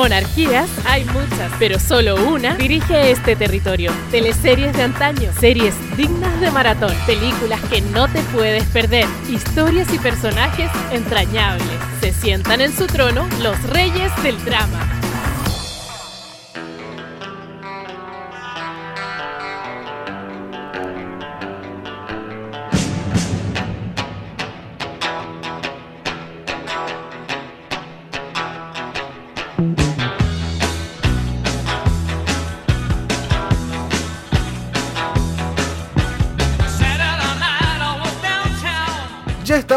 Monarquías 0.00 0.70
hay 0.86 1.04
muchas, 1.04 1.52
pero 1.58 1.78
solo 1.78 2.14
una 2.14 2.56
dirige 2.56 3.10
este 3.10 3.36
territorio. 3.36 3.92
Teleseries 4.10 4.74
de 4.74 4.84
antaño, 4.84 5.30
series 5.38 5.74
dignas 5.94 6.40
de 6.40 6.50
maratón, 6.50 6.94
películas 7.04 7.60
que 7.68 7.82
no 7.82 8.08
te 8.08 8.22
puedes 8.32 8.64
perder, 8.68 9.04
historias 9.28 9.92
y 9.92 9.98
personajes 9.98 10.70
entrañables. 10.90 11.66
Se 12.00 12.14
sientan 12.14 12.62
en 12.62 12.74
su 12.74 12.86
trono 12.86 13.28
los 13.42 13.62
reyes 13.64 14.10
del 14.22 14.42
drama. 14.42 14.99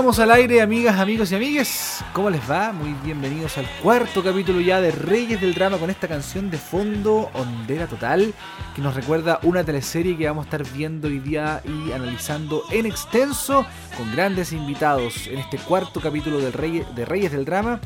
Estamos 0.04 0.20
al 0.20 0.32
aire, 0.32 0.62
amigas, 0.62 1.00
amigos 1.00 1.32
y 1.32 1.36
amigues. 1.36 2.04
¿Cómo 2.12 2.30
les 2.30 2.42
va? 2.52 2.74
Muy 2.74 2.94
bienvenidos 3.06 3.58
al 3.58 3.66
cuarto 3.82 4.22
capítulo 4.22 4.60
ya 4.60 4.82
de 4.82 4.92
Reyes 4.92 5.40
del 5.40 5.54
Drama 5.54 5.78
con 5.78 5.90
esta 5.90 6.10
canción 6.10 6.52
de 6.52 6.58
fondo, 6.58 7.32
Ondera 7.34 7.88
Total, 7.88 8.34
que 8.76 8.82
nos 8.82 8.96
recuerda 8.96 9.40
una 9.44 9.64
teleserie 9.64 10.18
que 10.18 10.28
vamos 10.28 10.44
a 10.44 10.48
estar 10.48 10.74
viendo 10.74 11.08
hoy 11.08 11.20
día 11.20 11.62
y 11.64 11.94
analizando 11.94 12.64
en 12.70 12.86
extenso 12.86 13.66
con 13.96 14.12
grandes 14.12 14.52
invitados 14.52 15.28
en 15.28 15.40
este 15.40 15.58
cuarto 15.58 16.02
capítulo 16.02 16.40
de 16.40 16.52
Reyes 16.52 17.32
del 17.32 17.46
Drama, 17.46 17.80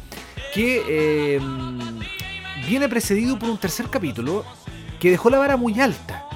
que 0.55 0.81
eh, 0.89 1.39
viene 2.67 2.89
precedido 2.89 3.37
por 3.37 3.47
un 3.47 3.59
tercer 3.59 3.91
capítulo 3.91 4.43
que 4.99 5.11
dejó 5.11 5.29
la 5.29 5.37
vara 5.37 5.55
muy 5.55 5.79
alta 5.79 6.26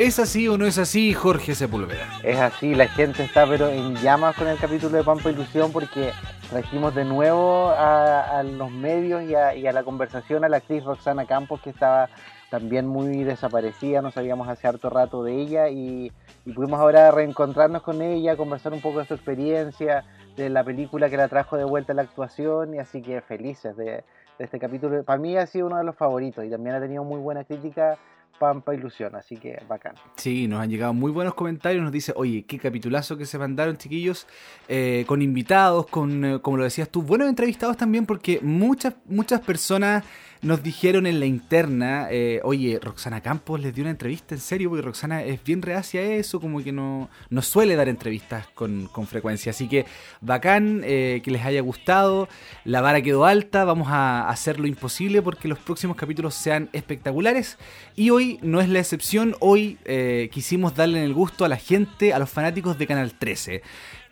¿Es 0.00 0.18
así 0.18 0.48
o 0.48 0.56
no 0.56 0.64
es 0.64 0.78
así, 0.78 1.12
Jorge 1.12 1.54
Sepúlveda? 1.54 2.06
Es 2.22 2.38
así, 2.38 2.74
la 2.74 2.88
gente 2.88 3.22
está 3.22 3.46
pero 3.46 3.68
en 3.68 3.96
llamas 3.96 4.34
con 4.34 4.48
el 4.48 4.56
capítulo 4.56 4.96
de 4.96 5.04
Pampa 5.04 5.28
Ilusión 5.28 5.72
porque 5.72 6.12
trajimos 6.48 6.94
de 6.94 7.04
nuevo 7.04 7.68
a, 7.68 8.42
los 8.42 8.70
medios 8.70 9.22
y 9.24 9.34
a, 9.34 9.72
la 9.72 9.82
conversación 9.82 10.42
a 10.42 10.48
la 10.48 10.56
actriz 10.56 10.84
Roxana 10.84 11.26
Campos 11.26 11.60
que 11.60 11.68
estaba 11.68 12.08
también 12.48 12.86
muy 12.86 13.24
desaparecida, 13.24 14.00
no 14.00 14.10
sabíamos 14.10 14.48
hace 14.48 14.66
harto 14.66 14.88
rato 14.88 15.22
de 15.22 15.34
ella 15.34 15.68
y, 15.68 16.10
pudimos 16.54 16.80
ahora 16.80 17.10
reencontrarnos 17.10 17.82
con 17.82 18.00
ella, 18.00 18.38
conversar 18.38 18.72
un 18.72 18.80
poco 18.80 19.00
de 19.00 19.04
su 19.04 19.12
experiencia, 19.12 20.06
de 20.34 20.48
la 20.48 20.64
película 20.64 21.10
que 21.10 21.18
la 21.18 21.28
trajo 21.28 21.58
de 21.58 21.64
vuelta 21.64 21.92
a 21.92 21.96
la 21.96 22.02
actuación 22.02 22.74
y 22.74 22.78
así 22.78 23.02
que 23.02 23.20
felices 23.20 23.76
de, 23.76 23.84
de 23.84 24.04
este 24.38 24.58
capítulo. 24.58 25.04
Para 25.04 25.18
mí 25.18 25.36
ha 25.36 25.46
sido 25.46 25.66
uno 25.66 25.76
de 25.76 25.84
los 25.84 25.94
favoritos 25.94 26.42
y 26.42 26.48
también 26.48 26.74
ha 26.74 26.80
tenido 26.80 27.04
muy 27.04 27.20
buena 27.20 27.44
crítica 27.44 27.98
Pampa 28.40 28.74
Ilusión, 28.74 29.14
así 29.16 29.36
que 29.36 29.62
bacán. 29.68 29.94
Sí, 30.16 30.48
nos 30.48 30.60
han 30.60 30.70
llegado 30.70 30.94
muy 30.94 31.12
buenos 31.12 31.34
comentarios, 31.34 31.82
nos 31.82 31.92
dice, 31.92 32.14
oye, 32.16 32.46
qué 32.46 32.58
capitulazo 32.58 33.18
que 33.18 33.26
se 33.26 33.36
mandaron 33.36 33.76
chiquillos, 33.76 34.26
eh, 34.66 35.04
con 35.06 35.20
invitados, 35.20 35.86
con, 35.86 36.24
eh, 36.24 36.40
como 36.40 36.56
lo 36.56 36.64
decías 36.64 36.88
tú, 36.88 37.02
buenos 37.02 37.28
entrevistados 37.28 37.76
también, 37.76 38.06
porque 38.06 38.40
muchas, 38.40 38.94
muchas 39.04 39.40
personas 39.42 40.04
nos 40.42 40.62
dijeron 40.62 41.06
en 41.06 41.20
la 41.20 41.26
interna, 41.26 42.08
eh, 42.10 42.40
oye, 42.44 42.78
Roxana 42.80 43.20
Campos 43.20 43.60
les 43.60 43.74
dio 43.74 43.82
una 43.82 43.90
entrevista, 43.90 44.34
en 44.34 44.40
serio, 44.40 44.70
porque 44.70 44.82
Roxana 44.82 45.22
es 45.22 45.42
bien 45.44 45.60
reacia 45.60 46.00
a 46.00 46.04
eso, 46.04 46.40
como 46.40 46.62
que 46.62 46.72
no, 46.72 47.10
no 47.28 47.42
suele 47.42 47.76
dar 47.76 47.88
entrevistas 47.88 48.46
con, 48.54 48.88
frecuencia. 49.06 49.50
Así 49.50 49.68
que 49.68 49.86
bacán, 50.20 50.82
eh, 50.84 51.20
que 51.22 51.30
les 51.30 51.44
haya 51.44 51.60
gustado, 51.60 52.28
la 52.64 52.80
vara 52.80 53.02
quedó 53.02 53.24
alta, 53.24 53.64
vamos 53.64 53.88
a 53.90 54.28
hacer 54.28 54.60
lo 54.60 54.66
imposible 54.66 55.20
porque 55.20 55.48
los 55.48 55.58
próximos 55.58 55.96
capítulos 55.96 56.34
sean 56.34 56.70
espectaculares. 56.72 57.58
Y 57.96 58.10
hoy 58.10 58.38
no 58.42 58.60
es 58.60 58.68
la 58.68 58.78
excepción, 58.78 59.36
hoy 59.40 59.78
eh, 59.84 60.30
quisimos 60.32 60.74
darle 60.74 61.04
el 61.04 61.12
gusto 61.12 61.44
a 61.44 61.48
la 61.48 61.56
gente, 61.56 62.14
a 62.14 62.18
los 62.18 62.30
fanáticos 62.30 62.78
de 62.78 62.86
Canal 62.86 63.12
13 63.14 63.62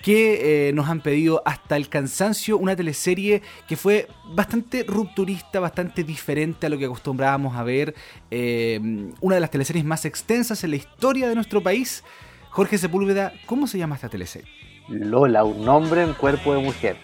que 0.02 0.68
eh, 0.68 0.72
nos 0.72 0.88
han 0.88 1.00
pedido 1.00 1.42
hasta 1.44 1.76
el 1.76 1.88
cansancio 1.88 2.56
una 2.56 2.76
teleserie 2.76 3.42
que 3.66 3.76
fue 3.76 4.08
bastante 4.32 4.84
rupturista, 4.84 5.60
bastante 5.60 6.04
diferente 6.04 6.66
a 6.66 6.70
lo 6.70 6.78
que 6.78 6.84
acostumbrábamos 6.84 7.56
a 7.56 7.62
ver. 7.62 7.94
Eh, 8.30 8.80
una 9.20 9.34
de 9.34 9.40
las 9.40 9.50
teleseries 9.50 9.84
más 9.84 10.04
extensas 10.04 10.62
en 10.64 10.70
la 10.70 10.76
historia 10.76 11.28
de 11.28 11.34
nuestro 11.34 11.62
país. 11.62 12.04
Jorge 12.50 12.78
Sepúlveda, 12.78 13.32
¿cómo 13.46 13.66
se 13.66 13.78
llama 13.78 13.96
esta 13.96 14.08
teleserie? 14.08 14.50
Lola, 14.88 15.44
un 15.44 15.68
hombre 15.68 16.02
en 16.02 16.14
cuerpo 16.14 16.54
de 16.54 16.62
mujer. 16.62 16.96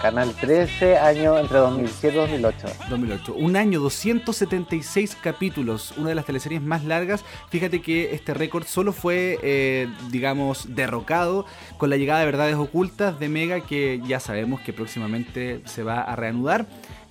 Canal 0.00 0.34
13, 0.34 0.96
año 0.96 1.38
entre 1.38 1.58
2007 1.58 2.16
y 2.16 2.20
2008. 2.20 2.68
2008. 2.88 3.34
Un 3.34 3.56
año, 3.56 3.80
276 3.80 5.14
capítulos, 5.22 5.92
una 5.98 6.08
de 6.08 6.14
las 6.14 6.24
teleseries 6.24 6.62
más 6.62 6.84
largas. 6.84 7.22
Fíjate 7.50 7.82
que 7.82 8.14
este 8.14 8.32
récord 8.32 8.64
solo 8.64 8.94
fue, 8.94 9.38
eh, 9.42 9.88
digamos, 10.10 10.74
derrocado 10.74 11.44
con 11.76 11.90
la 11.90 11.98
llegada 11.98 12.20
de 12.20 12.26
Verdades 12.26 12.56
Ocultas 12.56 13.20
de 13.20 13.28
Mega, 13.28 13.60
que 13.60 14.00
ya 14.06 14.20
sabemos 14.20 14.62
que 14.62 14.72
próximamente 14.72 15.60
se 15.66 15.82
va 15.82 16.00
a 16.00 16.16
reanudar. 16.16 16.66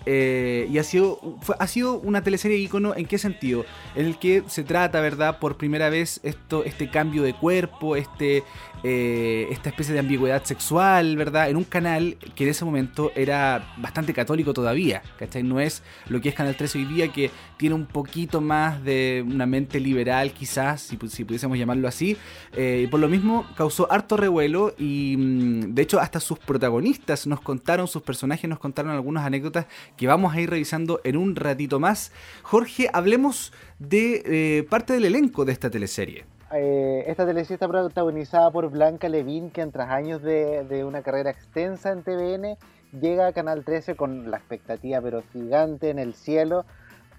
Eh, 0.05 0.67
y 0.71 0.77
ha 0.77 0.83
sido, 0.83 1.19
ha 1.59 1.67
sido 1.67 1.99
una 1.99 2.23
teleserie 2.23 2.57
ícono 2.57 2.95
en 2.95 3.05
qué 3.05 3.17
sentido? 3.17 3.65
En 3.95 4.05
el 4.05 4.17
que 4.17 4.43
se 4.47 4.63
trata, 4.63 5.01
¿verdad? 5.01 5.39
Por 5.39 5.57
primera 5.57 5.89
vez 5.89 6.19
esto, 6.23 6.63
este 6.63 6.89
cambio 6.89 7.21
de 7.21 7.33
cuerpo, 7.33 7.95
este, 7.95 8.43
eh, 8.83 9.47
esta 9.51 9.69
especie 9.69 9.93
de 9.93 9.99
ambigüedad 9.99 10.43
sexual, 10.43 11.17
¿verdad? 11.17 11.49
En 11.49 11.57
un 11.57 11.65
canal 11.65 12.17
que 12.35 12.45
en 12.45 12.49
ese 12.49 12.63
momento 12.63 13.11
era 13.15 13.73
bastante 13.77 14.13
católico 14.13 14.53
todavía, 14.53 15.01
¿cachai? 15.17 15.43
No 15.43 15.59
es 15.59 15.83
lo 16.07 16.21
que 16.21 16.29
es 16.29 16.35
Canal 16.35 16.55
13 16.55 16.79
hoy 16.79 16.85
día, 16.85 17.11
que 17.11 17.29
tiene 17.57 17.75
un 17.75 17.85
poquito 17.85 18.39
más 18.39 18.83
de 18.83 19.25
una 19.27 19.45
mente 19.45 19.79
liberal, 19.79 20.31
quizás, 20.31 20.81
si, 20.81 20.95
pudiésemos 20.97 21.57
llamarlo 21.57 21.87
así. 21.87 22.15
Eh, 22.53 22.83
y 22.85 22.87
por 22.87 22.99
lo 22.99 23.09
mismo 23.09 23.45
causó 23.57 23.91
harto 23.91 24.15
revuelo 24.15 24.73
y 24.77 25.15
mm, 25.17 25.73
de 25.73 25.81
hecho 25.81 25.99
hasta 25.99 26.19
sus 26.19 26.39
protagonistas 26.39 27.27
nos 27.27 27.41
contaron, 27.41 27.87
sus 27.87 28.01
personajes 28.01 28.49
nos 28.49 28.59
contaron 28.59 28.91
algunas 28.91 29.25
anécdotas 29.25 29.65
que 29.97 30.07
vamos 30.07 30.33
a 30.33 30.39
ir 30.39 30.49
revisando 30.49 31.01
en 31.03 31.17
un 31.17 31.35
ratito 31.35 31.79
más. 31.79 32.11
Jorge, 32.43 32.89
hablemos 32.93 33.51
de 33.77 34.23
eh, 34.25 34.63
parte 34.63 34.93
del 34.93 35.05
elenco 35.05 35.43
de 35.43 35.51
esta 35.51 35.69
teleserie. 35.69 36.38
Eh, 36.51 37.03
esta 37.05 37.27
teleserie 37.27 37.55
está 37.55 37.67
protagonizada 37.67 38.49
por 38.49 38.69
Blanca 38.71 39.07
Levin, 39.07 39.51
que 39.51 39.65
tras 39.67 39.89
años 39.89 40.23
de, 40.23 40.83
una 40.83 41.03
carrera 41.03 41.29
extensa 41.29 41.91
en 41.91 42.01
TVN, 42.01 42.57
llega 42.99 43.27
a 43.27 43.33
Canal 43.33 43.63
13 43.63 43.95
con 43.95 44.31
la 44.31 44.37
expectativa 44.37 44.99
pero 44.99 45.21
gigante 45.31 45.91
en 45.91 45.99
el 45.99 46.15
cielo, 46.15 46.65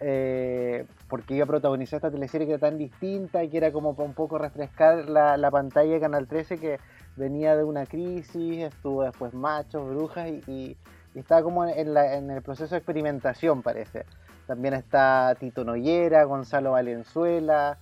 eh, 0.01 0.85
porque 1.09 1.35
iba 1.35 1.45
a 1.45 1.47
protagonizar 1.47 1.99
esta 1.99 2.11
teleserie 2.11 2.49
que 2.49 2.55
era 2.55 2.61
tan 2.61 2.77
distinta 2.77 3.45
y 3.45 3.51
que 3.51 3.59
era 3.59 3.71
como 3.71 3.91
un 3.91 4.15
poco 4.15 4.37
refrescar 4.37 5.09
la, 5.09 5.51
pantalla 5.53 5.93
de 5.93 6.01
Canal 6.01 6.27
13 6.27 6.59
que 6.59 6.81
venía 7.17 7.57
de 7.57 7.63
una 7.63 7.87
crisis, 7.87 8.65
estuvo 8.65 9.05
después 9.05 9.33
Machos, 9.33 9.89
Brujas 9.89 10.29
y, 10.49 10.77
está 11.15 11.43
como 11.43 11.67
en, 11.67 11.97
en 11.97 12.31
el 12.31 12.43
proceso 12.43 12.75
de 12.75 12.79
experimentación 12.79 13.63
parece. 13.63 14.07
También 14.49 14.75
está 14.75 15.37
Tito 15.39 15.65
Noyera, 15.65 16.25
Gonzalo 16.25 16.73
Valenzuela, 16.73 17.79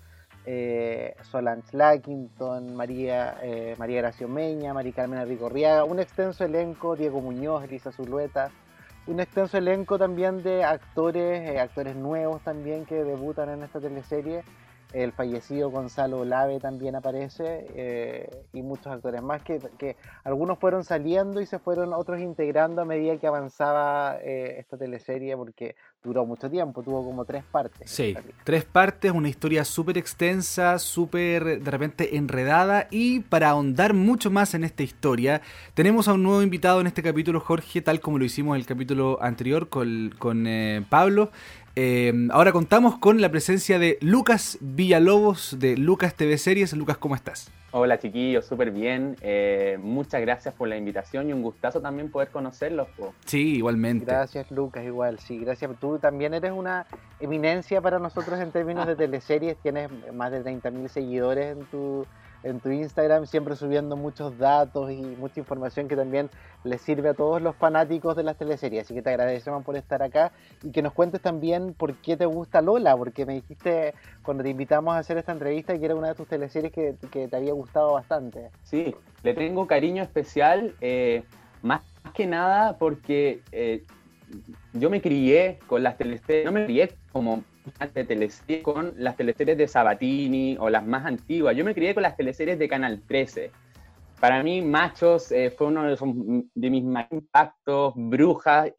eh, 0.51 1.15
Solange 1.25 1.77
Lackington, 1.77 2.75
María, 2.75 3.37
eh, 3.43 3.75
María 3.77 3.99
Gracio 3.99 4.29
Meña, 4.29 4.73
María 4.73 4.95
Carmen 4.95 5.29
Ricorriaga, 5.29 5.85
un 5.85 6.01
extenso 6.01 6.43
elenco, 6.43 6.97
Diego 6.97 7.21
Muñoz, 7.21 7.65
Elisa 7.65 7.93
Zulueta, 7.93 8.51
un 9.07 9.21
extenso 9.21 9.59
elenco 9.59 9.99
también 9.99 10.43
de 10.43 10.65
actores, 10.65 11.51
eh, 11.51 11.61
actores 11.61 11.97
nuevos 11.97 12.43
también 12.45 12.87
que 12.87 13.05
debutan 13.05 13.51
en 13.51 13.63
esta 13.63 13.79
teleserie. 13.79 14.43
El 14.95 15.13
fallecido 15.13 15.71
Gonzalo 15.71 16.25
Lave 16.25 16.61
también 16.61 16.97
aparece 16.97 17.67
eh, 17.75 18.31
y 18.55 18.63
muchos 18.63 18.87
actores 18.87 19.21
más 19.21 19.43
que, 19.43 19.59
que, 19.77 19.97
algunos 20.25 20.59
fueron 20.59 20.83
saliendo 20.83 21.43
y 21.43 21.47
se 21.47 21.59
fueron 21.59 21.93
otros 21.93 22.21
integrando 22.21 22.81
a 22.81 22.87
medida 22.87 23.19
que 23.19 23.27
avanzaba 23.27 24.17
esta 24.23 24.79
teleserie 24.79 25.37
porque 25.37 25.77
duró 26.03 26.25
mucho 26.25 26.49
tiempo, 26.49 26.83
tuvo 26.83 27.05
como 27.05 27.25
tres 27.25 27.45
partes. 27.45 27.91
Sí, 27.91 28.17
tres 28.45 28.65
partes, 28.65 29.13
una 29.13 29.29
historia 29.29 29.65
súper 29.65 29.99
extensa, 29.99 30.79
súper 30.79 31.63
de 31.63 31.71
repente 31.71 32.17
enredada 32.17 32.87
y 32.91 33.21
para 33.21 33.51
ahondar 33.51 33.95
mucho 33.95 34.31
más 34.31 34.55
en 34.55 34.65
esta 34.65 34.83
historia, 34.83 35.43
tenemos 35.75 36.09
a 36.09 36.15
un 36.15 36.23
nuevo 36.23 36.43
invitado 36.43 36.81
en 36.81 36.87
este 36.87 37.03
capítulo, 37.03 37.41
Jorge, 37.41 37.83
tal 37.83 38.01
como 38.01 38.19
lo 38.19 38.25
hicimos 38.25 38.55
en 38.55 38.61
el 38.61 38.67
capítulo 38.67 39.19
anterior 39.21 39.69
con, 39.69 40.15
con 40.19 40.47
eh, 40.47 40.85
Pablo. 40.89 41.31
Eh, 41.75 42.29
ahora 42.31 42.53
contamos 42.53 42.99
con 42.99 43.21
la 43.21 43.31
presencia 43.31 43.79
de 43.79 43.99
Lucas 44.01 44.59
Villalobos 44.61 45.59
de 45.59 45.77
Lucas 45.77 46.15
TV 46.15 46.39
Series. 46.39 46.73
Lucas, 46.73 46.99
¿cómo 46.99 47.15
estás? 47.15 47.51
Hola 47.71 47.99
chiquillos, 47.99 48.47
súper 48.47 48.71
bien. 48.71 49.17
Eh, 49.21 49.79
muchas 49.81 50.23
gracias 50.23 50.55
por 50.55 50.69
la 50.69 50.77
invitación 50.79 51.29
y 51.29 51.35
un 51.35 51.43
gustazo 51.43 51.83
también 51.83 52.11
poder 52.11 52.29
conocerlos. 52.31 52.89
Sí, 53.27 53.57
igualmente. 53.57 54.07
Gracias 54.07 54.51
Lucas, 54.51 54.85
igual. 54.85 55.19
Sí, 55.19 55.39
gracias. 55.39 55.71
Tú 55.79 55.99
también 55.99 56.33
eres 56.33 56.53
una 56.53 56.87
eminencia 57.21 57.83
para 57.83 57.99
nosotros 57.99 58.41
en 58.41 58.53
términos 58.53 58.87
de 58.87 58.97
teleseries. 58.97 59.59
Tienes 59.59 59.91
más 60.15 60.33
de 60.33 60.43
30.000 60.43 60.89
seguidores 60.89 61.59
en 61.59 61.65
tu, 61.67 62.07
en 62.43 62.61
tu 62.61 62.71
Instagram, 62.71 63.27
siempre 63.27 63.57
subiendo 63.57 63.97
muchos 63.97 64.39
datos 64.39 64.91
y 64.91 64.97
mucha 64.97 65.41
información 65.41 65.89
que 65.89 65.97
también 65.97 66.31
les 66.65 66.81
sirve 66.81 67.11
a 67.11 67.15
todos 67.15 67.43
los 67.43 67.57
fanáticos 67.57 68.17
de 68.17 68.23
las 68.23 68.37
teleseries. 68.37 68.85
Así 68.85 68.95
que 68.95 69.03
te 69.03 69.11
agradecemos 69.11 69.65
por 69.65 69.77
estar 69.77 70.03
acá 70.03 70.33
y 70.63 70.71
que 70.71 70.83
nos 70.83 70.93
cuentes 70.93 71.21
también 71.21 71.75
por 71.75 71.95
qué 71.97 72.17
te 72.17 72.27
gusta 72.27 72.61
Lola, 72.63 72.97
porque 72.97 73.27
me 73.27 73.35
dijiste 73.35 73.95
cuando 74.23 74.43
te 74.43 74.51
invitamos 74.51 74.95
a 74.95 74.99
hacer 74.99 75.19
esta 75.19 75.33
entrevista 75.33 75.79
que 75.79 75.85
era 75.85 75.95
una 75.95 76.09
de 76.09 76.15
tus 76.15 76.29
teleseries 76.29 76.73
que, 76.73 76.95
te 77.11 77.37
había 77.37 77.53
gustado 77.53 77.93
bastante. 77.93 78.51
Sí, 78.63 78.95
le 79.23 79.35
tengo 79.35 79.67
cariño 79.67 80.03
especial, 80.03 80.75
eh, 80.81 81.25
más 81.63 81.83
que 82.15 82.27
nada 82.27 82.79
porque 82.79 83.43
eh, 83.53 83.85
yo 84.73 84.91
me 84.91 85.01
crié 85.01 85.59
con 85.67 85.83
las 85.83 85.97
teleseries, 85.97 86.45
no 86.45 86.53
me 86.53 86.65
crié 86.65 86.93
como 87.13 87.43
de 87.95 88.05
teleseries 88.05 88.63
con 88.63 88.93
las 88.97 89.17
teleseries 89.17 89.57
de 89.57 89.69
Sabatini 89.69 90.57
o 90.59 90.69
las 90.69 90.87
más 90.87 91.07
antiguas. 91.07 91.57
Yo 91.57 91.65
me 91.65 91.75
crié 91.75 91.95
con 91.95 92.03
las 92.03 92.17
teleseries 92.17 92.59
de 92.59 92.69
Canal 92.69 93.03
13. 93.07 93.51
Para 94.21 94.43
mí, 94.43 94.63
Machos 94.63 95.31
eh, 95.33 95.51
fue 95.51 95.69
uno 95.69 95.85
de, 95.85 96.71
mis 96.71 96.85
más 96.85 97.07
impactos, 97.11 97.95
Brujas, 97.97 98.73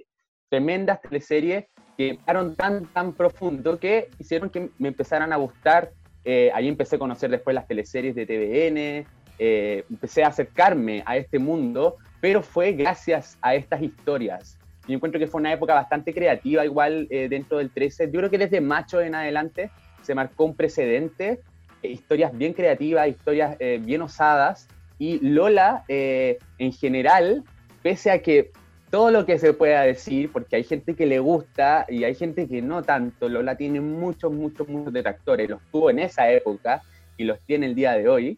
tremendas 0.49 1.01
teleseries 1.01 1.65
que 1.97 2.19
fueron 2.25 2.55
tan, 2.55 2.85
tan 2.87 3.13
profundo 3.13 3.79
que 3.79 4.09
hicieron 4.19 4.49
que 4.49 4.69
me 4.77 4.89
empezaran 4.89 5.31
a 5.31 5.37
gustar. 5.37 5.91
Eh, 6.25 6.51
ahí 6.53 6.67
empecé 6.67 6.97
a 6.97 6.99
conocer 6.99 7.29
después 7.31 7.53
las 7.53 7.67
teleseries 7.67 8.15
de 8.15 8.25
TVN, 8.25 9.07
eh, 9.39 9.85
empecé 9.89 10.23
a 10.23 10.27
acercarme 10.27 11.01
a 11.05 11.15
este 11.15 11.39
mundo, 11.39 11.97
pero 12.19 12.43
fue 12.43 12.73
gracias 12.73 13.37
a 13.41 13.55
estas 13.55 13.81
historias 13.81 14.58
yo 14.89 14.95
encuentro 14.95 15.19
que 15.19 15.27
fue 15.27 15.39
una 15.39 15.53
época 15.53 15.75
bastante 15.75 16.13
creativa, 16.13 16.65
igual 16.65 17.07
eh, 17.11 17.29
dentro 17.29 17.59
del 17.59 17.69
13. 17.69 18.07
Yo 18.11 18.19
creo 18.19 18.29
que 18.29 18.39
desde 18.39 18.59
Macho 18.59 18.99
en 19.01 19.13
adelante 19.13 19.69
se 20.01 20.15
marcó 20.15 20.45
un 20.45 20.55
precedente, 20.55 21.41
eh, 21.83 21.89
historias 21.89 22.35
bien 22.35 22.53
creativas, 22.53 23.07
historias 23.07 23.55
eh, 23.59 23.79
bien 23.81 24.01
osadas. 24.01 24.67
Y 24.97 25.19
Lola, 25.19 25.85
en 25.87 26.73
general, 26.73 27.45
pese 27.81 28.11
a 28.11 28.21
que 28.21 28.51
todo 28.89 29.11
lo 29.11 29.25
que 29.25 29.39
se 29.39 29.53
pueda 29.53 29.83
decir, 29.83 30.29
porque 30.29 30.57
hay 30.57 30.65
gente 30.65 30.93
que 30.93 31.05
le 31.05 31.19
gusta 31.19 31.85
y 31.87 32.03
hay 32.03 32.15
gente 32.15 32.49
que 32.49 32.61
no 32.61 32.83
tanto, 32.83 33.29
Lola 33.29 33.55
tiene 33.55 33.79
muchos, 33.79 34.33
muchos, 34.33 34.67
muchos 34.67 34.91
detractores. 34.91 35.49
Los 35.49 35.61
tuvo 35.71 35.89
en 35.89 35.99
esa 35.99 36.29
época 36.29 36.81
y 37.15 37.23
los 37.23 37.39
tiene 37.45 37.67
el 37.67 37.75
día 37.75 37.93
de 37.93 38.09
hoy. 38.09 38.37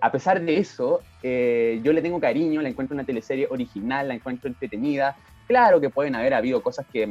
a 0.00 0.10
pesar 0.10 0.40
de 0.40 0.56
eso, 0.58 1.02
yo 1.22 1.92
le 1.92 2.02
tengo 2.02 2.18
cariño, 2.18 2.62
la 2.62 2.68
encuentro 2.68 2.94
una 2.94 3.04
teleserie 3.04 3.46
original, 3.48 4.08
la 4.08 4.14
encuentro 4.14 4.48
entretenida, 4.48 5.14
Claro 5.46 5.80
que 5.80 5.90
pueden 5.90 6.14
haber 6.14 6.34
habido 6.34 6.62
cosas 6.62 6.86
que, 6.92 7.06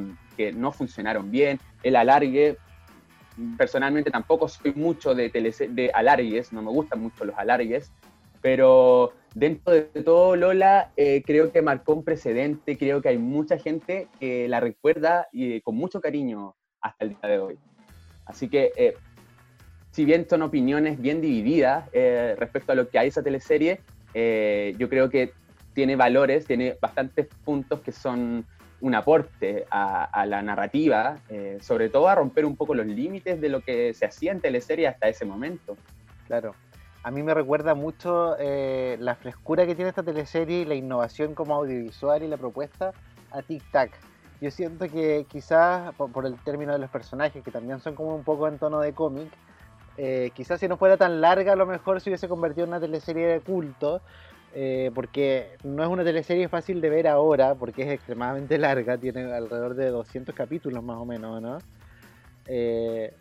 no 0.53 0.71
funcionaron 0.71 1.31
bien, 1.31 1.59
el 1.83 1.95
alargue, 1.95 2.57
personalmente 3.57 4.11
tampoco 4.11 4.47
soy 4.47 4.73
mucho 4.73 5.15
de, 5.15 5.29
de 5.29 5.91
alargues, 5.93 6.51
no 6.51 6.61
me 6.61 6.71
gustan 6.71 7.01
mucho 7.01 7.23
los 7.23 7.37
alargues, 7.37 7.91
pero 8.41 9.13
dentro 9.33 9.73
de 9.73 9.83
todo 10.03 10.35
Lola 10.35 10.91
eh, 10.97 11.23
creo 11.25 11.51
que 11.51 11.61
marcó 11.61 11.93
un 11.93 12.03
precedente, 12.03 12.77
creo 12.77 13.01
que 13.01 13.09
hay 13.09 13.17
mucha 13.17 13.57
gente 13.57 14.07
que 14.19 14.47
la 14.47 14.59
recuerda 14.59 15.27
y 15.31 15.61
con 15.61 15.75
mucho 15.75 15.99
cariño 15.99 16.55
hasta 16.79 17.05
el 17.05 17.09
día 17.11 17.29
de 17.29 17.39
hoy. 17.39 17.57
Así 18.25 18.47
que, 18.47 18.71
eh, 18.75 18.95
si 19.89 20.05
bien 20.05 20.27
son 20.29 20.41
opiniones 20.41 21.01
bien 21.01 21.21
divididas 21.21 21.89
eh, 21.93 22.35
respecto 22.37 22.73
a 22.73 22.75
lo 22.75 22.89
que 22.89 22.99
hay 22.99 23.07
esa 23.07 23.23
teleserie, 23.23 23.81
yo 24.13 24.89
creo 24.89 25.09
que 25.09 25.33
tiene 25.75 25.95
valores, 25.95 26.45
tiene 26.47 26.75
bastantes 26.81 27.27
puntos 27.43 27.81
que 27.81 27.91
son 27.91 28.45
un 28.81 28.95
aporte 28.95 29.65
a, 29.69 30.25
la 30.25 30.41
narrativa, 30.41 31.17
eh, 31.29 31.57
sobre 31.61 31.89
todo 31.89 32.07
a 32.07 32.15
romper 32.15 32.45
un 32.45 32.55
poco 32.55 32.73
los 32.73 32.85
límites 32.85 33.39
de 33.39 33.49
lo 33.49 33.61
que 33.61 33.93
se 33.93 34.05
hacía 34.05 34.31
en 34.31 34.41
teleserie 34.41 34.87
hasta 34.87 35.07
ese 35.07 35.25
momento. 35.25 35.77
Claro. 36.27 36.55
A 37.03 37.11
mí 37.11 37.21
me 37.23 37.33
recuerda 37.33 37.75
mucho 37.75 38.35
eh, 38.39 38.97
la 38.99 39.15
frescura 39.15 39.65
que 39.65 39.75
tiene 39.75 39.89
esta 39.89 40.03
teleserie 40.03 40.61
y 40.61 40.65
la 40.65 40.75
innovación 40.75 41.35
como 41.35 41.55
audiovisual 41.55 42.23
y 42.23 42.27
la 42.27 42.37
propuesta 42.37 42.93
a 43.31 43.41
Tic 43.41 43.63
Tac. 43.71 43.91
Yo 44.41 44.51
siento 44.51 44.87
que 44.89 45.25
quizás 45.29 45.93
por, 45.95 46.25
el 46.25 46.35
término 46.43 46.73
de 46.73 46.79
los 46.79 46.89
personajes, 46.89 47.43
que 47.43 47.51
también 47.51 47.79
son 47.79 47.95
como 47.95 48.15
un 48.15 48.23
poco 48.23 48.47
en 48.47 48.57
tono 48.57 48.79
de 48.79 48.93
cómic, 48.93 49.29
eh, 49.97 50.31
quizás 50.33 50.59
si 50.59 50.67
no 50.67 50.77
fuera 50.77 50.97
tan 50.97 51.21
larga, 51.21 51.53
a 51.53 51.55
lo 51.55 51.65
mejor 51.65 52.01
se 52.01 52.09
hubiese 52.09 52.27
convertido 52.27 52.65
en 52.65 52.71
una 52.71 52.79
teleserie 52.79 53.27
de 53.27 53.39
culto, 53.39 54.01
eh, 54.57 54.89
porque 54.95 55.57
no 55.65 55.83
es 55.83 55.89
una 55.89 56.05
teleserie 56.05 56.47
fácil 56.47 56.79
de 56.79 56.89
ver 56.89 57.09
ahora, 57.09 57.55
porque 57.55 57.83
es 57.83 57.89
extremadamente 57.89 58.57
larga, 58.57 58.97
tiene 58.97 59.33
alrededor 59.33 59.75
de 59.75 59.89
200 59.89 60.33
capítulos 60.33 60.81
más 60.81 60.97
o 60.97 61.05
menos, 61.05 61.41
¿no? 61.41 61.57
Eh, 62.47 63.13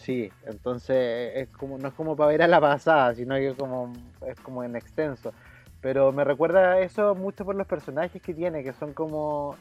sí, 0.00 0.32
entonces 0.46 1.32
es 1.36 1.48
no 1.62 1.86
es 1.86 1.94
como 1.94 2.16
para 2.16 2.30
ver 2.30 2.42
a 2.42 2.48
la 2.48 2.60
pasada, 2.60 3.14
sino 3.14 3.36
que 3.36 3.54
como, 3.54 3.92
es 4.26 4.40
como 4.40 4.64
en 4.64 4.74
extenso. 4.74 5.32
Pero 5.80 6.10
me 6.10 6.24
recuerda 6.24 6.80
eso 6.80 7.14
mucho 7.14 7.44
por 7.44 7.54
los 7.54 7.68
personajes 7.68 8.20
que 8.20 8.34
tiene, 8.34 8.64
que 8.64 8.72
son 8.72 8.92
como 8.92 9.54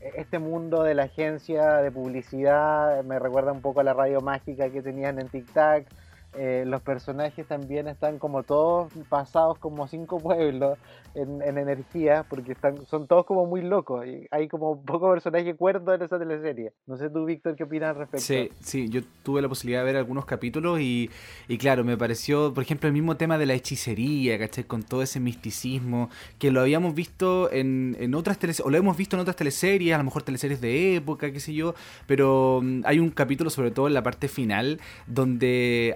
este 0.00 0.38
mundo 0.38 0.84
de 0.84 0.94
la 0.94 1.04
agencia 1.04 1.78
de 1.78 1.90
publicidad, 1.90 3.02
me 3.02 3.18
recuerda 3.18 3.50
un 3.50 3.60
poco 3.60 3.80
a 3.80 3.84
la 3.84 3.92
radio 3.92 4.20
mágica 4.20 4.70
que 4.70 4.82
tenían 4.82 5.18
en 5.18 5.28
Tic 5.28 5.52
Tac 5.52 5.86
eh, 6.34 6.64
los 6.66 6.82
personajes 6.82 7.46
también 7.46 7.88
están 7.88 8.18
como 8.18 8.42
todos 8.42 8.92
pasados 9.08 9.58
como 9.58 9.86
cinco 9.88 10.18
pueblos 10.20 10.78
en, 11.14 11.40
energía, 11.42 12.26
porque 12.28 12.52
están, 12.52 12.84
son 12.86 13.06
todos 13.06 13.24
como 13.24 13.46
muy 13.46 13.62
locos. 13.62 14.06
Y 14.06 14.26
hay 14.30 14.48
como 14.48 14.82
poco 14.82 15.10
personaje 15.10 15.54
cuerdo 15.54 15.94
en 15.94 16.02
esa 16.02 16.18
teleserie. 16.18 16.72
No 16.86 16.96
sé 16.96 17.08
tú, 17.08 17.24
Víctor, 17.24 17.56
qué 17.56 17.64
opinas 17.64 17.90
al 17.90 17.96
respecto. 17.96 18.26
Sí, 18.26 18.50
sí, 18.60 18.88
yo 18.90 19.00
tuve 19.22 19.40
la 19.40 19.48
posibilidad 19.48 19.80
de 19.80 19.86
ver 19.86 19.96
algunos 19.96 20.26
capítulos 20.26 20.80
y, 20.80 21.10
y 21.48 21.56
claro, 21.56 21.84
me 21.84 21.96
pareció, 21.96 22.52
por 22.52 22.62
ejemplo, 22.62 22.86
el 22.86 22.92
mismo 22.92 23.16
tema 23.16 23.38
de 23.38 23.46
la 23.46 23.54
hechicería, 23.54 24.38
¿cachai? 24.38 24.64
Con 24.64 24.82
todo 24.82 25.02
ese 25.02 25.20
misticismo, 25.20 26.10
que 26.38 26.50
lo 26.50 26.60
habíamos 26.60 26.94
visto 26.94 27.50
en, 27.50 27.96
en 27.98 28.14
otras 28.14 28.38
teleseries, 28.38 28.66
o 28.66 28.70
lo 28.70 28.76
hemos 28.76 28.96
visto 28.96 29.16
en 29.16 29.20
otras 29.20 29.36
teleseries, 29.36 29.94
a 29.94 29.98
lo 29.98 30.04
mejor 30.04 30.22
teleseries 30.22 30.60
de 30.60 30.96
época, 30.96 31.32
qué 31.32 31.40
sé 31.40 31.54
yo, 31.54 31.74
pero 32.06 32.60
mm, 32.62 32.82
hay 32.84 32.98
un 32.98 33.10
capítulo, 33.10 33.48
sobre 33.48 33.70
todo 33.70 33.86
en 33.86 33.94
la 33.94 34.02
parte 34.02 34.28
final, 34.28 34.80
donde 35.06 35.94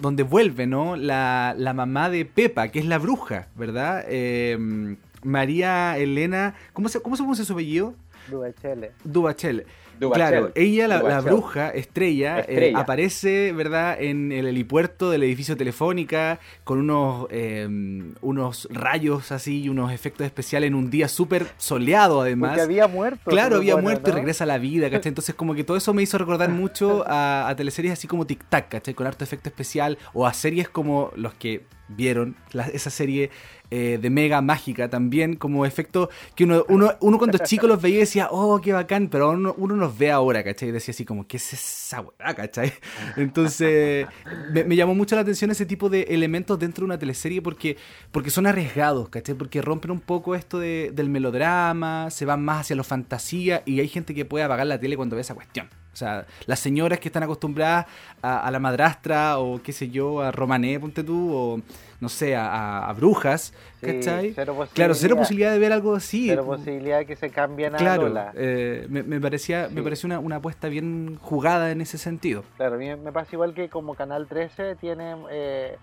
donde 0.00 0.22
vuelve, 0.22 0.66
¿no? 0.66 0.96
La, 0.96 1.54
la, 1.56 1.72
mamá 1.72 2.10
de 2.10 2.24
Pepa, 2.24 2.68
que 2.68 2.78
es 2.78 2.86
la 2.86 2.98
bruja, 2.98 3.48
¿verdad? 3.56 4.04
Eh, 4.08 4.96
María 5.22 5.98
Elena, 5.98 6.54
¿cómo 6.72 6.88
se, 6.88 7.00
cómo 7.00 7.16
se 7.16 7.22
pronuncia 7.22 7.44
su 7.44 7.52
apellido? 7.52 7.94
Dubachele. 8.30 8.92
Dubachele. 9.04 9.66
Claro, 9.98 10.50
ella, 10.54 10.88
la, 10.88 11.20
bruja, 11.20 11.70
estrella, 11.70 12.44
eh, 12.46 12.72
aparece, 12.74 13.52
¿verdad?, 13.52 14.00
en 14.00 14.32
el 14.32 14.46
helipuerto 14.46 15.10
del 15.10 15.22
edificio 15.22 15.56
Telefónica 15.56 16.38
con 16.64 16.78
unos, 16.78 17.26
em, 17.30 18.14
unos 18.20 18.68
rayos 18.70 19.32
así 19.32 19.62
y 19.62 19.68
unos 19.68 19.92
efectos 19.92 20.26
especiales 20.26 20.68
en 20.68 20.74
un 20.74 20.90
día 20.90 21.08
súper 21.08 21.46
soleado, 21.56 22.20
además. 22.20 22.50
Porque 22.50 22.62
había 22.62 22.88
muerto. 22.88 23.30
Claro, 23.30 23.56
había 23.56 23.76
muerto 23.76 24.10
y 24.10 24.12
regresa 24.12 24.44
a 24.44 24.46
la 24.46 24.58
vida, 24.58 24.90
¿cachai? 24.90 25.10
Entonces, 25.10 25.34
como 25.34 25.54
que 25.54 25.64
todo 25.64 25.76
eso 25.76 25.94
me 25.94 26.02
hizo 26.02 26.18
recordar 26.18 26.50
mucho 26.50 27.04
a, 27.06 27.48
a 27.48 27.56
teleseries 27.56 27.92
así 27.92 28.06
como 28.06 28.26
Tic 28.26 28.44
Tac, 28.48 28.68
¿cachai? 28.68 28.94
Con 28.94 29.06
harto 29.06 29.24
efecto 29.24 29.48
especial 29.48 29.98
o 30.12 30.26
a 30.26 30.32
series 30.32 30.68
como 30.68 31.10
los 31.16 31.34
que 31.34 31.64
vieron 31.88 32.36
esa 32.72 32.90
serie 32.90 33.30
eh, 33.70 33.98
de 34.00 34.10
Mega 34.10 34.40
Mágica 34.42 34.88
también, 34.88 35.34
como 35.34 35.66
efecto 35.66 36.08
que 36.36 36.44
uno, 36.44 36.64
uno, 36.68 36.92
uno 37.00 37.18
cuando 37.18 37.38
chico 37.44 37.66
los 37.66 37.82
veía 37.82 37.96
y 37.96 38.00
decía, 38.00 38.28
oh, 38.30 38.60
qué 38.60 38.72
bacán, 38.72 39.08
pero 39.08 39.30
uno, 39.30 39.54
uno 39.58 39.74
nos 39.74 39.98
ve 39.98 40.12
ahora, 40.12 40.44
¿cachai? 40.44 40.68
Y 40.68 40.72
decía 40.72 40.92
así 40.92 41.04
como, 41.04 41.26
¿qué 41.26 41.36
es 41.38 41.52
esa 41.52 42.00
weá, 42.02 42.34
cachai? 42.34 42.72
Entonces, 43.16 44.06
me, 44.52 44.76
llamó 44.76 44.94
mucho 44.94 45.16
la 45.16 45.22
atención 45.22 45.50
ese 45.50 45.66
tipo 45.66 45.88
de 45.88 46.02
elementos 46.02 46.58
dentro 46.58 46.82
de 46.82 46.86
una 46.86 46.98
teleserie 46.98 47.42
porque, 47.42 47.76
porque 48.12 48.30
son 48.30 48.46
arriesgados, 48.46 49.08
¿cachai? 49.08 49.34
Porque 49.34 49.60
rompen 49.62 49.90
un 49.90 50.00
poco 50.00 50.36
esto 50.36 50.60
del 50.60 51.08
melodrama, 51.08 52.10
se 52.10 52.24
van 52.24 52.44
más 52.44 52.60
hacia 52.60 52.76
la 52.76 52.84
fantasía 52.84 53.62
y 53.66 53.80
hay 53.80 53.88
gente 53.88 54.14
que 54.14 54.24
puede 54.24 54.44
apagar 54.44 54.68
la 54.68 54.78
tele 54.78 54.96
cuando 54.96 55.16
ve 55.16 55.22
esa 55.22 55.34
cuestión. 55.34 55.68
O 55.96 55.98
sea, 55.98 56.26
las 56.44 56.60
señoras 56.60 57.00
que 57.00 57.08
están 57.08 57.22
acostumbradas 57.22 57.86
a, 58.20 58.50
la 58.50 58.58
madrastra 58.58 59.38
o 59.38 59.62
qué 59.62 59.72
sé 59.72 59.88
yo, 59.88 60.20
a 60.20 60.30
Romané, 60.30 60.78
ponte 60.78 61.02
tú, 61.02 61.34
o 61.34 61.60
no 62.00 62.10
sé, 62.10 62.36
a, 62.36 62.92
brujas, 62.94 63.54
¿cachai? 63.80 64.34
claro, 64.74 64.92
cero 64.92 65.16
posibilidad 65.16 65.52
de 65.52 65.58
ver 65.58 65.72
algo 65.72 65.94
así. 65.94 66.26
Cero 66.28 66.44
posibilidad 66.44 66.98
de 66.98 67.06
que 67.06 67.16
se 67.16 67.30
cambien 67.30 67.76
a 67.76 67.78
claro, 67.78 68.12
eh, 68.34 68.86
me, 68.90 69.18
parecía, 69.22 69.70
me 69.72 69.82
pareció 69.82 70.06
una, 70.06 70.18
una, 70.18 70.36
apuesta 70.36 70.68
bien 70.68 71.16
jugada 71.22 71.70
en 71.70 71.80
ese 71.80 71.96
sentido. 71.96 72.44
Claro, 72.58 72.74
a 72.74 72.78
mí 72.78 72.94
me 72.94 73.10
pasa 73.10 73.30
igual 73.32 73.54
que 73.54 73.70
como 73.70 73.94
Canal 73.94 74.26
13 74.26 74.76
tiene... 74.76 75.16
Eh, 75.30 75.78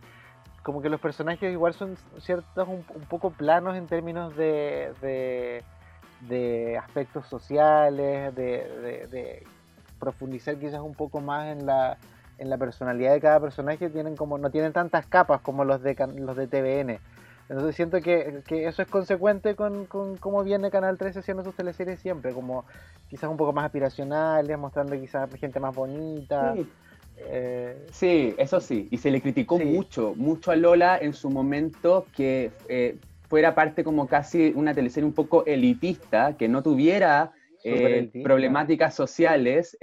como 0.61 0.79
que 0.79 0.89
los 0.89 1.01
personajes 1.01 1.51
igual 1.51 1.73
son 1.73 1.97
ciertos 2.19 2.67
un, 2.67 2.83
poco 3.09 3.31
planos 3.31 3.75
en 3.75 3.87
términos 3.87 4.35
de, 4.37 4.93
de, 6.21 6.77
aspectos 6.77 7.25
sociales, 7.27 8.33
de, 8.35 9.07
de 9.11 9.43
profundizar 10.03 10.57
quizás 10.57 10.81
un 10.81 10.93
poco 10.93 11.21
más 11.21 11.47
en 11.47 11.65
la, 11.65 11.97
en 12.37 12.49
la 12.49 12.57
personalidad 12.57 13.13
de 13.13 13.21
cada 13.21 13.39
personaje, 13.39 13.89
tienen 13.89 14.15
como 14.15 14.37
no 14.37 14.49
tienen 14.51 14.73
tantas 14.73 15.05
capas 15.07 15.41
como 15.41 15.63
los 15.65 15.81
de 15.81 15.95
los 16.17 16.35
de 16.35 16.47
TVN. 16.47 16.99
Entonces 17.49 17.75
siento 17.75 18.01
que, 18.01 18.41
eso 18.49 18.81
es 18.81 18.87
consecuente 18.87 19.55
con, 19.55 19.85
con, 19.85 20.17
cómo 20.17 20.43
viene 20.43 20.71
Canal 20.71 20.97
13 20.97 21.19
haciendo 21.19 21.43
sus 21.43 21.55
teleseries 21.55 21.99
siempre, 21.99 22.33
como 22.33 22.65
quizás 23.09 23.29
un 23.29 23.37
poco 23.37 23.51
más 23.53 23.65
aspiracionales, 23.65 24.57
mostrando 24.57 24.99
quizás 24.99 25.29
gente 25.35 25.59
más 25.59 25.75
bonita. 25.75 26.55
Eh, 27.17 27.85
sí, 27.91 28.33
eso 28.37 28.59
sí. 28.59 28.87
Y 28.91 28.97
se 28.97 29.11
le 29.11 29.21
criticó 29.21 29.59
mucho, 29.59 30.13
mucho 30.15 30.51
a 30.51 30.55
Lola 30.55 30.97
en 30.97 31.13
su 31.13 31.29
momento 31.29 32.07
que 32.15 32.51
eh, 32.69 32.97
fuera 33.27 33.53
parte 33.53 33.83
como 33.83 34.07
casi 34.07 34.53
una 34.55 34.73
teleserie 34.73 35.07
un 35.07 35.13
poco 35.13 35.45
elitista, 35.45 36.37
que 36.37 36.47
no 36.47 36.63
tuviera 36.63 37.33
eh, 37.63 38.09
problemáticas 38.23 38.95
sociales. 38.95 39.77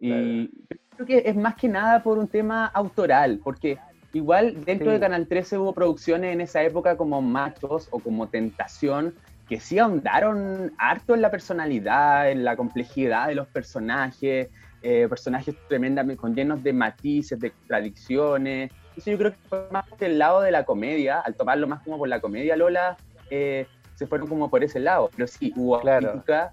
y 0.00 0.48
creo 0.96 1.06
que 1.06 1.28
es 1.30 1.36
más 1.36 1.54
que 1.54 1.68
nada 1.68 2.02
por 2.02 2.18
un 2.18 2.28
tema 2.28 2.66
autoral, 2.66 3.40
porque 3.42 3.78
igual 4.12 4.64
dentro 4.64 4.90
de 4.90 5.00
Canal 5.00 5.26
13 5.26 5.58
hubo 5.58 5.72
producciones 5.72 6.32
en 6.32 6.40
esa 6.40 6.62
época 6.62 6.96
como 6.96 7.22
Machos 7.22 7.88
o 7.90 8.00
como 8.00 8.28
Tentación, 8.28 9.14
que 9.48 9.60
sí 9.60 9.78
ahondaron 9.78 10.72
harto 10.78 11.14
en 11.14 11.22
la 11.22 11.30
personalidad, 11.30 12.30
en 12.30 12.44
la 12.44 12.56
complejidad 12.56 13.28
de 13.28 13.34
los 13.34 13.48
personajes, 13.48 14.48
eh, 14.82 15.06
personajes 15.08 15.54
tremendamente 15.68 16.20
con 16.20 16.34
llenos 16.34 16.62
de 16.62 16.72
matices, 16.72 17.38
de 17.38 17.50
contradicciones. 17.50 18.70
Eso 18.96 19.10
yo 19.10 19.18
creo 19.18 19.32
que 19.32 19.38
fue 19.48 19.68
más 19.70 19.88
por 19.88 20.02
el 20.04 20.18
lado 20.18 20.40
de 20.40 20.50
la 20.50 20.64
comedia, 20.64 21.20
al 21.20 21.34
tomarlo 21.34 21.66
más 21.66 21.82
como 21.82 21.98
por 21.98 22.08
la 22.08 22.20
comedia, 22.20 22.56
Lola, 22.56 22.96
eh, 23.30 23.66
se 23.94 24.06
fueron 24.06 24.28
como 24.28 24.48
por 24.48 24.62
ese 24.62 24.80
lado. 24.80 25.10
Pero 25.14 25.26
sí, 25.26 25.52
hubo 25.56 25.80
crítica 25.80 26.52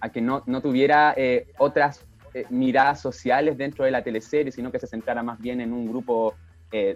a, 0.00 0.08
que 0.10 0.20
no, 0.20 0.42
no 0.46 0.60
tuviera 0.60 1.14
eh, 1.16 1.48
otras 1.58 2.04
miradas 2.50 3.00
sociales 3.00 3.56
dentro 3.56 3.86
de 3.86 3.90
la 3.90 4.02
teleserie, 4.04 4.52
sino 4.52 4.70
que 4.70 4.78
se 4.78 4.86
centrara 4.86 5.22
más 5.22 5.40
bien 5.40 5.60
en 5.62 5.72
un 5.72 5.88
grupo 5.88 6.34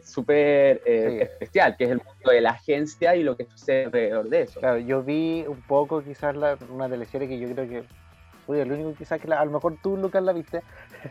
súper 0.03 0.83
especial, 0.85 1.75
que 1.79 1.85
es 1.85 1.91
el 1.93 2.03
mundo 2.05 2.31
de 2.31 2.43
la 2.43 2.51
agencia 2.51 3.17
y 3.17 3.23
lo 3.23 3.35
que 3.35 3.47
sucede 3.47 3.87
alrededor 3.87 4.29
de 4.29 4.43
eso. 4.43 4.61
Claro, 4.61 4.79
yo 4.79 5.03
vi 5.03 5.47
un 5.49 5.63
poco 5.63 6.03
quizás 6.03 6.37
una 6.69 6.87
teleserie 6.87 7.27
que 7.27 7.39
yo 7.39 7.51
creo 7.55 7.67
que 7.67 7.85
Oye, 8.51 8.63
el 8.63 8.73
único 8.73 8.95
quizás 8.95 9.21
que 9.21 9.33
a 9.33 9.45
lo 9.45 9.51
mejor 9.53 9.77
tú, 9.81 9.97
Lucas, 9.97 10.25
la 10.25 10.33
viste, 10.33 10.63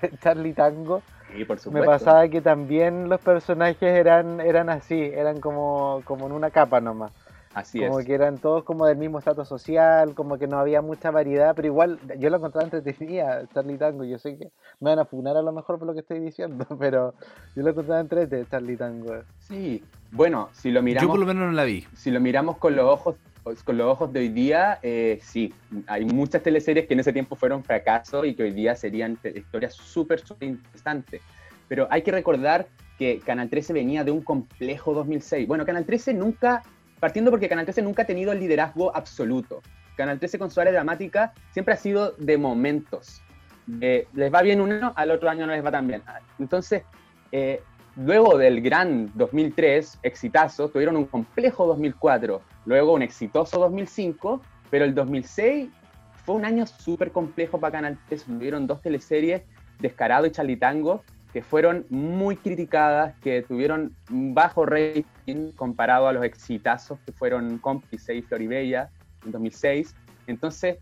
Charlie 0.22 0.52
Tango. 0.52 1.02
Sí, 1.32 1.46
por 1.46 1.58
supuesto. 1.58 1.72
Me 1.72 1.86
pasaba 1.86 2.28
que 2.28 2.42
también 2.42 3.08
los 3.08 3.22
personajes 3.22 3.82
eran, 3.82 4.42
eran 4.42 4.70
así, 4.70 5.00
eran 5.00 5.40
como, 5.40 6.02
como 6.04 6.26
en 6.26 6.34
una 6.34 6.50
capa 6.50 6.82
nomás. 6.82 7.14
Así 7.54 7.80
como 7.80 7.98
que 8.00 8.14
eran 8.14 8.38
todos 8.38 8.64
como 8.64 8.86
del 8.86 8.98
mismo 8.98 9.18
estatus 9.18 9.48
social, 9.48 10.14
como 10.14 10.38
que 10.38 10.48
no 10.48 10.60
había 10.60 10.82
mucha 10.82 11.10
variedad, 11.10 11.56
pero 11.56 11.68
igual 11.68 12.00
yo 12.20 12.30
lo 12.30 12.38
encontraba 12.38 12.66
entretenida, 12.66 13.48
Charlie 13.54 13.78
Tango. 13.78 14.04
Yo 14.04 14.20
sé 14.20 14.38
que 14.38 14.52
me 14.80 14.92
van 14.92 15.00
a 15.00 15.06
funar 15.06 15.36
a 15.36 15.42
lo 15.42 15.52
mejor 15.52 15.80
por 15.80 15.88
lo 15.88 15.94
que 15.94 16.02
estoy 16.02 16.20
diciendo, 16.20 16.66
pero 16.80 17.16
yo 17.56 17.64
lo 17.64 17.70
encontraba 17.70 18.02
entrete, 18.02 18.46
Charlie 18.50 18.78
Tango. 18.78 19.24
Sí, 19.40 19.84
bueno, 20.12 20.50
si 20.54 20.72
lo 20.72 20.84
miramos. 20.84 21.08
Yo 21.08 21.10
por 21.10 21.20
lo 21.20 21.26
menos 21.26 21.48
no 21.48 21.52
la 21.54 21.64
vi. 21.64 21.86
Si 21.96 22.12
lo 22.12 22.20
miramos 22.20 22.58
con 22.58 22.76
los 22.76 22.86
ojos 22.86 23.16
pues, 23.44 23.64
con 23.64 23.78
los 23.78 23.88
ojos 23.88 24.14
de 24.14 24.20
hoy 24.20 24.30
día, 24.30 24.78
eh, 24.84 25.20
sí, 25.24 25.52
hay 25.88 26.06
muchas 26.06 26.44
teleseries 26.44 26.86
que 26.86 26.94
en 26.94 27.00
ese 27.00 27.14
tiempo 27.14 27.36
fueron 27.36 27.64
fracaso 27.64 28.24
y 28.24 28.36
que 28.36 28.44
hoy 28.44 28.52
día 28.52 28.76
serían 28.76 29.18
historias 29.24 29.74
súper, 29.74 30.20
súper 30.20 30.50
interesantes. 30.50 31.22
Pero 31.68 31.88
hay 31.90 32.04
que 32.04 32.12
recordar 32.12 32.68
que 33.00 33.20
Canal 33.20 33.50
13 33.50 33.74
venía 33.74 34.04
de 34.04 34.12
un 34.12 34.22
complejo 34.22 34.94
2006. 34.94 35.48
Bueno, 35.48 35.66
Canal 35.66 35.86
13 35.86 36.14
nunca, 36.14 36.62
partiendo 37.00 37.32
porque 37.32 37.50
Canal 37.50 37.66
13 37.66 37.82
nunca 37.82 38.04
ha 38.04 38.06
tenido 38.06 38.32
el 38.32 38.40
liderazgo 38.40 38.96
absoluto. 38.96 39.62
Canal 39.96 40.20
13 40.20 40.40
con 40.40 40.52
su 40.52 40.60
área 40.62 40.74
dramática 40.74 41.34
siempre 41.52 41.74
ha 41.74 41.78
sido 41.78 42.12
de 42.18 42.38
momentos. 42.38 43.22
Eh, 43.82 44.08
les 44.14 44.34
va 44.34 44.42
bien 44.42 44.62
un 44.62 44.72
año, 44.72 44.94
al 44.96 45.12
otro 45.12 45.30
año 45.30 45.46
no 45.46 45.54
les 45.54 45.64
va 45.64 45.72
tan 45.72 45.88
bien. 45.88 46.02
Entonces, 46.40 46.84
eh, 47.32 47.62
Luego 48.02 48.38
del 48.38 48.62
gran 48.62 49.12
2003, 49.16 50.00
exitazo, 50.04 50.70
tuvieron 50.70 50.96
un 50.96 51.04
complejo 51.04 51.68
2004, 51.68 52.42
luego 52.66 52.94
un 52.94 53.02
exitoso 53.02 53.60
2005, 53.60 54.42
pero 54.70 54.86
el 54.86 54.96
2006 54.96 55.70
fue 56.24 56.36
un 56.36 56.46
año 56.46 56.66
súper 56.66 57.12
complejo 57.12 57.60
para 57.60 57.74
Canal 57.74 58.00
3. 58.08 58.24
Tuvieron 58.24 58.68
dos 58.68 58.82
teleseries, 58.82 59.42
Descarado 59.80 60.26
y 60.26 60.32
Chalitango, 60.32 61.04
que 61.34 61.44
fueron 61.44 61.86
muy 61.90 62.36
criticadas, 62.36 63.16
que 63.22 63.44
tuvieron 63.44 63.96
bajo 64.10 64.66
rating 64.66 65.52
comparado 65.56 66.08
a 66.08 66.14
los 66.14 66.24
exitazos 66.24 67.00
que 67.06 67.12
fueron 67.12 67.60
Cómplice 67.60 68.16
y 68.16 68.22
Floribella 68.22 68.90
en 69.26 69.32
2006. 69.32 69.96
Entonces, 70.28 70.78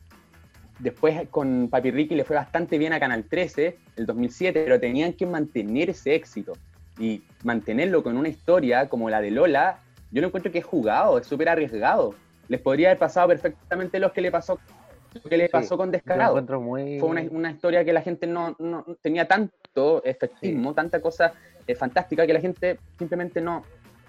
después 0.79 1.27
con 1.29 1.67
Papi 1.69 1.91
Ricky 1.91 2.15
le 2.15 2.23
fue 2.23 2.35
bastante 2.35 2.77
bien 2.77 2.93
a 2.93 2.99
Canal 2.99 3.25
13 3.25 3.77
el 3.97 4.05
2007, 4.05 4.63
pero 4.63 4.79
tenían 4.79 5.13
que 5.13 5.25
mantener 5.25 5.89
ese 5.89 6.15
éxito 6.15 6.53
y 6.97 7.23
mantenerlo 7.43 8.03
con 8.03 8.17
una 8.17 8.29
historia 8.29 8.87
como 8.89 9.09
la 9.09 9.21
de 9.21 9.31
Lola, 9.31 9.79
yo 10.11 10.21
lo 10.21 10.27
encuentro 10.27 10.51
que 10.51 10.59
es 10.59 10.65
jugado, 10.65 11.17
es 11.17 11.27
súper 11.27 11.49
arriesgado. 11.49 12.15
Les 12.47 12.61
podría 12.61 12.89
haber 12.89 12.99
pasado 12.99 13.27
perfectamente 13.27 13.99
lo 13.99 14.13
que 14.13 14.21
le 14.21 14.31
pasó, 14.31 14.59
lo 15.13 15.29
que 15.29 15.37
le 15.37 15.49
pasó 15.49 15.77
con 15.77 15.91
Descarado. 15.91 16.43
Fue 16.45 17.01
una, 17.03 17.51
historia 17.51 17.83
que 17.83 17.93
la 17.93 18.01
gente 18.01 18.27
no, 18.27 18.55
tenía 19.01 19.27
tanto 19.27 20.03
efectismo, 20.03 20.73
tanta 20.73 21.01
cosa 21.01 21.33
eh, 21.65 21.75
fantástica 21.75 22.25
que 22.25 22.33
la 22.33 22.41
gente 22.41 22.79
simplemente 22.97 23.41
no, 23.41 23.63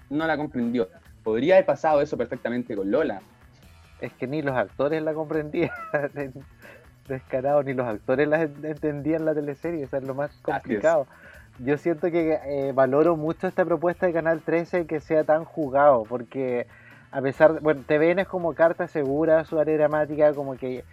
no 0.09 0.27
la 0.27 0.37
comprendió. 0.37 0.87
Podría 1.23 1.55
haber 1.55 1.65
pasado 1.65 2.01
eso 2.01 2.17
perfectamente 2.17 2.75
con 2.75 2.89
Lola. 2.89 3.21
Es 4.01 4.13
que 4.13 4.27
ni 4.27 4.41
los 4.41 4.55
actores 4.55 5.01
la 5.01 5.13
comprendían. 5.13 5.71
Descarado, 7.07 7.63
ni 7.63 7.73
los 7.73 7.87
actores 7.87 8.27
la 8.27 8.43
entendían 8.43 9.25
la 9.25 9.33
teleserie, 9.33 9.83
eso 9.83 9.97
es 9.97 10.03
lo 10.03 10.13
más 10.13 10.31
complicado 10.43 11.07
yo 11.59 11.77
siento 11.77 12.09
que 12.09 12.39
eh, 12.45 12.71
valoro 12.73 13.17
mucho 13.17 13.47
esta 13.47 13.65
propuesta 13.65 14.05
de 14.05 14.13
Canal 14.13 14.41
13 14.41 14.85
que 14.85 14.99
sea 14.99 15.23
tan 15.23 15.43
jugado, 15.45 16.03
porque 16.07 16.67
a 17.11 17.21
pesar, 17.21 17.53
de, 17.53 17.59
bueno, 17.59 17.83
TVN 17.85 18.19
es 18.19 18.27
como 18.27 18.53
carta 18.53 18.87
segura, 18.87 19.43
su 19.45 19.59
área 19.59 19.75
dramática, 19.75 20.33
como 20.33 20.55
que 20.55 20.83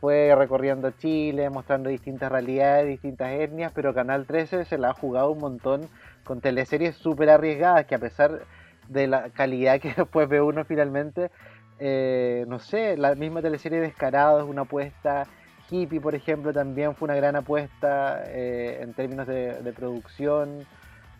fue 0.00 0.34
recorriendo 0.36 0.90
Chile, 0.90 1.48
mostrando 1.50 1.88
distintas 1.88 2.30
realidades, 2.30 2.88
distintas 2.88 3.32
etnias, 3.32 3.72
pero 3.74 3.94
Canal 3.94 4.26
13 4.26 4.64
se 4.64 4.78
la 4.78 4.90
ha 4.90 4.94
jugado 4.94 5.30
un 5.30 5.38
montón 5.38 5.88
con 6.24 6.40
teleseries 6.40 6.96
súper 6.96 7.30
arriesgadas, 7.30 7.86
que 7.86 7.94
a 7.94 7.98
pesar 7.98 8.40
de 8.88 9.06
la 9.06 9.30
calidad 9.30 9.80
que 9.80 9.94
después 9.96 10.28
ve 10.28 10.40
uno 10.40 10.64
finalmente, 10.64 11.30
eh, 11.78 12.44
no 12.48 12.58
sé, 12.58 12.96
la 12.96 13.14
misma 13.14 13.42
teleserie 13.42 13.80
Descarado 13.80 14.40
es 14.40 14.46
una 14.46 14.62
apuesta 14.62 15.26
Hippie, 15.72 16.00
por 16.00 16.14
ejemplo, 16.14 16.52
también 16.52 16.94
fue 16.94 17.06
una 17.06 17.14
gran 17.14 17.34
apuesta 17.34 18.22
eh, 18.26 18.78
en 18.82 18.92
términos 18.92 19.26
de, 19.26 19.72
producción. 19.74 20.66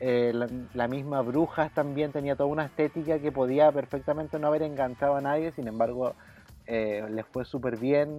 Eh, 0.05 0.33
la, 0.75 0.89
misma 0.89 1.23
Brujas 1.23 1.73
también 1.73 2.11
tenía 2.11 2.35
toda 2.35 2.49
una 2.49 2.65
estética 2.65 3.21
que 3.21 3.31
podía 3.31 3.71
perfectamente 3.71 4.37
no 4.41 4.49
haber 4.49 4.63
enganchado 4.63 5.15
a 5.15 5.21
nadie, 5.21 5.53
sin 5.53 5.69
embargo, 5.69 6.15
eh, 6.67 7.07
les 7.09 7.25
fue 7.27 7.45
súper 7.45 7.79
bien. 7.79 8.19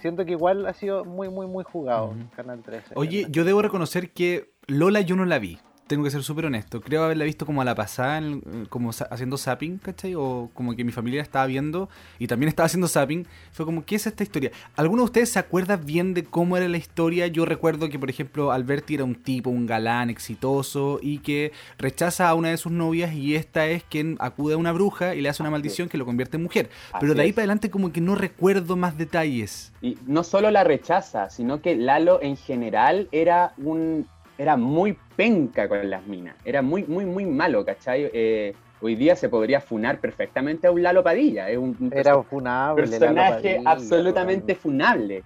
siento 0.00 0.24
que 0.24 0.32
igual 0.32 0.66
ha 0.66 0.72
sido 0.74 1.04
muy, 1.04 1.28
muy, 1.28 1.46
muy 1.46 1.62
jugado 1.62 2.14
Canal 2.34 2.62
13. 2.62 2.94
Oye, 2.96 3.26
yo 3.30 3.44
debo 3.44 3.62
reconocer 3.62 4.10
que 4.10 4.50
Lola 4.66 5.02
yo 5.02 5.14
no 5.14 5.24
la 5.24 5.38
vi 5.38 5.58
tengo 5.90 6.04
que 6.04 6.10
ser 6.12 6.22
súper 6.22 6.46
honesto. 6.46 6.80
Creo 6.80 7.02
haberla 7.02 7.24
visto 7.24 7.44
como 7.44 7.62
a 7.62 7.64
la 7.64 7.74
pasada, 7.74 8.22
como 8.68 8.90
haciendo 8.90 9.36
zapping, 9.36 9.78
¿cachai? 9.78 10.14
O 10.14 10.48
como 10.54 10.76
que 10.76 10.84
mi 10.84 10.92
familia 10.92 11.20
estaba 11.20 11.46
viendo 11.46 11.88
y 12.20 12.28
también 12.28 12.48
estaba 12.48 12.66
haciendo 12.66 12.86
zapping. 12.86 13.26
Fue 13.50 13.66
como, 13.66 13.84
¿qué 13.84 13.96
es 13.96 14.06
esta 14.06 14.22
historia? 14.22 14.52
¿Alguno 14.76 15.02
de 15.02 15.06
ustedes 15.06 15.30
se 15.30 15.40
acuerda 15.40 15.76
bien 15.76 16.14
de 16.14 16.22
cómo 16.22 16.56
era 16.56 16.68
la 16.68 16.76
historia? 16.76 17.26
Yo 17.26 17.44
recuerdo 17.44 17.88
que, 17.88 17.98
por 17.98 18.08
ejemplo, 18.08 18.52
Alberti 18.52 18.94
era 18.94 19.02
un 19.02 19.16
tipo, 19.16 19.50
un 19.50 19.66
galán 19.66 20.10
exitoso 20.10 21.00
y 21.02 21.18
que 21.18 21.50
rechaza 21.76 22.28
a 22.28 22.34
una 22.34 22.50
de 22.50 22.56
sus 22.56 22.70
novias 22.70 23.12
y 23.12 23.34
esta 23.34 23.66
es 23.66 23.82
quien 23.82 24.16
acude 24.20 24.54
a 24.54 24.58
una 24.58 24.70
bruja 24.70 25.16
y 25.16 25.20
le 25.20 25.28
hace 25.28 25.42
una 25.42 25.50
maldición 25.50 25.88
que 25.88 25.98
lo 25.98 26.06
convierte 26.06 26.36
en 26.36 26.44
mujer. 26.44 26.70
Pero 27.00 27.14
de 27.14 27.22
ahí 27.22 27.32
para 27.32 27.42
adelante 27.42 27.68
como 27.68 27.92
que 27.92 28.00
no 28.00 28.14
recuerdo 28.14 28.76
más 28.76 28.96
detalles. 28.96 29.72
Y 29.82 29.98
no 30.06 30.22
solo 30.22 30.52
la 30.52 30.62
rechaza, 30.62 31.30
sino 31.30 31.60
que 31.60 31.74
Lalo 31.74 32.22
en 32.22 32.36
general 32.36 33.08
era 33.10 33.54
un 33.56 34.06
era 34.40 34.56
muy 34.56 34.96
penca 35.16 35.68
con 35.68 35.90
las 35.90 36.06
minas, 36.06 36.34
era 36.46 36.62
muy, 36.62 36.84
muy, 36.84 37.04
muy 37.04 37.26
malo, 37.26 37.62
¿cachai? 37.62 38.10
Eh, 38.10 38.54
hoy 38.80 38.94
día 38.94 39.14
se 39.14 39.28
podría 39.28 39.60
funar 39.60 40.00
perfectamente 40.00 40.66
a 40.66 40.70
un 40.70 40.82
Lalo 40.82 41.04
Padilla, 41.04 41.50
es 41.50 41.58
un, 41.58 41.92
era 41.94 42.22
funable, 42.22 42.88
personaje 42.88 43.60
absolutamente 43.62 44.54
funable, 44.54 45.24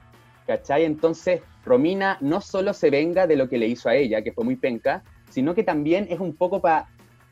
¿cachai? 0.49 0.85
Entonces, 0.85 1.43
Romina 1.65 2.19
no 2.23 2.41
solo 2.41 2.73
se 2.73 2.91
venga 2.91 3.29
de 3.29 3.37
lo 3.37 3.49
que 3.49 3.57
le 3.57 3.69
hizo 3.69 3.89
a 3.89 3.95
ella, 3.95 4.21
que 4.23 4.33
fue 4.33 4.45
muy 4.45 4.57
penca, 4.57 5.05
sino 5.31 5.55
que 5.55 5.63
también 5.63 6.09
es 6.11 6.19
un 6.19 6.35
poco 6.35 6.61
para 6.61 6.89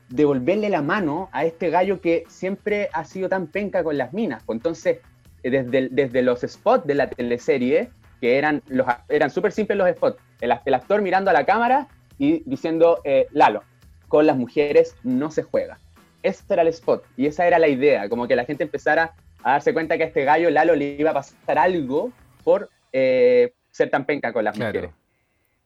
devolverle 0.07 0.69
la 0.69 0.81
mano 0.81 1.27
a 1.33 1.43
este 1.43 1.69
gallo 1.69 1.99
que 1.99 2.23
siempre 2.29 2.87
ha 2.93 3.03
sido 3.03 3.27
tan 3.27 3.47
penca 3.47 3.83
con 3.83 3.97
las 3.97 4.13
minas. 4.13 4.41
Pues 4.45 4.55
entonces, 4.55 4.99
desde, 5.43 5.89
desde 5.89 6.21
los 6.21 6.39
spots 6.47 6.87
de 6.87 6.95
la 6.95 7.09
teleserie, 7.09 7.89
que 8.23 8.37
eran, 8.37 8.63
los, 8.69 8.87
eran 9.09 9.29
súper 9.29 9.51
simples 9.51 9.77
los 9.77 9.89
spots. 9.89 10.17
El, 10.39 10.53
actor 10.53 11.01
mirando 11.01 11.29
a 11.29 11.33
la 11.33 11.45
cámara 11.45 11.89
y 12.17 12.41
diciendo, 12.45 13.01
eh, 13.03 13.27
Lalo, 13.31 13.63
con 14.07 14.25
las 14.25 14.37
mujeres 14.37 14.95
no 15.03 15.29
se 15.29 15.43
juega. 15.43 15.77
Ese 16.21 16.41
era 16.47 16.61
el 16.61 16.69
spot 16.69 17.03
y 17.17 17.25
esa 17.25 17.45
era 17.45 17.59
la 17.59 17.67
idea, 17.67 18.07
como 18.07 18.25
que 18.25 18.37
la 18.37 18.45
gente 18.45 18.63
empezara 18.63 19.13
a 19.43 19.51
darse 19.51 19.73
cuenta 19.73 19.97
que 19.97 20.03
a 20.03 20.07
este 20.07 20.23
gallo 20.23 20.49
Lalo 20.49 20.73
le 20.73 20.95
iba 20.97 21.11
a 21.11 21.15
pasar 21.15 21.57
algo 21.57 22.13
por 22.45 22.69
eh, 22.93 23.51
ser 23.71 23.89
tan 23.89 24.05
penca 24.05 24.31
con 24.31 24.45
las 24.45 24.57
mujeres. 24.57 24.91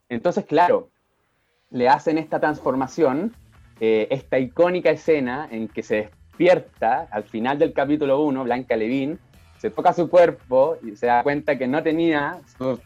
Entonces, 0.08 0.44
claro, 0.44 0.90
le 1.70 1.88
hacen 1.88 2.18
esta 2.18 2.40
transformación, 2.40 3.36
eh, 3.78 4.08
esta 4.10 4.40
icónica 4.40 4.90
escena 4.90 5.46
en 5.48 5.68
que 5.68 5.84
se 5.84 5.94
despierta 5.94 7.06
al 7.12 7.22
final 7.22 7.56
del 7.56 7.72
capítulo 7.72 8.20
1, 8.22 8.42
Blanca 8.42 8.74
Levín, 8.74 9.20
se 9.58 9.70
toca 9.70 9.92
su 9.92 10.08
cuerpo 10.08 10.76
y 10.82 10.96
se 10.96 11.06
da 11.06 11.22
cuenta 11.22 11.58
que 11.58 11.66
no 11.66 11.82
tenía 11.82 12.38
su, 12.56 12.80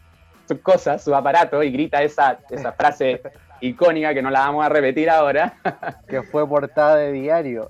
sus 0.47 0.59
cosas, 0.59 1.03
su 1.03 1.15
aparato, 1.15 1.63
y 1.63 1.71
grita 1.71 2.01
esa, 2.03 2.39
esa 2.49 2.71
frase 2.73 3.21
icónica 3.61 4.13
que 4.13 4.21
no 4.21 4.29
la 4.29 4.41
vamos 4.41 4.65
a 4.65 4.69
repetir 4.69 5.09
ahora. 5.09 5.53
que 6.07 6.21
fue 6.21 6.47
portada 6.47 6.97
de 6.97 7.11
diario. 7.11 7.69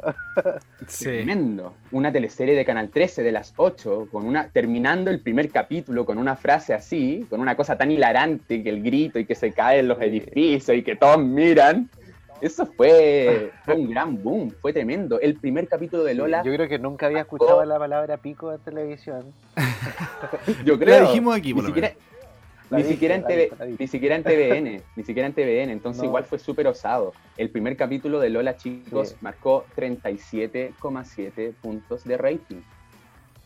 Tremendo. 0.99 1.73
Una 1.91 2.11
teleserie 2.11 2.55
de 2.55 2.65
Canal 2.65 2.89
13 2.89 3.23
de 3.23 3.31
las 3.31 3.53
8, 3.55 4.07
con 4.11 4.25
una, 4.25 4.49
terminando 4.49 5.11
el 5.11 5.19
primer 5.19 5.49
capítulo 5.49 6.05
con 6.05 6.17
una 6.17 6.35
frase 6.35 6.73
así, 6.73 7.25
con 7.29 7.39
una 7.39 7.55
cosa 7.55 7.77
tan 7.77 7.91
hilarante 7.91 8.63
que 8.63 8.69
el 8.69 8.81
grito 8.81 9.19
y 9.19 9.25
que 9.25 9.35
se 9.35 9.51
caen 9.51 9.87
los 9.87 10.01
edificios 10.01 10.75
y 10.75 10.83
que 10.83 10.95
todos 10.95 11.19
miran. 11.19 11.89
Eso 12.43 12.65
fue, 12.65 13.53
un 13.67 13.89
gran 13.89 14.21
boom, 14.21 14.51
fue 14.61 14.73
tremendo. 14.73 15.17
El 15.21 15.35
primer 15.35 15.65
capítulo 15.69 16.03
de 16.03 16.13
Lola. 16.13 16.43
Yo 16.43 16.53
creo 16.53 16.67
que 16.67 16.77
nunca 16.77 17.05
había 17.05 17.21
escuchado 17.21 17.63
la 17.63 17.79
palabra 17.79 18.17
pico 18.17 18.51
en 18.51 18.59
televisión. 18.59 19.33
Yo 20.65 20.77
creo. 20.77 20.99
La 20.99 21.07
dijimos 21.07 21.37
aquí, 21.37 21.53
por 21.53 21.63
ni, 21.63 21.69
siquiera 21.69 21.87
en 21.87 21.95
ni 22.69 22.83
siquiera 23.87 24.15
en 24.15 24.23
TVN, 24.23 24.83
ni 24.97 25.03
siquiera 25.05 25.27
en 25.27 25.33
TVN, 25.33 25.71
entonces 25.71 26.03
igual 26.03 26.25
fue 26.25 26.37
súper 26.37 26.67
osado. 26.67 27.13
El 27.37 27.49
primer 27.49 27.77
capítulo 27.77 28.19
de 28.19 28.29
Lola, 28.29 28.57
chicos, 28.57 29.15
marcó 29.21 29.65
37,7 29.77 31.53
puntos 31.61 32.03
de 32.03 32.17
rating. 32.17 32.61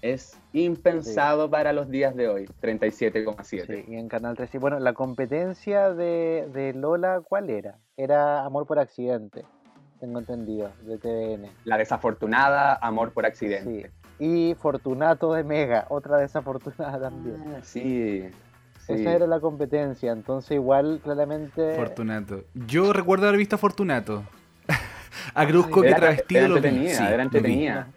Es 0.07 0.39
impensado 0.53 1.49
para 1.49 1.73
los 1.73 1.89
días 1.89 2.15
de 2.15 2.29
hoy, 2.29 2.45
37,7. 2.61 3.83
y 3.89 3.95
en 3.95 4.07
Canal 4.07 4.37
13. 4.37 4.57
Bueno, 4.57 4.79
la 4.79 4.93
competencia 4.93 5.93
de, 5.93 6.47
de, 6.53 6.73
Lola, 6.73 7.19
¿cuál 7.27 7.49
era? 7.49 7.75
Era 7.97 8.45
Amor 8.45 8.65
por 8.65 8.79
Accidente, 8.79 9.43
tengo 9.99 10.19
entendido, 10.19 10.71
de 10.83 10.97
TVN. 10.97 11.51
La 11.65 11.77
desafortunada 11.77 12.75
Amor 12.75 13.11
por 13.11 13.25
Accidente. 13.25 13.91
Y 14.17 14.55
Fortunato 14.55 15.33
de 15.33 15.43
Mega, 15.43 15.87
otra 15.89 16.19
desafortunada 16.19 16.97
también. 17.09 17.43
Ah, 17.53 17.59
sí, 17.61 18.29
esa 18.87 19.11
era 19.11 19.27
la 19.27 19.41
competencia, 19.41 20.13
entonces 20.13 20.51
igual 20.51 21.01
claramente... 21.03 21.75
Fortunato. 21.75 22.45
Yo 22.53 22.93
recuerdo 22.93 23.27
haber 23.27 23.39
visto 23.39 23.57
a 23.57 23.59
Fortunato. 23.59 24.23
a 25.33 25.43
Grusco 25.43 25.81
que 25.81 25.93
travestido 25.93 26.47
lo 26.47 26.61
vi. 26.61 26.87
Sí, 26.87 27.03
era 27.03 27.23
entretenida. 27.23 27.87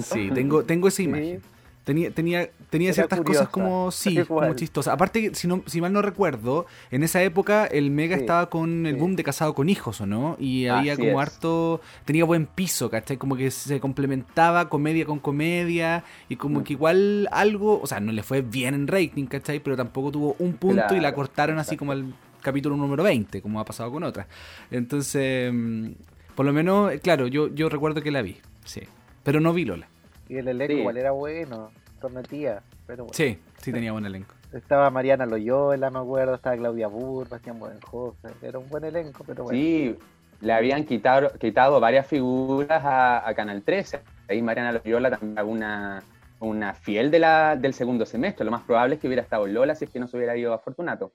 Sí, 0.00 0.30
tengo, 0.34 0.64
tengo 0.64 0.88
esa 0.88 1.02
imagen. 1.02 1.42
Tenía, 1.88 2.10
tenía, 2.10 2.50
tenía 2.68 2.92
ciertas 2.92 3.22
cosas 3.22 3.48
como, 3.48 3.90
sí, 3.92 4.22
como 4.24 4.52
chistosas. 4.52 4.92
Aparte, 4.92 5.34
si, 5.34 5.48
no, 5.48 5.62
si 5.64 5.80
mal 5.80 5.90
no 5.90 6.02
recuerdo, 6.02 6.66
en 6.90 7.02
esa 7.02 7.22
época 7.22 7.64
el 7.64 7.90
Mega 7.90 8.14
estaba 8.14 8.50
con 8.50 8.84
el 8.84 8.96
boom 8.96 9.16
de 9.16 9.24
Casado 9.24 9.54
con 9.54 9.70
Hijos, 9.70 10.02
¿o 10.02 10.06
no? 10.06 10.36
Y 10.38 10.66
había 10.66 10.98
como 10.98 11.18
harto, 11.18 11.80
tenía 12.04 12.24
buen 12.24 12.44
piso, 12.44 12.90
¿cachai? 12.90 13.16
Como 13.16 13.36
que 13.36 13.50
se 13.50 13.80
complementaba 13.80 14.68
comedia 14.68 15.06
con 15.06 15.18
comedia 15.18 16.04
y 16.28 16.36
como 16.36 16.60
mm. 16.60 16.64
que 16.64 16.72
igual 16.74 17.28
algo, 17.32 17.80
o 17.80 17.86
sea, 17.86 18.00
no 18.00 18.12
le 18.12 18.22
fue 18.22 18.42
bien 18.42 18.74
en 18.74 18.86
rating, 18.86 19.24
¿cachai? 19.24 19.58
Pero 19.60 19.74
tampoco 19.74 20.12
tuvo 20.12 20.36
un 20.40 20.52
punto 20.58 20.94
y 20.94 21.00
la 21.00 21.14
cortaron 21.14 21.58
así 21.58 21.78
como 21.78 21.94
el 21.94 22.12
capítulo 22.42 22.76
número 22.76 23.02
20, 23.02 23.40
como 23.40 23.60
ha 23.60 23.64
pasado 23.64 23.90
con 23.90 24.02
otras. 24.02 24.26
Entonces, 24.70 25.50
mm, 25.50 25.92
por 26.34 26.44
lo 26.44 26.52
menos, 26.52 26.92
claro, 27.00 27.28
yo, 27.28 27.48
yo 27.48 27.70
recuerdo 27.70 28.02
que 28.02 28.10
la 28.10 28.20
vi, 28.20 28.36
sí. 28.66 28.82
Pero 29.28 29.40
no 29.40 29.52
vi 29.52 29.66
Lola. 29.66 29.86
Y 30.26 30.38
el 30.38 30.48
elenco 30.48 30.72
igual 30.72 30.96
era 30.96 31.10
bueno, 31.10 31.70
prometía. 32.00 32.62
Pero 32.86 33.04
bueno. 33.04 33.14
Sí, 33.14 33.38
sí 33.58 33.70
tenía 33.70 33.92
buen 33.92 34.06
elenco. 34.06 34.34
Estaba 34.54 34.88
Mariana 34.88 35.26
Loyola, 35.26 35.90
me 35.90 35.98
acuerdo, 35.98 36.36
estaba 36.36 36.56
Claudia 36.56 36.88
Burr, 36.88 37.28
Bastián 37.28 37.58
Buenjose. 37.58 38.26
Era 38.40 38.58
un 38.58 38.70
buen 38.70 38.84
elenco, 38.84 39.24
pero 39.26 39.44
bueno. 39.44 39.58
Sí, 39.58 39.98
le 40.40 40.52
habían 40.54 40.86
quitado, 40.86 41.28
quitado 41.38 41.78
varias 41.78 42.06
figuras 42.06 42.80
a, 42.82 43.30
Canal 43.36 43.60
13. 43.60 44.00
Ahí 44.30 44.40
Mariana 44.40 44.72
Loyola 44.72 45.10
también 45.10 45.46
una, 45.46 46.02
una 46.40 46.72
fiel 46.72 47.10
de 47.10 47.18
la, 47.18 47.54
del 47.54 47.74
segundo 47.74 48.06
semestre. 48.06 48.46
Lo 48.46 48.50
más 48.50 48.62
probable 48.62 48.94
es 48.94 49.00
que 49.02 49.08
hubiera 49.08 49.22
estado 49.22 49.46
Lola 49.46 49.74
si 49.74 49.84
es 49.84 49.90
que 49.90 50.00
no 50.00 50.08
se 50.08 50.16
hubiera 50.16 50.38
ido 50.38 50.54
a 50.54 50.58
Fortunato. 50.58 51.12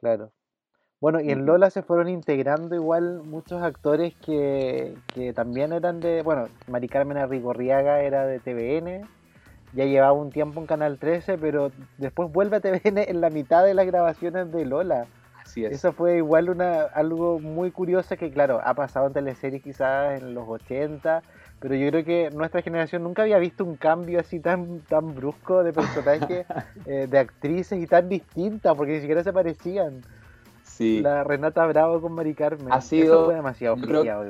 Claro. 0.00 0.32
Bueno, 1.04 1.20
y 1.20 1.32
en 1.32 1.44
Lola 1.44 1.68
se 1.68 1.82
fueron 1.82 2.08
integrando 2.08 2.74
igual 2.74 3.20
muchos 3.24 3.62
actores 3.62 4.14
que, 4.24 4.94
también 5.34 5.74
eran 5.74 6.00
de, 6.00 6.22
bueno, 6.22 6.48
Mari 6.66 6.88
Carmen 6.88 7.18
Arrigorriaga 7.18 8.00
era 8.00 8.24
de 8.26 8.40
TVN, 8.40 9.06
ya 9.74 9.84
llevaba 9.84 10.14
un 10.14 10.30
tiempo 10.30 10.60
en 10.60 10.66
Canal 10.66 10.96
13, 10.96 11.36
pero 11.36 11.72
después 11.98 12.32
vuelve 12.32 12.56
a 12.56 12.60
TVN 12.60 13.06
en 13.06 13.20
la 13.20 13.28
mitad 13.28 13.66
de 13.66 13.74
las 13.74 13.84
grabaciones 13.84 14.50
de 14.50 14.64
Lola. 14.64 15.04
Así 15.42 15.66
es. 15.66 15.72
Eso 15.72 15.92
fue 15.92 16.16
igual 16.16 16.48
una 16.48 16.84
algo 16.84 17.38
muy 17.38 17.70
curioso 17.70 18.16
que, 18.16 18.30
claro, 18.30 18.62
ha 18.64 18.72
pasado 18.72 19.08
en 19.08 19.12
teleseries 19.12 19.62
quizás 19.62 20.22
en 20.22 20.32
los 20.32 20.48
80, 20.48 21.22
pero 21.60 21.74
yo 21.74 21.90
creo 21.90 22.04
que 22.06 22.30
nuestra 22.30 22.62
generación 22.62 23.02
nunca 23.02 23.20
había 23.20 23.36
visto 23.36 23.62
un 23.62 23.76
cambio 23.76 24.20
así 24.20 24.40
tan, 24.40 24.80
tan 24.80 25.14
brusco 25.14 25.64
de 25.64 25.74
personajes, 25.74 26.46
eh, 26.86 27.08
de 27.10 27.18
actrices 27.18 27.78
y 27.78 27.86
tan 27.86 28.08
distintas, 28.08 28.74
porque 28.74 28.94
ni 28.94 29.00
siquiera 29.00 29.22
se 29.22 29.34
parecían. 29.34 30.00
La 30.78 31.24
Renata 31.24 31.66
Bravo 31.66 32.00
con 32.00 32.12
Mari 32.12 32.34
Carmen. 32.34 32.72
Ha 32.72 32.80
sido, 32.80 33.28
demasiado 33.28 33.76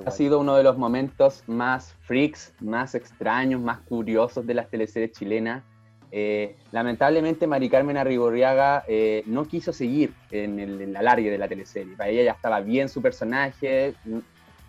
Ha 0.05 0.11
sido 0.11 0.41
uno 0.41 0.57
de 0.57 0.63
los 0.63 0.77
momentos 0.77 1.43
más 1.47 1.95
freaks, 2.03 2.53
más 2.61 2.95
extraños, 2.95 3.61
más 3.61 3.81
curiosos 3.81 4.47
de 4.47 4.55
las 4.55 4.69
teleseries 4.69 5.13
chilenas. 5.13 5.63
Eh, 6.11 6.57
lamentablemente 6.71 7.47
Mari 7.47 7.69
Carmen 7.69 7.97
Arrigorriaga 7.97 8.85
eh, 8.87 9.25
no 9.27 9.47
quiso 9.47 9.73
seguir 9.73 10.13
en 10.31 10.61
el, 10.61 10.95
alargue 10.95 11.31
de 11.31 11.39
la 11.39 11.49
teleserie. 11.49 11.97
Para 11.97 12.11
ella 12.11 12.23
ya 12.23 12.33
estaba 12.33 12.61
bien 12.61 12.89
su 12.89 13.03
personaje, 13.03 13.95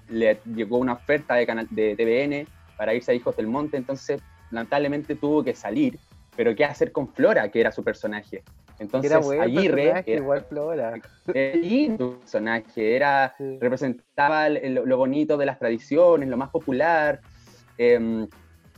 le 0.09 0.39
llegó 0.45 0.77
una 0.77 0.93
oferta 0.93 1.35
de, 1.35 1.45
canal, 1.45 1.67
de 1.69 1.95
TVN 1.95 2.47
para 2.77 2.93
irse 2.93 3.11
a 3.11 3.15
Hijos 3.15 3.35
del 3.35 3.47
Monte, 3.47 3.77
entonces 3.77 4.21
lamentablemente 4.49 5.15
tuvo 5.15 5.43
que 5.43 5.53
salir. 5.53 5.99
Pero 6.35 6.55
¿qué 6.55 6.65
hacer 6.65 6.91
con 6.91 7.07
Flora, 7.07 7.49
que 7.49 7.61
era 7.61 7.71
su 7.71 7.83
personaje? 7.83 8.43
Entonces, 8.79 9.11
Aguirre. 9.39 10.03
igual 10.07 10.41
Flora. 10.47 10.93
Y 11.33 11.91
su 11.97 12.19
personaje 12.19 12.95
era, 12.95 13.33
representaba 13.59 14.49
lo 14.49 14.97
bonito 14.97 15.37
de 15.37 15.45
las 15.45 15.59
tradiciones, 15.59 16.29
lo 16.29 16.37
más 16.37 16.49
popular. 16.49 17.21
Em, 17.77 18.27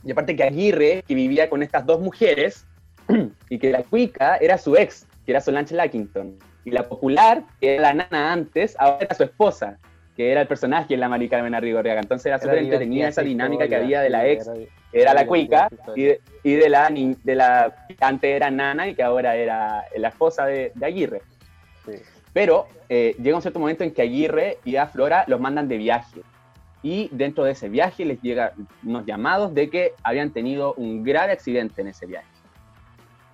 y 0.04 0.12
aparte 0.12 0.36
que 0.36 0.44
Aguirre, 0.44 1.02
que 1.06 1.14
vivía 1.14 1.50
con 1.50 1.62
estas 1.62 1.84
dos 1.84 2.00
mujeres, 2.00 2.66
y 3.50 3.58
que 3.58 3.70
la 3.70 3.82
cuica 3.82 4.36
era 4.36 4.58
su 4.58 4.76
ex, 4.76 5.06
que 5.24 5.32
era 5.32 5.40
Solange 5.40 5.74
Lackington. 5.74 6.36
Y 6.64 6.70
la 6.70 6.88
popular, 6.88 7.44
que 7.60 7.74
era 7.74 7.82
la 7.82 7.94
nana 7.94 8.32
antes, 8.32 8.76
ahora 8.78 8.98
era 9.06 9.14
su 9.14 9.24
esposa, 9.24 9.78
que 10.16 10.30
era 10.30 10.42
el 10.42 10.48
personaje 10.48 10.94
en 10.94 11.00
la 11.00 11.08
Mari 11.08 11.28
Carmen 11.28 11.54
Arrigorriaga. 11.54 12.00
Entonces 12.00 12.26
era 12.26 12.38
súper 12.38 12.58
entretenida 12.58 13.08
esa 13.08 13.22
dinámica 13.22 13.66
que 13.68 13.76
había 13.76 14.00
de 14.00 14.10
la 14.10 14.26
ex 14.26 14.48
era 14.48 14.68
la 14.92 15.26
cuica, 15.26 15.68
y 15.94 16.04
de, 16.04 16.20
y 16.42 16.54
de, 16.54 16.68
la, 16.68 16.88
de 16.90 17.34
la 17.34 17.74
antes 18.00 18.30
era 18.30 18.50
Nana 18.50 18.88
y 18.88 18.94
que 18.94 19.02
ahora 19.02 19.36
era 19.36 19.84
la 19.96 20.08
esposa 20.08 20.46
de, 20.46 20.72
Aguirre. 20.82 21.22
Pero 22.32 22.66
eh, 22.88 23.14
llega 23.20 23.36
un 23.36 23.42
cierto 23.42 23.58
momento 23.58 23.84
en 23.84 23.92
que 23.92 24.02
Aguirre 24.02 24.58
y 24.64 24.76
a 24.76 24.86
Flora 24.86 25.24
los 25.26 25.40
mandan 25.40 25.68
de 25.68 25.76
viaje. 25.78 26.22
Y 26.82 27.08
dentro 27.12 27.44
de 27.44 27.52
ese 27.52 27.68
viaje 27.68 28.04
les 28.04 28.20
llegan 28.22 28.52
unos 28.84 29.04
llamados 29.04 29.52
de 29.52 29.68
que 29.68 29.94
habían 30.02 30.30
tenido 30.30 30.74
un 30.74 31.02
grave 31.02 31.32
accidente 31.32 31.80
en 31.82 31.88
ese 31.88 32.06
viaje. 32.06 32.28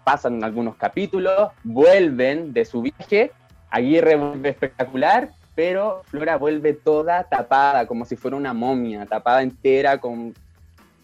Pasan 0.02 0.42
algunos 0.42 0.76
capítulos, 0.76 1.50
vuelven 1.62 2.52
de 2.52 2.64
su 2.64 2.82
viaje, 2.82 3.32
Aguirre 3.70 4.16
vuelve 4.16 4.50
espectacular, 4.50 5.30
pero 5.54 6.02
Flora 6.04 6.36
vuelve 6.36 6.72
toda 6.72 7.24
tapada, 7.24 7.86
como 7.86 8.04
si 8.04 8.16
fuera 8.16 8.36
una 8.36 8.52
momia, 8.52 9.06
tapada 9.06 9.42
entera 9.42 9.98
con 9.98 10.34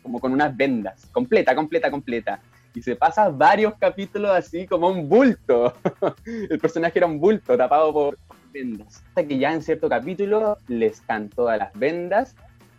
como 0.03 0.21
con 0.21 0.33
unas 0.33 0.57
vendas, 0.57 1.07
completa, 1.13 1.55
completa, 1.55 1.91
completa. 1.91 2.41
Y 2.75 2.83
se 2.83 2.95
pasa 2.95 3.29
varios 3.29 3.75
capítulos 3.79 4.31
así 4.31 4.67
como 4.67 4.89
un 4.89 5.09
bulto. 5.09 5.75
El 6.25 6.59
personaje 6.59 6.99
era 6.99 7.07
un 7.07 7.19
bulto 7.19 7.57
tapado 7.57 7.93
por 7.93 8.19
vendas. 8.53 9.03
Hasta 9.09 9.27
que 9.27 9.39
ya 9.39 9.53
en 9.53 9.63
cierto 9.63 9.89
capítulo 9.89 10.59
les 10.69 11.01
están 11.01 11.29
todas 11.29 11.59
las 11.59 11.73
vendas 11.75 12.37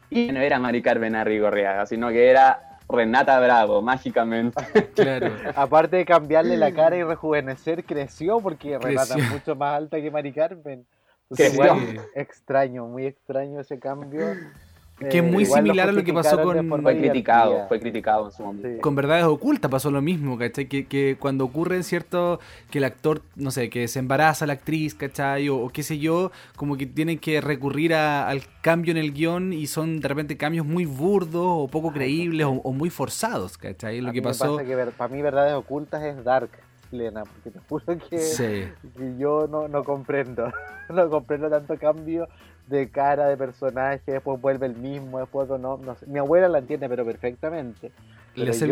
y 0.09 0.31
no 0.31 0.39
era 0.39 0.59
Mari 0.59 0.81
Carmen 0.81 1.15
Arrigorriaga, 1.15 1.85
sino 1.85 2.09
que 2.09 2.29
era 2.29 2.79
Renata 2.87 3.39
Bravo, 3.39 3.81
mágicamente. 3.81 4.61
Claro. 4.95 5.33
Aparte 5.55 5.97
de 5.97 6.05
cambiarle 6.05 6.57
la 6.57 6.73
cara 6.73 6.97
y 6.97 7.03
rejuvenecer, 7.03 7.85
creció 7.85 8.39
porque 8.39 8.77
Renata 8.77 9.17
es 9.17 9.31
mucho 9.31 9.55
más 9.55 9.77
alta 9.77 10.01
que 10.01 10.11
Mari 10.11 10.33
Carmen. 10.33 10.85
Creció. 11.29 11.77
extraño, 12.13 12.87
muy 12.87 13.05
extraño 13.05 13.61
ese 13.61 13.79
cambio. 13.79 14.35
Que 15.09 15.17
es 15.17 15.23
muy 15.23 15.45
similar 15.45 15.89
a 15.89 15.91
lo 15.91 16.03
que 16.03 16.13
pasó 16.13 16.41
con. 16.41 16.81
Fue 16.81 16.97
criticado, 16.97 17.67
fue 17.67 17.79
criticado 17.79 18.25
en 18.25 18.31
su 18.31 18.43
momento. 18.43 18.81
Con 18.81 18.95
Verdades 18.95 19.25
Ocultas 19.25 19.69
pasó 19.71 19.91
lo 19.91 20.01
mismo, 20.01 20.37
¿cachai? 20.37 20.67
Que, 20.67 20.85
que 20.85 21.17
cuando 21.19 21.45
ocurre, 21.45 21.81
¿cierto? 21.83 22.39
Que 22.69 22.77
el 22.77 22.83
actor, 22.83 23.21
no 23.35 23.51
sé, 23.51 23.69
que 23.69 23.87
se 23.87 23.99
embaraza 23.99 24.45
la 24.45 24.53
actriz, 24.53 24.95
¿cachai? 24.95 25.49
O, 25.49 25.69
qué 25.69 25.83
sé 25.83 25.99
yo, 25.99 26.31
como 26.55 26.77
que 26.77 26.85
tienen 26.85 27.19
que 27.19 27.41
recurrir 27.41 27.93
al 27.93 28.41
cambio 28.61 28.91
en 28.91 28.97
el 28.97 29.13
guion 29.13 29.53
y 29.53 29.67
son 29.67 29.99
de 29.99 30.07
repente 30.07 30.37
cambios 30.37 30.65
muy 30.65 30.85
burdos 30.85 31.45
o 31.45 31.67
poco 31.67 31.91
creíbles 31.91 32.45
o, 32.47 32.71
muy 32.71 32.89
forzados, 32.89 33.57
¿cachai? 33.57 34.01
Lo 34.01 34.11
que 34.11 34.21
pasó. 34.21 34.57
que 34.57 34.75
para 34.97 35.13
mí, 35.13 35.21
Verdades 35.21 35.53
Ocultas 35.53 36.03
es 36.03 36.23
Dark. 36.23 36.49
Lena, 36.91 37.23
porque 37.23 37.51
te 37.51 37.59
juro 37.69 37.85
que, 38.09 38.73
yo 39.17 39.47
no, 39.47 39.69
no 39.69 39.83
comprendo, 39.85 40.51
no 40.89 41.09
comprendo 41.09 41.49
tanto 41.49 41.77
cambio 41.77 42.27
de 42.71 42.89
cara, 42.89 43.27
de 43.27 43.37
personaje, 43.37 44.11
después 44.11 44.41
vuelve 44.41 44.65
el 44.65 44.75
mismo, 44.75 45.19
después 45.19 45.47
no, 45.49 45.77
no 45.77 45.95
sé. 45.95 46.07
Mi 46.07 46.19
abuela 46.19 46.47
la 46.47 46.59
entiende, 46.59 46.87
pero 46.87 47.05
perfectamente. 47.05 47.91
le, 48.35 48.49
hace, 48.49 48.65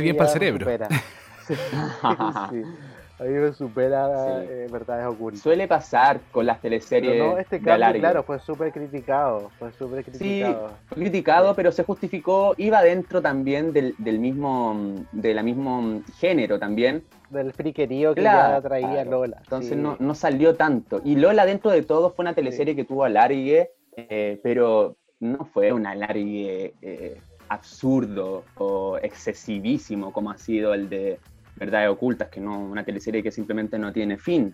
bien 0.00 0.16
para 0.16 0.30
el 0.30 0.32
cerebro. 0.32 0.66
A 3.22 3.24
mí 3.24 3.34
me 3.34 3.52
supera 3.52 4.42
eh, 4.42 4.66
Verdades 4.68 5.06
Ocultas. 5.06 5.40
Suele 5.40 5.68
pasar 5.68 6.18
con 6.32 6.44
las 6.44 6.60
teleseries. 6.60 7.18
no, 7.18 7.38
este 7.38 7.60
claro, 7.60 8.24
fue 8.24 8.40
súper 8.40 8.72
criticado. 8.72 9.48
Fue 9.60 9.70
súper 9.70 10.04
criticado. 10.04 10.68
Sí, 10.68 10.74
fue 10.86 10.96
criticado, 10.96 11.54
pero 11.54 11.70
se 11.70 11.84
justificó. 11.84 12.54
Iba 12.56 12.82
dentro 12.82 13.22
también 13.22 13.72
del, 13.72 13.94
del 13.98 14.18
mismo, 14.18 15.04
de 15.12 15.34
la 15.34 15.44
mismo 15.44 16.02
género 16.18 16.58
también. 16.58 17.04
Del 17.30 17.52
friquerío 17.52 18.12
que 18.12 18.22
ya 18.22 18.60
traía 18.60 19.04
Lola. 19.04 19.36
Entonces 19.40 19.76
no, 19.76 19.96
no, 20.00 20.16
salió 20.16 20.56
tanto. 20.56 21.00
Y 21.04 21.14
Lola, 21.14 21.46
dentro 21.46 21.70
de 21.70 21.82
todo, 21.82 22.10
fue 22.10 22.24
una 22.24 22.34
teleserie 22.34 22.74
que 22.74 22.84
tuvo 22.84 23.04
alargue, 23.04 23.70
eh, 23.96 24.40
pero 24.42 24.96
no 25.20 25.44
fue 25.44 25.72
un 25.72 25.86
alargue 25.86 26.74
eh, 26.82 27.20
absurdo 27.48 28.42
o 28.56 28.98
excesivísimo 28.98 30.12
como 30.12 30.32
ha 30.32 30.38
sido 30.38 30.74
el 30.74 30.88
de 30.88 31.20
verdades 31.62 31.90
ocultas, 31.90 32.28
que 32.28 32.40
no 32.40 32.58
una 32.58 32.82
teleserie 32.82 33.22
que 33.22 33.30
simplemente 33.30 33.78
no 33.78 33.92
tiene 33.92 34.18
fin 34.18 34.52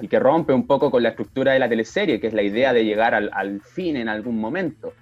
y 0.00 0.06
que 0.06 0.20
rompe 0.20 0.52
un 0.52 0.64
poco 0.66 0.92
con 0.92 1.02
la 1.02 1.08
estructura 1.08 1.52
de 1.52 1.58
la 1.58 1.68
teleserie, 1.68 2.20
que 2.20 2.28
es 2.28 2.34
la 2.34 2.42
idea 2.42 2.72
de 2.72 2.84
llegar 2.84 3.14
al, 3.14 3.60
fin 3.62 3.96
en 3.96 4.08
algún 4.08 4.38
momento. 4.38 4.92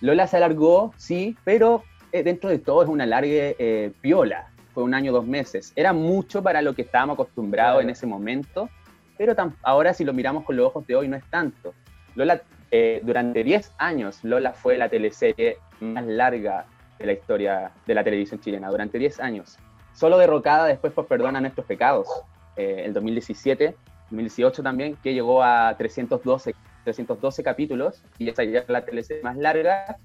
Lola 0.00 0.26
se 0.26 0.38
alargó, 0.38 0.94
sí, 0.96 1.36
pero 1.44 1.84
eh, 2.12 2.22
dentro 2.22 2.48
de 2.48 2.58
todo 2.58 2.82
es 2.82 2.88
una 2.88 3.04
larga 3.04 3.30
eh, 3.30 3.92
piola. 4.00 4.48
Fue 4.72 4.82
un 4.82 4.94
año, 4.94 5.12
dos 5.12 5.26
meses. 5.26 5.72
Era 5.76 5.92
mucho 5.92 6.42
para 6.42 6.62
lo 6.62 6.74
que 6.74 6.82
estábamos 6.82 7.14
acostumbrados 7.14 7.82
en 7.82 7.90
ese 7.90 8.06
momento, 8.06 8.70
pero 9.18 9.34
ahora 9.62 9.92
si 9.92 10.04
lo 10.04 10.14
miramos 10.14 10.44
con 10.44 10.56
los 10.56 10.68
ojos 10.68 10.86
de 10.86 10.96
hoy 10.96 11.08
no 11.08 11.16
es 11.16 11.24
tanto. 11.28 11.74
Lola, 12.14 12.40
eh, 12.70 13.02
durante 13.04 13.44
10 13.44 13.72
años, 13.76 14.24
Lola 14.24 14.52
fue 14.54 14.78
la 14.78 14.88
teleserie 14.88 15.58
más 15.80 16.06
larga 16.06 16.64
de 16.98 17.04
la 17.06 17.12
historia 17.12 17.70
de 17.86 17.94
la 17.94 18.02
televisión 18.02 18.40
chilena, 18.40 18.70
durante 18.70 18.98
10 18.98 19.20
años 19.20 19.58
solo 20.00 20.16
derrocada 20.16 20.64
después 20.64 20.94
por 20.94 21.06
Perdona 21.06 21.42
Nuestros 21.42 21.66
Pecados, 21.66 22.08
eh, 22.56 22.84
el 22.86 22.94
2017, 22.94 23.76
2018 24.10 24.62
también, 24.62 24.96
que 25.02 25.12
llegó 25.12 25.42
a 25.42 25.76
312, 25.76 26.54
312 26.84 27.42
capítulos, 27.42 28.02
y 28.16 28.30
esa 28.30 28.42
ya 28.44 28.60
es 28.60 28.68
la 28.70 28.82
teleserie 28.82 29.22
más 29.22 29.36
larga, 29.36 29.98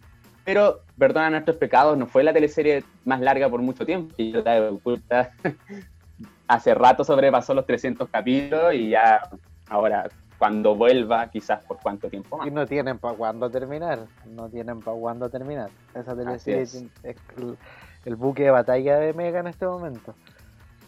pero 0.43 0.81
Perdona 0.97 1.29
Nuestros 1.29 1.55
Pecados 1.55 1.97
no 1.97 2.07
fue 2.07 2.25
la 2.25 2.33
teleserie 2.33 2.83
más 3.05 3.21
larga 3.21 3.49
por 3.49 3.61
mucho 3.61 3.85
tiempo, 3.85 4.13
y 4.17 4.35
hace 6.47 6.75
rato 6.75 7.05
sobrepasó 7.05 7.53
los 7.53 7.65
300 7.65 8.09
capítulos 8.09 8.73
y 8.73 8.89
ya 8.89 9.21
ahora 9.69 10.09
cuando 10.37 10.75
vuelva, 10.75 11.29
quizás 11.29 11.63
por 11.63 11.79
cuánto 11.81 12.09
tiempo 12.09 12.37
más. 12.37 12.47
Y 12.47 12.51
no 12.51 12.65
tienen 12.65 12.99
para 12.99 13.15
cuándo 13.15 13.49
terminar, 13.49 14.07
no 14.25 14.49
tienen 14.49 14.81
para 14.81 14.97
cuándo 14.97 15.29
terminar. 15.29 15.69
Esa 15.93 16.13
teleserie 16.13 16.63
es 16.63 16.83
el 18.05 18.15
buque 18.15 18.43
de 18.43 18.51
batalla 18.51 18.97
de 18.99 19.13
Mega 19.13 19.39
en 19.39 19.47
este 19.47 19.65
momento. 19.65 20.13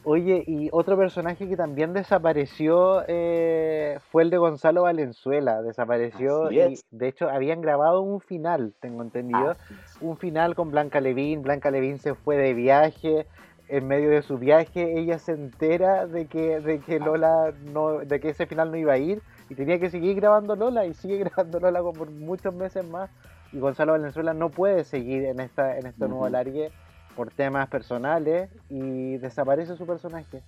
Oye, 0.09 0.41
y 0.47 0.69
otro 0.71 0.95
personaje 0.95 1.49
que 1.49 1.57
también 1.57 1.91
desapareció 1.91 3.03
eh, 3.09 3.99
fue 4.09 4.23
el 4.23 4.29
de 4.29 4.37
Gonzalo 4.37 4.83
Valenzuela. 4.83 5.61
Desapareció 5.61 6.49
y 6.49 6.79
de 6.91 7.07
hecho 7.09 7.29
habían 7.29 7.59
grabado 7.59 8.01
un 8.01 8.21
final, 8.21 8.73
tengo 8.79 9.01
entendido. 9.01 9.57
Un 9.99 10.15
final 10.17 10.55
con 10.55 10.71
Blanca 10.71 11.01
Levín. 11.01 11.41
Blanca 11.41 11.71
Levín 11.71 11.99
se 11.99 12.15
fue 12.15 12.37
de 12.37 12.53
viaje. 12.53 13.27
En 13.67 13.85
medio 13.85 14.09
de 14.09 14.21
su 14.21 14.37
viaje, 14.37 14.97
ella 14.97 15.19
se 15.19 15.33
entera 15.33 16.07
de 16.07 16.27
que, 16.27 16.61
de 16.61 16.79
que 16.79 17.01
Lola 17.01 17.51
no, 17.65 17.97
de 17.97 18.21
que 18.21 18.29
ese 18.29 18.45
final 18.45 18.71
no 18.71 18.77
iba 18.77 18.93
a 18.93 18.97
ir 18.97 19.21
y 19.49 19.55
tenía 19.55 19.77
que 19.77 19.89
seguir 19.89 20.15
grabando 20.15 20.55
Lola 20.55 20.85
y 20.85 20.93
sigue 20.93 21.17
grabando 21.25 21.59
Lola 21.59 21.81
por 21.81 22.09
muchos 22.11 22.53
meses 22.53 22.87
más. 22.87 23.09
Y 23.51 23.59
Gonzalo 23.59 23.91
Valenzuela 23.91 24.33
no 24.33 24.51
puede 24.51 24.85
seguir 24.85 25.25
en 25.25 25.41
esta, 25.41 25.77
en 25.77 25.87
este 25.87 26.07
nuevo 26.07 26.23
alargue 26.23 26.71
por 27.17 27.31
temas 27.31 27.67
personales 27.67 28.47
y 28.69 29.17
desaparece 29.17 29.75
su 29.75 29.87
personaje. 29.87 30.43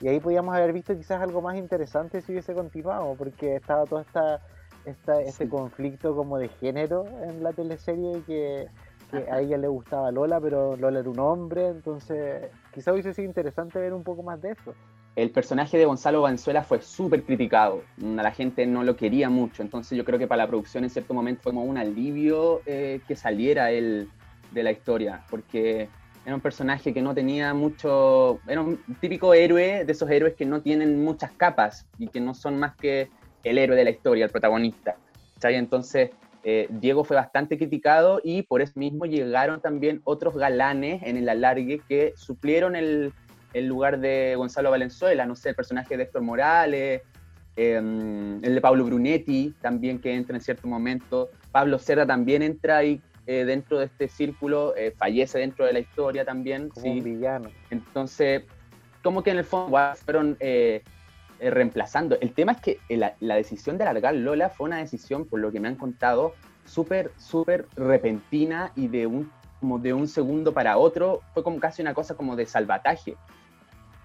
Y 0.00 0.06
ahí 0.06 0.20
podíamos 0.20 0.54
haber 0.54 0.72
visto 0.72 0.96
quizás 0.96 1.20
algo 1.20 1.42
más 1.42 1.56
interesante 1.56 2.20
si 2.20 2.30
hubiese 2.32 2.54
continuado, 2.54 3.14
porque 3.18 3.56
estaba 3.56 3.84
todo 3.84 4.00
esta, 4.00 4.40
esta 4.84 5.20
este 5.20 5.48
conflicto 5.48 6.14
como 6.14 6.38
de 6.38 6.48
género 6.48 7.04
en 7.24 7.42
la 7.42 7.52
teleserie 7.52 8.22
que, 8.24 8.68
que 9.10 9.30
a 9.30 9.40
ella 9.40 9.58
le 9.58 9.66
gustaba 9.66 10.12
Lola, 10.12 10.40
pero 10.40 10.76
Lola 10.76 11.00
era 11.00 11.10
un 11.10 11.18
hombre, 11.18 11.66
entonces 11.68 12.50
quizás 12.72 12.94
hubiese 12.94 13.14
sido 13.14 13.26
interesante 13.26 13.80
ver 13.80 13.92
un 13.92 14.04
poco 14.04 14.22
más 14.22 14.40
de 14.40 14.52
eso. 14.52 14.74
El 15.16 15.30
personaje 15.30 15.76
de 15.76 15.84
Gonzalo 15.84 16.22
Banzuela 16.22 16.62
fue 16.62 16.80
súper 16.80 17.24
criticado, 17.24 17.82
la 17.98 18.30
gente 18.30 18.64
no 18.64 18.84
lo 18.84 18.96
quería 18.96 19.28
mucho, 19.28 19.62
entonces 19.62 19.98
yo 19.98 20.04
creo 20.04 20.20
que 20.20 20.28
para 20.28 20.44
la 20.44 20.48
producción 20.48 20.84
en 20.84 20.90
cierto 20.90 21.14
momento 21.14 21.42
fue 21.42 21.52
como 21.52 21.64
un 21.64 21.78
alivio 21.78 22.62
eh, 22.64 23.00
que 23.06 23.16
saliera 23.16 23.72
él 23.72 24.08
de 24.52 24.62
la 24.62 24.70
historia, 24.70 25.24
porque 25.28 25.88
era 26.24 26.34
un 26.34 26.40
personaje 26.40 26.94
que 26.94 27.02
no 27.02 27.14
tenía 27.14 27.52
mucho, 27.54 28.40
era 28.46 28.60
un 28.60 28.80
típico 29.00 29.34
héroe 29.34 29.84
de 29.84 29.92
esos 29.92 30.08
héroes 30.10 30.34
que 30.34 30.46
no 30.46 30.60
tienen 30.60 31.02
muchas 31.02 31.32
capas 31.32 31.86
y 31.98 32.08
que 32.08 32.20
no 32.20 32.34
son 32.34 32.58
más 32.58 32.76
que 32.76 33.08
el 33.42 33.58
héroe 33.58 33.76
de 33.76 33.84
la 33.84 33.90
historia, 33.90 34.24
el 34.24 34.30
protagonista. 34.30 34.96
Entonces, 35.42 36.10
eh, 36.44 36.68
Diego 36.70 37.04
fue 37.04 37.16
bastante 37.16 37.58
criticado 37.58 38.20
y 38.22 38.42
por 38.42 38.62
eso 38.62 38.72
mismo 38.76 39.06
llegaron 39.06 39.60
también 39.60 40.00
otros 40.04 40.36
galanes 40.36 41.02
en 41.04 41.16
el 41.16 41.28
alargue 41.28 41.80
que 41.88 42.12
suplieron 42.16 42.76
el, 42.76 43.12
el 43.52 43.66
lugar 43.66 43.98
de 44.00 44.34
Gonzalo 44.36 44.70
Valenzuela, 44.70 45.26
no 45.26 45.36
sé, 45.36 45.50
el 45.50 45.54
personaje 45.54 45.96
de 45.96 46.04
Héctor 46.04 46.22
Morales, 46.22 47.02
em, 47.56 48.44
el 48.44 48.54
de 48.54 48.60
Pablo 48.60 48.84
Brunetti 48.84 49.54
también 49.60 50.00
que 50.00 50.14
entra 50.14 50.36
en 50.36 50.42
cierto 50.42 50.66
momento, 50.68 51.30
Pablo 51.50 51.78
Cerda 51.78 52.06
también 52.06 52.42
entra 52.42 52.78
ahí 52.78 53.00
eh, 53.26 53.44
dentro 53.44 53.78
de 53.78 53.84
este 53.84 54.08
círculo, 54.08 54.74
eh, 54.76 54.90
fallece 54.90 55.38
dentro 55.38 55.64
de 55.64 55.72
la 55.72 55.78
historia 55.78 56.24
también. 56.24 56.70
Como 56.70 56.90
un 56.90 57.04
villano. 57.04 57.50
Entonces, 57.70 58.42
como 59.02 59.22
que 59.22 59.30
en 59.30 59.38
el 59.38 59.44
fondo 59.44 59.78
fueron 60.04 60.36
eh, 60.40 60.82
reemplazando. 61.40 62.18
El 62.20 62.32
tema 62.32 62.52
es 62.52 62.60
que 62.60 62.78
la, 62.88 63.14
decisión 63.36 63.78
de 63.78 63.84
alargar 63.84 64.14
Lola 64.14 64.50
fue 64.50 64.66
una 64.66 64.78
decisión, 64.78 65.24
por 65.24 65.38
lo 65.38 65.52
que 65.52 65.60
me 65.60 65.68
han 65.68 65.76
contado, 65.76 66.34
súper, 66.64 67.12
súper 67.16 67.66
repentina 67.76 68.72
y 68.74 68.88
de 68.88 69.06
un, 69.06 69.30
como 69.60 69.78
de 69.78 69.92
un 69.92 70.08
segundo 70.08 70.52
para 70.52 70.76
otro, 70.76 71.20
fue 71.32 71.44
como 71.44 71.60
casi 71.60 71.80
una 71.80 71.94
cosa 71.94 72.16
como 72.16 72.34
de 72.34 72.46
salvataje, 72.46 73.16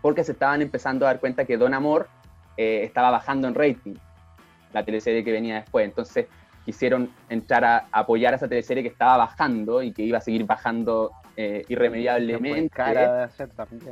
porque 0.04 0.24
se 0.24 0.34
estaban 0.34 0.62
empezando 0.62 1.06
a 1.06 1.10
dar 1.10 1.20
cuenta 1.20 1.46
que 1.46 1.58
Don 1.58 1.74
Amor 1.74 2.08
estaba 2.56 3.12
bajando 3.12 3.48
en 3.48 3.54
rating, 3.54 3.94
la 4.74 4.84
teleserie 4.84 5.24
que 5.24 5.32
venía 5.32 5.62
después. 5.62 5.86
Entonces, 5.86 6.26
quisieron 6.68 7.10
entrar 7.30 7.64
a, 7.64 7.88
apoyar 7.94 8.34
a 8.34 8.36
esa 8.36 8.50
teleserie 8.50 8.84
que 8.84 8.90
estaba 8.90 9.16
bajando 9.16 9.82
y 9.82 9.94
que 9.94 10.04
iba 10.04 10.18
a 10.18 10.22
seguir 10.22 10.44
bajando 10.44 11.14
eh, 11.38 11.64
irremediablemente. 11.70 12.76
Cara. 12.76 13.30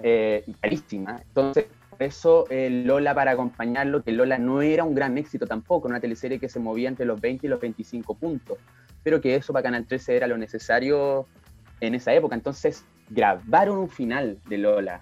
Eh, 0.03 0.43
carísima. 0.59 1.21
Entonces, 1.25 1.67
por 1.89 2.03
eso 2.03 2.45
eh, 2.49 2.69
Lola 2.69 3.15
para 3.15 3.31
acompañarlo, 3.31 4.03
que 4.03 4.11
Lola 4.11 4.37
no 4.37 4.61
era 4.61 4.83
un 4.83 4.93
gran 4.93 5.17
éxito 5.17 5.47
tampoco, 5.47 5.87
una 5.87 6.01
teleserie 6.01 6.37
que 6.37 6.49
se 6.49 6.59
movía 6.59 6.89
entre 6.89 7.05
los 7.05 7.21
20 7.21 7.47
y 7.47 7.49
los 7.49 7.61
25 7.61 8.13
puntos, 8.15 8.57
pero 9.03 9.21
que 9.21 9.35
eso 9.35 9.53
para 9.53 9.63
Canal 9.63 9.85
13 9.85 10.17
era 10.17 10.27
lo 10.27 10.37
necesario 10.37 11.27
en 11.79 11.95
esa 11.95 12.13
época. 12.13 12.35
Entonces, 12.35 12.83
grabaron 13.09 13.77
un 13.77 13.89
final 13.89 14.37
de 14.49 14.57
Lola 14.57 14.99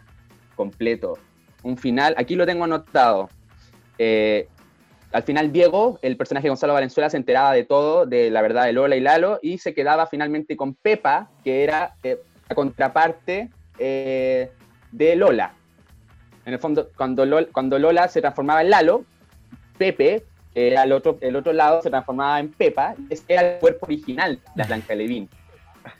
completo. 0.56 1.18
Un 1.64 1.76
final, 1.76 2.14
aquí 2.20 2.36
lo 2.36 2.46
tengo 2.46 2.66
anotado. 2.66 3.30
Eh, 3.98 4.48
al 5.13 5.23
final 5.23 5.52
Diego, 5.52 5.99
el 6.02 6.17
personaje 6.17 6.45
de 6.45 6.49
Gonzalo 6.49 6.73
Valenzuela, 6.73 7.10
se 7.10 7.17
enteraba 7.17 7.54
de 7.54 7.63
todo, 7.63 8.08
de 8.08 8.32
la 8.32 8.41
verdad 8.41 8.65
de 8.65 8.73
Lola 8.73 8.95
y 8.95 8.99
Lalo, 8.99 9.39
y 9.43 9.60
se 9.60 9.73
quedaba 9.76 10.08
finalmente 10.08 10.58
con 10.58 10.73
Pepa, 10.73 11.30
que 11.43 11.63
era 11.63 11.95
eh, 12.02 12.17
la 12.49 12.56
contraparte 12.56 13.52
eh, 13.78 14.52
de 14.91 15.15
Lola. 15.15 15.54
En 16.45 16.54
el 16.54 16.60
fondo, 16.60 16.89
cuando 16.97 17.26
Lola, 17.26 17.47
cuando 17.52 17.78
Lola 17.78 18.08
se 18.08 18.21
transformaba 18.21 18.63
en 18.63 18.71
Lalo, 18.71 19.06
Pepe, 19.78 20.26
el 20.56 20.91
otro, 20.91 21.19
el 21.21 21.36
otro 21.36 21.54
lado, 21.54 21.82
se 21.84 21.91
transformaba 21.91 22.39
en 22.39 22.49
Pepa, 22.49 22.95
ese 23.10 23.23
era 23.28 23.54
el 23.54 23.60
cuerpo 23.60 23.86
original 23.86 24.39
de 24.56 24.63
Blanca 24.63 24.95
Levín. 24.95 25.30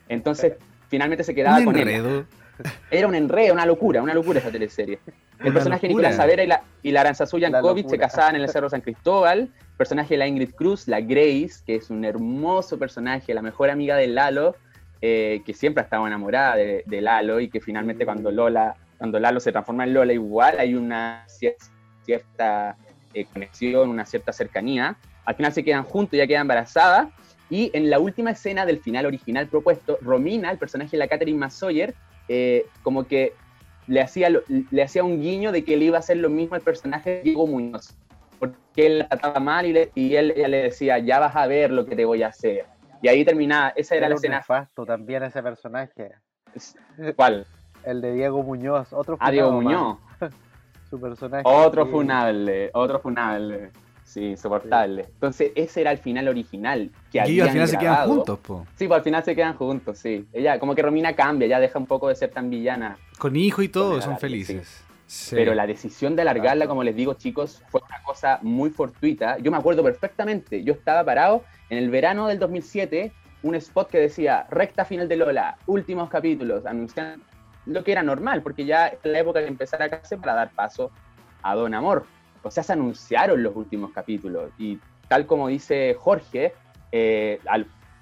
Entonces, 0.10 0.54
finalmente 0.90 1.24
se 1.24 1.36
quedaba 1.36 1.64
con 1.64 1.78
él. 1.78 2.26
Era 2.92 3.08
un 3.08 3.16
enredo, 3.16 3.54
una 3.54 3.66
locura, 3.66 4.02
una 4.02 4.14
locura 4.14 4.40
esa 4.40 4.52
teleserie. 4.52 5.00
El 5.44 5.54
personaje 5.54 5.88
de 5.88 5.90
Nicolás 5.90 6.16
Savera 6.16 6.44
y 6.44 6.48
la, 6.48 6.64
y 6.82 6.92
la 6.92 7.02
Aranzazu 7.02 7.40
se 7.40 7.98
casaban 7.98 8.36
en 8.36 8.42
el 8.44 8.50
Cerro 8.50 8.70
San 8.70 8.82
Cristóbal. 8.82 9.40
El 9.40 9.78
personaje 9.78 10.14
de 10.14 10.18
la 10.20 10.28
Ingrid 10.28 10.52
Cruz, 10.52 10.88
la 10.88 11.02
Grace, 11.02 11.56
que 11.66 11.76
es 11.76 11.90
un 11.90 12.06
hermoso 12.06 12.78
personaje, 12.78 13.34
la 13.34 13.42
mejor 13.42 13.70
amiga 13.70 13.98
de 13.98 14.08
Lalo, 14.08 14.56
eh, 15.02 15.42
que 15.46 15.54
siempre 15.54 15.82
ha 15.82 15.84
estado 15.84 16.08
enamorada 16.08 16.56
de, 16.56 17.02
Lalo 17.02 17.40
y 17.40 17.50
que 17.50 17.60
finalmente 17.60 18.06
cuando 18.06 18.32
Lola, 18.32 18.76
cuando 18.98 19.20
Lalo 19.20 19.40
se 19.40 19.52
transforma 19.52 19.84
en 19.84 19.94
Lola, 19.94 20.14
igual 20.14 20.60
hay 20.60 20.76
una 20.76 21.26
cierta, 21.28 22.78
eh, 23.14 23.26
conexión, 23.26 23.90
una 23.90 24.06
cierta 24.06 24.32
cercanía. 24.32 24.96
Al 25.26 25.36
final 25.36 25.52
se 25.52 25.64
quedan 25.64 25.84
juntos, 25.84 26.18
ya 26.18 26.28
queda 26.28 26.40
embarazada. 26.42 27.10
Y 27.50 27.70
en 27.74 27.90
la 27.90 28.00
última 28.00 28.32
escena 28.32 28.66
del 28.66 28.80
final 28.80 29.06
original 29.06 29.48
propuesto, 29.48 29.98
Romina, 30.02 30.50
el 30.52 30.58
personaje 30.58 30.92
de 30.92 30.98
la 30.98 31.08
Catherine 31.08 31.38
Massoyer, 31.38 31.94
eh, 32.28 32.66
como 32.82 33.06
que 33.06 33.34
le 33.88 34.02
hacía, 34.02 34.30
le 34.30 34.84
hacía 34.84 35.04
un 35.04 35.22
guiño 35.22 35.52
de 35.52 35.64
que 35.64 35.74
él 35.74 35.84
iba 35.84 35.98
a 35.98 36.00
hacer 36.00 36.18
lo 36.18 36.30
mismo 36.30 36.56
al 36.56 36.62
personaje 36.62 37.10
de 37.10 37.22
Diego 37.22 37.48
Muñoz, 37.48 37.96
porque 38.40 38.86
él 38.86 39.00
la 39.00 39.10
trataba 39.10 39.40
mal 39.40 39.66
y, 39.66 39.90
y 39.96 40.16
él 40.16 40.34
ella 40.36 40.48
le 40.48 40.64
decía, 40.64 41.00
ya 41.00 41.20
vas 41.20 41.36
a 41.36 41.48
ver 41.48 41.72
lo 41.72 41.86
que 41.86 41.96
te 41.96 42.06
voy 42.06 42.24
a 42.24 42.28
hacer. 42.28 42.66
Y 43.02 43.10
ahí 43.10 43.26
terminaba, 43.26 43.70
esa 43.76 43.96
era, 43.96 44.08
la 44.08 44.16
escena. 44.16 44.38
nefasto 44.38 44.86
también 44.86 45.24
ese 45.24 45.44
personaje. 45.44 46.12
¿Cuál? 47.18 47.46
El 47.84 48.00
de 48.00 48.14
Diego 48.14 48.42
Muñoz, 48.44 48.94
otro 48.94 49.18
Ah, 49.20 49.30
Diego 49.30 49.52
Muñoz. 49.52 49.98
Su 50.90 51.00
personaje. 51.02 51.44
Otro 51.46 51.86
funable, 51.88 52.70
otro 52.74 53.00
funable. 53.00 53.72
Sí, 54.04 54.32
insoportable. 54.32 55.06
Entonces, 55.06 55.52
ese 55.56 55.82
era 55.82 55.92
el 55.92 55.98
final 55.98 56.28
original. 56.28 56.92
Que 57.12 57.18
y 57.28 57.40
al 57.40 57.50
final 57.50 57.68
se 57.68 57.78
quedan 57.78 58.08
juntos, 58.08 58.40
po. 58.40 58.68
Sí, 58.76 58.88
pues 58.88 58.98
al 58.98 59.04
final 59.04 59.24
se 59.24 59.36
quedan 59.36 59.56
juntos, 59.56 59.98
sí. 59.98 60.28
Ella, 60.34 60.60
como 60.60 60.76
que 60.76 60.82
Romina 60.82 61.16
cambia, 61.16 61.48
ya 61.48 61.60
deja 61.60 61.80
un 61.80 61.86
poco 61.86 62.10
de 62.10 62.16
ser 62.16 62.32
tan 62.32 62.50
villana. 62.50 62.98
Con 63.18 63.36
hijo 63.36 63.62
y 63.62 63.70
todo, 63.70 64.02
son 64.02 64.20
felices. 64.20 64.84
Pero 65.32 65.54
la 65.54 65.68
decisión 65.68 66.16
de 66.16 66.24
alargarla, 66.24 66.68
como 66.68 66.84
les 66.84 66.96
digo, 66.96 67.14
chicos, 67.14 67.62
fue 67.70 67.82
una 67.88 68.02
cosa 68.04 68.40
muy 68.42 68.70
fortuita. 68.70 69.38
Yo 69.40 69.52
me 69.52 69.58
acuerdo 69.58 69.84
perfectamente. 69.84 70.64
Yo 70.64 70.74
estaba 70.74 71.04
parado 71.04 71.44
en 71.70 71.78
el 71.78 71.90
verano 71.90 72.28
del 72.28 72.40
2007, 72.40 73.12
un 73.44 73.56
spot 73.56 73.90
que 73.90 74.00
decía 74.00 74.48
recta 74.50 74.86
final 74.86 75.08
de 75.08 75.18
Lola, 75.18 75.58
últimos 75.68 76.10
capítulos, 76.10 76.66
anunciando 76.66 77.24
lo 77.66 77.84
que 77.84 77.92
era 77.92 78.04
normal, 78.04 78.42
porque 78.42 78.66
ya 78.66 78.88
es 78.88 79.00
la 79.04 79.20
época 79.20 79.40
de 79.40 79.48
empezar 79.48 79.82
a 79.82 79.90
casarse 79.90 80.18
para 80.18 80.34
dar 80.34 80.52
paso 80.52 80.92
a 81.42 81.56
Don 81.56 81.74
Amor. 81.74 82.06
O 82.44 82.52
sea, 82.52 82.64
se 82.64 82.74
anunciaron 82.74 83.42
los 83.42 83.56
últimos 83.56 83.92
capítulos 83.92 84.52
y 84.58 84.80
tal 85.08 85.26
como 85.26 85.48
dice 85.48 85.96
Jorge, 85.98 86.54
eh, 86.92 87.40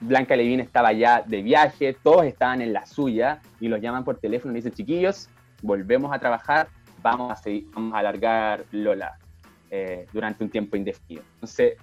Blanca 0.02 0.36
Levín 0.36 0.60
estaba 0.60 0.92
ya 0.94 1.22
de 1.22 1.42
viaje, 1.42 1.96
todos 2.02 2.26
estaban 2.26 2.62
en 2.62 2.74
la 2.74 2.86
suya 2.86 3.40
y 3.60 3.68
los 3.68 3.80
llaman 3.80 4.04
por 4.04 4.18
teléfono 4.18 4.54
y 4.54 4.56
dicen, 4.56 4.74
chiquillos, 4.74 5.30
volvemos 5.62 6.12
a 6.12 6.20
trabajar, 6.20 6.68
vamos 7.02 7.32
a, 7.32 7.36
seguir, 7.36 7.68
vamos 7.74 7.94
a 7.94 8.00
alargar 8.00 8.66
Lola 8.72 9.18
eh, 9.70 10.08
durante 10.12 10.44
un 10.44 10.50
tiempo 10.50 10.76
indefinido. 10.76 11.24
Entonces, 11.36 11.78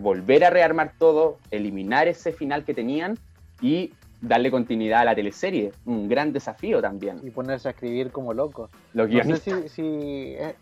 volver 0.00 0.44
a 0.44 0.50
rearmar 0.50 0.92
todo, 0.98 1.38
eliminar 1.50 2.08
ese 2.08 2.32
final 2.32 2.64
que 2.64 2.74
tenían 2.74 3.16
y 3.60 3.92
darle 4.20 4.50
continuidad 4.50 5.00
a 5.00 5.04
la 5.04 5.14
teleserie. 5.14 5.72
Un 5.84 6.08
gran 6.08 6.32
desafío 6.32 6.80
también. 6.80 7.20
Y 7.22 7.30
ponerse 7.30 7.68
a 7.68 7.70
escribir 7.72 8.10
como 8.10 8.34
loco. 8.34 8.68
Los 8.92 9.10
no 9.10 9.36
sé 9.36 9.68
si, 9.68 9.82
eh, 9.82 10.54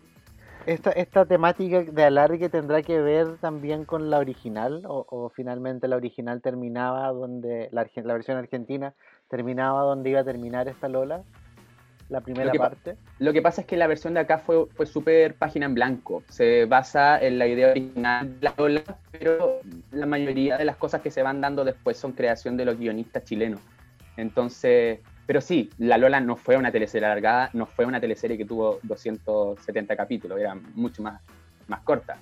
esta, 0.73 0.91
esta 0.91 1.25
temática 1.25 1.81
de 1.81 2.03
alargue 2.03 2.49
tendrá 2.49 2.81
que 2.81 2.99
ver 2.99 3.37
también 3.37 3.85
con 3.85 4.09
la 4.09 4.19
original 4.19 4.83
o, 4.85 5.31
finalmente 5.35 5.87
la 5.87 5.95
original 5.95 6.41
terminaba 6.41 7.07
donde 7.07 7.69
la, 7.71 7.87
la 7.95 8.13
versión 8.13 8.37
argentina 8.37 8.93
terminaba 9.29 9.81
donde 9.81 10.11
iba 10.11 10.19
a 10.19 10.23
terminar 10.23 10.67
esta 10.67 10.87
Lola 10.87 11.23
la 12.09 12.21
primera 12.21 12.51
parte. 12.53 12.97
Lo 13.19 13.33
que 13.33 13.41
pasa 13.41 13.61
es 13.61 13.67
que 13.67 13.77
la 13.77 13.85
versión 13.85 14.15
de 14.15 14.21
acá 14.21 14.39
fue, 14.39 14.65
fue 14.67 14.87
súper 14.87 15.35
página 15.35 15.67
en 15.67 15.75
blanco. 15.75 16.23
Se 16.27 16.65
basa 16.65 17.21
en 17.21 17.37
la 17.37 17.45
idea 17.45 17.69
original 17.69 18.39
de 18.39 18.45
la 18.45 18.53
Lola, 18.57 18.83
pero 19.11 19.59
la 19.91 20.07
mayoría 20.07 20.57
de 20.57 20.65
las 20.65 20.75
cosas 20.75 21.01
que 21.01 21.11
se 21.11 21.21
van 21.21 21.39
dando 21.39 21.63
después 21.63 21.97
son 21.97 22.13
creación 22.13 22.57
de 22.57 22.65
los 22.65 22.79
guionistas 22.79 23.23
chilenos. 23.25 23.61
Entonces, 24.17 24.99
pero 25.29 25.41
sí, 25.41 25.69
La 25.77 25.99
Lola 25.99 26.19
no 26.19 26.35
fue 26.35 26.57
una 26.57 26.71
teleserie 26.71 27.05
alargada, 27.05 27.51
no 27.53 27.67
fue 27.67 27.85
una 27.85 28.01
teleserie 28.01 28.35
que 28.35 28.45
tuvo 28.45 28.79
270 28.81 29.95
capítulos, 29.95 30.39
era 30.39 30.55
mucho 30.73 31.03
más, 31.03 31.21
más 31.67 31.81
corta 31.81 32.17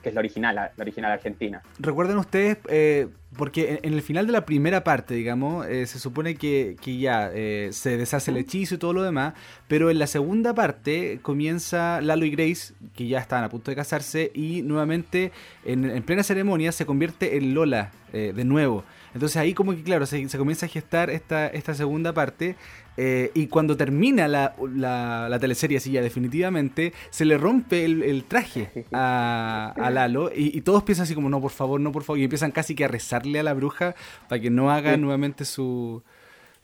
que 0.00 0.08
es 0.10 0.14
la 0.14 0.20
original, 0.20 0.54
la, 0.54 0.72
original 0.78 1.12
argentina. 1.12 1.62
Recuerden 1.78 2.18
ustedes, 2.18 2.58
eh, 2.68 3.08
porque 3.36 3.80
en, 3.82 3.94
el 3.94 4.02
final 4.02 4.26
de 4.26 4.32
la 4.32 4.44
primera 4.44 4.84
parte, 4.84 5.14
digamos, 5.14 5.66
eh, 5.66 5.86
se 5.86 5.98
supone 5.98 6.34
que, 6.34 6.76
ya 6.84 7.30
eh, 7.32 7.70
se 7.72 7.96
deshace 7.96 8.30
el 8.30 8.36
hechizo 8.36 8.74
y 8.76 8.78
todo 8.78 8.92
lo 8.92 9.02
demás, 9.02 9.34
pero 9.66 9.90
en 9.90 9.98
la 9.98 10.06
segunda 10.06 10.54
parte 10.54 11.20
comienza 11.22 12.00
Lalo 12.00 12.24
y 12.24 12.30
Grace, 12.30 12.74
que 12.94 13.06
ya 13.06 13.18
estaban 13.18 13.44
a 13.44 13.48
punto 13.48 13.70
de 13.70 13.76
casarse, 13.76 14.30
y 14.34 14.62
nuevamente 14.62 15.32
en, 15.64 16.02
plena 16.02 16.22
ceremonia 16.22 16.72
se 16.72 16.86
convierte 16.86 17.36
en 17.36 17.54
Lola 17.54 17.90
de 18.12 18.44
nuevo. 18.44 18.84
Entonces 19.14 19.36
ahí 19.36 19.54
como 19.54 19.72
que 19.72 19.82
claro, 19.82 20.06
se, 20.06 20.26
comienza 20.38 20.66
a 20.66 20.68
gestar 20.68 21.10
esta, 21.10 21.46
esta 21.48 21.74
segunda 21.74 22.12
parte 22.12 22.56
eh, 22.96 23.30
y 23.34 23.46
cuando 23.46 23.76
termina 23.76 24.28
la, 24.28 24.54
la, 24.74 25.38
teleserie 25.38 25.78
así 25.78 25.92
ya 25.92 26.02
definitivamente, 26.02 26.92
se 27.10 27.24
le 27.24 27.38
rompe 27.38 27.84
el, 27.84 28.24
traje 28.24 28.86
a, 28.92 29.90
Lalo 29.92 30.30
y, 30.34 30.60
todos 30.60 30.82
piensan 30.82 31.04
así 31.04 31.14
como, 31.14 31.30
no, 31.30 31.40
por 31.40 31.52
favor, 31.52 31.80
no, 31.80 31.90
por 31.90 32.04
favor, 32.04 32.18
y 32.18 32.24
empiezan 32.24 32.50
casi 32.50 32.74
que 32.74 32.84
a 32.84 32.88
rezarle 32.88 33.40
a 33.40 33.42
la 33.42 33.54
bruja 33.54 33.94
para 34.28 34.40
que 34.40 34.50
no 34.50 34.70
haga 34.70 34.96
nuevamente 34.96 35.44
su... 35.44 36.02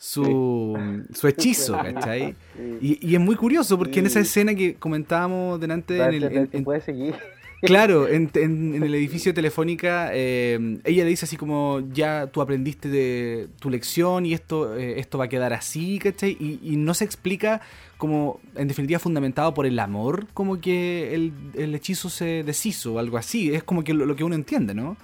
Su, 0.01 0.79
su 1.13 1.27
hechizo, 1.27 1.77
¿cachai? 1.77 2.37
Y, 2.81 3.05
y, 3.05 3.17
es 3.17 3.21
muy 3.21 3.35
curioso 3.35 3.77
porque 3.77 3.99
en 3.99 4.07
esa 4.07 4.21
escena 4.21 4.55
que 4.55 4.77
comentábamos 4.77 5.59
delante 5.59 5.99
en 5.99 6.15
el, 6.15 6.49
en, 6.53 6.81
seguir. 6.83 7.17
Claro, 7.61 8.07
en, 8.07 8.31
el 8.35 8.95
edificio 8.95 9.35
Telefónica, 9.35 10.11
eh, 10.13 10.79
ella 10.85 11.03
le 11.03 11.11
dice 11.11 11.25
así 11.25 11.37
como, 11.37 11.81
ya 11.93 12.29
tú 12.29 12.41
aprendiste 12.41 12.89
de 12.89 13.49
tu 13.59 13.69
lección 13.69 14.27
y 14.27 14.33
esto, 14.33 14.77
eh, 14.77 15.01
esto 15.01 15.19
va 15.19 15.25
a 15.25 15.29
quedar 15.29 15.53
así, 15.53 15.99
¿cachai? 15.99 16.37
Y, 16.39 16.77
no 16.77 16.95
se 16.95 17.05
explica 17.05 17.61
como, 17.97 18.41
en 18.55 18.69
definitiva, 18.69 19.01
fundamentado 19.01 19.55
por 19.55 19.67
el 19.67 19.79
amor, 19.81 20.29
como 20.35 20.61
que 20.61 21.15
el, 21.15 21.75
hechizo 21.75 22.09
se 22.09 22.45
deshizo 22.45 22.95
o 22.95 22.99
algo 23.01 23.17
así. 23.17 23.53
Es 23.53 23.65
como 23.65 23.83
que 23.83 23.93
lo, 23.93 24.15
que 24.15 24.23
uno 24.23 24.37
entiende, 24.37 24.73
¿no? 24.73 24.97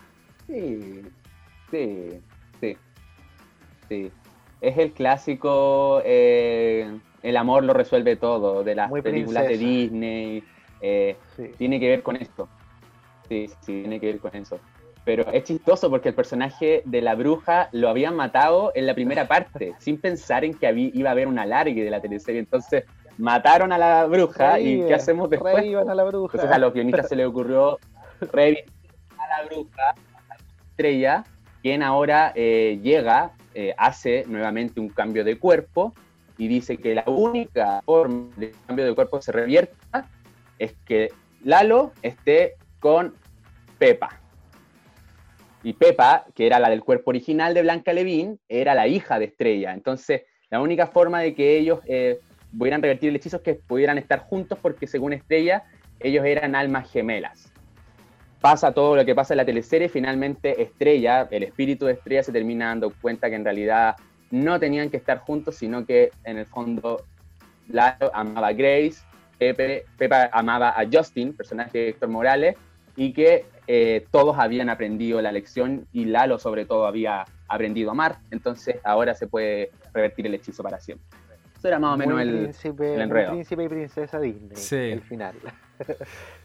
Sí, 0.46 1.02
sí, 1.72 2.20
sí, 2.60 2.76
sí. 3.88 4.10
Es 4.60 4.78
el 4.78 4.92
clásico, 4.92 6.00
eh, 6.04 6.88
el 7.22 7.36
amor 7.36 7.64
lo 7.64 7.72
resuelve 7.72 8.14
todo, 8.14 8.62
de 8.62 8.76
las 8.76 8.92
películas 8.92 9.48
de 9.48 9.58
Disney 9.58 10.44
eh, 10.84 11.16
tiene 11.56 11.80
que 11.80 11.88
ver 11.88 12.02
con 12.02 12.16
esto. 12.16 12.46
Sí, 13.28 13.48
sí, 13.60 13.80
tiene 13.80 13.98
que 13.98 14.06
ver 14.06 14.18
con 14.18 14.36
eso. 14.36 14.60
Pero 15.04 15.30
es 15.32 15.44
chistoso 15.44 15.88
porque 15.88 16.10
el 16.10 16.14
personaje 16.14 16.82
de 16.84 17.00
la 17.00 17.14
bruja 17.14 17.70
lo 17.72 17.88
habían 17.88 18.14
matado 18.16 18.70
en 18.74 18.86
la 18.86 18.94
primera 18.94 19.26
parte, 19.26 19.74
sin 19.78 19.98
pensar 19.98 20.44
en 20.44 20.52
que 20.54 20.70
iba 20.94 21.08
a 21.08 21.12
haber 21.12 21.26
un 21.26 21.38
alargue 21.38 21.84
de 21.84 21.90
la 21.90 22.00
teleserie. 22.00 22.40
Entonces, 22.40 22.84
mataron 23.16 23.72
a 23.72 23.78
la 23.78 24.04
bruja 24.04 24.60
y 24.60 24.84
¿qué 24.86 24.94
hacemos 24.94 25.30
después? 25.30 25.54
a 25.56 25.94
la 25.94 26.04
bruja. 26.04 26.36
Entonces 26.36 26.50
a 26.50 26.58
los 26.58 26.74
guionistas 26.74 27.08
se 27.08 27.16
les 27.16 27.26
ocurrió 27.26 27.78
revivir 28.20 28.64
a 29.18 29.42
la 29.42 29.48
bruja, 29.48 29.90
a 29.90 30.28
la 30.28 30.36
estrella, 30.70 31.24
quien 31.62 31.82
ahora 31.82 32.32
eh, 32.34 32.78
llega, 32.82 33.32
eh, 33.54 33.74
hace 33.78 34.24
nuevamente 34.26 34.80
un 34.80 34.88
cambio 34.90 35.24
de 35.24 35.38
cuerpo 35.38 35.94
y 36.36 36.48
dice 36.48 36.76
que 36.76 36.94
la 36.94 37.04
única 37.06 37.80
forma 37.86 38.28
de 38.36 38.52
cambio 38.66 38.84
de 38.84 38.94
cuerpo 38.94 39.22
se 39.22 39.32
revierta 39.32 39.83
es 40.58 40.74
que 40.84 41.10
Lalo 41.42 41.92
esté 42.02 42.54
con 42.80 43.14
Pepa. 43.78 44.20
Y 45.62 45.72
Pepa, 45.72 46.26
que 46.34 46.46
era 46.46 46.58
la 46.58 46.68
del 46.68 46.82
cuerpo 46.82 47.10
original 47.10 47.54
de 47.54 47.62
Blanca 47.62 47.92
Levín, 47.92 48.38
era 48.48 48.74
la 48.74 48.86
hija 48.86 49.18
de 49.18 49.26
Estrella. 49.26 49.72
Entonces, 49.72 50.22
la 50.50 50.60
única 50.60 50.86
forma 50.86 51.20
de 51.20 51.34
que 51.34 51.58
ellos 51.58 51.80
eh, 51.86 52.20
pudieran 52.56 52.82
revertir 52.82 53.08
el 53.08 53.16
hechizo 53.16 53.38
es 53.38 53.42
que 53.42 53.54
pudieran 53.54 53.98
estar 53.98 54.20
juntos 54.20 54.58
porque 54.60 54.86
según 54.86 55.12
Estrella, 55.14 55.64
ellos 56.00 56.24
eran 56.24 56.54
almas 56.54 56.90
gemelas. 56.90 57.50
Pasa 58.40 58.72
todo 58.72 58.94
lo 58.94 59.04
que 59.06 59.14
pasa 59.14 59.32
en 59.32 59.38
la 59.38 59.46
teleserie, 59.46 59.88
finalmente 59.88 60.60
Estrella, 60.60 61.26
el 61.30 61.44
espíritu 61.44 61.86
de 61.86 61.94
Estrella 61.94 62.22
se 62.22 62.32
termina 62.32 62.66
dando 62.66 62.92
cuenta 63.00 63.30
que 63.30 63.36
en 63.36 63.44
realidad 63.44 63.96
no 64.30 64.60
tenían 64.60 64.90
que 64.90 64.98
estar 64.98 65.18
juntos, 65.20 65.56
sino 65.56 65.86
que 65.86 66.10
en 66.24 66.36
el 66.36 66.46
fondo 66.46 67.04
Lalo 67.68 68.10
amaba 68.12 68.48
a 68.48 68.52
Grace 68.52 69.02
Pepe, 69.52 69.84
Pepa 69.98 70.30
amaba 70.32 70.70
a 70.70 70.84
Justin, 70.90 71.34
personaje 71.34 71.78
de 71.78 71.88
Héctor 71.90 72.08
Morales, 72.08 72.56
y 72.96 73.12
que 73.12 73.44
eh, 73.66 74.06
todos 74.10 74.38
habían 74.38 74.68
aprendido 74.68 75.20
la 75.20 75.32
lección 75.32 75.86
y 75.92 76.04
Lalo 76.04 76.38
sobre 76.38 76.64
todo 76.64 76.86
había 76.86 77.24
aprendido 77.48 77.90
a 77.90 77.92
amar, 77.92 78.18
entonces 78.30 78.76
ahora 78.84 79.14
se 79.14 79.26
puede 79.26 79.70
revertir 79.92 80.26
el 80.26 80.34
hechizo 80.34 80.62
para 80.62 80.80
siempre. 80.80 81.06
Eso 81.56 81.68
era 81.68 81.78
más 81.78 81.94
o 81.94 81.96
menos 81.96 82.20
el, 82.20 82.50
el, 82.82 83.00
enredo. 83.00 83.32
príncipe 83.32 83.64
y 83.64 83.68
princesa 83.68 84.20
Disney, 84.20 84.56
sí. 84.56 84.76
el 84.76 85.00
final. 85.02 85.34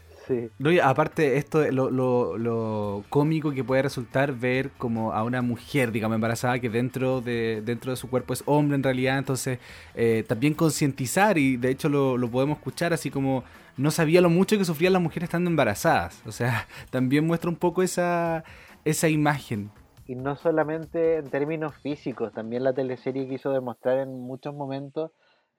aparte, 0.82 1.36
esto 1.36 1.70
lo, 1.70 1.90
lo, 1.90 3.04
cómico 3.08 3.52
que 3.52 3.64
puede 3.64 3.82
resultar 3.82 4.32
ver 4.32 4.70
como 4.78 5.12
a 5.12 5.24
una 5.24 5.42
mujer, 5.42 5.92
digamos, 5.92 6.14
embarazada 6.14 6.58
que 6.58 6.68
dentro 6.68 7.20
de, 7.20 7.62
dentro 7.64 7.90
de 7.90 7.96
su 7.96 8.08
cuerpo 8.08 8.32
es 8.32 8.42
hombre 8.46 8.76
en 8.76 8.82
realidad, 8.82 9.18
entonces 9.18 9.58
eh, 9.94 10.24
también 10.26 10.54
concientizar 10.54 11.38
y 11.38 11.56
de 11.56 11.70
hecho 11.70 11.88
lo, 11.88 12.16
lo 12.16 12.30
podemos 12.30 12.58
escuchar 12.58 12.92
así 12.92 13.10
como 13.10 13.44
no 13.76 13.90
sabía 13.90 14.20
lo 14.20 14.30
mucho 14.30 14.58
que 14.58 14.64
sufrían 14.64 14.92
las 14.92 15.02
mujeres 15.02 15.24
estando 15.28 15.50
embarazadas, 15.50 16.22
o 16.26 16.32
sea, 16.32 16.66
también 16.90 17.26
muestra 17.26 17.50
un 17.50 17.56
poco 17.56 17.82
esa, 17.82 18.44
esa 18.84 19.08
imagen. 19.08 19.70
Y 20.06 20.16
no 20.16 20.36
solamente 20.36 21.16
en 21.16 21.30
términos 21.30 21.74
físicos, 21.76 22.32
también 22.32 22.64
la 22.64 22.72
teleserie 22.72 23.28
quiso 23.28 23.52
demostrar 23.52 23.98
en 23.98 24.20
muchos 24.20 24.54
momentos 24.54 25.12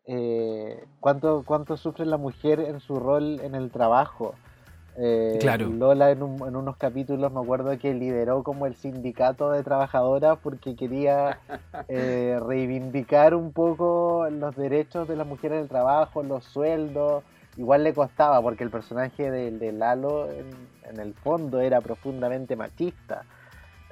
eh, 0.05 0.84
cuánto, 0.99 1.43
cuánto 1.45 1.77
sufre 1.77 2.05
la 2.05 2.17
mujer 2.17 2.60
en 2.60 2.79
su 2.79 2.99
rol 2.99 3.39
en 3.41 3.55
el 3.55 3.71
trabajo. 3.71 4.36
Eh, 4.97 5.39
Lola 5.69 6.12
en, 6.12 6.21
unos 6.21 6.75
capítulos 6.75 7.32
me 7.32 7.39
acuerdo 7.39 7.77
que 7.80 7.93
lideró 7.93 8.43
como 8.43 8.65
el 8.65 8.75
sindicato 8.75 9.49
de 9.49 9.63
trabajadoras 9.63 10.38
porque 10.43 10.75
quería 10.75 11.39
eh, 11.88 12.38
reivindicar 12.45 13.34
un 13.34 13.54
poco 13.54 14.27
los 14.30 14.56
derechos 14.56 15.08
de 15.08 15.15
las 15.15 15.25
mujeres 15.25 15.58
en 15.58 15.63
el 15.63 15.69
trabajo, 15.69 16.23
los 16.23 16.43
sueldos. 16.43 17.23
Igual 17.58 17.84
le 17.84 17.93
costaba 17.93 18.41
porque 18.41 18.63
el 18.63 18.69
personaje 18.69 19.30
de, 19.30 19.71
Lalo 19.71 20.30
en, 20.32 20.99
el 20.99 21.13
fondo 21.13 21.62
era 21.62 21.80
profundamente 21.82 22.56
machista. 22.56 23.23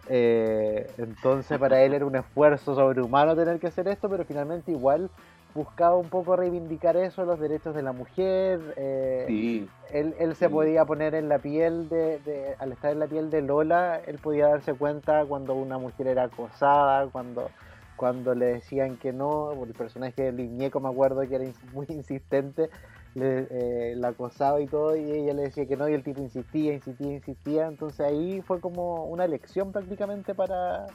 Eh, 0.08 0.90
entonces 0.98 1.58
para 1.60 1.82
él 1.82 1.94
era 1.94 2.06
un 2.06 2.16
esfuerzo 2.16 2.74
sobrehumano 2.74 3.36
tener 3.36 3.60
que 3.60 3.68
hacer 3.68 3.88
esto, 3.88 4.10
pero 4.10 4.26
finalmente 4.26 4.72
igual 4.72 5.10
buscaba 5.54 5.98
un 5.98 6.10
poco 6.10 6.36
reivindicar 6.36 6.96
eso, 6.98 7.26
los 7.26 7.40
derechos 7.40 7.76
de 7.76 7.82
la 7.84 7.92
mujer. 7.92 8.60
Eh, 8.78 9.26
Sí, 9.28 9.70
él, 9.92 10.14
él 10.20 10.36
se 10.36 10.50
podía 10.50 10.86
poner 10.86 11.16
en 11.16 11.30
la 11.30 11.40
piel 11.40 11.90
de, 11.90 12.20
de- 12.20 12.56
al 12.60 12.72
estar 12.72 12.92
en 12.92 13.00
la 13.00 13.08
piel 13.08 13.30
de 13.32 13.42
Lola, 13.42 14.02
él 14.06 14.20
podía 14.20 14.48
darse 14.48 14.74
cuenta 14.74 15.26
cuando 15.26 15.56
una 15.56 15.78
mujer 15.80 16.08
era 16.08 16.24
acosada, 16.26 17.08
cuando, 17.10 17.50
cuando 17.96 18.36
le 18.36 18.46
decían 18.46 18.98
que 18.98 19.12
no, 19.14 19.64
el 19.66 19.74
personaje 19.74 20.24
de 20.24 20.32
Liñeco 20.32 20.80
me 20.80 20.90
acuerdo 20.90 21.22
que 21.28 21.36
era 21.36 21.46
muy 21.74 21.88
insistente, 21.90 22.70
le, 23.16 23.48
eh, 23.50 23.96
la 23.96 24.10
acosaba 24.10 24.62
y 24.62 24.68
todo, 24.68 24.96
y 24.96 25.02
ella 25.12 25.34
le 25.34 25.44
decía 25.44 25.66
que 25.66 25.76
no, 25.76 25.90
y 25.90 25.94
el 25.94 26.04
tipo 26.04 26.22
insistía, 26.22 26.74
insistía, 26.74 27.14
insistía, 27.14 27.66
entonces 27.68 28.00
ahí 28.02 28.42
fue 28.42 28.62
como 28.62 29.06
una 29.06 29.28
lección 29.28 29.72
prácticamente 29.72 30.36
para, 30.36 30.86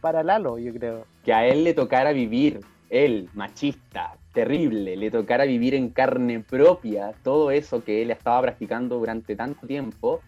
para 0.00 0.22
Lalo, 0.22 0.58
yo 0.58 0.72
creo. 0.74 1.06
que 1.24 1.32
a 1.32 1.46
él 1.46 1.64
le 1.64 1.74
tocara 1.74 2.12
vivir, 2.12 2.60
él, 2.90 3.28
machista, 3.34 4.16
terrible, 4.32 4.96
le 4.96 5.10
tocara 5.10 5.44
vivir 5.44 5.74
en 5.74 5.90
carne 5.90 6.40
propia 6.40 7.12
todo 7.22 7.50
eso 7.50 7.82
que 7.82 8.02
él 8.02 8.10
estaba 8.10 8.42
practicando 8.42 8.98
durante 8.98 9.36
tanto 9.36 9.66
tiempo, 9.66 10.20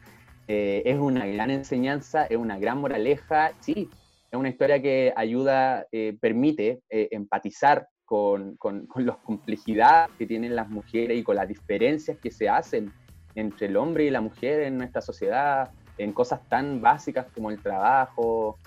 eh, 0.48 0.83
es 0.85 0.98
una 0.98 1.27
gran 1.27 1.51
enseñanza, 1.51 2.25
es 2.27 2.37
una 2.37 2.59
gran 2.59 2.79
moraleja, 2.79 3.53
sí, 3.61 3.90
es 4.31 4.38
una 4.38 4.48
historia 4.48 4.81
que 4.81 5.12
ayuda, 5.14 5.87
eh, 5.92 6.16
permite 6.20 6.81
eh, 6.88 7.09
empatizar 7.11 7.87
con, 8.05 8.57
con, 8.57 8.87
con 8.87 9.07
las 9.07 9.16
complejidades 9.18 10.11
que 10.16 10.27
tienen 10.27 10.57
las 10.57 10.68
mujeres 10.68 11.18
y 11.18 11.22
con 11.22 11.37
las 11.37 11.48
diferencias 11.48 12.18
que 12.18 12.31
se 12.31 12.48
hacen 12.48 12.92
entre 13.35 13.66
el 13.66 13.77
hombre 13.77 14.05
y 14.05 14.11
la 14.11 14.20
mujer 14.20 14.62
en 14.62 14.79
nuestra 14.79 15.01
sociedad, 15.01 15.70
en 15.98 16.12
cosas 16.12 16.40
tan 16.48 16.81
básicas 16.81 17.27
como 17.35 17.51
el 17.51 17.61
trabajo, 17.61 18.59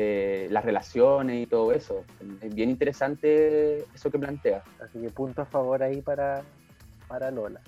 eh, 0.00 0.46
las 0.52 0.64
relaciones 0.64 1.42
y 1.42 1.46
todo 1.46 1.72
eso. 1.72 2.04
Es 2.40 2.54
bien 2.54 2.70
interesante 2.70 3.84
eso 3.92 4.12
que 4.12 4.18
plantea. 4.20 4.62
Así 4.80 5.00
que 5.00 5.10
punto 5.10 5.42
a 5.42 5.44
favor 5.44 5.82
ahí 5.82 6.00
para, 6.02 6.42
para 7.08 7.32
Lola. 7.32 7.60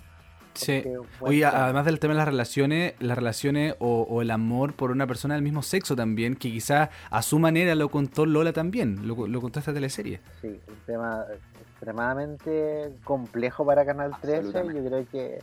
Sí. 0.55 0.81
Porque, 0.85 1.09
Oye, 1.21 1.45
además 1.45 1.85
del 1.87 1.99
tema 1.99 2.15
de 2.15 2.19
las 2.19 2.29
relaciones, 2.29 2.95
las 3.01 3.19
relaciones 3.19 3.75
o, 3.81 4.03
o 4.03 4.23
el 4.23 4.31
amor 4.31 4.75
por 4.75 4.93
una 4.93 5.09
persona 5.09 5.35
del 5.35 5.43
mismo 5.43 5.63
sexo 5.63 5.97
también, 5.97 6.37
que 6.37 6.53
quizás 6.53 6.91
a 7.11 7.23
su 7.23 7.41
manera 7.41 7.75
lo 7.75 7.89
contó 7.89 8.27
Lola 8.27 8.53
también, 8.53 9.09
lo, 9.09 9.27
lo 9.27 9.41
contó 9.41 9.59
esta 9.59 9.75
teleserie. 9.75 10.21
Sí, 10.41 10.61
un 10.69 10.77
tema 10.87 11.25
extremadamente 11.73 12.93
complejo 13.03 13.67
para 13.67 13.85
Canal 13.85 14.13
13. 14.21 14.37
Absolutamente. 14.37 14.85
Yo 14.85 14.89
creo 14.89 15.07
que 15.11 15.39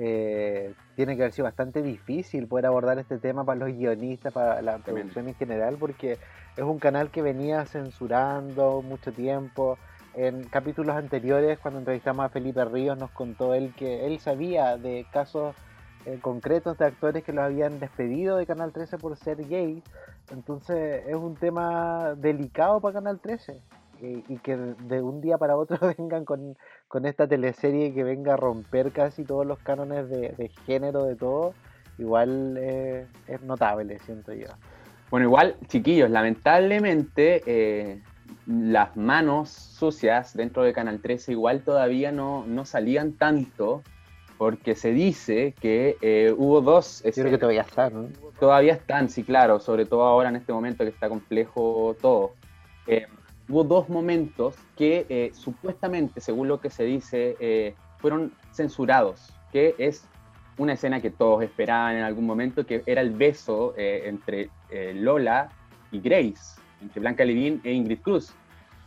eh, 0.00 0.74
tiene 0.94 1.16
que 1.16 1.22
haber 1.22 1.32
sido 1.32 1.46
bastante 1.46 1.82
difícil 1.82 2.46
poder 2.46 2.66
abordar 2.66 3.00
este 3.00 3.18
tema 3.18 3.44
para 3.44 3.58
los 3.58 3.76
guionistas, 3.76 4.32
para 4.32 4.62
la 4.62 4.78
producción 4.78 5.26
en 5.26 5.34
general, 5.34 5.76
porque 5.76 6.18
es 6.56 6.62
un 6.62 6.78
canal 6.78 7.10
que 7.10 7.20
venía 7.20 7.64
censurando 7.64 8.80
mucho 8.80 9.12
tiempo. 9.12 9.76
En 10.14 10.44
capítulos 10.44 10.94
anteriores, 10.94 11.58
cuando 11.58 11.80
entrevistamos 11.80 12.24
a 12.24 12.28
Felipe 12.28 12.64
Ríos, 12.64 12.96
nos 12.96 13.10
contó 13.10 13.54
él 13.54 13.74
que 13.76 14.06
él 14.06 14.20
sabía 14.20 14.76
de 14.76 15.04
casos 15.12 15.56
eh, 16.06 16.20
concretos 16.22 16.78
de 16.78 16.84
actores 16.84 17.24
que 17.24 17.32
los 17.32 17.42
habían 17.42 17.80
despedido 17.80 18.36
de 18.36 18.46
Canal 18.46 18.72
13 18.72 18.98
por 18.98 19.16
ser 19.16 19.48
gay. 19.48 19.82
Entonces 20.30 21.02
es 21.08 21.16
un 21.16 21.34
tema 21.34 22.14
delicado 22.14 22.80
para 22.80 22.94
Canal 22.94 23.18
13 23.18 23.60
eh, 24.02 24.22
y 24.28 24.38
que 24.38 24.56
de 24.56 25.02
un 25.02 25.20
día 25.20 25.38
para 25.38 25.56
otro 25.56 25.78
vengan 25.98 26.24
con, 26.24 26.56
con 26.88 27.06
esta 27.06 27.26
teleserie 27.26 27.92
que 27.94 28.04
venga 28.04 28.34
a 28.34 28.36
romper 28.36 28.92
casi 28.92 29.24
todos 29.24 29.46
los 29.46 29.58
cánones 29.58 30.08
de, 30.08 30.30
de 30.30 30.48
género, 30.66 31.04
de 31.04 31.16
todo, 31.16 31.54
igual 31.98 32.56
eh, 32.58 33.06
es 33.26 33.42
notable, 33.42 33.98
siento 34.00 34.32
yo. 34.32 34.48
Bueno, 35.10 35.26
igual, 35.26 35.56
chiquillos, 35.68 36.10
lamentablemente 36.10 37.42
eh, 37.46 38.02
las 38.46 38.96
manos 38.96 39.50
sucias 39.50 40.34
dentro 40.34 40.62
de 40.62 40.72
Canal 40.72 41.00
13 41.00 41.32
igual 41.32 41.62
todavía 41.62 42.12
no, 42.12 42.44
no 42.46 42.64
salían 42.64 43.12
tanto 43.12 43.82
porque 44.36 44.76
se 44.76 44.92
dice 44.92 45.54
que 45.60 45.96
eh, 46.00 46.32
hubo 46.36 46.60
dos 46.60 47.02
Yo 47.04 47.10
creo 47.12 47.30
que 47.30 47.38
todavía 47.38 47.62
está, 47.62 47.90
¿no? 47.90 48.08
Todavía 48.38 48.74
están, 48.74 49.08
sí, 49.08 49.24
claro, 49.24 49.58
sobre 49.58 49.84
todo 49.84 50.04
ahora 50.04 50.28
en 50.28 50.36
este 50.36 50.52
momento 50.52 50.84
que 50.84 50.90
está 50.90 51.08
complejo 51.08 51.96
todo. 52.00 52.34
Eh, 52.86 53.06
hubo 53.48 53.64
dos 53.64 53.88
momentos 53.88 54.56
que 54.76 55.06
eh, 55.08 55.30
supuestamente, 55.34 56.20
según 56.20 56.48
lo 56.48 56.60
que 56.60 56.70
se 56.70 56.84
dice, 56.84 57.36
eh, 57.40 57.74
fueron 57.98 58.32
censurados, 58.52 59.32
que 59.52 59.74
es 59.78 60.04
una 60.58 60.74
escena 60.74 61.00
que 61.00 61.10
todos 61.10 61.42
esperaban 61.42 61.96
en 61.96 62.02
algún 62.02 62.26
momento, 62.26 62.66
que 62.66 62.82
era 62.86 63.00
el 63.00 63.10
beso 63.10 63.74
eh, 63.76 64.02
entre 64.06 64.50
Lola 64.94 65.50
y 65.92 66.00
Grace, 66.00 66.60
entre 66.82 67.00
Blanca 67.00 67.24
Levin 67.24 67.60
e 67.64 67.72
Ingrid 67.72 68.00
Cruz. 68.00 68.32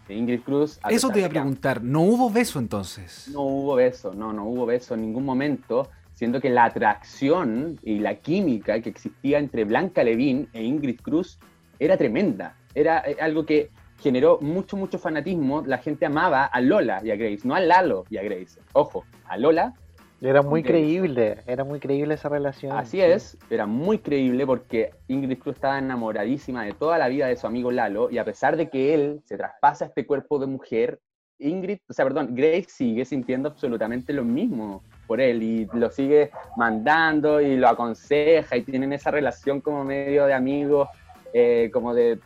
Eh, 0.07 0.15
Ingrid 0.15 0.41
Cruz... 0.41 0.79
Eso 0.89 1.09
te 1.09 1.19
iba 1.19 1.27
a 1.27 1.31
preguntar, 1.31 1.81
¿no 1.81 2.01
hubo 2.01 2.29
beso 2.29 2.59
entonces? 2.59 3.29
no 3.33 3.41
hubo 3.41 3.75
beso, 3.75 4.13
no, 4.13 4.33
no 4.33 4.45
hubo 4.45 4.65
beso 4.65 4.95
en 4.95 5.01
ningún 5.01 5.25
momento, 5.25 5.89
siendo 6.13 6.39
que 6.39 6.49
la 6.49 6.65
atracción 6.65 7.79
y 7.81 7.99
la 7.99 8.15
química 8.15 8.79
que 8.81 8.89
existía 8.89 9.39
entre 9.39 9.63
Blanca 9.63 10.03
Levin 10.03 10.49
e 10.53 10.63
Ingrid 10.63 10.99
Cruz 11.01 11.39
era 11.79 11.97
tremenda. 11.97 12.55
Era 12.73 13.03
algo 13.19 13.45
que 13.45 13.69
generó 14.01 14.39
mucho, 14.41 14.75
mucho 14.75 14.97
fanatismo. 14.97 15.63
La 15.65 15.77
gente 15.77 16.05
amaba 16.05 16.45
a 16.45 16.59
Lola 16.61 17.01
y 17.03 17.11
a 17.11 17.15
Grace, 17.15 17.41
no 17.43 17.55
a 17.55 17.59
Lalo 17.59 18.05
y 18.09 18.17
a 18.17 18.23
Grace. 18.23 18.59
Ojo, 18.73 19.05
a 19.25 19.37
Lola 19.37 19.73
Era 20.21 20.41
muy 20.41 20.63
creíble, 20.63 21.37
era 21.45 21.63
muy 21.63 21.79
creíble 21.79 22.15
esa 22.15 22.29
relación. 22.29 22.77
Así 22.77 22.97
sí. 22.97 23.01
es, 23.01 23.37
era 23.49 23.65
muy 23.65 23.99
creíble 23.99 24.45
porque 24.45 24.91
Ingrid 25.07 25.39
Cruz 25.39 25.55
estaba 25.55 25.79
enamoradísima 25.79 26.63
de 26.63 26.73
toda 26.73 26.97
la 26.97 27.07
vida 27.07 27.27
de 27.27 27.35
su 27.35 27.47
amigo 27.47 27.71
Lalo 27.71 28.09
y 28.09 28.17
a 28.17 28.25
pesar 28.25 28.57
de 28.57 28.69
que 28.69 28.93
él 28.93 29.21
se 29.25 29.37
traspasa 29.37 29.85
este 29.85 30.05
cuerpo 30.05 30.39
de 30.39 30.47
mujer, 30.47 30.99
Ingrid, 31.39 31.79
o 31.89 31.93
sea, 31.93 32.05
perdón, 32.05 32.35
Grace 32.35 32.67
sigue 32.69 33.03
sintiendo 33.03 33.49
absolutamente 33.49 34.13
lo 34.13 34.23
mismo 34.23 34.83
por 35.07 35.19
él 35.19 35.41
y 35.41 35.67
lo 35.73 35.89
sigue 35.89 36.31
mandando 36.55 37.41
y 37.41 37.57
lo 37.57 37.67
aconseja 37.67 38.57
y 38.57 38.61
tienen 38.61 38.93
esa 38.93 39.09
relación 39.09 39.59
como 39.59 39.83
medio 39.83 40.25
de 40.25 40.33
amigos, 40.33 40.87
eh, 41.33 41.71
como 41.73 41.95
de 41.95 42.19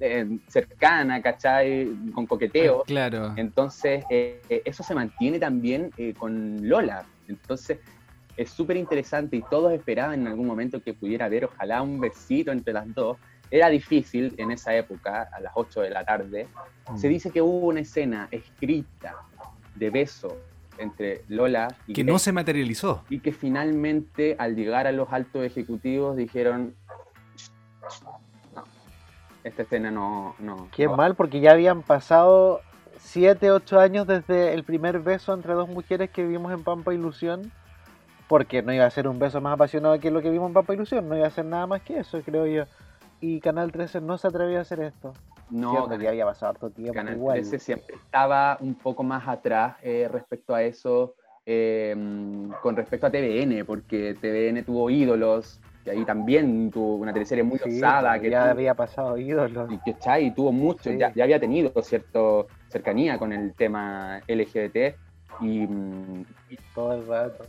eh, 0.00 0.38
cercana, 0.48 1.20
¿cachai? 1.22 1.88
Con 2.14 2.26
coqueteo. 2.26 2.82
Claro. 2.84 3.32
Entonces, 3.36 4.04
eh, 4.10 4.40
eh, 4.48 4.62
eso 4.64 4.82
se 4.82 4.94
mantiene 4.94 5.38
también 5.38 5.90
eh, 5.96 6.14
con 6.18 6.66
Lola. 6.68 7.04
Entonces, 7.28 7.78
es 8.36 8.50
súper 8.50 8.76
interesante 8.76 9.36
y 9.36 9.42
todos 9.42 9.72
esperaban 9.72 10.20
en 10.20 10.26
algún 10.28 10.46
momento 10.46 10.82
que 10.82 10.94
pudiera 10.94 11.26
haber, 11.26 11.44
ojalá, 11.44 11.82
un 11.82 12.00
besito 12.00 12.50
entre 12.52 12.72
las 12.72 12.92
dos. 12.94 13.18
Era 13.50 13.68
difícil 13.68 14.34
en 14.38 14.50
esa 14.52 14.74
época, 14.74 15.28
a 15.32 15.40
las 15.40 15.52
8 15.56 15.80
de 15.82 15.90
la 15.90 16.04
tarde. 16.04 16.46
Se 16.96 17.08
Mm. 17.08 17.10
dice 17.10 17.30
que 17.30 17.42
hubo 17.42 17.66
una 17.68 17.80
escena 17.80 18.28
escrita 18.30 19.16
de 19.74 19.90
beso 19.90 20.36
entre 20.78 21.22
Lola 21.28 21.68
y 21.86 21.92
Que 21.92 22.04
no 22.04 22.18
se 22.18 22.32
materializó. 22.32 23.04
y 23.10 23.18
que 23.18 23.32
finalmente, 23.32 24.36
al 24.38 24.54
llegar 24.56 24.86
a 24.86 24.92
los 24.92 25.12
altos 25.12 25.44
ejecutivos, 25.44 26.16
dijeron: 26.16 26.74
esta 29.44 29.62
escena 29.62 29.90
no. 29.90 30.34
no 30.38 30.68
Qué 30.74 30.84
no 30.84 30.92
va". 30.92 30.96
mal, 30.96 31.14
porque 31.14 31.40
ya 31.40 31.52
habían 31.52 31.82
pasado 31.82 32.60
7, 32.98 33.50
8 33.50 33.80
años 33.80 34.06
desde 34.06 34.52
el 34.54 34.64
primer 34.64 35.00
beso 35.00 35.32
entre 35.32 35.54
dos 35.54 35.68
mujeres 35.68 36.10
que 36.10 36.24
vimos 36.26 36.52
en 36.52 36.62
Pampa 36.62 36.92
Ilusión. 36.94 37.50
Porque 38.28 38.62
no 38.62 38.72
iba 38.72 38.84
a 38.86 38.90
ser 38.90 39.08
un 39.08 39.18
beso 39.18 39.40
más 39.40 39.54
apasionado 39.54 39.98
que 39.98 40.10
lo 40.10 40.22
que 40.22 40.30
vimos 40.30 40.48
en 40.48 40.54
Pampa 40.54 40.74
Ilusión, 40.74 41.08
no 41.08 41.16
iba 41.16 41.26
a 41.26 41.30
ser 41.30 41.44
nada 41.46 41.66
más 41.66 41.82
que 41.82 41.98
eso, 41.98 42.20
creo 42.24 42.46
yo. 42.46 42.64
Y 43.20 43.40
Canal 43.40 43.72
13 43.72 44.00
no 44.00 44.18
se 44.18 44.28
atrevió 44.28 44.58
a 44.58 44.62
hacer 44.62 44.80
esto. 44.80 45.12
No, 45.50 45.72
que 45.72 45.80
Canal- 45.82 46.00
ya 46.02 46.08
había 46.10 46.24
pasado 46.26 46.50
harto 46.52 46.70
tiempo 46.70 46.94
Canal 46.94 47.14
igual. 47.16 47.34
13 47.40 47.58
siempre 47.58 47.96
estaba 47.96 48.56
un 48.60 48.74
poco 48.76 49.02
más 49.02 49.26
atrás 49.26 49.76
eh, 49.82 50.08
respecto 50.10 50.54
a 50.54 50.62
eso, 50.62 51.14
eh, 51.44 51.96
con 52.62 52.76
respecto 52.76 53.06
a 53.06 53.10
TVN, 53.10 53.64
porque 53.64 54.14
TVN 54.20 54.62
tuvo 54.62 54.88
ídolos, 54.90 55.58
que 55.84 55.90
ahí 55.90 56.04
también 56.04 56.70
tuvo 56.70 56.96
una 56.96 57.12
teleserie 57.12 57.42
muy 57.44 57.58
Sí, 57.58 57.78
osada, 57.78 58.10
pues, 58.10 58.22
que, 58.22 58.30
ya 58.30 58.42
tuvo- 58.42 58.50
había 58.50 58.74
pasado 58.74 59.16
ídolos. 59.18 59.70
y 59.72 59.78
que 59.78 59.92
¿cachai? 59.94 60.34
tuvo 60.34 60.52
mucho, 60.52 60.90
Sí. 60.90 60.98
ya, 60.98 61.12
ya 61.14 61.24
había 61.24 61.40
tenido 61.40 61.72
cierta 61.82 62.20
cercanía 62.68 63.18
con 63.18 63.32
el 63.32 63.54
tema 63.54 64.20
LGBT, 64.26 64.96
y, 65.40 65.62
y 65.62 66.58
todo 66.74 66.92
el 66.94 67.06
rato. 67.06 67.44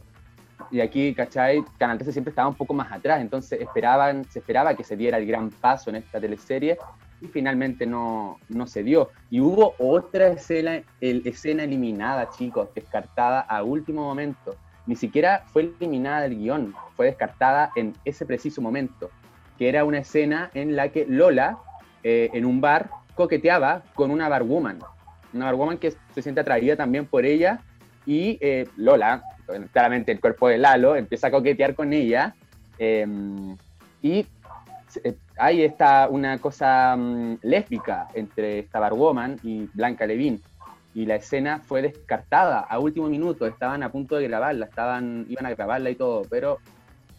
y 0.69 0.79
aquí, 0.79 1.13
¿cachai? 1.15 1.65
Canal 1.79 1.97
13 1.97 2.11
siempre 2.13 2.29
estaba 2.29 2.47
un 2.47 2.55
poco 2.55 2.73
más 2.73 2.91
atrás, 2.91 3.19
entonces 3.19 3.59
esperaban, 3.59 4.23
se 4.29 4.39
esperaba 4.39 4.75
que 4.75 4.83
se 4.83 4.95
diera 4.95 5.17
el 5.17 5.25
gran 5.25 5.49
paso 5.49 5.89
en 5.89 5.97
esta 5.97 6.21
teleserie 6.21 6.77
y 7.19 7.27
finalmente 7.27 7.85
no, 7.87 8.37
no 8.49 8.67
se 8.67 8.83
dio. 8.83 9.09
Y 9.31 9.39
hubo 9.41 9.73
otra 9.79 10.27
escena, 10.27 10.81
el- 11.01 11.23
escena 11.25 11.63
eliminada, 11.63 12.29
chicos, 12.29 12.69
descartada 12.75 13.41
a 13.41 13.63
último 13.63 14.03
momento. 14.03 14.55
Ni 14.85 14.95
siquiera 14.95 15.43
fue 15.47 15.73
eliminada 15.79 16.21
del 16.21 16.37
guion, 16.37 16.73
fue 16.95 17.07
descartada 17.07 17.71
en 17.75 17.93
ese 18.05 18.25
preciso 18.25 18.61
momento, 18.61 19.09
que 19.57 19.69
era 19.69 19.85
una 19.85 19.99
escena 19.99 20.49
en 20.53 20.75
la 20.75 20.89
que 20.89 21.05
Lola, 21.07 21.57
eh, 22.03 22.29
en 22.33 22.45
un 22.45 22.61
bar, 22.61 22.89
coqueteaba 23.15 23.83
con 23.93 24.11
una 24.11 24.27
barwoman. 24.27 24.79
Una 25.33 25.45
barwoman 25.45 25.77
que 25.77 25.93
se 26.13 26.21
siente 26.21 26.41
atraída 26.41 26.75
también 26.75 27.05
por 27.05 27.25
ella 27.25 27.61
y 28.05 28.37
eh, 28.41 28.67
Lola, 28.75 29.23
claramente 29.71 30.11
el 30.11 30.19
cuerpo 30.19 30.47
de 30.47 30.57
Lalo, 30.57 30.95
empieza 30.95 31.27
a 31.27 31.31
coquetear 31.31 31.75
con 31.75 31.93
ella 31.93 32.35
eh, 32.79 33.05
y 34.01 34.25
eh, 35.03 35.15
hay 35.37 35.63
esta, 35.63 36.07
una 36.09 36.37
cosa 36.39 36.95
mm, 36.97 37.37
lésbica 37.43 38.07
entre 38.13 38.59
esta 38.59 38.79
Barwoman 38.79 39.39
y 39.43 39.69
Blanca 39.73 40.05
Levin. 40.05 40.41
Y 40.93 41.05
la 41.05 41.15
escena 41.15 41.59
fue 41.59 41.81
descartada 41.81 42.59
a 42.59 42.79
último 42.79 43.07
minuto, 43.07 43.45
estaban 43.45 43.83
a 43.83 43.91
punto 43.91 44.17
de 44.17 44.27
grabarla, 44.27 44.65
estaban, 44.65 45.25
iban 45.29 45.45
a 45.45 45.51
grabarla 45.51 45.89
y 45.89 45.95
todo, 45.95 46.23
pero 46.29 46.59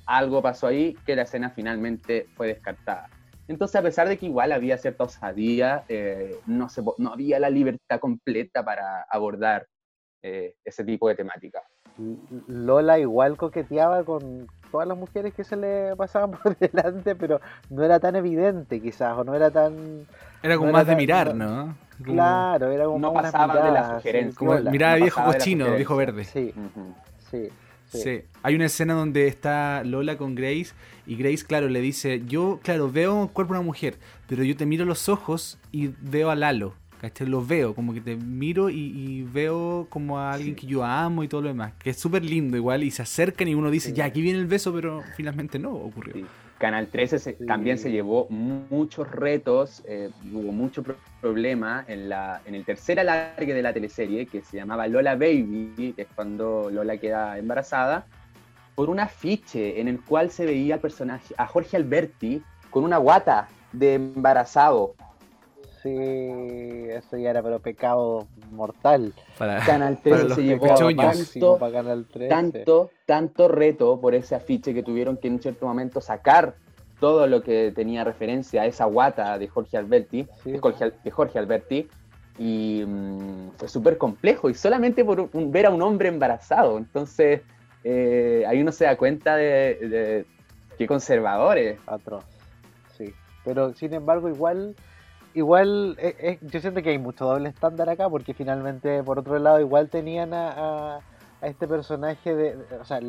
algo 0.07 0.43
pasó 0.43 0.67
ahí 0.67 0.97
que 1.07 1.17
la 1.17 1.23
escena 1.23 1.51
finalmente 1.51 2.27
fue 2.35 2.49
descartada. 2.49 3.09
Entonces, 3.49 3.77
a 3.77 3.83
pesar 3.83 4.09
de 4.09 4.17
que 4.17 4.27
igual 4.27 4.53
había 4.53 4.79
cierta 4.79 5.05
osadía, 5.05 5.85
eh, 5.89 6.39
no, 6.47 6.69
se, 6.69 6.83
no 6.99 7.13
había 7.13 7.39
la 7.39 7.51
libertad 7.51 7.99
completa 7.99 8.65
para 8.65 9.03
abordar 9.11 9.67
eh, 10.23 10.55
ese 10.65 10.85
tipo 10.85 11.09
de 11.09 11.17
temática. 11.17 11.63
Lola 12.47 12.99
igual 12.99 13.37
coqueteaba 13.37 14.05
con 14.05 14.47
todas 14.71 14.89
las 14.89 14.97
mujeres 14.97 15.35
que 15.35 15.45
se 15.45 15.57
le 15.57 15.95
pasaban 15.97 16.31
por 16.31 16.57
delante, 16.59 17.15
pero 17.15 17.41
no 17.69 17.83
era 17.85 18.01
tan 18.01 18.17
evidente 18.17 18.81
quizás, 18.81 19.19
o 19.19 19.25
no 19.25 19.35
era 19.35 19.51
tan... 19.51 20.07
Era 20.43 20.57
como 20.57 20.73
más 20.73 20.87
de 20.87 20.97
mirar, 20.97 21.35
¿no? 21.35 21.77
Claro, 22.03 22.71
era 22.71 22.85
como 22.85 22.99
no 22.99 23.13
pasaba 23.13 23.65
de 23.65 23.73
la 23.73 23.97
sugerencia. 23.97 24.39
Como 24.39 24.59
miraba 24.71 24.97
viejo 24.97 25.25
cochino, 25.25 25.75
viejo 25.75 25.97
verde. 25.97 26.25
Sí, 26.25 26.53
sí. 27.31 27.49
Sí. 27.99 28.23
Hay 28.43 28.55
una 28.55 28.65
escena 28.67 28.95
donde 28.95 29.27
está 29.27 29.83
Lola 29.85 30.17
con 30.17 30.35
Grace 30.35 30.69
y 31.07 31.17
Grace, 31.17 31.45
claro, 31.47 31.69
le 31.69 31.81
dice, 31.81 32.23
yo, 32.27 32.59
claro, 32.63 32.91
veo 32.91 33.15
un 33.15 33.29
cuerpo 33.29 33.53
de 33.53 33.61
una 33.61 33.67
mujer, 33.67 33.99
pero 34.27 34.45
yo 34.45 34.57
te 34.57 34.65
miro 34.65 34.85
los 34.85 35.09
ojos 35.09 35.59
y 35.73 35.91
veo 36.01 36.31
a 36.31 36.35
Lalo. 36.35 36.75
¿Cachai? 37.03 37.27
Lo 37.27 37.45
veo, 37.45 37.75
como 37.75 37.93
que 37.93 38.01
te 38.01 38.15
miro 38.15 38.71
y, 38.71 39.27
veo 39.33 39.89
como 39.91 40.21
a 40.21 40.33
alguien 40.33 40.55
que 40.55 40.69
yo 40.69 40.85
amo 40.85 41.25
y 41.25 41.29
todo 41.29 41.43
lo 41.43 41.49
demás. 41.49 41.73
Que 41.81 41.91
es 41.91 41.99
súper 41.99 42.25
lindo 42.25 42.57
igual 42.57 42.85
y 42.85 42.93
se 42.93 43.03
acercan 43.03 43.49
y 43.49 43.57
uno 43.57 43.73
dice, 43.73 43.93
ya, 43.93 44.05
aquí 44.05 44.23
viene 44.23 44.39
el 44.39 44.47
beso, 44.47 44.73
pero 44.73 45.03
finalmente 45.17 45.59
no 45.59 45.73
ocurrió. 45.73 46.25
Canal 46.63 46.87
13 46.87 47.39
también 47.45 47.77
se 47.77 47.91
llevó 47.91 48.29
muchos 48.31 49.11
retos, 49.11 49.83
eh, 49.85 50.11
hubo 50.33 50.53
mucho 50.53 50.85
problema 51.21 51.85
en, 51.89 52.09
la, 52.09 52.41
en 52.47 52.55
el 52.55 52.65
tercer 52.65 53.01
alargue 53.01 53.53
de 53.53 53.63
la 53.63 53.73
teleserie, 53.73 54.27
que 54.27 54.43
se 54.43 54.59
llamaba 54.59 54.87
Lola 54.87 55.17
Baby, 55.17 55.93
que 55.97 56.03
es 56.03 56.09
cuando 56.15 56.71
Lola 56.71 56.99
queda 56.99 57.37
embarazada, 57.37 58.07
por 58.77 58.91
un 58.91 59.01
afiche 59.01 59.81
en 59.81 59.89
el 59.89 60.01
cual 60.03 60.31
se 60.31 60.47
veía 60.47 60.75
al 60.75 60.81
personaje, 60.81 61.35
a 61.37 61.49
Jorge 61.49 61.77
Alberti, 61.77 62.41
con 62.71 62.85
una 62.85 62.99
guata 62.99 63.49
de 63.73 63.95
embarazado. 63.95 64.95
Sí, 65.83 66.87
eso 66.91 67.17
ya 67.17 67.31
era 67.31 67.43
pero 67.43 67.59
pecado 67.59 68.29
mortal. 68.53 69.13
Canal 69.39 69.99
13 70.01 70.35
se 70.35 70.43
llevó 70.45 70.69
tanto, 70.69 71.59
Canal 71.59 72.07
13. 72.07 72.29
tanto, 72.29 72.91
tanto 73.05 73.49
reto 73.49 74.01
por 74.01 74.15
ese 74.15 74.37
afiche 74.37 74.73
que 74.75 74.85
tuvieron 74.85 75.17
que 75.17 75.27
en 75.27 75.35
un 75.35 75.43
cierto 75.43 75.67
momento 75.67 76.01
sacar 76.01 76.55
todo 77.01 77.27
lo 77.27 77.43
que 77.43 77.73
tenía 77.75 78.05
referencia 78.05 78.63
a 78.63 78.67
esa 78.67 78.85
guata 78.85 79.37
de 79.37 79.49
Jorge 79.49 79.77
Alberti, 79.77 80.29
de, 80.45 81.11
Jorge, 81.11 81.37
Alberti, 81.37 81.89
y 82.39 82.85
mm, 82.87 83.51
fue 83.57 83.67
súper 83.67 83.99
complejo, 83.99 84.49
y 84.49 84.55
solamente 84.55 85.05
por 85.05 85.29
ver 85.33 85.67
a 85.67 85.71
un 85.71 85.83
hombre 85.83 86.11
embarazado. 86.11 86.79
Entonces, 86.79 87.41
eh, 87.83 88.45
ahí 88.47 88.63
uno 88.63 88.71
se 88.71 88.85
da 88.85 88.97
cuenta 88.97 89.35
de, 89.35 89.45
de 89.81 90.27
qué 90.79 90.87
conservadores. 90.87 91.81
Atroz, 91.89 92.23
sí. 92.97 93.13
Pero 93.45 93.75
sin 93.75 93.95
embargo, 93.95 94.29
igual 94.29 94.77
igual 95.35 95.97
eh, 95.99 96.17
eh, 96.19 96.39
yo 96.43 96.61
siento 96.61 96.83
que 96.83 96.91
hay 96.91 96.99
mucho 96.99 97.25
doble 97.25 97.49
estándar 97.49 97.89
acá 97.89 98.09
porque 98.09 98.35
finalmente 98.35 99.03
por 99.03 99.19
otro 99.19 99.39
lado 99.39 99.61
igual 99.61 99.89
tenían 99.89 100.35
a, 100.35 100.97
a, 100.97 101.01
este 101.43 101.67
personaje 101.67 102.35
de, 102.35 102.57
o 102.81 102.85
sea 102.85 103.01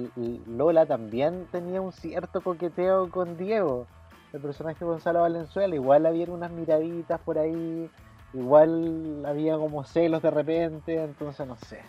Lola 0.47 0.85
también 0.85 1.47
tenía 1.51 1.81
un 1.81 1.91
cierto 1.91 2.41
coqueteo 2.41 3.09
con 3.09 3.37
Diego 3.37 3.87
el 4.33 4.41
personaje 4.41 4.79
de 4.79 4.85
Gonzalo 4.85 5.21
Valenzuela. 5.21 5.75
Igual 5.75 6.05
había 6.05 6.25
unas 6.25 6.51
miraditas 6.51 7.19
por 7.21 7.37
ahí 7.37 7.89
igual 8.33 9.23
había 9.27 9.55
como 9.57 9.83
celos 9.83 10.23
de 10.23 10.31
repente 10.31 10.95
entonces 10.95 11.47
no 11.47 11.55
sé. 11.55 11.81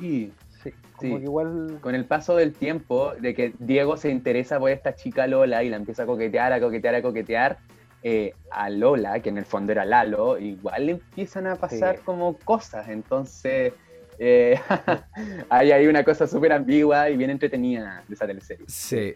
Y 0.00 0.32
sí, 0.62 0.72
como 0.96 1.18
Que 1.18 1.24
igual 1.24 1.78
con 1.80 1.94
el 1.94 2.04
paso 2.04 2.34
del 2.34 2.52
tiempo 2.52 3.12
de 3.20 3.34
que 3.34 3.54
Diego 3.60 3.96
se 3.96 4.10
interesa 4.10 4.58
por 4.58 4.70
esta 4.70 4.96
chica 4.96 5.26
Lola 5.28 5.62
y 5.62 5.70
la 5.70 5.76
empieza 5.76 6.02
a 6.02 6.06
coquetear 6.06 6.52
a 6.52 6.60
coquetear 6.60 6.96
a 6.96 7.02
coquetear 7.02 7.58
eh, 8.04 8.34
a 8.50 8.68
Lola, 8.68 9.20
que 9.20 9.28
en 9.28 9.38
el 9.38 9.44
fondo 9.44 9.70
era 9.70 9.84
Lalo, 9.84 10.36
igual 10.36 10.86
le 10.86 10.92
empiezan 10.92 11.46
a 11.46 11.54
pasar 11.54 12.00
como 12.00 12.36
cosas. 12.36 12.88
Entonces, 12.88 13.74
eh, 14.18 14.58
hay 15.48 15.70
ahí 15.70 15.86
una 15.86 16.02
cosa 16.02 16.26
súper 16.26 16.52
ambigua 16.52 17.10
y 17.10 17.16
bien 17.16 17.30
entretenida 17.30 18.02
de 18.08 18.14
esa 18.14 18.26
teleserie. 18.26 18.64
Sí. 18.66 19.14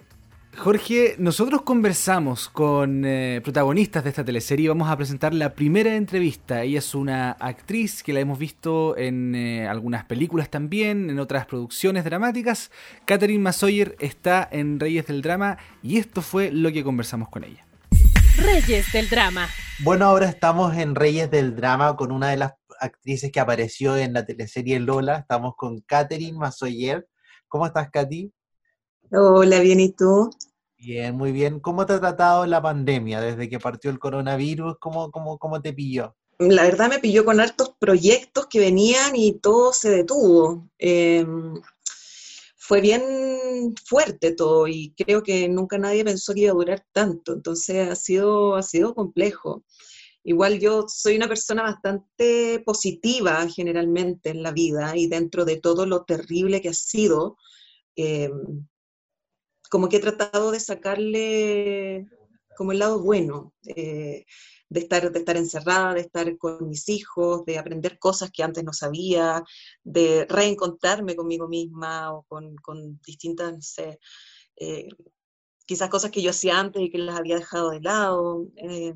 Jorge, 0.57 1.17
nosotros 1.19 1.63
conversamos 1.63 2.49
con 2.49 3.05
eh, 3.05 3.41
protagonistas 3.43 4.05
de 4.05 4.11
esta 4.11 4.25
teleserie 4.25 4.67
y 4.67 4.69
vamos 4.69 4.89
a 4.89 4.97
presentar 4.97 5.35
la 5.35 5.53
primera 5.53 5.97
entrevista. 5.97 6.63
Ella 6.63 6.79
es 6.79 6.95
una 6.95 7.33
actriz 7.33 8.05
que 8.05 8.13
la 8.13 8.21
hemos 8.21 8.39
visto 8.39 8.97
en 8.97 9.35
algunas 9.69 10.05
películas 10.05 10.49
también, 10.49 11.11
en 11.11 11.19
otras 11.19 11.45
producciones 11.45 12.05
dramáticas. 12.05 12.71
Catherine 13.05 13.43
Masoyer 13.43 13.97
está 13.99 14.49
en 14.51 14.79
Reyes 14.79 15.09
del 15.09 15.23
Drama 15.23 15.59
y 15.83 15.99
esto 15.99 16.23
fue 16.23 16.53
lo 16.53 16.73
que 16.73 16.85
conversamos 16.85 17.29
con 17.29 17.43
ella. 17.45 17.66
Reyes 18.37 18.93
del 18.93 19.09
Drama. 19.09 19.49
Bueno, 19.83 20.05
ahora 20.05 20.29
estamos 20.29 20.77
en 20.77 20.95
Reyes 20.95 21.31
del 21.31 21.57
Drama 21.57 21.97
con 21.97 22.13
una 22.13 22.29
de 22.31 22.37
las 22.37 22.53
actrices 22.81 23.33
que 23.33 23.41
apareció 23.41 23.97
en 23.97 24.13
la 24.13 24.27
teleserie 24.27 24.79
Lola. 24.79 25.19
Estamos 25.19 25.55
con 25.57 25.81
Katherine 25.81 26.37
Masoyer. 26.37 27.09
¿Cómo 27.49 27.67
estás, 27.67 27.91
Katy? 27.91 28.31
Hola, 29.11 29.61
bien, 29.61 29.81
¿y 29.81 29.93
tú? 29.93 30.31
Bien, 30.77 31.17
muy 31.17 31.33
bien. 31.33 31.61
¿Cómo 31.61 31.87
te 31.87 31.95
ha 31.95 32.01
tratado 32.01 32.45
la 32.45 32.61
pandemia 32.61 33.23
desde 33.23 33.49
que 33.49 33.59
partió 33.59 33.91
el 33.91 33.99
coronavirus? 33.99 34.77
¿Cómo, 34.81 35.11
cómo, 35.11 35.39
cómo 35.39 35.63
te 35.63 35.73
pilló? 35.73 36.15
La 36.39 36.65
verdad 36.65 36.91
me 36.91 36.99
pilló 36.99 37.25
con 37.25 37.41
hartos 37.41 37.75
proyectos 37.79 38.47
que 38.49 38.61
venían 38.61 39.17
y 39.17 39.39
todo 39.39 39.73
se 39.73 39.89
detuvo. 39.89 40.69
Eh, 40.79 41.25
fue 42.67 42.81
bien 42.81 43.75
fuerte 43.85 44.33
todo 44.33 44.67
y 44.67 44.93
creo 44.97 45.23
que 45.23 45.49
nunca 45.49 45.79
nadie 45.79 46.05
pensó 46.05 46.35
que 46.35 46.41
iba 46.41 46.51
a 46.51 46.55
durar 46.55 46.85
tanto, 46.93 47.33
entonces 47.33 47.89
ha 47.89 47.95
sido, 47.95 48.57
ha 48.57 48.63
sido 48.65 48.93
complejo. 48.93 49.65
Igual 50.25 50.59
yo 50.59 50.87
soy 50.89 51.17
una 51.17 51.29
persona 51.29 51.63
bastante 51.63 52.61
positiva 52.67 53.47
generalmente 53.49 54.31
en 54.31 54.43
la 54.43 54.51
vida 54.51 54.97
y 54.97 55.07
dentro 55.07 55.45
de 55.45 55.61
todo 55.61 55.87
lo 55.87 56.05
terrible 56.05 56.61
que 56.61 56.71
ha 56.71 56.75
sido, 56.75 57.39
eh, 57.95 58.31
como 59.71 59.89
que 59.89 59.99
he 59.99 60.01
tratado 60.01 60.51
de 60.51 60.59
sacarle 60.59 62.09
como 62.57 62.73
el 62.73 62.81
lado 62.81 63.01
bueno. 63.01 63.55
Eh, 63.65 64.25
de 64.69 64.81
estar, 64.81 65.11
de 65.11 65.19
estar 65.19 65.37
encerrada, 65.37 65.95
de 65.95 66.01
estar 66.01 66.37
con 66.39 66.69
mis 66.69 66.89
hijos, 66.89 67.45
de 67.45 67.59
aprender 67.59 67.99
cosas 67.99 68.31
que 68.31 68.43
antes 68.43 68.65
no 68.65 68.73
sabía, 68.73 69.43
de 69.85 70.27
reencontrarme 70.29 71.17
conmigo 71.17 71.49
misma 71.49 72.13
o 72.13 72.25
con, 72.25 72.57
con 72.57 73.01
distintas, 73.07 73.53
no 73.53 73.63
sé, 73.63 73.99
eh, 74.57 74.89
quizás 75.67 75.91
cosas 75.91 76.11
que 76.11 76.23
yo 76.23 76.31
hacía 76.31 76.59
antes 76.59 76.83
y 76.83 76.91
que 76.91 76.99
las 76.99 77.19
había 77.19 77.37
dejado 77.37 77.71
de 77.71 77.81
lado. 77.81 78.47
Eh, 78.57 78.95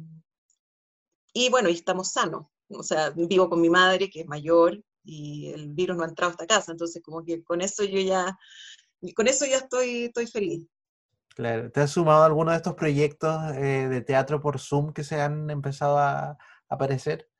y 1.33 1.49
bueno, 1.51 1.69
y 1.69 1.75
estamos 1.75 2.13
sanos. 2.13 2.47
O 2.69 2.83
sea, 2.83 3.11
vivo 3.11 3.49
con 3.51 3.61
mi 3.61 3.71
madre, 3.71 4.11
que 4.11 4.21
es 4.21 4.27
mayor, 4.27 4.83
y 5.05 5.49
el 5.49 5.69
virus 5.73 5.97
no 5.97 6.05
ha 6.05 6.09
entrado 6.09 6.31
a 6.31 6.33
esta 6.33 6.47
casa, 6.47 6.73
entonces 6.73 7.03
como 7.03 7.25
que 7.25 7.43
con 7.43 7.61
eso 7.61 7.85
yo 7.85 8.01
ya, 8.01 8.39
con 9.15 9.27
eso 9.27 9.47
ya 9.47 9.59
estoy, 9.59 10.05
estoy 10.05 10.27
feliz. 10.27 10.63
Claro. 11.41 11.71
¿Te 11.73 11.81
has 11.81 11.91
sumado 11.93 12.23
a 12.23 12.27
alguno 12.27 12.51
de 12.51 12.59
estos 12.59 12.75
proyectos 12.75 13.33
eh, 13.55 13.89
de 13.89 14.03
teatro 14.03 14.43
por 14.43 14.61
Zoom 14.61 14.93
que 14.93 15.05
se 15.05 15.23
han 15.23 15.49
empezado 15.49 15.97
a, 15.97 16.37
aparecer? 16.69 17.31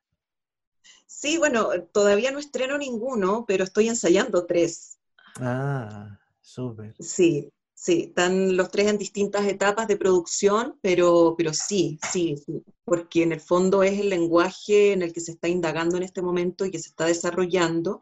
Sí, 1.05 1.37
bueno, 1.37 1.69
todavía 1.91 2.31
no 2.31 2.39
estreno 2.39 2.79
ninguno, 2.79 3.45
pero 3.47 3.63
estoy 3.63 3.89
ensayando 3.89 4.47
tres. 4.47 4.97
Ah, 5.39 6.17
súper. 6.41 6.95
Sí, 6.99 7.53
sí, 7.75 8.05
están 8.07 8.57
los 8.57 8.71
tres 8.71 8.87
en 8.87 8.97
distintas 8.97 9.45
etapas 9.45 9.87
de 9.87 9.97
producción, 9.97 10.79
pero, 10.81 11.35
pero 11.37 11.53
sí, 11.53 11.99
sí, 12.11 12.37
sí, 12.43 12.63
porque 12.83 13.21
en 13.21 13.33
el 13.33 13.39
fondo 13.39 13.83
es 13.83 13.99
el 13.99 14.09
lenguaje 14.09 14.93
en 14.93 15.03
el 15.03 15.13
que 15.13 15.21
se 15.21 15.33
está 15.33 15.47
indagando 15.47 15.95
en 15.97 16.03
este 16.03 16.23
momento 16.23 16.65
y 16.65 16.71
que 16.71 16.79
se 16.79 16.89
está 16.89 17.05
desarrollando. 17.05 17.99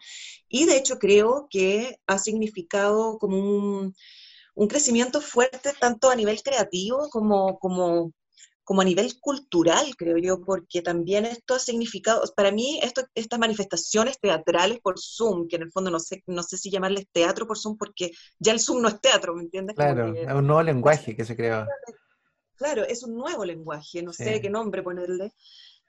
Y 0.47 0.63
de 0.65 0.77
hecho 0.77 0.97
creo 0.97 1.47
que 1.49 1.99
ha 2.07 2.17
significado 2.17 3.19
como 3.19 3.37
un 3.37 3.93
un 4.59 4.67
crecimiento 4.67 5.21
fuerte 5.21 5.71
tanto 5.79 6.09
a 6.09 6.15
nivel 6.17 6.43
creativo 6.43 7.07
como, 7.09 7.57
como, 7.59 8.11
como 8.65 8.81
a 8.81 8.83
nivel 8.83 9.17
cultural, 9.21 9.95
creo 9.95 10.17
yo, 10.17 10.41
porque 10.41 10.81
también 10.81 11.23
esto 11.25 11.55
ha 11.55 11.59
significado, 11.59 12.21
para 12.35 12.51
mí, 12.51 12.77
esto, 12.83 13.03
estas 13.15 13.39
manifestaciones 13.39 14.19
teatrales 14.19 14.81
por 14.81 14.99
Zoom, 14.99 15.47
que 15.47 15.55
en 15.55 15.61
el 15.61 15.71
fondo 15.71 15.89
no 15.89 15.99
sé, 16.01 16.23
no 16.27 16.43
sé 16.43 16.57
si 16.57 16.69
llamarles 16.69 17.07
teatro 17.13 17.47
por 17.47 17.57
Zoom, 17.57 17.77
porque 17.77 18.11
ya 18.37 18.51
el 18.51 18.59
Zoom 18.59 18.81
no 18.81 18.89
es 18.89 18.99
teatro, 18.99 19.33
¿me 19.33 19.43
entiendes? 19.43 19.77
Claro, 19.77 20.13
es 20.13 20.27
un 20.27 20.47
nuevo 20.47 20.63
lenguaje 20.63 21.15
que 21.15 21.23
se 21.23 21.37
creó. 21.37 21.65
Claro, 22.57 22.83
es 22.83 23.01
un 23.03 23.15
nuevo 23.15 23.45
lenguaje, 23.45 24.03
no 24.03 24.11
sé 24.11 24.41
qué 24.41 24.49
nombre 24.49 24.83
ponerle. 24.83 25.31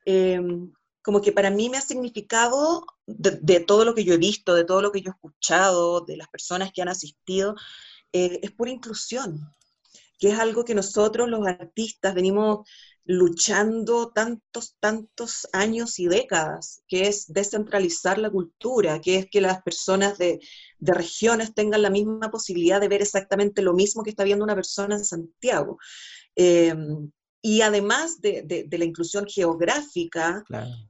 Em, 0.04 0.70
como 1.02 1.20
que 1.20 1.32
para 1.32 1.50
mí 1.50 1.68
me 1.70 1.76
ha 1.76 1.80
significado, 1.80 2.86
de, 3.04 3.36
de, 3.42 3.58
todo 3.58 3.84
lo 3.84 3.96
que 3.96 4.04
yo 4.04 4.14
he 4.14 4.18
visto, 4.18 4.54
de 4.54 4.64
todo 4.64 4.80
lo 4.80 4.92
que 4.92 5.00
yo 5.00 5.10
he 5.10 5.14
escuchado, 5.14 6.02
de 6.02 6.16
las 6.16 6.28
personas 6.28 6.70
que 6.72 6.82
han 6.82 6.88
asistido, 6.88 7.56
eh, 8.12 8.40
es 8.42 8.50
pura 8.52 8.70
inclusión, 8.70 9.40
que 10.18 10.28
es 10.28 10.38
algo 10.38 10.64
que 10.64 10.74
nosotros 10.74 11.28
los 11.28 11.46
artistas 11.46 12.14
venimos 12.14 12.68
luchando 13.04 14.10
tantos, 14.10 14.76
tantos 14.78 15.48
años 15.52 15.98
y 15.98 16.06
décadas, 16.06 16.82
que 16.86 17.08
es 17.08 17.32
descentralizar 17.32 18.18
la 18.18 18.30
cultura, 18.30 19.00
que 19.00 19.16
es 19.16 19.26
que 19.30 19.40
las 19.40 19.62
personas 19.62 20.18
de, 20.18 20.40
regiones 20.78 21.54
tengan 21.54 21.82
la 21.82 21.90
misma 21.90 22.30
posibilidad 22.30 22.80
de 22.80 22.88
ver 22.88 23.02
exactamente 23.02 23.62
lo 23.62 23.74
mismo 23.74 24.02
que 24.02 24.10
está 24.10 24.24
viendo 24.24 24.44
una 24.44 24.54
persona 24.54 24.94
en 24.94 25.04
Santiago. 25.04 25.78
Eh, 26.36 26.74
y 27.42 27.62
además 27.62 28.20
de, 28.20 28.66
la 28.70 28.84
inclusión 28.84 29.26
geográfica, 29.26 30.44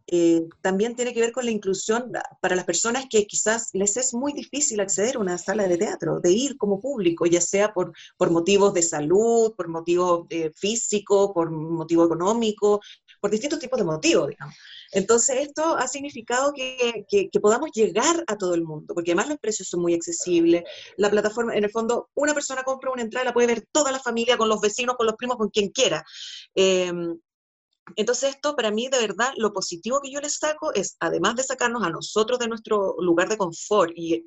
eh, 0.06 0.42
también 0.60 0.96
tiene 0.96 1.14
que 1.14 1.20
ver 1.20 1.32
con 1.32 1.44
la 1.44 1.52
inclusión 1.52 2.10
para 2.40 2.56
las 2.56 2.64
personas 2.64 3.06
que 3.08 3.26
quizás 3.26 3.70
les 3.72 3.96
es 3.96 4.12
muy 4.12 4.32
difícil 4.32 4.80
acceder 4.80 5.16
a 5.16 5.20
una 5.20 5.38
sala 5.38 5.68
de 5.68 5.78
teatro, 5.78 6.18
de 6.20 6.32
ir 6.32 6.56
como 6.56 6.80
público, 6.80 7.26
ya 7.26 7.40
sea 7.40 7.72
por, 7.72 7.92
por 8.16 8.30
motivos 8.30 8.74
de 8.74 8.82
salud, 8.82 9.54
por 9.56 9.68
motivos 9.68 10.26
eh, 10.30 10.50
físicos, 10.56 11.30
por 11.32 11.50
motivo 11.52 12.04
económico, 12.04 12.80
por 13.20 13.30
distintos 13.30 13.60
tipos 13.60 13.78
de 13.78 13.84
motivos, 13.84 14.28
digamos. 14.28 14.56
Entonces, 14.92 15.36
esto 15.40 15.76
ha 15.76 15.86
significado 15.86 16.52
que, 16.52 17.30
podamos 17.40 17.70
llegar 17.72 18.24
a 18.26 18.36
todo 18.36 18.54
el 18.54 18.64
mundo, 18.64 18.94
porque 18.94 19.12
además 19.12 19.28
los 19.28 19.38
precios 19.38 19.68
son 19.68 19.80
muy 19.80 19.94
accesibles. 19.94 20.64
La 20.96 21.10
plataforma, 21.10 21.54
en 21.54 21.64
el 21.64 21.70
fondo, 21.70 22.10
una 22.14 22.34
persona 22.34 22.62
compra 22.62 22.90
una 22.90 23.02
entrada, 23.02 23.26
la 23.26 23.32
puede 23.34 23.46
ver 23.48 23.66
toda 23.72 23.92
la 23.92 24.00
familia, 24.00 24.36
con 24.36 24.48
los 24.48 24.60
vecinos, 24.60 24.96
con 24.96 25.06
los 25.06 25.16
primos, 25.16 25.36
con 25.36 25.48
quien 25.48 25.70
quiera. 25.70 26.04
Em, 26.54 27.18
entonces, 27.96 28.30
esto 28.30 28.54
para 28.56 28.70
mí, 28.70 28.88
de 28.88 28.98
verdad, 28.98 29.32
lo 29.36 29.52
positivo 29.52 30.00
que 30.00 30.10
yo 30.10 30.20
les 30.20 30.36
saco 30.36 30.72
es, 30.74 30.96
además 31.00 31.36
de 31.36 31.42
sacarnos 31.42 31.82
a 31.82 31.90
nosotros 31.90 32.38
de 32.38 32.48
nuestro 32.48 32.96
lugar 33.00 33.28
de 33.28 33.36
confort 33.36 33.92
y 33.94 34.26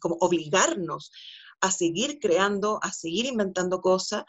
como 0.00 0.16
obligarnos 0.20 1.10
a 1.60 1.70
seguir 1.70 2.18
creando, 2.20 2.78
a 2.82 2.92
seguir 2.92 3.26
inventando 3.26 3.80
cosas, 3.80 4.24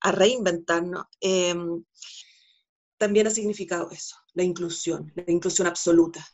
a 0.00 0.12
reinventarnos. 0.12 1.04
Em, 1.20 1.84
también 2.98 3.26
ha 3.28 3.30
significado 3.30 3.90
eso, 3.90 4.16
la 4.38 4.44
inclusión, 4.44 5.12
la 5.16 5.24
inclusión 5.26 5.66
absoluta. 5.66 6.24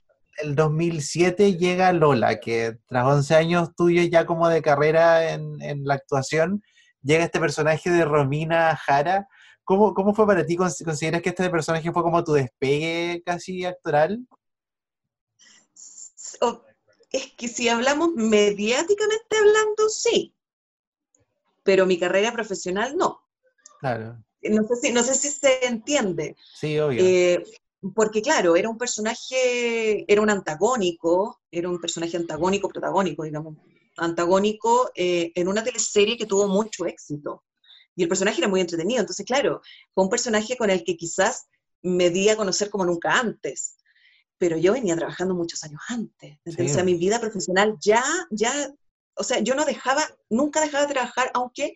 El 0.42 0.54
2007 0.54 1.56
llega 1.56 1.90
Lola, 1.92 2.38
que 2.38 2.76
tras 2.86 3.06
11 3.06 3.34
años 3.34 3.74
tuyos 3.74 4.10
ya 4.10 4.26
como 4.26 4.48
de 4.48 4.60
carrera 4.60 5.32
en, 5.32 5.84
la 5.84 5.94
actuación, 5.94 6.62
llega 7.02 7.24
este 7.24 7.40
personaje 7.40 7.88
de 7.88 8.04
Romina 8.04 8.76
Jara. 8.76 9.26
¿Cómo, 9.64 9.94
¿Cómo, 9.94 10.14
fue 10.14 10.26
para 10.26 10.44
ti? 10.44 10.54
¿Consideras 10.56 11.22
que 11.22 11.30
este 11.30 11.48
personaje 11.48 11.90
fue 11.92 12.02
como 12.02 12.22
tu 12.22 12.34
despegue 12.34 13.22
casi 13.24 13.64
actoral? 13.64 14.26
Es 17.10 17.32
que 17.38 17.48
si 17.48 17.70
hablamos 17.70 18.10
mediáticamente 18.14 19.36
hablando, 19.38 19.88
sí. 19.88 20.34
Pero 21.62 21.86
mi 21.86 21.98
carrera 21.98 22.32
profesional 22.32 22.96
no. 22.98 23.22
Claro 23.80 24.18
no 24.50 24.66
sé 24.66 24.76
si, 24.76 24.92
no 24.92 25.02
sé 25.02 25.14
si 25.14 25.30
se 25.30 25.66
entiende. 25.66 26.36
Sí, 26.54 26.78
obvio. 26.78 27.02
Eh, 27.02 27.44
porque 27.92 28.22
claro, 28.22 28.56
era 28.56 28.70
un 28.70 28.78
personaje, 28.78 30.10
era 30.10 30.22
un 30.22 30.30
antagónico, 30.30 31.40
era 31.50 31.68
un 31.68 31.80
personaje 31.80 32.16
antagónico, 32.16 32.68
protagónico, 32.68 33.24
digamos, 33.24 33.56
antagónico 33.96 34.90
eh, 34.94 35.32
en 35.34 35.48
una 35.48 35.62
teleserie 35.62 36.16
que 36.16 36.26
tuvo 36.26 36.48
mucho 36.48 36.86
éxito. 36.86 37.44
Y 37.96 38.02
el 38.02 38.08
personaje 38.08 38.38
era 38.38 38.48
muy 38.48 38.60
entretenido. 38.60 39.00
Entonces, 39.00 39.26
claro, 39.26 39.60
fue 39.92 40.04
un 40.04 40.10
personaje 40.10 40.56
con 40.56 40.70
el 40.70 40.82
que 40.84 40.96
quizás 40.96 41.46
me 41.82 42.10
di 42.10 42.28
a 42.28 42.36
conocer 42.36 42.70
como 42.70 42.84
nunca 42.84 43.18
antes. 43.18 43.76
Pero 44.38 44.56
yo 44.56 44.72
venía 44.72 44.96
trabajando 44.96 45.34
muchos 45.34 45.62
años 45.62 45.80
antes. 45.88 46.38
Entonces, 46.44 46.84
mi 46.84 46.94
vida 46.94 47.20
profesional 47.20 47.76
ya, 47.80 48.02
ya, 48.30 48.72
o 49.14 49.22
sea, 49.22 49.40
yo 49.40 49.54
no 49.54 49.64
dejaba, 49.64 50.02
nunca 50.28 50.60
dejaba 50.60 50.86
de 50.86 50.92
trabajar, 50.92 51.30
aunque 51.34 51.74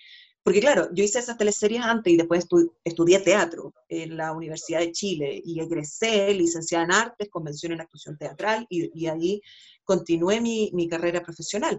porque 0.48 0.60
claro, 0.60 0.88
yo 0.94 1.04
hice 1.04 1.18
esas 1.18 1.36
teleseries 1.36 1.82
antes 1.82 2.10
y 2.10 2.16
después 2.16 2.46
estudié 2.82 3.18
teatro 3.18 3.74
en 3.86 4.16
la 4.16 4.32
Universidad 4.32 4.78
de 4.78 4.92
Chile 4.92 5.42
y 5.44 5.60
egresé 5.60 6.32
licenciada 6.32 6.84
en 6.84 6.92
artes, 6.92 7.28
convención 7.28 7.72
en 7.72 7.82
actuación 7.82 8.16
teatral 8.16 8.66
y, 8.70 9.06
ahí 9.08 9.42
continué 9.84 10.40
mi, 10.40 10.70
mi 10.72 10.88
carrera 10.88 11.22
profesional. 11.22 11.78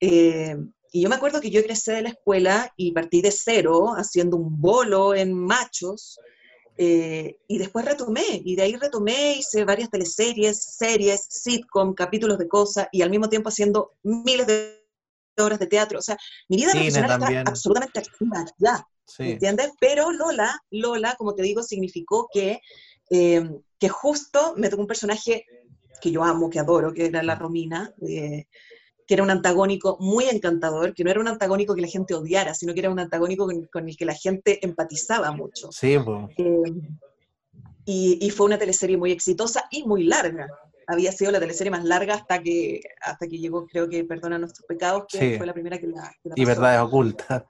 Eh, 0.00 0.56
y 0.92 1.02
yo 1.02 1.10
me 1.10 1.16
acuerdo 1.16 1.42
que 1.42 1.50
yo 1.50 1.60
egresé 1.60 1.92
de 1.92 2.02
la 2.04 2.08
escuela 2.08 2.72
y 2.74 2.92
partí 2.92 3.20
de 3.20 3.30
cero 3.30 3.92
haciendo 3.98 4.38
un 4.38 4.62
bolo 4.62 5.14
en 5.14 5.34
machos. 5.34 6.18
Eh, 6.78 7.36
y 7.46 7.58
después 7.58 7.84
retomé, 7.84 8.40
y 8.46 8.56
de 8.56 8.62
ahí 8.62 8.76
retomé, 8.76 9.36
hice 9.36 9.66
varias 9.66 9.90
teleseries, 9.90 10.56
series, 10.78 11.26
sitcom, 11.28 11.92
capítulos 11.92 12.38
de 12.38 12.48
cosas, 12.48 12.88
y 12.92 13.02
al 13.02 13.10
mismo 13.10 13.28
tiempo 13.28 13.50
haciendo 13.50 13.92
miles 14.02 14.46
de 14.46 14.85
horas 15.42 15.58
de 15.58 15.66
teatro. 15.66 15.98
O 15.98 16.02
sea, 16.02 16.16
mi 16.48 16.56
vida 16.56 16.72
profesional 16.72 17.22
está 17.22 17.50
absolutamente 17.50 17.98
activa 17.98 18.44
ya. 18.58 18.86
¿Entiendes? 19.18 19.72
Pero 19.80 20.10
Lola, 20.10 20.60
Lola, 20.70 21.14
como 21.16 21.34
te 21.34 21.42
digo, 21.42 21.62
significó 21.62 22.28
que, 22.32 22.60
eh, 23.10 23.48
que 23.78 23.88
justo 23.88 24.54
me 24.56 24.68
tocó 24.68 24.82
un 24.82 24.88
personaje 24.88 25.44
que 26.00 26.10
yo 26.10 26.24
amo, 26.24 26.50
que 26.50 26.58
adoro, 26.58 26.92
que 26.92 27.06
era 27.06 27.22
la 27.22 27.36
Romina, 27.36 27.94
eh, 28.06 28.46
que 29.06 29.14
era 29.14 29.22
un 29.22 29.30
antagónico 29.30 29.96
muy 30.00 30.24
encantador, 30.24 30.92
que 30.92 31.04
no 31.04 31.10
era 31.10 31.20
un 31.20 31.28
antagónico 31.28 31.74
que 31.74 31.80
la 31.80 31.88
gente 31.88 32.14
odiara, 32.14 32.54
sino 32.54 32.74
que 32.74 32.80
era 32.80 32.90
un 32.90 32.98
antagónico 32.98 33.48
con, 33.70 33.88
el 33.88 33.96
que 33.96 34.04
la 34.04 34.14
gente 34.14 34.58
empatizaba 34.64 35.30
mucho. 35.30 35.70
Sí, 35.70 35.94
eh, 35.94 36.62
y, 37.84 38.18
y, 38.20 38.30
fue 38.30 38.46
una 38.46 38.58
teleserie 38.58 38.96
muy 38.96 39.12
exitosa 39.12 39.68
y 39.70 39.84
muy 39.84 40.02
larga 40.02 40.48
había 40.86 41.12
sido 41.12 41.32
la 41.32 41.40
teleserie 41.40 41.70
más 41.70 41.84
larga 41.84 42.14
hasta 42.14 42.42
que, 42.42 42.80
hasta 43.00 43.26
que 43.26 43.38
llegó, 43.38 43.66
creo 43.66 43.88
que 43.88 44.04
Perdona 44.04 44.38
Nuestros 44.38 44.66
Pecados, 44.66 45.04
que 45.08 45.36
fue 45.36 45.46
la 45.46 45.52
primera 45.52 45.78
que 45.78 45.88
la, 45.88 46.12
Y 46.34 46.44
Verdad 46.44 46.82
Oculta. 46.84 47.46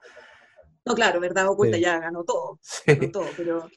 No, 0.85 0.95
claro, 0.95 1.19
Verdad 1.19 1.47
Oculta 1.47 1.77
ya 1.77 1.99
ganó 1.99 2.23
todo, 2.23 2.59
ganó 2.85 3.11
todo, 3.11 3.27
pero, 3.35 3.69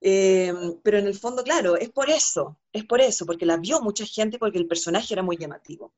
eh, 0.00 0.52
pero 0.82 0.98
en 0.98 1.06
el 1.06 1.14
fondo, 1.14 1.44
claro, 1.44 1.76
es 1.76 1.90
por 1.90 2.10
eso, 2.10 2.58
es 2.72 2.84
por 2.84 3.00
eso, 3.00 3.26
porque 3.26 3.46
la 3.46 3.58
vio 3.58 3.80
mucha 3.80 4.04
gente 4.04 4.38
porque 4.38 4.58
el 4.58 4.66
personaje 4.66 5.14
era 5.14 5.22
muy 5.22 5.36
llamativo. 5.36 5.92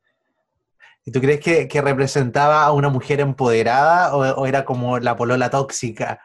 ¿Y 1.05 1.11
tú 1.11 1.21
crees 1.21 1.41
que, 1.41 1.67
que 1.67 1.81
representaba 1.81 2.65
a 2.65 2.73
una 2.73 2.89
mujer 2.89 3.21
empoderada 3.21 4.15
o, 4.15 4.43
o, 4.43 4.47
era 4.47 4.65
como 4.65 4.99
la 4.99 5.17
polola 5.17 5.51
tóxica? 5.51 6.21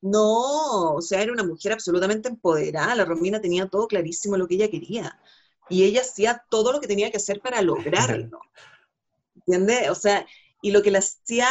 No, 0.00 0.94
o 0.94 1.00
sea, 1.02 1.20
era 1.20 1.32
una 1.32 1.44
mujer 1.44 1.72
absolutamente 1.72 2.28
empoderada. 2.28 2.94
La 2.94 3.04
Romina 3.04 3.40
tenía 3.40 3.68
todo 3.68 3.86
clarísimo 3.86 4.36
lo 4.36 4.48
que 4.48 4.54
ella 4.54 4.70
quería 4.70 5.20
y 5.72 5.84
ella 5.84 6.02
hacía 6.02 6.44
todo 6.50 6.70
lo 6.70 6.80
que 6.80 6.86
tenía 6.86 7.10
que 7.10 7.16
hacer 7.16 7.40
para 7.40 7.62
lograrlo. 7.62 8.40
¿Entiendes? 9.34 9.88
O 9.88 9.94
sea, 9.94 10.26
y 10.60 10.70
lo 10.70 10.82
que 10.82 10.90
le 10.90 10.98
hacía, 10.98 11.48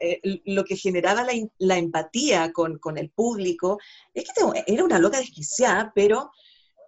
eh, 0.00 0.20
lo 0.44 0.64
que 0.64 0.76
generaba 0.76 1.26
la, 1.58 1.78
empatía 1.78 2.52
con, 2.52 2.78
el 2.98 3.08
público, 3.08 3.78
es 4.12 4.24
que 4.24 4.64
era 4.66 4.84
una 4.84 4.98
loca 4.98 5.18
desquiciada, 5.18 5.92
pero 5.94 6.30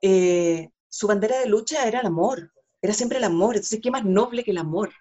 eh, 0.02 0.68
su 0.88 1.06
bandera 1.06 1.40
de 1.40 1.46
lucha 1.46 1.88
era 1.88 2.00
el 2.00 2.06
amor, 2.06 2.52
era 2.82 2.92
siempre 2.92 3.18
el 3.18 3.24
amor. 3.24 3.56
Entonces, 3.56 3.80
¿qué 3.82 3.90
más 3.90 4.04
noble 4.04 4.44
que 4.44 4.50
el 4.50 4.58
amor? 4.58 4.92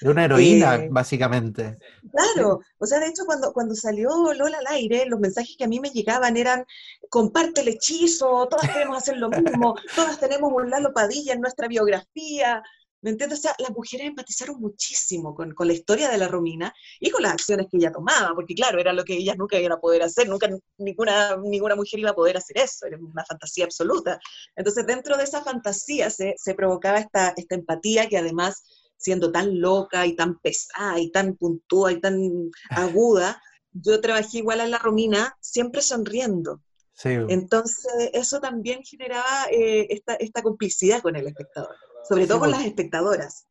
Era 0.00 0.10
una 0.10 0.24
heroína, 0.24 0.76
eh, 0.76 0.88
básicamente. 0.90 1.76
Claro, 2.10 2.60
o 2.78 2.86
sea, 2.86 3.00
de 3.00 3.08
hecho, 3.08 3.24
cuando, 3.26 3.52
cuando 3.52 3.74
salió 3.74 4.32
Lola 4.32 4.58
al 4.58 4.66
aire, 4.68 5.04
los 5.06 5.20
mensajes 5.20 5.56
que 5.58 5.64
a 5.64 5.68
mí 5.68 5.78
me 5.78 5.90
llegaban 5.90 6.36
eran, 6.36 6.64
comparte 7.08 7.60
el 7.60 7.68
hechizo, 7.68 8.48
todas 8.48 8.70
queremos 8.70 8.96
hacer 8.96 9.18
lo 9.18 9.28
mismo, 9.28 9.74
todas 9.94 10.18
tenemos 10.18 10.52
un 10.52 10.70
Lalo 10.70 10.92
Padilla 10.94 11.34
en 11.34 11.40
nuestra 11.40 11.68
biografía, 11.68 12.62
¿me 13.02 13.10
entiendes? 13.10 13.40
O 13.40 13.42
sea, 13.42 13.54
las 13.58 13.70
mujeres 13.70 14.06
empatizaron 14.06 14.58
muchísimo 14.58 15.34
con, 15.34 15.54
con, 15.54 15.66
la 15.66 15.74
historia 15.74 16.08
de 16.08 16.18
la 16.18 16.28
Romina 16.28 16.72
y 16.98 17.10
con 17.10 17.22
las 17.22 17.32
acciones 17.32 17.66
que 17.70 17.76
ella 17.76 17.92
tomaba, 17.92 18.34
porque 18.34 18.54
claro, 18.54 18.80
era 18.80 18.92
lo 18.92 19.04
que 19.04 19.14
ellas 19.14 19.36
nunca 19.36 19.58
iban 19.58 19.72
a 19.72 19.80
poder 19.80 20.02
hacer, 20.02 20.28
nunca 20.28 20.48
ninguna, 20.78 21.36
ninguna 21.36 21.76
mujer 21.76 22.00
iba 22.00 22.10
a 22.10 22.14
poder 22.14 22.36
hacer 22.36 22.58
eso, 22.58 22.86
era 22.86 22.98
una 22.98 23.24
fantasía 23.24 23.64
absoluta. 23.64 24.18
Entonces, 24.56 24.86
dentro 24.86 25.16
de 25.16 25.24
esa 25.24 25.42
fantasía 25.42 26.10
se, 26.10 26.34
se 26.36 26.54
provocaba 26.54 26.98
esta, 26.98 27.32
esta 27.36 27.54
empatía 27.54 28.08
que 28.08 28.18
además 28.18 28.62
siendo 29.00 29.32
tan 29.32 29.60
loca 29.60 30.06
y 30.06 30.14
tan 30.14 30.38
pesada 30.38 31.00
y 31.00 31.10
tan 31.10 31.34
puntúa 31.36 31.90
y 31.92 32.00
tan 32.00 32.50
aguda, 32.68 33.42
yo 33.72 34.00
trabajé 34.00 34.38
igual 34.38 34.60
a 34.60 34.66
la 34.66 34.78
Romina, 34.78 35.36
siempre 35.40 35.82
sonriendo. 35.82 36.62
Entonces, 37.02 38.10
eso 38.12 38.40
también 38.40 38.82
generaba 38.82 39.46
eh, 39.50 39.88
esta, 39.88 40.42
complicidad 40.42 41.00
con 41.00 41.16
el 41.16 41.26
espectador, 41.26 41.74
sobre 42.06 42.26
todo 42.26 42.40
con 42.40 42.50
las 42.50 42.62
espectadoras. 42.66 43.46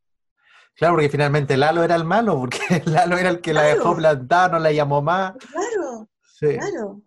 Claro, 0.75 0.93
porque 0.93 1.09
finalmente 1.09 1.57
Lalo 1.57 1.83
era 1.83 1.95
el 1.95 2.05
malo, 2.05 2.37
porque 2.39 2.83
Lalo 2.85 3.17
era 3.17 3.29
el 3.29 3.41
que 3.41 3.53
la 3.53 3.63
dejó 3.63 3.95
plantada, 3.95 4.49
no 4.49 4.59
la 4.59 4.71
llamó 4.71 5.01
más. 5.01 5.33
Claro, 5.37 6.07
claro. 6.39 7.01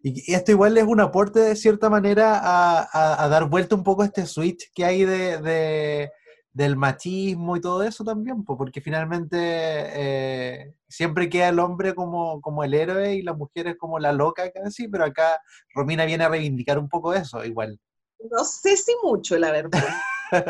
Y 0.00 0.32
esto 0.32 0.52
igual 0.52 0.76
es 0.78 0.84
un 0.84 1.00
aporte 1.00 1.40
de 1.40 1.56
cierta 1.56 1.90
manera 1.90 2.40
a, 2.42 3.28
dar 3.28 3.48
vuelta 3.48 3.74
un 3.74 3.84
poco 3.84 4.02
a 4.02 4.06
este 4.06 4.26
switch 4.26 4.72
que 4.74 4.84
hay 4.84 5.04
de, 5.04 6.10
del 6.58 6.76
machismo 6.76 7.56
y 7.56 7.60
todo 7.60 7.84
eso 7.84 8.02
también, 8.02 8.42
porque 8.44 8.80
finalmente 8.80 9.38
eh, 9.40 10.74
siempre 10.88 11.30
queda 11.30 11.50
el 11.50 11.60
hombre 11.60 11.94
como, 11.94 12.40
como 12.40 12.64
el 12.64 12.74
héroe 12.74 13.14
y 13.14 13.22
la 13.22 13.32
mujer 13.32 13.68
es 13.68 13.76
como 13.76 14.00
la 14.00 14.12
loca 14.12 14.50
casi, 14.50 14.88
pero 14.88 15.04
acá 15.04 15.40
Romina 15.72 16.04
viene 16.04 16.24
a 16.24 16.28
reivindicar 16.28 16.76
un 16.76 16.88
poco 16.88 17.14
eso 17.14 17.44
igual. 17.44 17.78
No 18.18 18.44
sé 18.44 18.76
si 18.76 18.92
mucho, 19.04 19.38
la 19.38 19.52
verdad. 19.52 19.84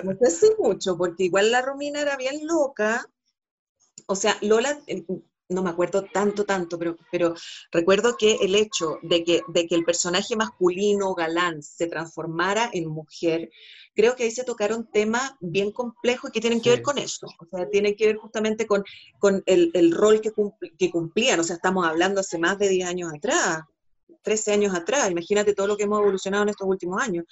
No 0.03 0.17
sé 0.19 0.31
si 0.31 0.47
mucho, 0.59 0.97
porque 0.97 1.25
igual 1.25 1.53
la 1.53 1.61
Romina 1.61 2.01
era 2.01 2.17
bien 2.17 2.47
loca. 2.47 3.05
O 4.07 4.17
sea, 4.17 4.37
Lola, 4.41 4.77
no 5.49 5.63
me 5.63 5.71
acuerdo 5.71 6.05
tanto, 6.05 6.45
tanto, 6.45 6.79
pero, 6.79 6.97
pero 7.13 7.35
recuerdo 7.71 8.17
que 8.17 8.37
el 8.37 8.55
hecho 8.55 8.99
de 9.03 9.25
que, 9.25 9.43
de 9.49 9.67
que 9.67 9.75
el 9.75 9.85
personaje 9.85 10.37
masculino 10.37 11.15
galán 11.15 11.63
se 11.63 11.87
transformara 11.87 12.71
en 12.73 12.89
mujer, 12.89 13.51
creo 13.99 14.15
que 14.15 14.23
ahí 14.23 14.31
se 14.31 14.45
tocaron 14.45 14.89
temas 14.89 15.33
bien 15.41 15.73
complejos 15.73 16.31
que 16.31 16.41
tienen 16.41 16.61
que 16.61 16.71
ver 16.71 16.83
con 16.83 16.99
eso. 16.99 17.27
O 17.41 17.47
sea, 17.51 17.69
tienen 17.69 17.97
que 17.97 18.07
ver 18.07 18.17
justamente 18.17 18.65
con, 18.65 18.85
con 19.19 19.43
el, 19.45 19.73
el, 19.75 19.91
rol 19.91 20.21
que, 20.21 20.31
que 20.79 20.89
cumplían. 20.93 21.41
O 21.41 21.43
sea, 21.43 21.57
estamos 21.57 21.85
hablando 21.85 22.21
hace 22.21 22.39
más 22.39 22.61
de 22.61 22.69
10 22.69 22.89
años 22.89 23.13
atrás, 23.13 23.63
13 24.23 24.53
años 24.53 24.73
atrás. 24.77 25.11
Imagínate 25.11 25.53
todo 25.53 25.67
lo 25.67 25.77
que 25.77 25.83
hemos 25.83 26.01
evolucionado 26.01 26.45
en 26.45 26.51
estos 26.51 26.69
últimos 26.69 27.03
años. 27.03 27.25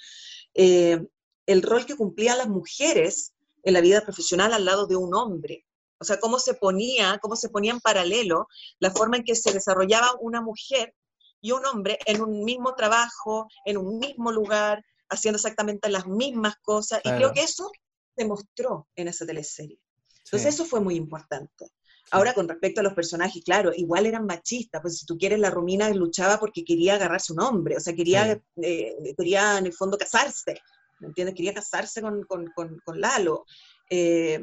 Eh, 0.55 1.01
el 1.45 1.61
rol 1.61 1.85
que 1.85 1.95
cumplían 1.95 2.37
las 2.37 2.49
mujeres 2.49 3.31
en 3.63 3.73
la 3.73 3.79
vida 3.79 4.01
profesional 4.01 4.51
al 4.51 4.65
lado 4.65 4.87
de 4.87 4.97
un 4.97 5.15
hombre 5.15 5.63
o 5.99 6.03
sea, 6.03 6.19
cómo 6.19 6.37
se 6.37 6.53
ponía, 6.53 7.17
cómo 7.21 7.35
se 7.37 7.49
ponía 7.49 7.71
en 7.71 7.79
paralelo 7.79 8.49
la 8.79 8.91
forma 8.91 9.17
en 9.17 9.23
que 9.23 9.35
se 9.35 9.51
desarrollaba 9.51 10.15
una 10.19 10.41
mujer 10.41 10.93
y 11.41 11.53
un 11.53 11.65
hombre 11.65 11.97
en 12.05 12.21
un 12.21 12.43
mismo 12.43 12.75
trabajo, 12.75 13.47
en 13.65 13.77
un 13.77 13.97
mismo 13.99 14.31
lugar, 14.31 14.83
haciendo 15.09 15.37
exactamente 15.37 15.89
las 15.89 16.07
mismas 16.07 16.55
cosas. 16.61 17.01
Y 17.03 17.09
creo 17.09 17.33
que 17.33 17.41
eso 17.41 17.71
se 18.15 18.25
mostró 18.25 18.87
en 18.95 19.07
esa 19.07 19.25
teleserie. 19.25 19.79
Entonces 20.25 20.53
eso 20.53 20.65
fue 20.65 20.81
muy 20.81 20.95
importante. 20.95 21.71
Ahora, 22.11 22.33
con 22.33 22.47
respecto 22.47 22.79
a 22.79 22.83
los 22.83 22.93
personajes, 22.93 23.43
claro, 23.43 23.71
igual 23.75 24.05
eran 24.05 24.25
machistas, 24.25 24.81
pues 24.81 24.99
si 24.99 25.05
tú 25.05 25.17
quieres, 25.17 25.39
la 25.39 25.49
Romina 25.49 25.89
luchaba 25.89 26.39
porque 26.39 26.63
quería 26.63 26.95
agarrar 26.95 27.19
su 27.19 27.35
nombre, 27.35 27.75
o 27.75 27.79
sea, 27.81 27.93
quería, 27.93 28.41
eh, 28.61 28.95
quería 29.17 29.57
en 29.57 29.65
el 29.65 29.73
fondo 29.73 29.97
casarse, 29.97 30.57
¿me 30.99 31.07
entiendes? 31.07 31.35
Quería 31.35 31.53
casarse 31.53 32.01
con, 32.01 32.23
con, 32.23 32.47
con, 32.55 33.01
Lalo. 33.01 33.45
Eh, 33.89 34.41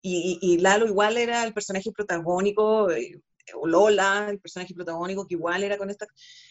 y, 0.00 0.58
Lalo 0.58 0.86
igual 0.86 1.16
era 1.16 1.44
el 1.44 1.52
personaje 1.52 1.90
protagónico, 1.92 2.90
eh, 2.90 3.20
o 3.54 3.66
Lola, 3.66 4.28
el 4.30 4.40
personaje 4.40 4.74
protagónico, 4.74 5.26
que 5.26 5.34
igual 5.34 5.64
era 5.64 5.78
con 5.78 5.90
esta, 5.90 6.06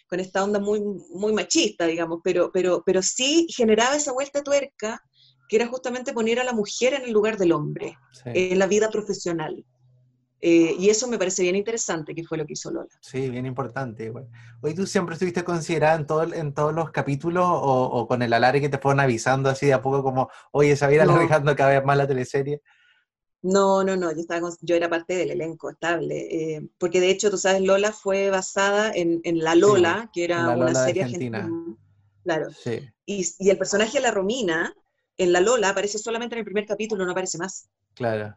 con 0.08 0.20
esta 0.20 0.44
onda 0.44 0.60
muy, 0.60 0.82
muy 1.14 1.34
machista, 1.34 1.86
digamos, 1.86 2.20
pero, 2.24 2.52
pero, 2.52 2.84
pero 2.86 3.02
sí 3.02 3.48
generaba 3.50 3.96
esa 3.96 4.12
vuelta 4.12 4.44
tuerca, 4.44 5.02
que 5.48 5.56
era 5.58 5.68
justamente 5.68 6.14
poner 6.14 6.40
a 6.40 6.44
la 6.44 6.54
mujer 6.54 6.94
en 6.94 7.04
el 7.04 7.12
lugar 7.12 7.38
del 7.38 7.52
hombre, 7.52 7.98
en 8.26 8.58
la 8.58 8.68
vida 8.68 8.90
profesional. 8.90 9.66
Eh, 10.44 10.76
y 10.80 10.90
eso 10.90 11.08
me 11.08 11.20
parece 11.20 11.44
bien 11.44 11.56
interesante, 11.56 12.16
que 12.16 12.24
fue 12.24 12.38
lo 12.38 12.46
que 12.48 12.54
hizo 12.54 12.72
Lola. 12.72 12.90
Sí, 13.00 13.30
bien 13.30 13.46
importante. 13.46 14.12
Hoy 14.62 14.74
tú 14.74 14.88
siempre 14.88 15.14
estuviste 15.14 15.44
considerada 15.44 15.96
en, 15.96 16.08
todo, 16.08 16.24
en 16.34 16.54
todos 16.54 16.74
los 16.74 16.90
capítulos 16.90 17.46
o, 17.48 18.08
con 18.08 18.24
el 18.24 18.34
alargue 18.34 18.62
que 18.62 18.70
te 18.70 18.80
fueron 18.80 19.02
avisando 19.02 19.50
así 19.50 19.68
de 19.68 19.74
a 19.74 19.82
poco 19.82 20.02
como, 20.02 20.30
oye, 20.52 20.76
se 20.76 20.86
va 20.86 20.92
a 20.92 20.96
ir 20.96 21.02
alargando 21.02 21.56
cada 21.56 21.72
vez 21.72 21.86
más 21.86 21.96
la 21.96 22.08
teleserie. 22.08 22.62
No, 23.44 23.84
no, 23.84 23.96
no, 23.96 24.12
yo, 24.12 24.20
estaba 24.20 24.50
yo 24.62 24.76
era 24.76 24.90
parte 24.90 25.16
del 25.16 25.32
elenco 25.32 25.72
estable, 25.72 26.56
eh, 26.56 26.70
porque 26.78 27.00
de 27.00 27.10
hecho, 27.10 27.32
tú 27.32 27.38
sabes, 27.38 27.62
Lola 27.62 27.92
fue 27.92 28.30
basada 28.30 28.92
en, 28.94 29.22
La 29.40 29.56
Lola, 29.56 30.12
que 30.14 30.26
era 30.26 30.50
una 30.50 30.76
serie 30.76 31.04
argentina. 31.04 31.50
Claro. 32.24 32.50
Y, 33.06 33.26
el 33.50 33.58
personaje 33.58 33.98
de 33.98 34.04
la 34.04 34.12
Romina, 34.12 34.76
en 35.18 35.32
La 35.32 35.42
Lola, 35.42 35.70
aparece 35.70 35.98
solamente 35.98 36.36
en 36.36 36.40
el 36.40 36.46
primer 36.46 36.68
capítulo, 36.68 37.04
no 37.04 37.12
aparece 37.14 37.40
más. 37.40 37.68
Claro. 37.96 38.36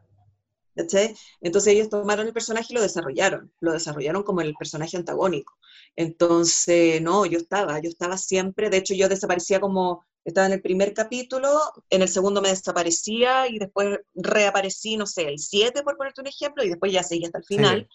Entonces 0.75 1.67
ellos 1.67 1.89
tomaron 1.89 2.27
el 2.27 2.33
personaje 2.33 2.69
y 2.71 2.75
lo 2.75 2.83
desarrollaron, 2.83 3.53
lo 3.61 3.73
desarrollaron 3.73 4.23
como 4.23 4.41
el 4.41 4.55
personaje 4.55 4.97
antagónico. 4.97 5.57
Entonces, 5.97 7.01
no, 7.01 7.27
yo 7.27 7.39
estaba, 7.39 7.79
yo 7.81 7.89
estaba 7.89 8.19
siempre, 8.19 8.71
de 8.71 8.79
hecho 8.79 8.95
yo 8.95 9.09
desaparecía 9.09 9.61
como 9.61 10.05
estaba 10.25 10.47
en 10.47 10.55
el 10.55 10.63
primer 10.63 10.95
capítulo, 10.95 11.61
en 11.91 12.03
el 12.03 12.09
segundo 12.09 12.41
me 12.41 12.49
desaparecía 12.49 13.47
y 13.49 13.59
después 13.59 14.01
reaparecí, 14.15 14.97
no 14.97 15.07
sé, 15.07 15.29
el 15.29 15.39
7 15.39 15.83
por 15.83 15.97
ponerte 15.97 16.23
un 16.23 16.27
ejemplo, 16.27 16.65
y 16.65 16.71
después 16.71 16.93
ya 16.93 17.03
seguí 17.03 17.27
hasta 17.27 17.39
el 17.39 17.45
final. 17.45 17.89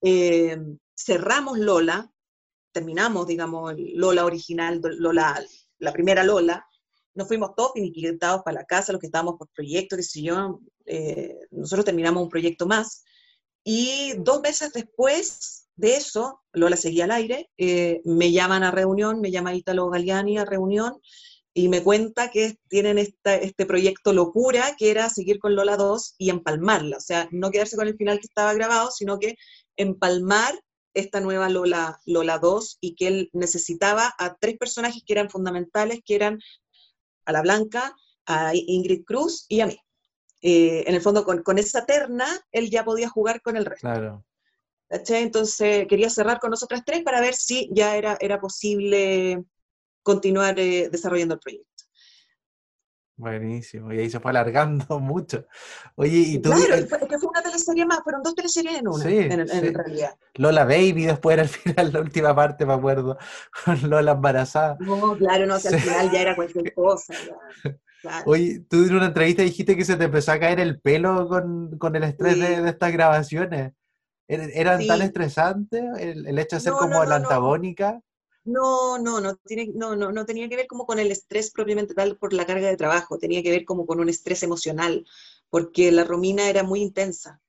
Eh, 0.00 0.58
cerramos 0.96 1.58
Lola, 1.58 2.10
terminamos, 2.72 3.26
digamos, 3.26 3.74
Lola 3.76 4.24
original, 4.24 4.80
Lola, 4.82 5.44
la 5.78 5.92
primera 5.92 6.24
Lola, 6.24 6.66
nos 7.14 7.28
fuimos 7.28 7.54
todos 7.54 7.72
finiquitados 7.74 8.42
para 8.42 8.60
la 8.60 8.64
casa, 8.64 8.92
los 8.92 9.00
que 9.00 9.08
estábamos 9.08 9.36
por 9.36 9.48
proyecto, 9.48 9.96
qué 9.96 10.02
sé 10.02 10.22
yo, 10.22 10.60
eh, 10.86 11.36
nosotros 11.50 11.84
terminamos 11.84 12.22
un 12.22 12.30
proyecto 12.30 12.66
más, 12.66 13.04
y 13.62 14.14
dos 14.18 14.40
meses 14.40 14.72
después 14.72 15.68
de 15.76 15.96
eso, 15.96 16.40
Lola 16.52 16.76
seguía 16.76 17.04
al 17.04 17.10
aire, 17.12 17.50
eh, 17.58 18.00
me 18.04 18.32
llaman 18.32 18.62
a 18.62 18.70
reunión, 18.70 19.20
me 19.20 19.30
llama 19.30 19.54
Italo 19.54 19.90
Galiani 19.90 20.38
a 20.38 20.44
reunión, 20.44 21.00
y 21.54 21.68
me 21.68 21.82
cuenta 21.82 22.30
que 22.30 22.56
tienen 22.68 22.98
este 22.98 23.66
proyecto 23.66 24.12
locura, 24.12 24.74
que 24.78 24.90
era 24.90 25.10
seguir 25.10 25.38
con 25.38 25.54
Lola 25.54 25.76
2 25.76 26.14
y 26.18 26.30
empalmarla, 26.30 26.96
o 26.96 27.00
sea, 27.00 27.28
no 27.30 27.50
quedarse 27.50 27.76
con 27.76 27.88
el 27.88 27.96
final 27.96 28.18
que 28.18 28.26
estaba 28.26 28.54
grabado, 28.54 28.90
sino 28.90 29.18
que 29.18 29.36
empalmar 29.76 30.54
esta 30.94 31.20
nueva 31.20 31.48
Lola, 31.48 31.98
Lola 32.06 32.38
2 32.38 32.78
y 32.80 32.94
que 32.94 33.08
él 33.08 33.30
necesitaba 33.32 34.14
a 34.18 34.34
tres 34.36 34.56
personajes 34.58 35.02
que 35.06 35.12
eran 35.12 35.30
fundamentales, 35.30 36.00
que 36.04 36.14
eran 36.14 36.38
a 37.24 37.32
la 37.32 37.42
Blanca, 37.42 37.94
a 38.26 38.52
Ingrid 38.54 39.04
Cruz 39.04 39.46
y 39.48 39.60
a 39.60 39.66
mí. 39.66 39.78
Eh, 40.42 40.84
en 40.86 40.94
el 40.94 41.00
fondo, 41.00 41.24
con, 41.24 41.42
con, 41.42 41.58
esa 41.58 41.86
terna, 41.86 42.26
él 42.50 42.68
ya 42.68 42.84
podía 42.84 43.08
jugar 43.08 43.42
con 43.42 43.56
el 43.56 43.64
resto. 43.64 43.86
Claro. 43.86 44.24
Entonces, 44.88 45.86
quería 45.88 46.10
cerrar 46.10 46.38
con 46.38 46.50
nosotras 46.50 46.82
tres 46.84 47.02
para 47.02 47.20
ver 47.20 47.34
si 47.34 47.70
ya 47.72 47.96
era, 47.96 48.18
era 48.20 48.40
posible 48.40 49.44
continuar 50.02 50.58
eh, 50.58 50.88
desarrollando 50.90 51.34
el 51.34 51.40
proyecto. 51.40 51.72
Buenísimo, 53.16 53.92
y 53.92 54.00
ahí 54.00 54.10
se 54.10 54.18
fue 54.18 54.30
alargando 54.30 54.84
mucho. 55.00 55.46
Oye, 55.94 56.18
y 56.18 56.38
tú... 56.38 56.50
Claro, 56.50 56.86
fue, 56.88 56.98
que 57.06 57.18
fue 57.18 57.28
una 57.28 57.42
teleserie 57.42 57.86
más, 57.86 58.00
fueron 58.02 58.22
dos 58.22 58.34
teleseries 58.34 58.78
en 58.78 58.88
una, 58.88 59.04
en, 59.08 59.74
realidad. 59.74 60.16
Lola 60.34 60.64
Baby, 60.64 61.06
después 61.06 61.34
era 61.34 61.42
al 61.42 61.48
final, 61.48 61.92
la 61.92 62.00
última 62.00 62.34
parte, 62.34 62.66
me 62.66 62.72
acuerdo, 62.72 63.18
con 63.64 63.88
Lola 63.88 64.12
embarazada. 64.12 64.76
No, 64.80 65.16
claro, 65.16 65.46
no, 65.46 65.54
o 65.54 65.56
al 65.56 65.80
final 65.80 66.10
ya 66.10 66.20
era 66.20 66.34
cualquier 66.34 66.74
cosa. 66.74 67.14
Oye, 68.26 68.64
tú 68.68 68.84
en 68.84 68.96
una 68.96 69.06
entrevista 69.06 69.42
dijiste 69.42 69.76
que 69.76 69.84
se 69.84 69.96
te 69.96 70.04
empezó 70.04 70.32
a 70.32 70.40
caer 70.40 70.58
el 70.58 70.80
pelo 70.80 71.28
con, 71.28 71.78
con 71.78 71.94
el 71.94 72.02
estrés 72.02 72.40
de, 72.40 72.68
estas 72.68 72.92
grabaciones. 72.92 73.72
¿Er, 74.26 74.50
¿Eran 74.54 74.84
tan 74.86 75.02
estresantes 75.02 75.84
el, 76.00 76.26
el, 76.26 76.38
hecho 76.40 76.56
de 76.56 76.60
ser 76.60 76.72
como 76.72 77.04
la 77.04 77.16
antagónica? 77.16 78.00
No, 78.44 78.98
no, 78.98 79.20
no, 79.20 79.36
tiene, 79.36 79.70
no, 79.74 79.94
no, 79.94 80.10
no 80.10 80.26
tenía 80.26 80.48
que 80.48 80.56
ver 80.56 80.66
como 80.66 80.84
con 80.84 80.98
el 80.98 81.12
estrés 81.12 81.52
propiamente 81.52 81.94
tal 81.94 82.16
por 82.18 82.32
la 82.32 82.44
carga 82.44 82.68
de 82.68 82.76
trabajo, 82.76 83.18
tenía 83.18 83.42
que 83.42 83.50
ver 83.50 83.64
como 83.64 83.86
con 83.86 84.00
un 84.00 84.08
estrés 84.08 84.42
emocional, 84.42 85.06
porque 85.48 85.92
la 85.92 86.04
Romina 86.04 86.48
era 86.48 86.64
muy 86.64 86.80
intensa. 86.80 87.40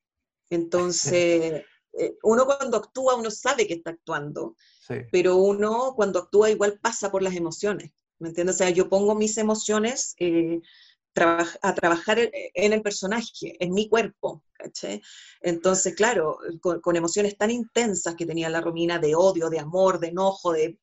Entonces, 0.49 1.63
eh, 1.93 2.17
uno 2.21 2.45
cuando 2.45 2.77
actúa, 2.77 3.15
uno 3.15 3.31
sabe 3.31 3.67
que 3.67 3.73
está 3.75 3.91
actuando, 3.91 4.55
pero 5.11 5.37
uno 5.37 5.93
cuando 5.95 6.19
actúa 6.19 6.51
igual 6.51 6.79
pasa 6.79 7.11
por 7.11 7.23
las 7.23 7.35
emociones, 7.35 7.91
¿me 8.19 8.29
entiendes? 8.29 8.55
O 8.55 8.57
sea, 8.59 8.69
yo 8.69 8.89
pongo 8.89 9.15
mis 9.15 9.37
emociones 9.37 10.13
eh, 10.19 10.61
a 11.15 11.75
trabajar 11.75 12.17
en 12.19 12.73
el 12.73 12.81
personaje, 12.81 13.55
en 13.59 13.73
mi 13.73 13.87
cuerpo, 13.87 14.43
Entonces, 15.41 15.95
claro, 15.95 16.37
con, 16.61 16.95
emociones 16.95 17.37
tan 17.37 17.51
intensas 17.51 18.15
que 18.15 18.25
tenía 18.25 18.49
la 18.49 18.61
Romina, 18.61 18.99
de 18.99 19.15
odio, 19.15 19.49
de 19.49 19.59
amor, 19.59 19.99
de 19.99 20.07
enojo, 20.07 20.53
de 20.53 20.79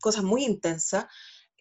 cosas 0.00 0.22
muy 0.22 0.44
intensas, 0.44 1.06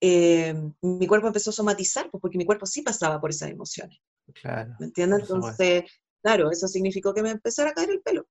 eh, 0.02 0.54
mi 0.82 1.08
cuerpo 1.08 1.28
empezó 1.28 1.50
a 1.50 1.54
somatizar, 1.54 2.10
pues, 2.10 2.22
porque 2.22 2.38
mi 2.38 2.46
cuerpo 2.46 2.66
sí 2.66 2.82
pasaba 2.82 3.20
por 3.20 3.30
esas 3.30 3.50
emociones. 3.50 4.00
Claro. 4.42 4.76
¿Me 4.80 4.88
entiendes? 4.88 5.22
Entonces, 5.22 5.84
claro, 6.22 6.52
eso 6.52 6.68
significó 6.68 7.14
que 7.14 7.24
me 7.24 7.32
empezara 7.32 7.70
a 7.70 7.74
caer 7.74 7.92
el 7.92 8.02
pelo. 8.02 8.28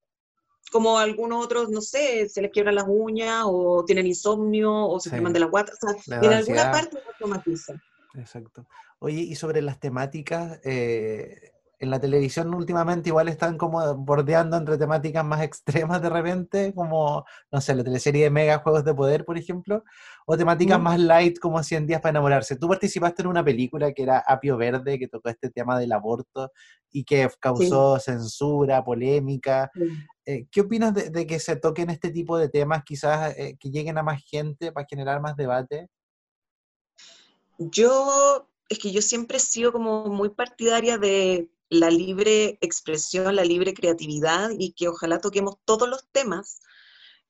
Como 0.71 0.99
algunos 0.99 1.45
otros, 1.45 1.71
no 1.71 1.81
sé, 1.81 2.29
se 2.29 2.43
les 2.43 2.51
quiebran 2.51 2.75
las 2.75 2.85
uñas, 2.87 3.45
o 3.47 3.85
tienen 3.87 4.07
insomnio, 4.07 4.71
o 4.71 5.01
se 5.01 5.11
queman 5.11 5.33
de 5.33 5.41
la 5.41 5.47
guata. 5.47 5.73
O 5.73 6.03
sea, 6.03 6.21
en 6.21 6.33
alguna 6.33 6.71
parte 6.71 6.99
se 6.99 7.19
somatiza. 7.19 7.75
Exacto. 8.15 8.67
Oye, 9.01 9.21
y 9.21 9.35
sobre 9.37 9.63
las 9.63 9.79
temáticas, 9.79 10.61
eh, 10.65 11.53
en 11.81 11.91
la 11.91 12.01
televisión 12.01 12.53
últimamente 12.55 13.11
igual 13.11 13.29
están 13.29 13.57
como 13.57 13.95
bordeando 13.95 14.57
entre 14.57 14.79
temáticas 14.79 15.25
más 15.25 15.43
extremas 15.43 16.03
de 16.03 16.11
repente, 16.11 16.75
como, 16.75 17.25
no 17.53 17.61
sé, 17.61 17.75
la 17.75 17.85
teleserie 17.85 18.25
de 18.25 18.31
Mega 18.31 18.59
Juegos 18.59 18.85
de 18.85 18.95
Poder, 18.95 19.25
por 19.25 19.39
ejemplo, 19.39 19.85
o 20.27 20.37
temáticas 20.37 20.81
más 20.81 20.99
light 20.99 21.39
como 21.39 21.63
100 21.63 21.87
días 21.87 22.01
para 22.01 22.11
enamorarse. 22.11 22.57
Tú 22.57 22.69
participaste 22.69 23.23
en 23.23 23.29
una 23.29 23.45
película 23.45 23.93
que 23.93 24.03
era 24.03 24.19
Apio 24.19 24.57
Verde, 24.57 24.99
que 24.99 25.09
tocó 25.09 25.29
este 25.29 25.51
tema 25.51 25.79
del 25.79 25.93
aborto 25.93 26.51
y 26.91 27.05
que 27.05 27.29
causó 27.41 27.99
censura, 27.99 28.85
polémica. 28.85 29.71
Eh, 30.25 30.47
¿Qué 30.51 30.63
opinas 30.63 30.95
de, 30.95 31.27
que 31.27 31.39
se 31.39 31.57
toquen 31.57 31.91
este 31.91 32.11
tipo 32.11 32.37
de 32.37 32.49
temas, 32.49 32.83
quizás 32.85 33.37
eh, 33.39 33.57
que 33.59 33.71
lleguen 33.71 33.99
a 33.99 34.03
más 34.03 34.23
gente 34.25 34.73
para 34.73 34.87
generar 34.87 35.21
más 35.21 35.37
debate? 35.37 35.89
Yo 37.59 38.48
es 38.69 38.79
que 38.79 38.93
yo 38.93 39.03
siempre 39.03 39.39
he 39.39 39.41
sido 39.41 39.73
como 39.73 40.07
muy 40.07 40.31
partidaria 40.31 40.99
de 40.99 41.51
la 41.71 41.91
libre 41.91 42.59
expresión, 42.61 43.37
la 43.37 43.45
libre 43.45 43.75
creatividad 43.75 44.51
y 44.59 44.73
que 44.73 44.89
ojalá 44.89 45.21
toquemos 45.21 45.57
todos 45.65 45.89
los 45.89 46.09
temas, 46.11 46.61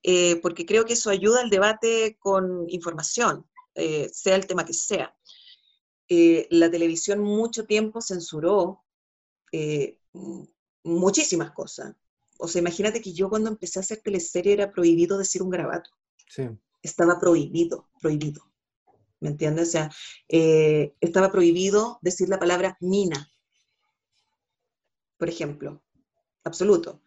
eh, 0.03 0.37
porque 0.37 0.67
creo 0.67 0.85
que 0.85 0.93
eso 0.95 1.11
ayuda 1.11 1.41
al 1.41 1.51
debate 1.51 2.17
con 2.21 2.69
información, 2.69 3.47
eh, 3.75 4.09
sea 4.13 4.37
el 4.37 4.47
tema 4.47 4.65
que 4.65 4.75
sea. 4.75 5.15
Eh, 6.09 6.47
la 6.51 6.71
televisión 6.71 7.21
mucho 7.21 7.67
tiempo 7.67 8.01
censuró 8.01 8.85
muchísimas 10.83 11.53
cosas 11.53 11.95
O 12.39 12.49
sea, 12.49 12.61
imagínate 12.61 13.01
que 13.01 13.13
yo 13.13 13.31
cuando 13.31 13.49
empecé 13.49 13.79
a 13.79 13.83
hacer 13.83 14.01
teleserie 14.03 14.53
era 14.53 14.71
prohibido 14.71 15.17
decir 15.17 15.43
un 15.43 15.51
garabato. 15.51 15.91
Sí. 16.29 16.49
Estaba 16.83 17.19
prohibido, 17.19 17.89
prohibido. 18.01 18.48
¿Me 19.21 19.31
entiendes? 19.31 19.69
O 19.69 19.71
sea, 19.73 19.91
eh, 20.29 20.95
estaba 21.01 21.31
prohibido 21.33 21.99
decir 22.03 22.29
la 22.29 22.39
palabra 22.39 22.77
mina, 22.81 23.31
por 25.17 25.29
ejemplo. 25.29 25.83
Absoluto. 26.45 27.03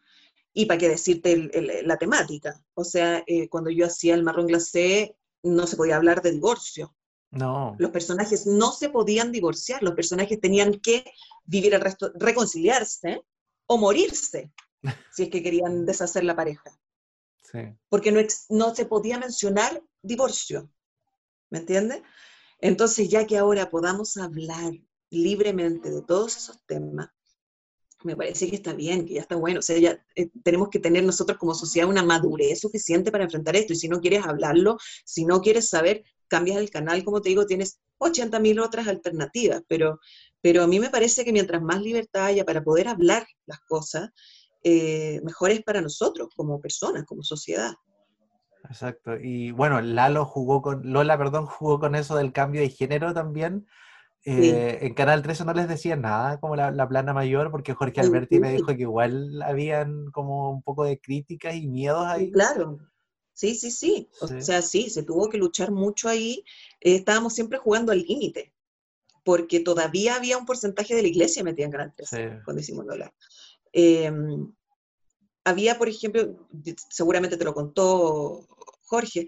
Y 0.54 0.66
para 0.66 0.78
qué 0.78 0.90
decirte 0.90 1.32
el- 1.32 1.52
el- 1.54 1.88
la 1.88 1.98
temática. 1.98 2.62
O 2.74 2.84
sea, 2.84 3.24
eh, 3.26 3.48
cuando 3.48 3.70
yo 3.70 3.86
hacía 3.86 4.16
el 4.16 4.24
marrón 4.24 4.48
glacé, 4.48 5.16
no 5.44 5.66
se 5.66 5.78
podía 5.78 5.96
hablar 5.96 6.22
de 6.22 6.32
divorcio. 6.32 6.96
No. 7.32 7.76
Los 7.80 7.92
personajes 7.92 8.46
no 8.46 8.74
se 8.74 8.90
podían 8.90 9.32
divorciar, 9.32 9.82
los 9.82 9.94
personajes 9.94 10.42
tenían 10.42 10.80
que 10.82 11.06
vivir 11.46 11.74
el 11.74 11.80
resto, 11.82 12.12
reconciliarse 12.16 13.22
o 13.68 13.78
morirse, 13.78 14.52
si 15.14 15.24
es 15.24 15.30
que 15.30 15.42
querían 15.42 15.86
deshacer 15.86 16.26
la 16.26 16.36
pareja, 16.36 16.78
Sí. 17.50 17.60
porque 17.88 18.12
no 18.50 18.76
se 18.76 18.86
podía 18.86 19.18
mencionar 19.18 19.82
divorcio, 20.02 20.70
¿me 21.52 21.60
entiendes? 21.60 22.02
Entonces, 22.60 23.10
ya 23.10 23.28
que 23.28 23.38
ahora 23.38 23.70
podamos 23.70 24.18
hablar 24.18 24.74
libremente 25.12 25.92
de 25.92 26.02
todos 26.02 26.38
esos 26.38 26.66
temas, 26.66 27.10
me 28.04 28.16
parece 28.16 28.50
que 28.50 28.56
está 28.56 28.74
bien, 28.74 29.06
que 29.06 29.16
ya 29.16 29.22
está 29.22 29.36
bueno. 29.36 29.60
O 29.60 29.62
sea, 29.62 29.78
ya 29.78 30.04
eh, 30.16 30.30
tenemos 30.44 30.70
que 30.70 30.80
tener 30.80 31.04
nosotros 31.04 31.38
como 31.38 31.54
sociedad 31.54 31.88
una 31.88 32.04
madurez 32.04 32.60
suficiente 32.60 33.12
para 33.12 33.26
enfrentar 33.26 33.56
esto. 33.56 33.74
Y 33.74 33.76
si 33.76 33.88
no 33.88 34.00
quieres 34.00 34.26
hablarlo, 34.26 34.78
si 35.06 35.26
no 35.26 35.42
quieres 35.42 35.70
saber, 35.70 36.04
cambias 36.28 36.58
el 36.58 36.72
canal, 36.72 37.04
como 37.04 37.22
te 37.22 37.30
digo, 37.30 37.46
tienes 37.46 37.80
80.000 38.00 38.64
otras 38.64 38.88
alternativas. 38.88 39.62
Pero, 39.68 40.00
pero 40.42 40.64
a 40.64 40.68
mí 40.68 40.80
me 40.80 40.90
parece 40.90 41.24
que 41.24 41.34
mientras 41.34 41.62
más 41.62 41.82
libertad 41.82 42.26
haya 42.26 42.46
para 42.46 42.64
poder 42.64 42.88
hablar 42.88 43.28
las 43.46 43.60
cosas, 43.62 44.10
eh, 44.64 45.22
mejor 45.24 45.52
es 45.52 45.62
para 45.62 45.82
nosotros 45.82 46.30
como 46.36 46.60
personas, 46.60 47.06
como 47.06 47.24
sociedad. 47.24 47.74
Exacto. 48.72 49.18
Y 49.22 49.52
bueno, 49.52 49.82
Lalo 49.82 50.26
jugó 50.26 50.62
con, 50.62 50.82
Lola, 50.92 51.18
perdón, 51.18 51.46
jugó 51.60 51.80
con 51.80 51.96
eso 51.96 52.16
del 52.16 52.32
cambio 52.32 52.62
de 52.62 52.70
género 52.70 53.14
también. 53.14 53.68
Eh, 54.24 54.78
En 54.82 54.94
Canal 54.94 55.24
13 55.24 55.46
no 55.46 55.54
les 55.54 55.68
decían 55.68 56.02
nada, 56.02 56.40
como 56.40 56.56
la, 56.56 56.72
la 56.72 56.88
plana 56.88 57.12
mayor, 57.14 57.50
porque 57.52 57.74
Jorge 57.74 58.02
Sí, 58.02 58.08
Alberti 58.08 58.40
me 58.40 58.52
dijo 58.54 58.68
que 58.68 58.82
igual 58.84 59.42
habían 59.42 60.12
como 60.12 60.52
un 60.52 60.62
poco 60.62 60.84
de 60.84 61.00
críticas 61.00 61.56
y 61.56 61.68
miedos 61.68 62.06
ahí. 62.06 62.32
Claro, 62.32 62.78
sí, 63.34 63.56
sí, 63.56 63.72
sí. 63.72 64.10
O 64.22 64.28
Sí. 64.28 64.42
sea, 64.42 64.62
sí, 64.62 64.90
se 64.92 65.04
tuvo 65.04 65.28
que 65.28 65.40
luchar 65.40 65.72
mucho 65.72 66.08
ahí. 66.08 66.44
Eh, 66.80 66.96
estábamos 66.96 67.34
siempre 67.34 67.58
jugando 67.58 67.92
al 67.92 68.04
límite, 68.04 68.54
porque 69.26 69.60
todavía 69.60 70.16
había 70.16 70.38
un 70.38 70.46
porcentaje 70.46 70.94
de 70.96 71.02
la 71.02 71.08
iglesia 71.08 71.44
metida 71.44 71.66
en 71.66 71.72
Canal 71.72 71.94
13 71.96 72.16
Sí. 72.16 72.42
cuando 72.46 72.62
hicimos 72.62 72.86
Lola. 72.86 73.12
Eh, 73.74 74.12
había, 75.44 75.80
por 75.80 75.90
ejemplo, 75.90 76.48
seguramente 76.90 77.38
te 77.38 77.46
lo 77.46 77.56
contó 77.56 78.46
Jorge, 78.92 79.28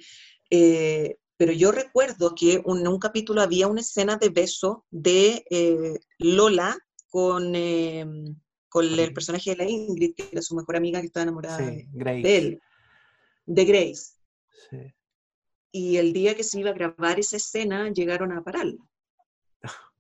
eh, 0.50 1.16
pero 1.38 1.52
yo 1.54 1.72
recuerdo 1.72 2.36
que 2.36 2.62
un- 2.66 2.82
en 2.82 2.88
un 2.88 3.00
capítulo 3.00 3.42
había 3.42 3.68
una 3.68 3.80
escena 3.82 4.18
de 4.18 4.30
beso 4.30 4.86
de 4.92 5.46
eh, 5.50 6.00
Lola 6.20 6.78
con, 7.10 7.56
eh, 7.56 8.06
con 8.70 8.86
el 9.00 9.14
personaje 9.14 9.52
de 9.52 9.58
la 9.58 9.70
Ingrid, 9.70 10.16
que 10.16 10.28
era 10.32 10.42
su 10.42 10.54
mejor 10.56 10.76
amiga 10.76 11.00
que 11.00 11.08
estaba 11.08 11.24
enamorada 11.24 11.60
Sí, 11.60 11.88
de, 11.94 12.38
él, 12.38 12.62
de 13.46 13.66
Grace. 13.66 14.06
Sí. 14.70 14.94
Y 15.72 15.98
el 15.98 16.12
día 16.14 16.36
que 16.36 16.44
se 16.44 16.60
iba 16.60 16.70
a 16.72 16.74
grabar 16.80 17.20
esa 17.20 17.38
escena, 17.38 17.90
llegaron 17.92 18.32
a 18.34 18.44
pararla. 18.44 18.84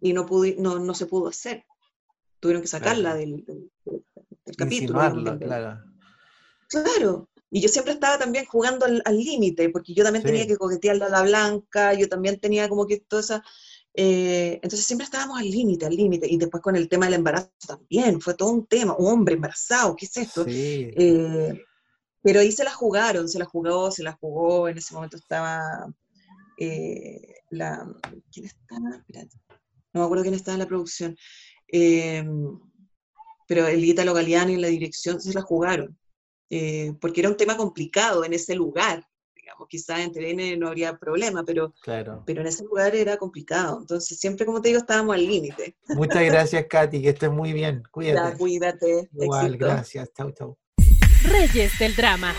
Y 0.00 0.12
no, 0.12 0.24
pudo, 0.26 0.44
no, 0.58 0.78
no 0.78 0.94
se 0.94 1.06
pudo 1.06 1.28
hacer. 1.28 1.64
Tuvieron 2.40 2.62
que 2.62 2.68
sacarla 2.68 3.14
Claro. 3.14 3.18
del, 3.18 3.44
del- 3.44 3.70
del- 3.84 4.56
capítulo. 4.56 5.00
Del- 5.00 5.38
claro. 5.40 5.82
Claro. 6.68 7.28
Y 7.50 7.60
yo 7.62 7.68
siempre 7.68 7.94
estaba 7.94 8.18
también 8.18 8.44
jugando 8.44 8.84
al 8.84 9.18
límite, 9.18 9.70
porque 9.70 9.94
yo 9.94 10.04
también 10.04 10.22
tenía 10.22 10.46
que 10.46 10.56
coquetearle 10.56 11.04
a 11.04 11.08
la 11.08 11.22
blanca, 11.22 11.94
yo 11.94 12.06
también 12.06 12.38
tenía 12.38 12.68
como 12.68 12.86
que 12.86 13.00
toda 13.00 13.22
esa... 13.22 13.42
eh, 13.94 14.60
entonces 14.62 14.84
siempre 14.84 15.06
estábamos 15.06 15.38
al 15.38 15.50
límite, 15.50 15.86
al 15.86 15.96
límite. 15.96 16.26
Y 16.30 16.36
después 16.36 16.62
con 16.62 16.76
el 16.76 16.88
tema 16.90 17.06
del 17.06 17.14
embarazo 17.14 17.50
también, 17.66 18.20
fue 18.20 18.34
todo 18.34 18.50
un 18.50 18.66
tema. 18.66 18.94
Un 18.98 19.06
hombre 19.06 19.34
embarazado, 19.34 19.96
¿qué 19.96 20.04
es 20.04 20.16
esto? 20.18 20.44
Sí. 20.44 20.90
Eh, 20.94 21.64
pero 22.22 22.40
ahí 22.40 22.52
se 22.52 22.64
la 22.64 22.72
jugaron, 22.74 23.28
se 23.28 23.38
la 23.38 23.46
jugó, 23.46 23.90
se 23.90 24.02
la 24.02 24.12
jugó. 24.12 24.68
En 24.68 24.76
ese 24.76 24.92
momento 24.92 25.16
estaba 25.16 25.62
eh, 26.58 27.34
la. 27.50 27.90
¿Quién 28.30 28.44
estaba? 28.44 28.96
Espérate. 28.96 29.36
No 29.94 30.00
me 30.00 30.04
acuerdo 30.04 30.24
quién 30.24 30.34
estaba 30.34 30.54
en 30.56 30.60
la 30.60 30.66
producción. 30.66 31.16
Pero 33.48 33.66
el 33.66 33.82
Ítalo 33.82 34.12
Galeani 34.12 34.54
en 34.54 34.60
la 34.60 34.68
dirección 34.68 35.18
se 35.18 35.32
la 35.32 35.40
jugaron. 35.40 35.98
Eh, 36.50 36.92
porque 37.00 37.20
era 37.20 37.28
un 37.30 37.36
tema 37.36 37.56
complicado 37.56 38.24
en 38.24 38.32
ese 38.32 38.54
lugar. 38.54 39.06
Digamos, 39.34 39.66
quizás 39.68 40.00
en 40.00 40.12
TVN 40.12 40.58
no 40.58 40.68
habría 40.68 40.98
problema, 40.98 41.42
pero, 41.44 41.72
Claro. 41.82 42.22
pero 42.26 42.42
en 42.42 42.46
ese 42.48 42.64
lugar 42.64 42.94
era 42.94 43.16
complicado. 43.16 43.78
Entonces, 43.80 44.18
siempre, 44.18 44.44
como 44.44 44.60
te 44.60 44.68
digo, 44.68 44.80
estábamos 44.80 45.14
al 45.14 45.26
límite. 45.26 45.76
Muchas 45.88 46.22
gracias, 46.24 46.66
Katy, 46.68 47.00
que 47.02 47.08
estés 47.10 47.30
muy 47.30 47.52
bien. 47.52 47.82
Ya, 47.84 47.90
Cuídate. 47.90 48.36
cuídate. 48.38 49.08
Igual, 49.14 49.46
éxito. 49.46 49.64
gracias. 49.66 50.10
Chau, 50.16 50.30
chau. 50.32 50.58
Reyes 51.24 51.78
del 51.78 51.94
drama. 51.96 52.34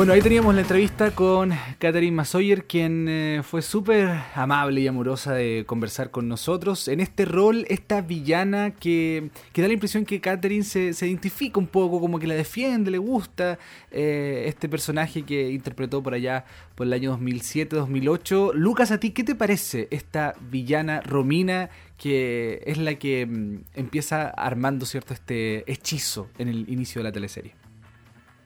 Bueno, 0.00 0.14
ahí 0.14 0.22
teníamos 0.22 0.54
la 0.54 0.62
entrevista 0.62 1.10
con 1.10 1.52
Catherine 1.78 2.16
Masoyer, 2.16 2.64
quien 2.64 3.06
eh, 3.06 3.42
fue 3.44 3.60
súper 3.60 4.08
amable 4.34 4.80
y 4.80 4.86
amorosa 4.86 5.34
de 5.34 5.64
conversar 5.66 6.10
con 6.10 6.26
nosotros. 6.26 6.88
En 6.88 7.00
este 7.00 7.26
rol, 7.26 7.66
esta 7.68 8.00
villana 8.00 8.70
que, 8.70 9.28
da 9.54 9.66
la 9.66 9.74
impresión 9.74 10.06
que 10.06 10.18
Catherine 10.22 10.64
se, 10.64 10.94
se 10.94 11.06
identifica 11.06 11.60
un 11.60 11.66
poco, 11.66 12.00
como 12.00 12.18
que 12.18 12.26
la 12.26 12.34
defiende, 12.34 12.90
le 12.90 12.96
gusta 12.96 13.58
eh, 13.90 14.44
este 14.46 14.70
personaje 14.70 15.22
que 15.24 15.50
interpretó 15.50 16.02
por 16.02 16.14
allá 16.14 16.46
por 16.76 16.86
el 16.86 16.94
año 16.94 17.18
2007-2008. 17.18 18.54
Lucas, 18.54 18.92
¿a 18.92 18.98
ti 18.98 19.10
qué 19.10 19.22
te 19.22 19.34
parece 19.34 19.86
esta 19.90 20.34
villana 20.50 21.02
Romina 21.02 21.68
que 21.98 22.62
es 22.64 22.78
la 22.78 22.94
que 22.94 23.26
mm, 23.26 23.64
empieza 23.74 24.30
armando 24.30 24.86
cierto 24.86 25.12
este 25.12 25.70
hechizo 25.70 26.30
en 26.38 26.48
el 26.48 26.70
inicio 26.70 27.00
de 27.00 27.04
la 27.04 27.12
teleserie? 27.12 27.52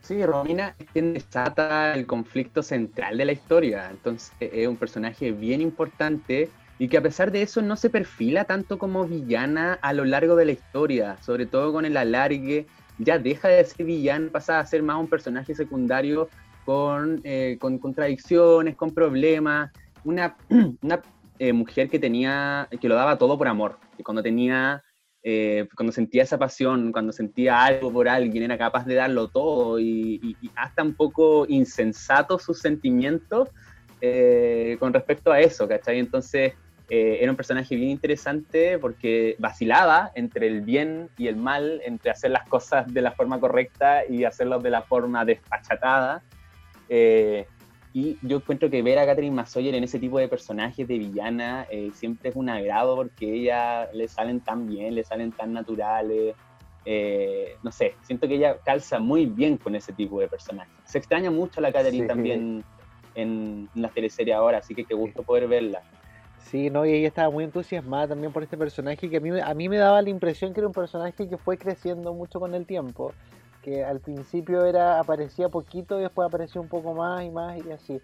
Sí, 0.04 0.22
Romina 0.22 0.76
es 0.92 1.24
el 1.34 2.06
conflicto 2.06 2.62
central 2.62 3.16
de 3.16 3.24
la 3.24 3.32
historia. 3.32 3.88
Entonces 3.90 4.32
es 4.38 4.68
un 4.68 4.76
personaje 4.76 5.32
bien 5.32 5.62
importante 5.62 6.50
y 6.78 6.88
que 6.88 6.98
a 6.98 7.02
pesar 7.02 7.32
de 7.32 7.40
eso 7.40 7.62
no 7.62 7.74
se 7.74 7.88
perfila 7.88 8.44
tanto 8.44 8.78
como 8.78 9.06
villana 9.06 9.78
a 9.80 9.94
lo 9.94 10.04
largo 10.04 10.36
de 10.36 10.44
la 10.44 10.52
historia, 10.52 11.16
sobre 11.22 11.46
todo 11.46 11.72
con 11.72 11.86
el 11.86 11.96
alargue. 11.96 12.66
Ya 12.98 13.18
deja 13.18 13.48
de 13.48 13.64
ser 13.64 13.86
villana, 13.86 14.28
pasa 14.30 14.60
a 14.60 14.66
ser 14.66 14.82
más 14.82 15.00
un 15.00 15.08
personaje 15.08 15.54
secundario 15.54 16.28
con, 16.66 17.22
eh, 17.24 17.56
con 17.58 17.78
contradicciones, 17.78 18.76
con 18.76 18.92
problemas. 18.92 19.72
Una, 20.04 20.36
una 20.82 21.00
eh, 21.38 21.54
mujer 21.54 21.88
que 21.88 21.98
tenía, 21.98 22.68
que 22.78 22.88
lo 22.90 22.94
daba 22.94 23.16
todo 23.16 23.38
por 23.38 23.48
amor, 23.48 23.78
que 23.96 24.04
cuando 24.04 24.22
tenía 24.22 24.82
eh, 25.26 25.66
cuando 25.74 25.90
sentía 25.92 26.22
esa 26.22 26.38
pasión, 26.38 26.92
cuando 26.92 27.10
sentía 27.12 27.64
algo 27.64 27.90
por 27.90 28.08
alguien, 28.08 28.44
era 28.44 28.58
capaz 28.58 28.84
de 28.86 28.94
darlo 28.94 29.28
todo 29.28 29.78
y, 29.80 30.20
y- 30.22 30.36
y 30.42 30.50
hasta 30.54 30.82
un 30.82 30.94
poco 30.94 31.46
insensato 31.48 32.38
sus 32.38 32.60
sentimientos 32.60 33.48
eh, 34.02 34.76
con 34.78 34.92
respecto 34.92 35.32
a 35.32 35.40
eso, 35.40 35.66
¿cachai? 35.66 35.98
Entonces 35.98 36.52
eh, 36.90 37.18
era 37.22 37.30
un 37.32 37.36
personaje 37.36 37.74
bien 37.74 37.88
interesante 37.88 38.78
porque 38.78 39.34
vacilaba 39.38 40.12
entre 40.14 40.46
el 40.46 40.60
bien 40.60 41.08
y 41.16 41.28
el 41.28 41.36
mal, 41.36 41.80
entre 41.86 42.10
hacer 42.10 42.30
las 42.30 42.46
cosas 42.46 42.92
de 42.92 43.00
la 43.00 43.12
forma 43.12 43.40
correcta 43.40 44.02
y 44.06 44.24
hacerlas 44.24 44.62
de 44.62 44.70
la 44.70 44.82
forma 44.82 45.24
despachatada. 45.24 46.22
Eh, 46.90 47.46
y 47.96 48.18
yo 48.22 48.38
encuentro 48.38 48.68
que 48.68 48.82
ver 48.82 48.98
a 48.98 49.06
Catherine 49.06 49.36
Masoyer 49.36 49.72
en 49.76 49.84
ese 49.84 50.00
tipo 50.00 50.18
de 50.18 50.26
personajes 50.26 50.86
de 50.88 50.98
villana 50.98 51.64
eh, 51.70 51.92
siempre 51.94 52.30
es 52.30 52.36
un 52.36 52.48
agrado 52.48 52.96
porque 52.96 53.32
ella 53.32 53.88
le 53.92 54.08
salen 54.08 54.40
tan 54.40 54.66
bien, 54.66 54.96
le 54.96 55.04
salen 55.04 55.30
tan 55.30 55.52
naturales. 55.52 56.34
eh, 56.84 57.56
no 57.62 57.70
sé, 57.70 57.94
siento 58.02 58.26
que 58.26 58.34
ella 58.34 58.58
calza 58.62 58.98
muy 58.98 59.26
bien 59.26 59.56
con 59.56 59.76
ese 59.76 59.92
tipo 59.92 60.20
de 60.20 60.26
personajes. 60.26 60.74
Se 60.84 60.98
extraña 60.98 61.30
mucho 61.30 61.60
a 61.60 61.62
la 61.62 61.72
Catherine 61.72 62.02
Sí. 62.02 62.08
también 62.08 62.64
en, 63.14 63.70
las 63.74 63.94
teleseries 63.94 64.34
ahora, 64.34 64.58
así 64.58 64.74
que 64.74 64.84
qué 64.84 64.94
gusto 64.94 65.22
poder 65.22 65.46
verla. 65.46 65.80
Sí, 66.38 66.70
no, 66.70 66.84
y 66.84 66.92
ella 66.92 67.08
estaba 67.08 67.30
muy 67.30 67.44
entusiasmada 67.44 68.08
también 68.08 68.32
por 68.32 68.42
este 68.42 68.58
personaje 68.58 69.08
que 69.08 69.16
a 69.18 69.20
mí, 69.20 69.30
a 69.40 69.54
mí 69.54 69.68
me 69.68 69.78
daba 69.78 70.02
la 70.02 70.10
impresión 70.10 70.52
que 70.52 70.60
era 70.60 70.66
un 70.66 70.74
personaje 70.74 71.28
que 71.28 71.38
fue 71.38 71.56
creciendo 71.56 72.12
mucho 72.12 72.40
con 72.40 72.54
el 72.54 72.66
tiempo, 72.66 73.14
que 73.64 73.82
al 73.82 74.00
principio 74.00 74.66
era 74.66 75.00
aparecía 75.00 75.48
poquito 75.48 75.98
y 75.98 76.02
después 76.02 76.28
aparecía 76.28 76.60
un 76.60 76.68
poco 76.68 76.92
más 76.92 77.22
y 77.24 77.30
más 77.30 77.56
y 77.64 77.72
así. 77.72 78.00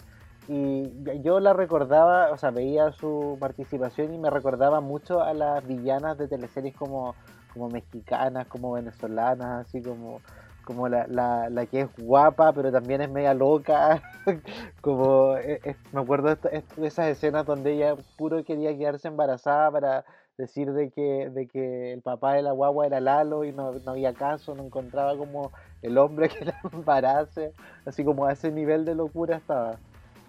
Y 0.49 0.91
yo 1.23 1.39
la 1.39 1.53
recordaba, 1.53 2.31
o 2.33 2.39
sea, 2.39 2.51
veía 2.51 2.91
su 2.93 3.37
participación 3.39 4.15
y 4.15 4.19
me 4.19 4.31
recordaba 4.31 4.81
mucho 4.81 5.23
a 5.23 5.35
las 5.35 5.65
villanas 5.67 6.17
de 6.17 6.29
teleseries 6.29 6.75
como, 6.75 7.15
como 7.53 7.69
mexicanas, 7.69 8.47
como 8.49 8.73
venezolanas, 8.73 9.67
así 9.67 9.83
como, 9.83 10.23
como 10.65 10.89
la, 10.89 11.07
la, 11.07 11.51
la 11.51 11.67
que 11.67 11.83
es 11.83 11.89
guapa, 11.99 12.53
pero 12.55 12.73
también 12.73 13.03
es 13.03 13.11
media 13.11 13.35
loca. 13.35 14.03
como 14.81 15.37
eh, 15.37 15.61
eh, 15.63 15.77
me 15.93 16.01
acuerdo 16.01 16.35
de, 16.35 16.65
esas 16.83 17.09
escenas 17.09 17.45
donde 17.45 17.75
ella 17.75 17.95
puro 18.17 18.43
quería 18.43 18.77
quedarse 18.77 19.09
embarazada 19.09 19.71
para 19.71 20.05
decir 20.41 20.72
de 20.72 20.91
que, 20.91 21.30
de 21.30 21.47
que 21.47 21.93
el 21.93 22.03
papá 22.03 22.34
de 22.34 22.43
la 22.43 22.53
guagua 22.53 22.86
era 22.86 23.01
Lalo 23.01 23.45
y 23.45 23.53
no, 23.53 23.72
no 23.72 23.91
había 23.93 24.14
caso, 24.14 24.55
no 24.55 24.64
encontraba 24.64 25.16
como 25.16 25.53
el 25.82 25.99
hombre 25.99 26.28
que 26.30 26.45
la 26.45 26.59
embarace, 26.72 27.53
así 27.84 28.05
como 28.05 28.26
a 28.26 28.32
ese 28.32 28.51
nivel 28.51 28.84
de 28.84 28.95
locura 28.95 29.36
estaba. 29.36 29.78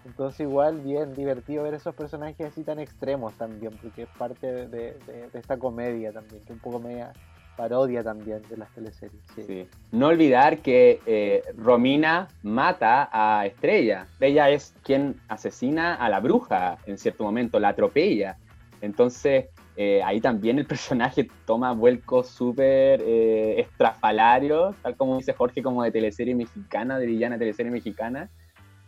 Entonces 0.06 0.42
igual 0.42 0.80
bien 0.80 1.14
divertido 1.14 1.64
ver 1.64 1.76
esos 1.76 1.94
personajes 1.94 2.48
así 2.48 2.64
tan 2.64 2.80
extremos 2.80 3.34
también, 3.36 3.78
porque 3.82 4.04
es 4.04 4.10
parte 4.18 4.52
de, 4.52 4.68
de, 4.68 5.30
de 5.32 5.40
esta 5.40 5.58
comedia 5.58 6.12
también, 6.12 6.44
que 6.44 6.54
un 6.54 6.60
poco 6.60 6.80
media 6.80 7.14
parodia 7.56 8.04
también 8.04 8.42
de 8.50 8.58
las 8.58 8.74
teleseries. 8.74 9.22
Sí. 9.36 9.68
No 9.92 10.08
olvidar 10.08 10.60
que 10.60 11.00
eh, 11.06 11.44
Romina 11.56 12.28
mata 12.42 13.10
a 13.12 13.46
Estrella. 13.46 14.08
Ella 14.20 14.50
es 14.50 14.74
quien 14.84 15.16
asesina 15.28 15.96
a 15.96 16.10
la 16.10 16.20
bruja 16.20 16.78
en 16.86 16.98
cierto 16.98 17.24
momento, 17.24 17.60
la 17.60 17.70
atropella. 17.70 18.38
Entonces, 18.82 19.46
eh, 19.84 20.04
ahí 20.04 20.22
también 20.22 20.60
el 20.60 20.66
personaje 20.66 21.28
toma 21.46 21.72
vuelcos 21.72 22.28
súper 22.28 23.02
eh, 23.04 23.62
estrafalarios, 23.62 24.76
tal 24.84 24.96
como 24.96 25.18
dice 25.18 25.34
Jorge, 25.34 25.64
como 25.64 25.82
de 25.82 25.92
teleserie 25.92 26.36
mexicana, 26.36 27.00
de 27.00 27.08
villana 27.08 27.40
teleserie 27.40 27.72
mexicana. 27.72 28.30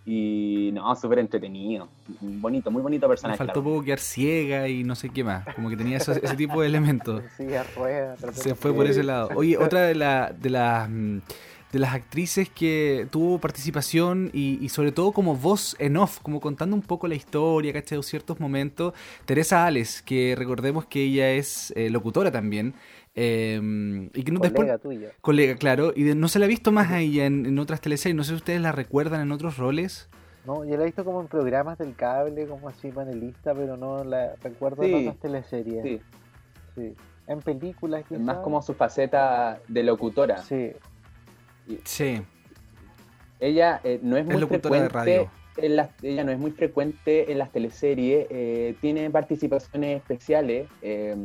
Y 0.05 0.71
no, 0.73 0.93
súper 0.97 1.19
entretenido. 1.19 1.87
Bonito, 2.19 2.69
muy 2.69 2.81
bonito 2.81 3.07
personaje. 3.07 3.41
Me 3.41 3.45
faltó 3.47 3.63
poco 3.63 3.83
quedar 3.83 3.99
ciega 3.99 4.67
y 4.67 4.83
no 4.83 4.95
sé 4.95 5.09
qué 5.09 5.23
más. 5.23 5.45
Como 5.55 5.69
que 5.69 5.77
tenía 5.77 5.97
ese 5.97 6.19
tipo 6.35 6.61
de 6.61 6.67
elementos. 6.67 7.23
Sí, 7.37 7.47
rueda, 7.75 8.17
Se 8.33 8.53
fue 8.53 8.73
por 8.73 8.85
ese 8.85 9.01
lado. 9.01 9.29
Oye, 9.33 9.57
otra 9.57 9.83
de, 9.83 9.95
la, 9.95 10.35
de 10.37 10.49
las 10.49 10.89
mm, 10.89 11.19
de 11.73 11.79
las 11.79 11.95
actrices 11.95 12.49
que 12.49 13.07
tuvo 13.09 13.39
participación 13.39 14.29
y, 14.31 14.69
sobre 14.69 14.91
todo 14.91 15.11
como 15.11 15.35
voz 15.35 15.75
en 15.79 15.97
off, 15.97 16.19
como 16.19 16.39
contando 16.39 16.75
un 16.75 16.83
poco 16.83 17.07
la 17.07 17.15
historia, 17.15 17.73
¿cachai? 17.73 17.97
De 17.97 18.03
ciertos 18.03 18.39
momentos. 18.39 18.93
Teresa 19.25 19.65
Ales, 19.65 20.03
que 20.03 20.35
recordemos 20.37 20.85
que 20.85 21.01
ella 21.01 21.31
es 21.31 21.73
eh, 21.75 21.89
locutora 21.89 22.31
también. 22.31 22.75
Em, 23.15 24.11
y 24.13 24.23
que 24.23 24.31
no, 24.31 24.39
colega 24.39 24.77
tuya. 24.77 25.09
Colega, 25.21 25.55
claro. 25.55 25.93
Y 25.95 26.03
no 26.13 26.27
se 26.27 26.37
la 26.37 26.45
ha 26.45 26.47
visto 26.47 26.71
más 26.71 26.91
a 26.91 26.99
ella 26.99 27.25
en, 27.25 27.57
otras 27.57 27.81
teleseries. 27.81 28.15
No 28.15 28.23
sé 28.23 28.29
si 28.29 28.35
ustedes 28.35 28.61
la 28.61 28.71
recuerdan 28.71 29.21
en 29.21 29.31
otros 29.31 29.57
roles. 29.57 30.09
No, 30.45 30.63
yo 30.65 30.77
la 30.77 30.83
he 30.83 30.85
visto 30.85 31.03
como 31.03 31.21
en 31.21 31.27
programas 31.27 31.79
del 31.79 31.95
cable, 31.95 32.45
como 32.45 32.69
así 32.69 32.91
panelista, 32.91 33.55
pero 33.55 33.77
no 33.77 34.03
la 34.03 34.35
recuerdo 34.43 34.83
en 34.83 35.07
otras 35.07 35.17
teleseries. 35.17 35.81
Sí. 35.83 36.01
sí. 36.75 36.95
En 37.25 37.39
películas, 37.39 38.03
quizás. 38.07 38.21
Más 38.21 38.37
como 38.39 38.61
su 38.61 38.75
faceta 38.75 39.59
de 39.67 39.81
locutora. 39.81 40.37
Sí. 40.37 40.73
Sí. 41.83 42.21
Ella 43.39 43.81
eh, 43.83 43.99
no 44.01 44.17
es, 44.17 44.25
muy 44.25 44.41
frecuente. 44.41 44.83
De 44.83 44.89
radio. 44.89 45.31
En 45.57 45.75
las, 45.75 45.89
ella 46.01 46.23
no 46.23 46.31
es 46.31 46.39
muy 46.39 46.51
frecuente 46.51 47.31
en 47.31 47.37
las 47.37 47.51
teleseries, 47.51 48.25
eh, 48.31 48.75
tiene 48.81 49.09
participaciones 49.11 49.97
especiales. 49.97 50.67
Eh, 50.81 51.15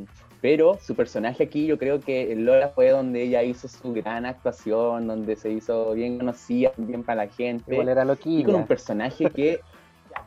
pero 0.41 0.79
su 0.81 0.95
personaje 0.95 1.45
aquí 1.45 1.67
yo 1.67 1.79
creo 1.79 2.01
que 2.01 2.35
Lola 2.37 2.69
fue 2.69 2.91
donde 2.91 3.23
ella 3.23 3.43
hizo 3.43 3.67
su 3.67 3.93
gran 3.93 4.25
actuación, 4.25 5.09
donde 5.09 5.35
se 5.37 5.51
hizo 5.51 5.95
bien 5.95 6.19
conocida, 6.19 6.73
bien 6.77 7.03
para 7.03 7.25
la 7.25 7.33
gente. 7.33 7.73
Igual 7.73 7.89
era 7.89 8.05
loquilla. 8.05 8.41
Y 8.41 8.45
con 8.45 8.55
un 8.55 8.67
personaje 8.67 9.31
que, 9.31 9.61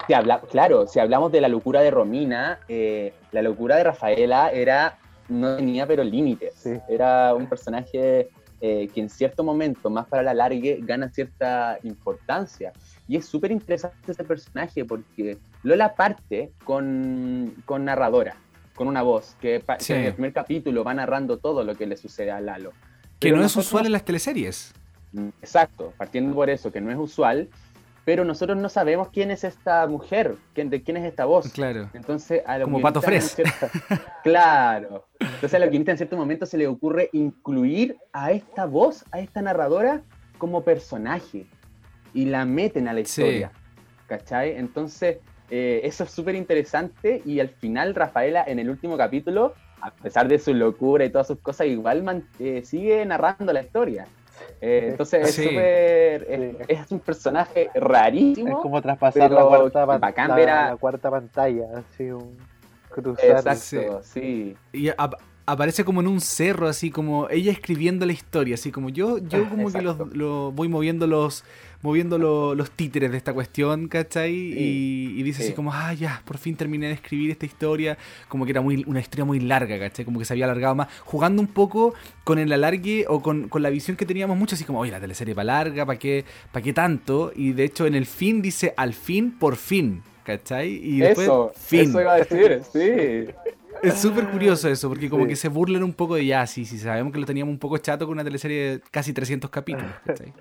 te 0.07 0.15
habla, 0.15 0.41
claro, 0.41 0.87
si 0.87 0.99
hablamos 0.99 1.31
de 1.31 1.41
la 1.41 1.47
locura 1.47 1.81
de 1.81 1.91
Romina, 1.91 2.59
eh, 2.67 3.13
la 3.31 3.41
locura 3.41 3.77
de 3.77 3.85
Rafaela 3.85 4.51
era, 4.51 4.97
no 5.29 5.55
tenía 5.55 5.87
pero 5.87 6.03
límites. 6.03 6.65
Era 6.89 7.33
un 7.33 7.47
personaje 7.47 8.29
eh, 8.61 8.89
que 8.93 9.01
en 9.01 9.09
cierto 9.09 9.43
momento, 9.43 9.89
más 9.89 10.07
para 10.07 10.23
la 10.23 10.33
largue, 10.33 10.79
gana 10.81 11.09
cierta 11.09 11.79
importancia. 11.83 12.71
Y 13.07 13.17
es 13.17 13.25
súper 13.25 13.51
interesante 13.51 14.11
ese 14.11 14.23
personaje 14.23 14.85
porque 14.85 15.37
Lola 15.63 15.95
parte 15.95 16.51
con, 16.63 17.55
con 17.65 17.85
narradora 17.85 18.35
con 18.81 18.87
una 18.87 19.03
voz, 19.03 19.35
que, 19.39 19.63
en 19.89 20.05
el 20.05 20.13
primer 20.13 20.33
capítulo 20.33 20.83
va 20.83 20.93
narrando 20.93 21.37
todo 21.37 21.63
lo 21.63 21.75
que 21.75 21.85
le 21.85 21.97
sucede 21.97 22.31
a 22.31 22.41
Lalo. 22.41 22.73
Que 23.19 23.31
no 23.31 23.43
es 23.43 23.55
usual 23.55 23.85
en 23.85 23.91
las 23.91 24.03
teleseries. 24.03 24.73
Exacto, 25.41 25.93
partiendo 25.97 26.33
por 26.33 26.49
eso, 26.49 26.71
que 26.71 26.81
no 26.81 26.89
es 26.89 26.97
usual, 26.97 27.49
pero 28.03 28.25
nosotros 28.25 28.57
no 28.57 28.69
sabemos 28.69 29.09
quién 29.09 29.31
es 29.31 29.43
esta 29.43 29.85
mujer, 29.87 30.35
quién, 30.53 30.69
de 30.69 30.81
quién 30.81 30.97
es 30.97 31.05
esta 31.05 31.25
voz. 31.25 31.51
Claro. 31.51 31.89
Entonces, 31.93 32.41
a 32.45 32.59
Como 32.61 32.81
Pato 32.81 33.01
Fres. 33.01 33.37
claro. 34.23 35.07
Entonces 35.19 35.53
a 35.53 35.59
la 35.59 35.67
guionista 35.67 35.91
en 35.91 35.97
cierto 35.97 36.17
momento 36.17 36.45
se 36.45 36.57
le 36.57 36.67
ocurre 36.67 37.09
incluir 37.13 37.97
a 38.11 38.31
esta 38.31 38.65
voz, 38.65 39.05
a 39.11 39.19
esta 39.19 39.41
narradora, 39.41 40.01
como 40.37 40.63
personaje. 40.63 41.45
Y 42.13 42.25
la 42.25 42.45
meten 42.45 42.87
a 42.87 42.93
la 42.93 43.01
historia. 43.01 43.51
¿Cachai? 44.07 44.57
Entonces, 44.57 45.19
eh, 45.49 45.81
eso 45.83 46.03
es 46.03 46.11
súper 46.11 46.35
interesante 46.35 47.21
y 47.25 47.39
al 47.39 47.49
final 47.49 47.93
Rafaela 47.93 48.43
en 48.45 48.59
el 48.59 48.69
último 48.69 48.97
capítulo, 48.97 49.53
a 49.79 49.91
pesar 49.91 50.27
de 50.27 50.39
su 50.39 50.53
locura 50.53 51.05
y 51.05 51.09
todas 51.09 51.27
sus 51.27 51.39
cosas, 51.39 51.67
igual 51.67 52.25
eh, 52.39 52.63
sigue 52.65 53.05
narrando 53.05 53.53
la 53.53 53.61
historia. 53.61 54.07
Eh, 54.61 54.87
entonces 54.91 55.29
es 55.29 55.35
súper... 55.35 56.27
Es, 56.67 56.91
un 56.91 56.99
personaje 56.99 57.69
rarísimo. 57.73 58.49
Es 58.49 58.61
como 58.61 58.81
traspasar 58.81 59.31
la 59.31 59.43
cuarta, 59.43 59.85
la, 59.85 60.77
cuarta 60.79 61.09
pantalla, 61.09 61.65
así 61.77 62.11
un 62.11 62.37
cruzar. 62.89 63.47
Exacto, 63.47 64.01
sí. 64.03 64.55
Y 64.73 64.89
aparece 65.45 65.83
como 65.83 66.01
en 66.01 66.07
un 66.07 66.21
cerro, 66.21 66.67
así 66.67 66.91
como 66.91 67.29
ella 67.29 67.51
escribiendo 67.51 68.05
la 68.05 68.13
historia, 68.13 68.55
así 68.55 68.71
como 68.71 68.89
yo, 68.89 69.17
yo 69.17 69.49
como 69.49 69.71
que 69.71 69.81
lo, 69.81 70.51
voy 70.51 70.67
moviendo 70.67 71.07
los 71.07 71.43
moviendo 71.81 72.17
los 72.17 72.71
títeres 72.71 73.11
de 73.11 73.17
esta 73.17 73.33
cuestión, 73.33 73.87
¿cachai? 73.87 74.33
y, 74.33 75.23
dice 75.23 75.43
así 75.43 75.53
como, 75.53 75.73
ah, 75.73 75.93
ya, 75.93 76.21
por 76.25 76.37
fin 76.37 76.55
terminé 76.55 76.87
de 76.87 76.93
escribir 76.93 77.31
esta 77.31 77.45
historia, 77.45 77.97
como 78.27 78.45
que 78.45 78.51
era 78.51 78.61
muy, 78.61 78.83
una 78.87 78.99
historia 78.99 79.25
muy 79.25 79.39
larga, 79.39 79.79
¿cachai? 79.79 80.05
Como 80.05 80.19
que 80.19 80.25
se 80.25 80.33
había 80.33 80.45
alargado 80.45 80.75
más, 80.75 80.87
jugando 81.05 81.41
un 81.41 81.47
poco 81.47 81.93
con 82.23 82.39
el 82.39 82.51
alargue 82.51 83.05
o 83.07 83.21
con, 83.21 83.49
con 83.49 83.61
la 83.61 83.69
visión 83.69 83.97
que 83.97 84.05
teníamos 84.05 84.37
mucho, 84.37 84.55
así 84.55 84.63
como, 84.63 84.79
oye, 84.79 84.91
la 84.91 84.99
teleserie 84.99 85.35
para 85.35 85.45
larga, 85.45 85.85
¿para 85.85 85.99
qué, 85.99 86.25
para 86.51 86.63
qué 86.63 86.73
tanto? 86.73 87.31
Y 87.35 87.53
de 87.53 87.63
hecho 87.65 87.85
en 87.85 87.95
el 87.95 88.05
fin 88.05 88.41
dice, 88.41 88.73
al 88.77 88.93
fin, 88.93 89.31
por 89.31 89.55
fin, 89.55 90.03
¿cachai? 90.23 90.69
Y 90.69 90.99
después, 90.99 91.27
eso, 91.27 91.51
fin. 91.55 91.89
Eso 91.89 92.01
iba 92.01 92.13
a 92.13 92.17
decir, 92.17 92.61
sí. 92.71 93.33
Es 93.81 93.99
súper 93.99 94.29
curioso 94.29 94.69
eso, 94.69 94.89
porque 94.89 95.09
como 95.09 95.25
que 95.25 95.35
se 95.35 95.47
burlan 95.49 95.83
un 95.83 95.93
poco 95.93 96.15
de 96.15 96.25
ya, 96.25 96.45
sí, 96.45 96.65
sí, 96.65 96.77
sabemos 96.77 97.13
que 97.13 97.19
lo 97.19 97.25
teníamos 97.25 97.51
un 97.51 97.59
poco 97.59 97.77
chato 97.77 98.05
con 98.05 98.13
una 98.13 98.23
teleserie 98.23 98.71
de 98.71 98.81
casi 98.91 99.13
300 99.13 99.49
capítulos. 99.49 99.91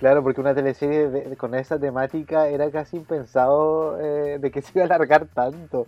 Claro, 0.00 0.22
porque 0.22 0.40
una 0.40 0.54
teleserie 0.54 1.36
con 1.36 1.54
esa 1.54 1.78
temática 1.78 2.48
era 2.48 2.70
casi 2.70 2.96
impensado 2.96 4.00
eh, 4.00 4.38
de 4.38 4.50
que 4.50 4.62
se 4.62 4.72
iba 4.74 4.84
a 4.84 4.86
alargar 4.86 5.26
tanto, 5.26 5.86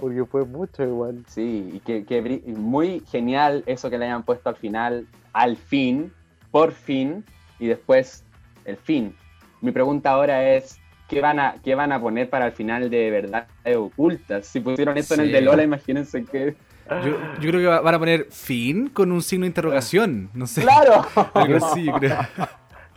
porque 0.00 0.24
fue 0.24 0.46
mucho 0.46 0.82
igual. 0.82 1.22
Sí, 1.28 1.68
y 1.74 1.80
que, 1.80 2.42
muy 2.56 3.00
genial 3.00 3.62
eso 3.66 3.90
que 3.90 3.98
le 3.98 4.06
hayan 4.06 4.22
puesto 4.22 4.48
al 4.48 4.56
final, 4.56 5.06
al 5.34 5.58
fin, 5.58 6.10
por 6.50 6.72
fin, 6.72 7.22
y 7.58 7.66
después 7.66 8.24
el 8.64 8.78
fin. 8.78 9.14
Mi 9.60 9.72
pregunta 9.72 10.12
ahora 10.12 10.54
es, 10.54 10.80
¿qué 11.10 11.20
van 11.20 11.40
a, 11.40 11.56
qué 11.62 11.74
van 11.74 11.92
a 11.92 12.00
poner 12.00 12.30
para 12.30 12.46
el 12.46 12.52
final 12.52 12.88
de 12.88 13.10
verdad 13.10 13.48
ocultas? 13.76 14.46
Si 14.46 14.60
pusieron 14.60 14.96
esto 14.96 15.14
en 15.14 15.20
el 15.20 15.32
de 15.32 15.40
Lola, 15.40 15.62
imagínense 15.62 16.24
que... 16.24 16.54
Yo, 16.88 17.16
yo, 17.40 17.50
creo 17.50 17.60
que 17.60 17.84
van 17.84 17.94
a 17.94 17.98
poner 17.98 18.26
fin 18.30 18.88
con 18.88 19.12
un 19.12 19.22
signo 19.22 19.44
de 19.44 19.48
interrogación, 19.48 20.30
no 20.34 20.46
sé. 20.46 20.62
¡Claro! 20.62 21.04
Algo 21.34 21.64
así, 21.64 21.84
yo 21.84 21.92
creo. 21.94 22.18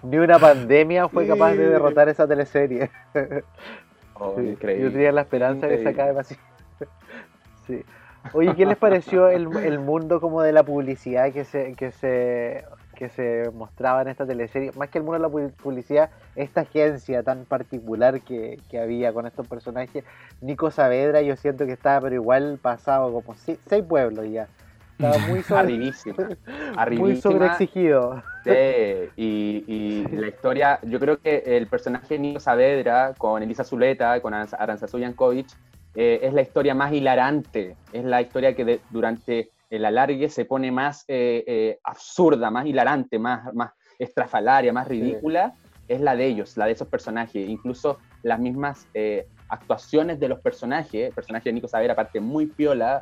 Ni 0.03 0.17
una 0.17 0.39
pandemia 0.39 1.07
fue 1.09 1.27
capaz 1.27 1.53
de 1.53 1.69
derrotar 1.69 2.09
esa 2.09 2.27
teleserie. 2.27 2.89
Oh, 4.15 4.39
increíble. 4.39 4.83
Yo 4.83 4.91
tenía 4.91 5.11
la 5.11 5.21
esperanza 5.21 5.65
de 5.65 5.83
sacar 5.83 6.07
demasiado. 6.07 6.41
sí. 7.67 7.83
Oye, 8.31 8.55
¿qué 8.55 8.65
les 8.65 8.77
pareció 8.77 9.27
el, 9.27 9.47
el, 9.57 9.79
mundo 9.79 10.21
como 10.21 10.43
de 10.43 10.53
la 10.53 10.63
publicidad 10.63 11.33
que 11.33 11.43
se, 11.43 11.73
que 11.73 11.91
se 11.91 12.63
que 12.93 13.09
se 13.09 13.49
mostraba 13.53 14.01
en 14.01 14.07
esta 14.07 14.25
teleserie, 14.25 14.71
más 14.77 14.89
que 14.89 14.99
el 14.99 15.03
mundo 15.03 15.29
de 15.29 15.41
la 15.41 15.51
publicidad, 15.57 16.09
esta 16.35 16.61
agencia 16.61 17.23
tan 17.23 17.45
particular 17.45 18.21
que, 18.21 18.59
había 18.81 19.13
con 19.13 19.27
estos 19.27 19.47
personajes. 19.47 20.03
Nico 20.41 20.71
Saavedra, 20.71 21.21
yo 21.21 21.35
siento 21.35 21.65
que 21.65 21.73
estaba, 21.73 22.01
pero 22.01 22.15
igual 22.15 22.59
pasado 22.61 23.11
como 23.11 23.35
seis, 23.35 23.59
pueblos 23.87 24.29
ya. 24.29 24.47
Estaba 24.91 25.17
muy 25.27 25.41
sobre, 25.43 25.77
muy 26.97 27.15
sobreexigido. 27.17 28.23
Sí, 28.43 28.51
y, 29.15 29.63
y, 29.67 30.07
la 30.15 30.27
historia, 30.27 30.79
yo 30.83 30.99
creo 30.99 31.17
que 31.17 31.43
el 31.45 31.67
personaje 31.67 32.15
de 32.15 32.19
Nico 32.19 32.39
Saavedra 32.39 33.13
con 33.17 33.41
Elisa 33.41 33.63
Zuleta, 33.63 34.21
con 34.21 34.33
Aranzazú 34.33 34.99
Yankovic, 34.99 35.47
eh, 35.95 36.21
es 36.23 36.33
la 36.33 36.41
historia 36.41 36.73
más 36.73 36.91
hilarante, 36.91 37.75
es 37.91 38.03
la 38.03 38.21
historia 38.21 38.55
que 38.55 38.79
durante 38.89 39.51
el 39.73 39.85
alargue 39.85 40.29
se 40.29 40.45
pone 40.45 40.71
más 40.71 41.03
eh, 41.07 41.43
eh, 41.47 41.79
absurda, 41.83 42.51
más 42.51 42.67
hilarante, 42.67 43.17
más, 43.17 43.51
más 43.55 43.71
estrafalaria, 43.97 44.71
más 44.71 44.87
ridícula, 44.87 45.55
es 45.87 45.99
la 45.99 46.15
de 46.15 46.27
ellos, 46.27 46.55
la 46.57 46.67
de 46.67 46.73
esos 46.73 46.87
personajes. 46.87 47.49
Incluso 47.49 47.97
las 48.21 48.39
mismas 48.39 48.87
eh, 48.93 49.25
actuaciones 49.49 50.19
de 50.19 50.29
los 50.29 50.39
personajes, 50.41 51.07
el 51.07 51.13
personaje 51.13 51.49
de 51.49 51.53
Nico 51.53 51.67
Saber, 51.67 51.89
aparte 51.89 52.19
muy 52.19 52.45
piola, 52.45 53.01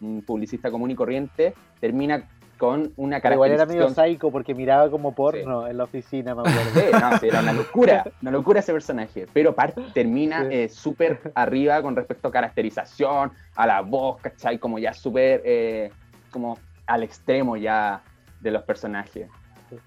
un 0.00 0.22
publicista 0.22 0.70
común 0.70 0.90
y 0.90 0.94
corriente, 0.94 1.52
termina 1.80 2.26
con 2.58 2.92
una 2.96 3.20
Pero 3.20 3.34
igual 3.36 3.52
era 3.52 3.64
medio 3.66 3.88
psycho 3.88 4.30
porque 4.30 4.54
miraba 4.54 4.90
como 4.90 5.14
porno 5.14 5.66
en 5.68 5.78
la 5.78 5.84
oficina, 5.84 6.34
me 6.34 6.40
acuerdo. 6.42 6.60
Sí, 6.74 6.80
no, 6.92 7.18
sí, 7.18 7.28
era 7.28 7.40
una 7.40 7.52
locura, 7.52 8.04
una 8.20 8.30
locura 8.32 8.60
ese 8.60 8.72
personaje. 8.72 9.26
Pero 9.32 9.54
parte, 9.54 9.80
termina 9.94 10.42
Sí. 10.42 10.48
eh, 10.54 10.68
súper 10.68 11.20
arriba 11.34 11.80
con 11.80 11.94
respecto 11.96 12.28
a 12.28 12.32
caracterización, 12.32 13.30
a 13.54 13.66
la 13.66 13.80
voz, 13.80 14.20
¿cachai? 14.20 14.58
Como 14.58 14.78
ya 14.78 14.92
súper, 14.92 15.40
eh, 15.44 15.90
como 16.30 16.58
al 16.86 17.02
extremo 17.04 17.56
ya 17.56 18.02
de 18.40 18.50
los 18.50 18.62
personajes. 18.64 19.28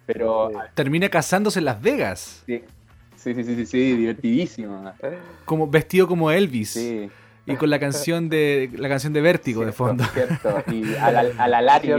Pero 0.06 0.50
Sí. 0.52 0.58
Termina 0.74 1.10
casándose 1.10 1.60
en 1.60 1.66
Las 1.66 1.82
Vegas, 1.82 2.44
sí, 2.46 2.64
sí, 3.16 3.34
sí, 3.34 3.44
sí, 3.44 3.56
sí, 3.56 3.66
sí, 3.66 3.96
divertidísimo. 3.98 4.92
como 5.46 5.68
vestido 5.68 6.08
como 6.08 6.32
Elvis. 6.32 6.72
Sí, 6.72 7.10
Y 7.46 7.56
con 7.56 7.70
la 7.70 7.80
canción 7.80 8.30
de 8.30 8.70
la 8.78 8.88
canción 8.88 9.14
de 9.14 9.22
Vértigo 9.22 9.66
de 9.66 9.72
cierto, 9.72 9.84
fondo. 9.86 10.04
Cierto. 10.14 10.64
Y 10.72 10.96
a 10.96 11.12
la, 11.12 11.20
a 11.38 11.48
la 11.48 11.62
largue, 11.62 11.94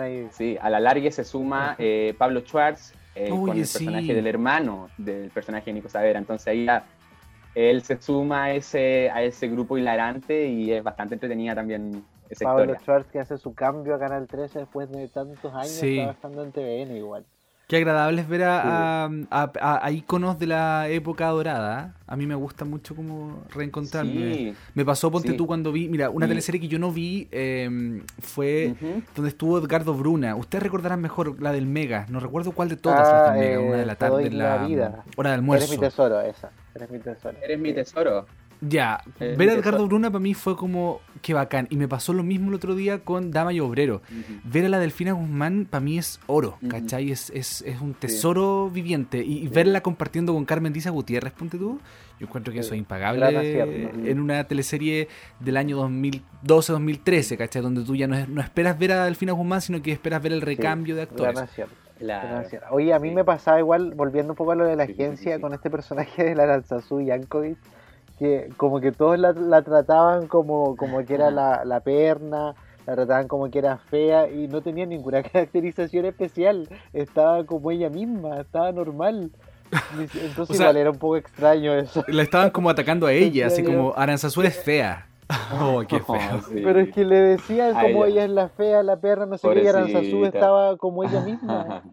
ahí. 0.00 0.28
sí, 0.32 0.56
a 0.60 0.70
la 0.70 0.80
largue 0.80 1.10
se 1.12 1.24
suma 1.24 1.76
eh, 1.78 2.14
Pablo 2.16 2.40
Schwartz 2.40 2.94
eh, 3.14 3.28
con 3.28 3.50
el 3.50 3.58
personaje 3.58 4.06
sí. 4.06 4.12
del 4.14 4.26
hermano 4.26 4.88
del 4.96 5.30
personaje 5.30 5.66
de 5.66 5.72
Nico 5.74 5.88
Savera. 5.88 6.18
Entonces 6.18 6.46
ahí 6.48 6.64
ya 6.64 6.84
él 7.54 7.82
se 7.82 8.00
suma 8.00 8.44
a 8.44 8.54
ese, 8.54 9.10
a 9.10 9.22
ese 9.22 9.48
grupo 9.48 9.76
hilarante 9.76 10.46
y 10.48 10.72
es 10.72 10.82
bastante 10.82 11.14
entretenida 11.14 11.54
también 11.54 12.04
esa 12.30 12.44
Pablo 12.46 12.62
historia. 12.64 12.80
Schwartz 12.80 13.10
que 13.10 13.18
hace 13.20 13.36
su 13.38 13.54
cambio 13.54 13.94
a 13.94 13.98
Canal 13.98 14.26
13 14.26 14.60
después 14.60 14.90
de 14.90 15.08
tantos 15.08 15.52
años 15.52 15.68
Sí. 15.68 15.96
trabajando 15.96 16.44
en 16.44 16.52
TVN 16.52 16.96
igual. 16.96 17.24
Qué 17.70 17.76
agradable 17.76 18.20
es 18.22 18.28
ver 18.28 18.42
a, 18.42 19.04
a, 19.04 19.08
a- 19.30 19.86
a 19.86 19.90
íconos 19.92 20.40
de 20.40 20.48
la 20.48 20.88
época 20.88 21.28
dorada. 21.28 21.94
A 22.08 22.16
mí 22.16 22.26
me 22.26 22.34
gusta 22.34 22.64
mucho 22.64 22.96
como 22.96 23.44
reencontrarme. 23.54 24.34
Sí. 24.34 24.54
Me 24.74 24.84
pasó, 24.84 25.08
ponte 25.08 25.28
Sí. 25.30 25.36
tú, 25.36 25.46
cuando 25.46 25.70
vi, 25.70 25.88
mira, 25.88 26.10
una 26.10 26.26
Sí. 26.26 26.30
teleserie 26.30 26.60
que 26.60 26.66
yo 26.66 26.80
no 26.80 26.90
vi 26.90 27.28
eh, 27.30 28.02
fue 28.18 28.74
donde 29.14 29.28
estuvo 29.28 29.56
Edgardo 29.60 29.94
Bruna. 29.94 30.34
Ustedes 30.34 30.64
recordarán 30.64 31.00
mejor 31.00 31.40
la 31.40 31.52
del 31.52 31.66
Mega. 31.66 32.06
No 32.08 32.18
recuerdo 32.18 32.50
cuál 32.50 32.68
de 32.70 32.76
todas 32.76 33.08
Ah, 33.08 33.12
las 33.12 33.34
del 33.34 33.40
Mega. 33.40 33.54
eh, 33.62 33.68
Una 33.68 33.76
de 33.76 33.86
la 33.86 33.94
tarde, 33.94 34.30
la 34.32 34.56
la 34.58 34.66
vida. 34.66 35.04
hora 35.16 35.30
de 35.30 35.34
Eres 35.36 35.42
mi 35.46 35.54
almuerzo. 35.54 35.78
tesoro, 35.78 36.20
esa. 36.22 36.50
Eres 36.74 36.90
mi 36.90 36.98
tesoro. 36.98 37.36
Eres 37.40 37.60
mi 37.60 37.72
tesoro. 37.72 38.26
Ya, 38.62 39.02
Eh, 39.20 39.34
ver 39.38 39.48
a 39.48 39.52
eso. 39.52 39.60
Edgardo 39.62 39.86
Bruna 39.86 40.10
para 40.10 40.20
mí 40.20 40.34
fue 40.34 40.54
como, 40.56 41.00
qué 41.22 41.32
bacán. 41.34 41.66
Y 41.70 41.76
me 41.76 41.88
pasó 41.88 42.12
lo 42.12 42.22
mismo 42.22 42.48
el 42.50 42.54
otro 42.54 42.74
día 42.74 42.98
con 42.98 43.30
Dama 43.30 43.52
y 43.54 43.60
Obrero. 43.60 44.02
Ver 44.44 44.66
a 44.66 44.68
la 44.68 44.78
Delfina 44.78 45.12
Guzmán 45.12 45.66
para 45.68 45.80
mí 45.80 45.96
es 45.98 46.20
oro, 46.26 46.56
Ujú. 46.60 46.68
¿cachai? 46.68 47.10
Es, 47.10 47.30
es, 47.30 47.62
es 47.62 47.80
un 47.80 47.94
tesoro 47.94 48.68
viviente. 48.70 49.24
Y, 49.24 49.48
verla 49.48 49.80
compartiendo 49.82 50.34
con 50.34 50.44
Carmen 50.44 50.72
Diza 50.72 50.90
Gutiérrez, 50.90 51.32
ponte 51.32 51.56
tú, 51.58 51.80
yo 52.18 52.26
encuentro 52.26 52.52
que 52.52 52.62
Sí, 52.62 52.66
eso 52.66 52.74
es 52.74 52.78
impagable 52.80 53.26
en 54.10 54.20
una 54.20 54.44
teleserie 54.44 55.08
del 55.40 55.56
año 55.56 55.78
2012-2013, 56.44 57.36
¿cachai? 57.38 57.62
Donde 57.62 57.82
tú 57.84 57.96
ya 57.96 58.06
no, 58.06 58.16
es- 58.16 58.28
no 58.28 58.40
esperas 58.40 58.78
ver 58.78 58.92
a 58.92 59.04
Delfina 59.04 59.32
Guzmán, 59.32 59.60
sino 59.60 59.80
que 59.82 59.92
esperas 59.92 60.22
ver 60.22 60.32
el 60.32 60.40
recambio 60.42 60.94
de 60.96 61.02
actores. 61.02 61.40
Claro. 61.98 62.46
Oye, 62.70 62.94
a 62.94 62.98
mí 62.98 63.10
Sí. 63.10 63.14
me 63.14 63.24
pasaba 63.24 63.58
igual, 63.58 63.92
volviendo 63.94 64.32
un 64.32 64.36
poco 64.36 64.52
a 64.52 64.54
lo 64.54 64.64
de 64.64 64.74
la 64.74 64.86
Sí, 64.86 64.92
sí, 64.92 64.96
sí, 64.96 65.02
agencia, 65.02 65.36
sí. 65.36 65.40
con 65.42 65.52
este 65.52 65.68
personaje 65.70 66.24
de 66.24 66.34
la 66.34 66.44
Aranzazú 66.44 67.00
Yankovic, 67.02 67.58
que 68.20 68.50
como 68.58 68.80
que 68.80 68.92
todos 68.92 69.18
la, 69.18 69.32
la 69.32 69.62
trataban 69.62 70.28
como, 70.28 70.76
como 70.76 71.04
que 71.06 71.14
era 71.14 71.30
la, 71.30 71.64
la 71.64 71.80
perna, 71.80 72.54
la 72.86 72.94
trataban 72.94 73.28
como 73.28 73.50
que 73.50 73.58
era 73.58 73.78
fea 73.78 74.28
y 74.28 74.46
no 74.46 74.60
tenía 74.60 74.84
ninguna 74.84 75.22
caracterización 75.24 76.04
especial. 76.04 76.68
Estaba 76.92 77.44
como 77.46 77.70
ella 77.70 77.88
misma, 77.88 78.40
estaba 78.40 78.70
normal. 78.72 79.30
Entonces 79.98 80.38
O 80.38 80.54
sea, 80.54 80.66
igual 80.66 80.76
era 80.76 80.90
un 80.90 80.98
poco 80.98 81.16
extraño 81.16 81.72
eso. 81.74 82.04
La 82.08 82.22
estaban 82.22 82.50
como 82.50 82.68
atacando 82.68 83.06
a 83.06 83.12
ella, 83.14 83.46
así 83.46 83.64
como 83.64 83.94
Aranzazú 83.96 84.42
es 84.42 84.54
fea. 84.62 85.06
Oh, 85.58 85.82
qué 85.88 86.00
feo. 86.00 86.16
Oh, 86.16 86.40
sí. 86.42 86.60
Pero 86.62 86.80
es 86.80 86.92
que 86.92 87.04
le 87.04 87.20
decían 87.20 87.72
como 87.72 88.04
ella. 88.04 88.06
ella 88.06 88.24
es 88.24 88.30
la 88.30 88.48
fea, 88.50 88.82
la 88.82 89.00
perra, 89.00 89.24
no 89.24 89.38
sé 89.38 89.48
qué, 89.48 89.62
y 89.62 89.66
Aranzazú 89.66 90.26
estaba 90.26 90.76
como 90.76 91.04
ella 91.04 91.20
misma. 91.20 91.84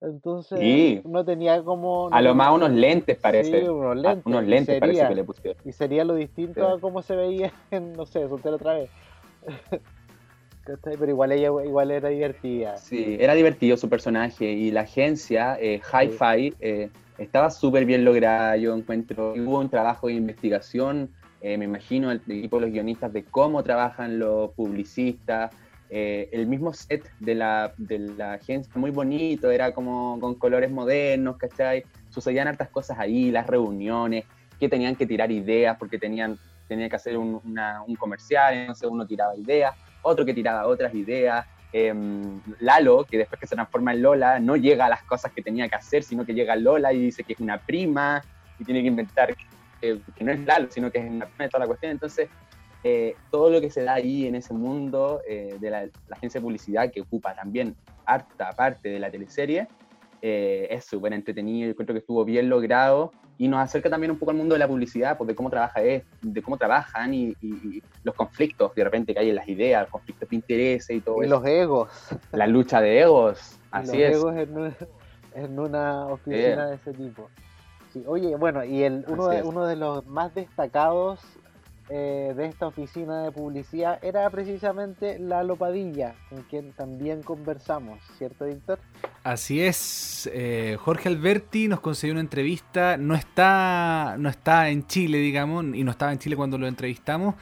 Entonces 0.00 0.60
Sí. 0.60 1.00
no 1.04 1.24
tenía 1.24 1.62
como... 1.62 2.08
A 2.12 2.20
lo 2.20 2.34
más 2.34 2.52
unos 2.52 2.70
lentes 2.70 3.16
parece. 3.18 3.62
Sí, 3.62 3.68
unos 3.68 3.96
lentes. 3.96 4.26
unos 4.26 4.44
y 4.44 4.46
lentes 4.46 4.78
parece 4.80 4.96
sería- 4.98 5.08
que 5.08 5.14
le 5.14 5.24
pusieron. 5.24 5.62
Y 5.64 5.72
sería 5.72 6.04
lo 6.04 6.14
distinto 6.14 6.60
Sí. 6.66 6.76
a 6.76 6.80
cómo 6.80 7.02
se 7.02 7.16
veía 7.16 7.52
en, 7.70 7.92
no 7.94 8.04
sé, 8.06 8.28
soltero 8.28 8.56
otra 8.56 8.74
vez. 8.74 8.90
Pero 10.82 11.08
igual 11.08 11.30
ella 11.30 11.46
igual 11.64 11.90
era 11.92 12.08
divertida. 12.08 12.76
Sí, 12.76 13.16
era 13.20 13.34
divertido 13.34 13.76
su 13.76 13.88
personaje 13.88 14.50
y 14.50 14.72
la 14.72 14.80
agencia, 14.80 15.56
eh, 15.60 15.80
Hi-Fi, 15.80 16.54
eh, 16.58 16.90
estaba 17.18 17.50
súper 17.50 17.84
bien 17.84 18.04
lograda, 18.04 18.56
yo 18.56 18.74
encuentro. 18.74 19.32
Hubo 19.34 19.60
un 19.60 19.68
trabajo 19.68 20.08
de 20.08 20.14
investigación, 20.14 21.10
eh, 21.40 21.56
me 21.56 21.66
imagino, 21.66 22.10
el 22.10 22.20
equipo 22.26 22.56
de 22.56 22.62
los 22.62 22.72
guionistas 22.72 23.12
de 23.12 23.22
cómo 23.24 23.62
trabajan 23.62 24.18
los 24.18 24.50
publicistas. 24.54 25.54
Eh, 25.88 26.28
el 26.32 26.46
mismo 26.46 26.72
set 26.72 27.08
de 27.18 27.34
la, 27.34 27.72
de 27.76 27.98
la 27.98 28.34
agencia, 28.34 28.72
muy 28.74 28.90
bonito, 28.90 29.50
era 29.50 29.72
como 29.72 30.18
con 30.20 30.34
colores 30.38 30.70
modernos, 30.70 31.36
¿cachai? 31.38 31.84
Sucedían 32.08 32.48
hartas 32.48 32.70
cosas 32.70 32.98
ahí, 32.98 33.30
las 33.30 33.46
reuniones, 33.46 34.24
que 34.58 34.68
tenían 34.68 34.96
que 34.96 35.06
tirar 35.06 35.30
ideas 35.30 35.76
porque 35.78 35.98
tenían, 35.98 36.38
tenía 36.66 36.88
que 36.88 36.96
hacer 36.96 37.16
un, 37.16 37.40
una- 37.44 37.82
un 37.86 37.94
comercial, 37.96 38.54
entonces 38.54 38.88
uno 38.90 39.06
tiraba 39.06 39.36
ideas, 39.36 39.74
otro 40.00 40.24
que 40.24 40.34
tiraba 40.34 40.66
otras 40.66 40.94
ideas. 40.94 41.44
em, 41.72 42.40
Lalo, 42.60 43.04
que 43.04 43.18
después 43.18 43.38
que 43.38 43.46
se 43.46 43.54
transforma 43.54 43.92
en 43.92 44.00
Lola, 44.02 44.40
no 44.40 44.56
llega 44.56 44.86
a 44.86 44.88
las 44.88 45.02
cosas 45.04 45.30
que 45.34 45.42
tenía 45.42 45.68
que 45.68 45.74
hacer, 45.76 46.02
sino 46.02 46.24
que 46.24 46.32
llega 46.32 46.56
Lola 46.56 46.92
y 46.92 47.00
dice 47.00 47.22
que 47.22 47.34
es 47.34 47.40
una 47.40 47.60
prima 47.60 48.22
y 48.58 48.64
tiene 48.64 48.80
que 48.80 48.86
inventar 48.88 49.34
que, 49.80 50.00
que 50.14 50.24
no 50.24 50.32
es 50.32 50.40
Lalo, 50.40 50.68
sino 50.70 50.90
que 50.90 50.98
es 51.00 51.04
una 51.10 51.26
prima 51.26 51.44
de 51.44 51.48
toda 51.50 51.64
la 51.64 51.66
cuestión. 51.66 51.92
Entonces, 51.92 52.30
eh, 52.88 53.16
todo 53.32 53.50
lo 53.50 53.60
que 53.60 53.70
se 53.70 53.82
da 53.82 53.94
ahí 53.94 54.26
en 54.26 54.34
ese 54.36 54.54
mundo 54.54 55.20
eh, 55.28 55.56
de 55.58 55.70
la, 55.70 55.82
la 55.84 56.16
agencia 56.16 56.38
de 56.40 56.44
publicidad, 56.44 56.90
que 56.92 57.00
ocupa 57.00 57.34
también 57.34 57.74
harta 58.04 58.52
parte 58.52 58.88
de 58.90 59.00
la 59.00 59.10
teleserie, 59.10 59.66
eh, 60.22 60.68
es 60.70 60.84
súper 60.84 61.12
entretenido, 61.12 61.66
yo 61.66 61.70
encuentro 61.72 61.94
que 61.94 61.98
estuvo 62.00 62.24
bien 62.24 62.48
logrado 62.48 63.12
y 63.38 63.48
nos 63.48 63.60
acerca 63.60 63.90
también 63.90 64.10
un 64.12 64.18
poco 64.18 64.30
al 64.30 64.36
mundo 64.36 64.54
de 64.54 64.60
la 64.60 64.68
publicidad, 64.68 65.16
pues 65.18 65.26
de 65.28 65.34
cómo 65.34 65.50
trabaja 65.50 65.82
es, 65.82 66.04
de 66.22 66.42
cómo 66.42 66.56
trabajan 66.56 67.12
y, 67.12 67.34
y- 67.40 67.76
y 67.76 67.82
los 68.04 68.14
conflictos 68.14 68.72
de 68.74 68.84
repente 68.84 69.12
que 69.12 69.20
hay 69.20 69.28
en 69.30 69.34
las 69.34 69.48
ideas, 69.48 69.82
los 69.82 69.90
conflictos 69.90 70.28
de 70.30 70.36
interés 70.36 70.88
y 70.90 71.00
todo 71.00 71.22
Y 71.22 71.26
eso. 71.26 71.34
los 71.34 71.44
egos. 71.46 71.90
La 72.32 72.46
lucha 72.46 72.80
de 72.80 73.00
egos, 73.00 73.58
así 73.72 73.98
los 73.98 74.10
es. 74.10 74.16
egos 74.16 74.36
en 74.36 74.76
en 75.44 75.58
una 75.58 76.06
oficina 76.06 76.66
de 76.68 76.76
ese 76.76 76.92
tipo. 76.94 77.28
Sí, 77.92 78.02
oye, 78.06 78.34
bueno, 78.36 78.64
y 78.64 78.82
el, 78.84 79.04
uno, 79.08 79.28
de, 79.28 79.42
uno 79.42 79.66
de 79.66 79.76
los 79.76 80.06
más 80.06 80.34
destacados 80.34 81.20
eh, 81.88 82.34
de 82.36 82.46
esta 82.46 82.66
oficina 82.66 83.22
de 83.22 83.30
publicidad 83.30 84.02
era 84.02 84.28
precisamente 84.30 85.20
Lalo 85.20 85.54
Padilla, 85.54 86.16
con 86.28 86.42
quien 86.42 86.72
también 86.72 87.22
conversamos, 87.22 88.00
¿cierto, 88.18 88.46
Víctor? 88.46 88.80
Así 89.22 89.62
es, 89.62 90.28
eh, 90.32 90.76
Jorge 90.80 91.08
Alberti 91.08 91.68
nos 91.68 91.80
concedió 91.80 92.12
una 92.12 92.20
entrevista, 92.20 92.96
no 92.96 93.14
está, 93.14 94.16
no 94.18 94.28
está 94.28 94.68
en 94.68 94.86
Chile, 94.86 95.18
digamos, 95.18 95.64
y 95.74 95.84
no 95.84 95.92
estaba 95.92 96.12
en 96.12 96.18
Chile 96.18 96.34
cuando 96.34 96.58
lo 96.58 96.66
entrevistamos, 96.66 97.36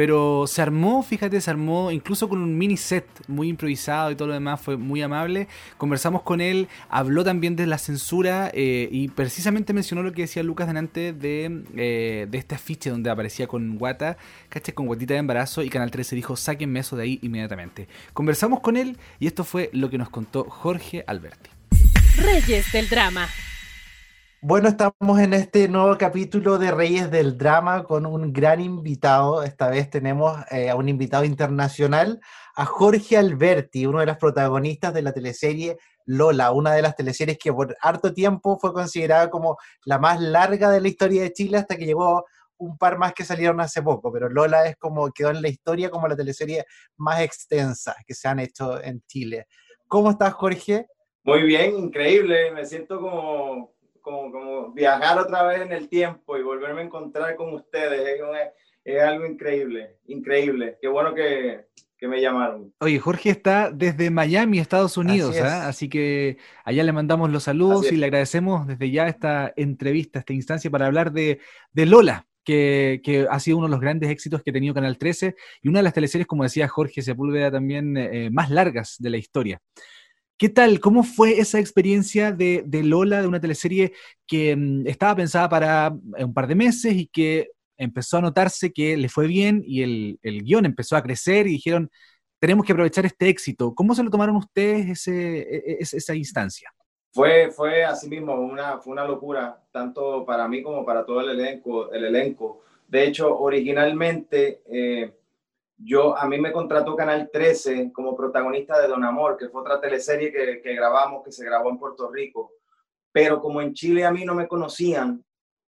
pero 0.00 0.46
se 0.46 0.62
armó, 0.62 1.02
fíjate, 1.02 1.38
se 1.42 1.50
armó 1.50 1.90
incluso 1.90 2.26
con 2.26 2.40
un 2.40 2.56
mini 2.56 2.78
set 2.78 3.04
muy 3.28 3.48
improvisado 3.48 4.10
y 4.10 4.16
todo 4.16 4.28
lo 4.28 4.32
demás, 4.32 4.58
fue 4.58 4.78
muy 4.78 5.02
amable. 5.02 5.46
Conversamos 5.76 6.22
con 6.22 6.40
él, 6.40 6.68
habló 6.88 7.22
también 7.22 7.54
de 7.54 7.66
la 7.66 7.76
censura 7.76 8.50
eh, 8.54 8.88
y 8.90 9.08
precisamente 9.08 9.74
mencionó 9.74 10.02
lo 10.02 10.14
que 10.14 10.22
decía 10.22 10.42
Lucas 10.42 10.68
delante 10.68 11.12
de, 11.12 11.64
eh, 11.76 12.26
de 12.30 12.38
este 12.38 12.54
afiche 12.54 12.88
donde 12.88 13.10
aparecía 13.10 13.46
con 13.46 13.76
guata, 13.76 14.16
caché 14.48 14.72
con 14.72 14.86
guatita 14.86 15.12
de 15.12 15.20
embarazo 15.20 15.62
y 15.62 15.68
Canal 15.68 15.90
13 15.90 16.16
dijo, 16.16 16.34
sáquenme 16.34 16.80
eso 16.80 16.96
de 16.96 17.02
ahí 17.02 17.18
inmediatamente. 17.20 17.86
Conversamos 18.14 18.60
con 18.60 18.78
él 18.78 18.96
y 19.18 19.26
esto 19.26 19.44
fue 19.44 19.68
lo 19.74 19.90
que 19.90 19.98
nos 19.98 20.08
contó 20.08 20.44
Jorge 20.48 21.04
Alberti. 21.06 21.50
Reyes 22.16 22.72
del 22.72 22.88
Drama. 22.88 23.28
Bueno, 24.42 24.68
estamos 24.70 25.18
en 25.18 25.34
este 25.34 25.68
nuevo 25.68 25.98
capítulo 25.98 26.56
de 26.56 26.70
Reyes 26.70 27.10
del 27.10 27.36
Drama 27.36 27.84
con 27.84 28.06
un 28.06 28.32
gran 28.32 28.58
invitado. 28.58 29.42
Esta 29.42 29.68
vez 29.68 29.90
tenemos 29.90 30.38
eh, 30.50 30.70
a 30.70 30.76
un 30.76 30.88
invitado 30.88 31.24
internacional, 31.24 32.22
a 32.54 32.64
Jorge 32.64 33.18
Alberti, 33.18 33.84
uno 33.84 34.00
de 34.00 34.06
los 34.06 34.16
protagonistas 34.16 34.94
de 34.94 35.02
la 35.02 35.12
teleserie 35.12 35.76
Lola, 36.06 36.52
una 36.52 36.72
de 36.72 36.80
las 36.80 36.96
teleseries 36.96 37.36
que 37.36 37.52
por 37.52 37.76
harto 37.82 38.14
tiempo 38.14 38.58
fue 38.58 38.72
considerada 38.72 39.28
como 39.28 39.58
la 39.84 39.98
más 39.98 40.18
larga 40.18 40.70
de 40.70 40.80
la 40.80 40.88
historia 40.88 41.20
de 41.20 41.34
Chile 41.34 41.58
hasta 41.58 41.76
que 41.76 41.84
llegó 41.84 42.24
un 42.56 42.78
par 42.78 42.96
más 42.96 43.12
que 43.12 43.24
salieron 43.24 43.60
hace 43.60 43.82
poco, 43.82 44.10
pero 44.10 44.30
Lola 44.30 44.66
es 44.66 44.76
como 44.76 45.10
quedó 45.12 45.28
en 45.30 45.42
la 45.42 45.48
historia 45.48 45.90
como 45.90 46.08
la 46.08 46.16
teleserie 46.16 46.64
más 46.96 47.20
extensa 47.20 47.94
que 48.06 48.14
se 48.14 48.26
han 48.26 48.38
hecho 48.38 48.82
en 48.82 49.02
Chile. 49.06 49.46
¿Cómo 49.86 50.10
estás, 50.10 50.32
Jorge? 50.32 50.86
Muy 51.24 51.42
bien, 51.42 51.76
increíble. 51.76 52.50
Me 52.52 52.64
siento 52.64 52.98
como, 53.00 53.74
como, 54.00 54.30
como 54.32 54.72
viajar 54.72 55.18
otra 55.18 55.42
vez 55.44 55.62
en 55.62 55.72
el 55.72 55.88
tiempo 55.88 56.36
y 56.36 56.42
volverme 56.42 56.82
a 56.82 56.84
encontrar 56.84 57.36
con 57.36 57.54
ustedes. 57.54 58.00
Es, 58.00 58.20
es 58.84 59.02
algo 59.02 59.26
increíble, 59.26 59.96
increíble. 60.06 60.78
Qué 60.80 60.88
bueno 60.88 61.14
que, 61.14 61.66
que 62.00 62.08
me 62.08 62.20
llamaron. 62.20 62.72
Oye, 62.80 62.98
Jorge 62.98 63.28
está 63.28 63.70
desde 63.70 64.10
Miami, 64.10 64.58
Estados 64.58 64.96
Unidos, 64.96 65.30
Así 65.30 65.38
es. 65.38 65.44
¿ah? 65.44 65.68
así 65.68 65.88
que 65.90 66.38
allá 66.64 66.82
le 66.82 66.92
mandamos 66.92 67.30
los 67.30 67.42
saludos 67.42 67.92
y 67.92 67.96
le 67.96 68.06
agradecemos 68.06 68.66
desde 68.66 68.90
ya 68.90 69.06
esta 69.06 69.52
entrevista, 69.54 70.20
esta 70.20 70.32
instancia 70.32 70.70
para 70.70 70.86
hablar 70.86 71.12
de, 71.12 71.40
de 71.72 71.86
Lola, 71.86 72.26
que, 72.42 73.02
que, 73.04 73.26
ha 73.30 73.38
sido 73.38 73.58
uno 73.58 73.66
de 73.66 73.72
los 73.72 73.80
grandes 73.80 74.08
éxitos 74.08 74.42
que 74.42 74.48
ha 74.48 74.54
tenido 74.54 74.72
Canal 74.72 74.96
13 74.96 75.36
y 75.60 75.68
una 75.68 75.80
de 75.80 75.82
las 75.82 75.92
teleseries, 75.92 76.26
como 76.26 76.42
decía 76.42 76.68
Jorge 76.68 77.02
Sepúlveda, 77.02 77.50
también 77.50 77.94
eh, 77.98 78.30
más 78.30 78.50
largas 78.50 78.96
de 78.98 79.10
la 79.10 79.18
historia. 79.18 79.60
¿Qué 80.40 80.48
tal? 80.48 80.80
¿Cómo 80.80 81.02
fue 81.02 81.38
esa 81.38 81.58
experiencia 81.58 82.32
de, 82.32 82.64
Lola, 82.82 83.20
de 83.20 83.28
una 83.28 83.42
teleserie 83.42 83.92
que 84.26 84.56
mm, 84.56 84.86
estaba 84.86 85.14
pensada 85.14 85.50
para 85.50 85.94
eh, 86.16 86.24
un 86.24 86.32
par 86.32 86.46
de 86.46 86.54
meses 86.54 86.94
y 86.94 87.08
que 87.08 87.50
empezó 87.76 88.16
a 88.16 88.22
notarse 88.22 88.72
que 88.72 88.96
le 88.96 89.10
fue 89.10 89.26
bien 89.26 89.62
y 89.66 89.82
el, 89.82 90.18
el 90.22 90.42
guion 90.42 90.64
empezó 90.64 90.96
a 90.96 91.02
crecer 91.02 91.46
y 91.46 91.50
dijeron, 91.50 91.90
tenemos 92.38 92.64
que 92.64 92.72
aprovechar 92.72 93.04
este 93.04 93.28
éxito. 93.28 93.74
¿Cómo 93.74 93.94
se 93.94 94.02
lo 94.02 94.08
tomaron 94.08 94.36
ustedes 94.36 95.06
e, 95.08 95.40
e, 95.40 95.76
esa 95.78 96.14
instancia? 96.14 96.72
Fue, 97.12 97.50
fue 97.50 97.84
así 97.84 98.08
mismo 98.08 98.32
una, 98.32 98.78
fue 98.78 98.94
una 98.94 99.04
locura, 99.04 99.62
tanto 99.70 100.24
para 100.24 100.48
mí 100.48 100.62
como 100.62 100.86
para 100.86 101.04
todo 101.04 101.20
el 101.20 101.38
elenco. 101.38 101.92
El 101.92 102.06
elenco. 102.06 102.62
De 102.88 103.04
hecho, 103.04 103.38
originalmente 103.38 104.62
eh, 104.72 105.19
yo, 105.82 106.16
a 106.16 106.26
mí 106.26 106.38
me 106.38 106.52
contrató 106.52 106.94
Canal 106.94 107.30
13 107.32 107.90
como 107.92 108.16
protagonista 108.16 108.80
de 108.80 108.88
Don 108.88 109.02
Amor, 109.04 109.36
que 109.38 109.48
fue 109.48 109.62
otra 109.62 109.80
teleserie 109.80 110.30
que, 110.30 110.74
grabamos, 110.74 111.24
que 111.24 111.32
se 111.32 111.44
grabó 111.44 111.70
en 111.70 111.78
Puerto 111.78 112.10
Rico. 112.10 112.52
Pero 113.12 113.40
como 113.40 113.62
en 113.62 113.72
Chile 113.72 114.04
a 114.04 114.10
mí 114.10 114.24
no 114.24 114.34
me 114.34 114.46
conocían 114.46 115.24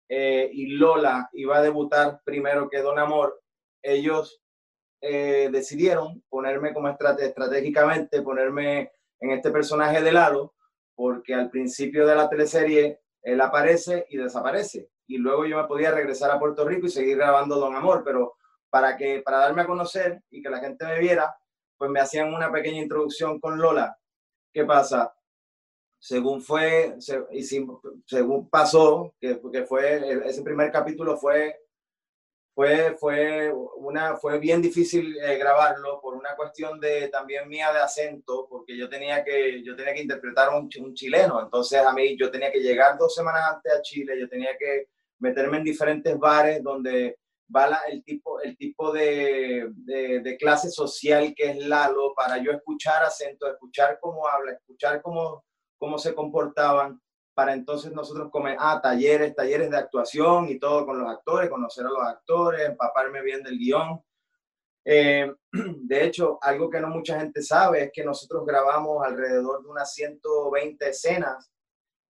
eh, 0.09 0.51
y 0.53 0.73
Lola 0.73 1.31
iba 1.33 1.59
a 1.59 1.63
debutar 1.63 2.21
primero 2.25 2.69
que 2.69 2.83
Don 2.83 2.99
Amor, 2.99 3.41
ellos 3.83 4.43
eh, 5.01 5.49
decidieron 5.53 6.23
ponerme 6.29 6.75
como 6.75 6.89
estratégicamente, 6.89 8.23
ponerme 8.23 8.91
en 9.21 9.31
este 9.31 9.51
personaje 9.51 10.03
de 10.03 10.13
Lalo 10.13 10.55
porque 10.97 11.35
al 11.35 11.51
principio 11.51 12.07
de 12.07 12.17
la 12.17 12.29
teleserie 12.29 13.01
él 13.23 13.41
aparece 13.41 14.07
y 14.11 14.17
desaparece. 14.17 14.91
Y 15.07 15.19
luego 15.19 15.47
yo 15.47 15.57
me 15.57 15.69
podía 15.69 15.93
regresar 15.93 16.31
a 16.31 16.39
Puerto 16.39 16.67
Rico 16.67 16.87
y 16.87 16.91
seguir 16.91 17.17
grabando 17.17 17.59
Don 17.59 17.75
Amor, 17.75 18.03
pero 18.05 18.35
para, 18.71 18.97
que, 18.97 19.21
para 19.21 19.39
darme 19.39 19.62
a 19.62 19.66
conocer 19.66 20.23
y 20.31 20.43
que 20.43 20.49
la 20.51 20.61
gente 20.61 20.87
me 20.87 20.99
viera, 20.99 21.37
pues 21.77 21.91
me 21.91 22.01
hacían 22.01 22.33
una 22.33 22.51
pequeña 22.51 22.81
introducción 22.81 23.41
con 23.41 23.59
Lola. 23.59 23.99
¿Qué 24.53 24.64
pasa? 24.64 25.14
Según 25.99 26.41
fue, 26.41 26.97
y 27.33 27.43
según 27.43 28.49
pasó, 28.49 29.14
que, 29.21 29.41
que 29.53 29.64
fue, 29.64 30.27
ese 30.27 30.43
primer 30.43 30.71
capítulo 30.71 31.16
fue 31.16 31.61
fue, 32.55 32.97
fue, 32.99 33.53
una, 33.77 34.16
fue 34.16 34.39
bien 34.39 34.61
difícil 34.61 35.16
eh, 35.18 35.39
grabarlo 35.39 36.01
por 36.01 36.14
una 36.14 36.35
cuestión 36.37 36.81
de 36.81 37.09
también 37.09 37.49
mía 37.49 37.73
de 37.73 37.79
acento, 37.79 38.47
porque 38.51 38.77
yo 38.77 38.89
tenía 38.89 39.25
que, 39.25 39.62
yo 39.62 39.77
tenía 39.77 39.95
que 39.95 40.03
interpretar 40.03 40.51
un, 40.51 40.68
un, 40.81 40.95
chileno, 40.95 41.41
entonces 41.43 41.81
a 41.81 41.93
mí 41.93 42.16
yo 42.18 42.31
tenía 42.31 42.51
que 42.51 42.61
llegar 42.61 42.99
dos 42.99 43.14
semanas 43.14 43.55
antes 43.55 43.73
a 43.73 43.83
Chile, 43.83 44.18
yo 44.21 44.29
tenía 44.29 44.57
que 44.59 44.89
meterme 45.21 45.59
en 45.59 45.64
diferentes 45.64 46.18
bares 46.18 46.62
donde 46.62 47.18
va 47.55 47.80
el 47.88 48.05
tipo, 48.05 48.40
el 48.40 48.57
tipo 48.57 48.92
de, 48.92 49.70
de, 49.74 50.20
de, 50.20 50.36
clase 50.36 50.70
social 50.70 51.34
que 51.34 51.51
es 51.51 51.57
Lalo, 51.66 52.14
para 52.14 52.38
yo 52.38 52.53
escuchar 52.53 53.03
acento, 53.03 53.46
escuchar 53.48 53.98
cómo 54.01 54.26
habla, 54.28 54.53
escuchar 54.53 55.03
cómo, 55.03 55.44
cómo 55.78 55.98
se 55.98 56.14
comportaban 56.14 57.01
para 57.34 57.55
entonces 57.55 57.92
nosotros 57.92 58.30
comer, 58.30 58.57
ah, 58.61 58.80
talleres, 58.82 59.34
talleres 59.34 59.70
de 59.70 59.76
actuación 59.76 60.48
y 60.48 60.59
todo 60.59 60.84
con 60.84 60.98
los 60.98 61.09
actores, 61.09 61.48
conocer 61.48 61.86
a 61.86 61.88
los 61.88 62.03
actores, 62.03 62.68
empaparme 62.68 63.22
bien 63.22 63.42
del 63.42 63.59
guion. 63.59 64.03
Eh, 64.84 65.32
de 65.53 66.05
hecho, 66.05 66.38
algo 66.42 66.68
que 66.68 66.80
no 66.80 66.88
mucha 66.88 67.18
gente 67.18 67.42
sabe 67.42 67.84
es 67.84 67.90
que 67.92 68.05
nosotros 68.05 68.44
grabamos 68.44 69.05
alrededor 69.05 69.62
de 69.62 69.68
unas 69.68 69.92
120 69.94 70.88
escenas 70.88 71.51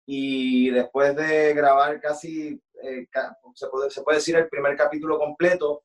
y 0.06 0.72
después 0.72 1.16
de 1.16 1.54
grabar 1.54 2.02
casi, 2.02 2.60
eh, 2.84 3.08
se, 3.54 3.68
puede, 3.68 3.90
se 3.90 4.02
puede 4.02 4.18
decir 4.18 4.36
el 4.36 4.50
primer 4.50 4.76
capítulo 4.76 5.18
completo, 5.18 5.84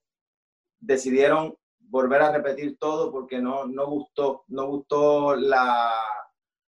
decidieron 0.78 1.56
volver 1.78 2.22
a 2.22 2.32
repetir 2.32 2.76
todo 2.78 3.10
porque 3.10 3.38
no, 3.38 3.66
no 3.66 3.86
gustó, 3.86 4.44
no 4.48 4.66
gustó 4.66 5.36
la, 5.36 5.92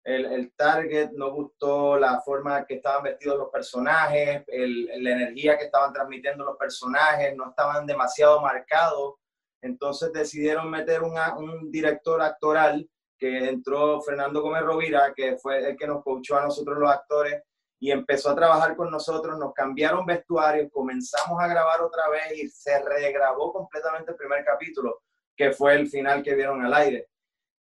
el, 0.03 0.25
el, 0.25 0.53
target, 0.53 1.11
no 1.11 1.31
gustó 1.31 1.97
la 1.97 2.21
forma 2.21 2.65
que 2.65 2.75
estaban 2.75 3.03
vestidos 3.03 3.37
los 3.37 3.49
personajes, 3.49 4.43
el, 4.47 4.85
la 5.03 5.11
energía 5.11 5.57
que 5.57 5.65
estaban 5.65 5.93
transmitiendo 5.93 6.45
los 6.45 6.57
personajes, 6.57 7.35
no 7.35 7.49
estaban 7.49 7.85
demasiado 7.85 8.41
marcados. 8.41 9.15
Entonces 9.61 10.13
decidieron 10.13 10.69
meter 10.69 11.03
una, 11.03 11.37
un 11.37 11.69
director 11.69 12.21
actoral 12.21 12.89
que 13.17 13.49
entró 13.49 14.01
Fernando 14.01 14.41
Gómez 14.41 14.61
Rovira, 14.61 15.13
que 15.13 15.37
fue 15.37 15.69
el 15.69 15.77
que 15.77 15.87
nos 15.87 16.01
coachó 16.03 16.37
a 16.37 16.45
nosotros 16.45 16.77
los 16.79 16.89
actores 16.89 17.43
y 17.79 17.91
empezó 17.91 18.29
a 18.29 18.35
trabajar 18.35 18.75
con 18.75 18.91
nosotros, 18.91 19.37
nos 19.37 19.53
cambiaron 19.53 20.05
vestuarios, 20.05 20.69
comenzamos 20.71 21.41
a 21.41 21.47
grabar 21.47 21.81
otra 21.81 22.09
vez 22.09 22.37
y 22.37 22.49
se 22.49 22.83
regrabó 22.83 23.53
completamente 23.53 24.11
el 24.11 24.17
primer 24.17 24.43
capítulo, 24.43 25.01
que 25.35 25.51
fue 25.51 25.75
el 25.75 25.87
final 25.87 26.21
que 26.21 26.35
vieron 26.35 26.63
al 26.63 26.73
aire 26.73 27.09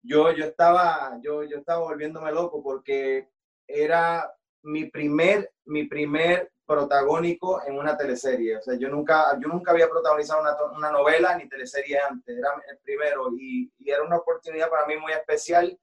yo, 0.03 0.32
yo, 0.32 0.45
estaba, 0.45 1.18
yo, 1.22 1.43
yo 1.43 1.57
estaba 1.57 1.80
volviéndome 1.82 2.32
loco 2.32 2.62
porque 2.64 3.30
era 3.68 4.32
mi 4.64 4.86
primer, 4.86 5.51
mi 5.66 5.86
primer 5.86 6.51
protagónico 6.66 7.62
en 7.66 7.78
una 7.78 7.97
teleserie. 7.97 8.57
O 8.57 8.62
sea, 8.62 8.76
yo 8.76 8.89
nunca, 8.89 9.38
yo 9.39 9.47
nunca 9.47 9.72
había 9.72 9.89
protagonizado 9.89 10.41
una, 10.41 10.55
una 10.76 10.91
novela 10.91 11.36
ni 11.38 11.47
teleserie 11.47 11.99
antes, 11.99 12.38
era 12.38 12.49
el 12.70 12.78
primero 12.80 13.30
y, 13.38 13.72
y, 13.78 13.91
era 13.91 14.03
una 14.03 14.18
oportunidad 14.18 14.70
para 14.70 14.88
mí 14.88 14.97
muy 14.97 15.12
especial. 15.12 15.78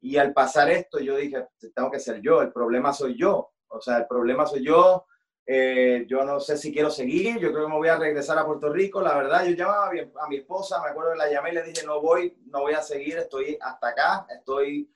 Y 0.00 0.18
al 0.18 0.32
pasar 0.32 0.70
esto, 0.70 1.00
yo 1.00 1.16
dije, 1.16 1.48
tengo 1.74 1.90
que 1.90 1.98
ser 1.98 2.20
yo, 2.20 2.42
el 2.42 2.52
problema 2.52 2.92
soy 2.92 3.18
yo. 3.18 3.50
O 3.68 3.80
sea, 3.80 3.98
el 3.98 4.06
problema 4.06 4.46
soy 4.46 4.64
yo, 4.64 5.06
eh, 5.48 6.04
yo 6.08 6.24
no 6.24 6.40
sé 6.40 6.56
si 6.56 6.72
quiero 6.72 6.90
seguir, 6.90 7.38
yo 7.38 7.52
creo 7.52 7.66
que 7.66 7.72
me 7.72 7.78
voy 7.78 7.88
a 7.88 7.96
regresar 7.96 8.36
a 8.36 8.44
Puerto 8.44 8.68
Rico. 8.72 9.00
La 9.00 9.16
verdad, 9.16 9.44
yo 9.44 9.54
llamaba 9.54 9.90
a 9.90 10.28
mi, 10.28 10.36
esposa, 10.36 10.82
me 10.82 10.90
acuerdo 10.90 11.12
que 11.12 11.18
la 11.18 11.30
llamé 11.30 11.50
y 11.50 11.54
le 11.54 11.62
dije, 11.62 11.86
no 11.86 12.00
voy, 12.00 12.36
no 12.46 12.62
voy 12.62 12.74
a 12.74 12.82
seguir, 12.82 13.16
estoy 13.18 13.56
hasta 13.60 13.88
acá, 13.88 14.26
estoy 14.28 14.90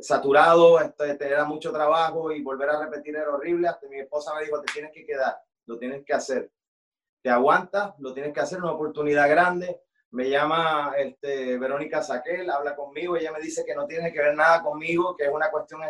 saturado, 0.00 0.80
estoy, 0.80 1.16
era 1.20 1.44
mucho 1.44 1.72
trabajo 1.72 2.32
y 2.32 2.42
volver 2.42 2.70
a 2.70 2.84
repetir 2.84 3.16
era 3.16 3.34
horrible. 3.34 3.68
Hasta 3.68 3.86
mi 3.88 3.98
esposa 4.00 4.34
me 4.34 4.44
dijo, 4.44 4.62
te 4.62 4.72
tienes 4.72 4.92
que 4.92 5.04
quedar, 5.04 5.36
lo 5.66 5.78
tienes 5.78 6.04
que 6.06 6.14
hacer. 6.14 6.50
Te 7.22 7.28
aguantas, 7.28 7.94
lo 7.98 8.14
tienes 8.14 8.32
que 8.32 8.40
hacer, 8.40 8.60
una 8.60 8.72
oportunidad 8.72 9.28
grande. 9.28 9.82
Me 10.10 10.28
llama 10.30 10.94
este, 10.96 11.58
Verónica 11.58 12.02
Saquel, 12.02 12.50
habla 12.50 12.74
conmigo, 12.74 13.16
ella 13.16 13.32
me 13.32 13.40
dice 13.40 13.62
que 13.64 13.74
no 13.74 13.86
tiene 13.86 14.10
que 14.10 14.20
ver 14.20 14.34
nada 14.34 14.62
conmigo, 14.62 15.16
que 15.16 15.24
es 15.24 15.30
una 15.30 15.50
cuestión 15.50 15.82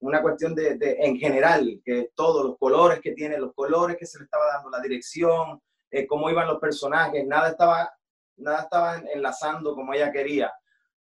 una 0.00 0.22
cuestión 0.22 0.54
de, 0.54 0.76
de, 0.76 0.96
en 1.00 1.16
general, 1.16 1.80
que 1.84 2.10
todos 2.14 2.44
los 2.44 2.58
colores 2.58 3.00
que 3.00 3.12
tiene, 3.12 3.38
los 3.38 3.54
colores 3.54 3.96
que 3.98 4.06
se 4.06 4.18
le 4.18 4.24
estaba 4.24 4.46
dando, 4.46 4.70
la 4.70 4.80
dirección, 4.80 5.60
eh, 5.90 6.06
cómo 6.06 6.30
iban 6.30 6.46
los 6.46 6.58
personajes, 6.58 7.26
nada 7.26 7.50
estaba, 7.50 7.92
nada 8.36 8.62
estaba 8.62 8.96
enlazando 9.12 9.74
como 9.74 9.92
ella 9.92 10.10
quería. 10.10 10.52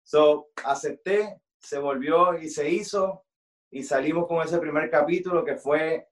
So, 0.03 0.49
acepté, 0.64 1.41
se 1.59 1.78
volvió 1.78 2.37
y 2.37 2.51
se 2.51 2.68
hizo, 2.68 3.24
y 3.70 3.82
salimos 3.82 4.26
con 4.26 4.43
ese 4.43 4.59
primer 4.59 4.91
capítulo 4.91 5.45
que 5.45 5.57
fue 5.57 6.09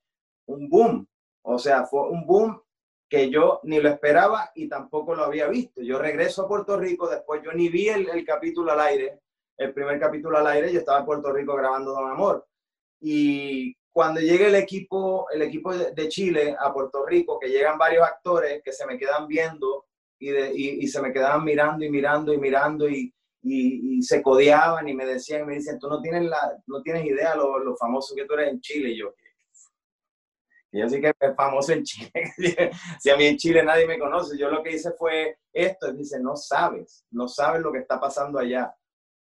un 0.47 0.69
boom. 0.69 1.07
O 1.43 1.59
sea, 1.59 1.85
fue 1.85 2.09
un 2.09 2.27
boom 2.27 2.63
que 3.09 3.29
yo 3.29 3.61
ni 3.65 3.81
lo 3.81 3.91
esperaba 3.91 4.51
y 4.55 4.69
tampoco 4.69 5.15
lo 5.15 5.25
había 5.25 5.47
visto. 5.49 5.83
Yo 5.83 5.99
regreso 5.99 6.43
a 6.43 6.49
Puerto 6.49 6.79
Rico, 6.79 7.09
después 7.09 7.43
yo 7.45 7.53
ni 7.53 7.69
vi 7.69 7.89
el, 7.89 8.09
el 8.09 8.25
capítulo 8.25 8.73
al 8.73 8.81
aire, 8.81 9.21
el 9.59 9.75
primer 9.75 10.01
capítulo 10.01 10.39
al 10.39 10.47
aire, 10.47 10.73
yo 10.73 10.79
estaba 10.79 11.01
en 11.01 11.05
Puerto 11.05 11.31
Rico 11.33 11.55
grabando 11.55 11.93
Don 11.93 12.11
Amor. 12.11 12.47
Y 13.05 13.75
cuando 13.91 14.21
llegue 14.21 14.47
el 14.47 14.55
equipo, 14.55 15.27
el 15.31 15.43
equipo 15.43 15.75
de 15.75 16.09
Chile 16.09 16.57
a 16.59 16.73
Puerto 16.73 17.05
Rico, 17.05 17.39
que 17.39 17.49
llegan 17.49 17.77
varios 17.77 18.07
actores 18.07 18.63
que 18.65 18.73
se 18.73 18.87
me 18.87 18.97
quedan 18.97 19.27
viendo 19.27 19.87
y, 20.19 20.31
de, 20.31 20.53
y, 20.55 20.85
y 20.85 20.87
se 20.87 21.03
me 21.03 21.13
quedaban 21.13 21.45
mirando 21.45 21.85
y 21.85 21.91
mirando 21.91 22.33
y 22.33 22.39
mirando 22.39 22.89
y, 22.89 23.13
y, 23.43 24.01
se 24.03 24.23
codeaban 24.23 24.89
y 24.89 24.95
me 24.95 25.05
decían, 25.05 25.47
me 25.47 25.55
dicen, 25.55 25.79
tú 25.79 25.89
no 25.89 26.01
tienes, 26.01 26.23
la, 26.25 26.57
no 26.67 26.81
tienes 26.81 27.05
idea 27.05 27.35
lo, 27.35 27.59
lo 27.59 27.77
famoso 27.77 28.15
que 28.15 28.25
tú 28.25 28.35
eres 28.35 28.51
en 28.51 28.61
Chile. 28.61 28.91
Y 28.91 28.99
yo, 28.99 29.15
y 30.71 30.81
yo 30.81 30.89
sí 30.89 31.01
que 31.01 31.09
es 31.09 31.37
famoso 31.37 31.73
en 31.73 31.83
Chile. 31.83 32.13
si 33.01 33.11
a 33.11 33.17
mí 33.17 33.27
en 33.27 33.37
Chile 33.37 33.65
nadie 33.65 33.87
me 33.87 33.99
conoce, 33.99 34.39
yo 34.39 34.49
lo 34.49 34.63
que 34.63 34.73
hice 34.73 34.93
fue 34.93 35.39
esto. 35.53 35.93
Dice, 35.93 36.21
no 36.21 36.37
sabes, 36.37 37.05
no 37.11 37.29
sabes 37.29 37.61
lo 37.61 37.73
que 37.73 37.81
está 37.81 38.01
pasando 38.01 38.39
allá. 38.39 38.75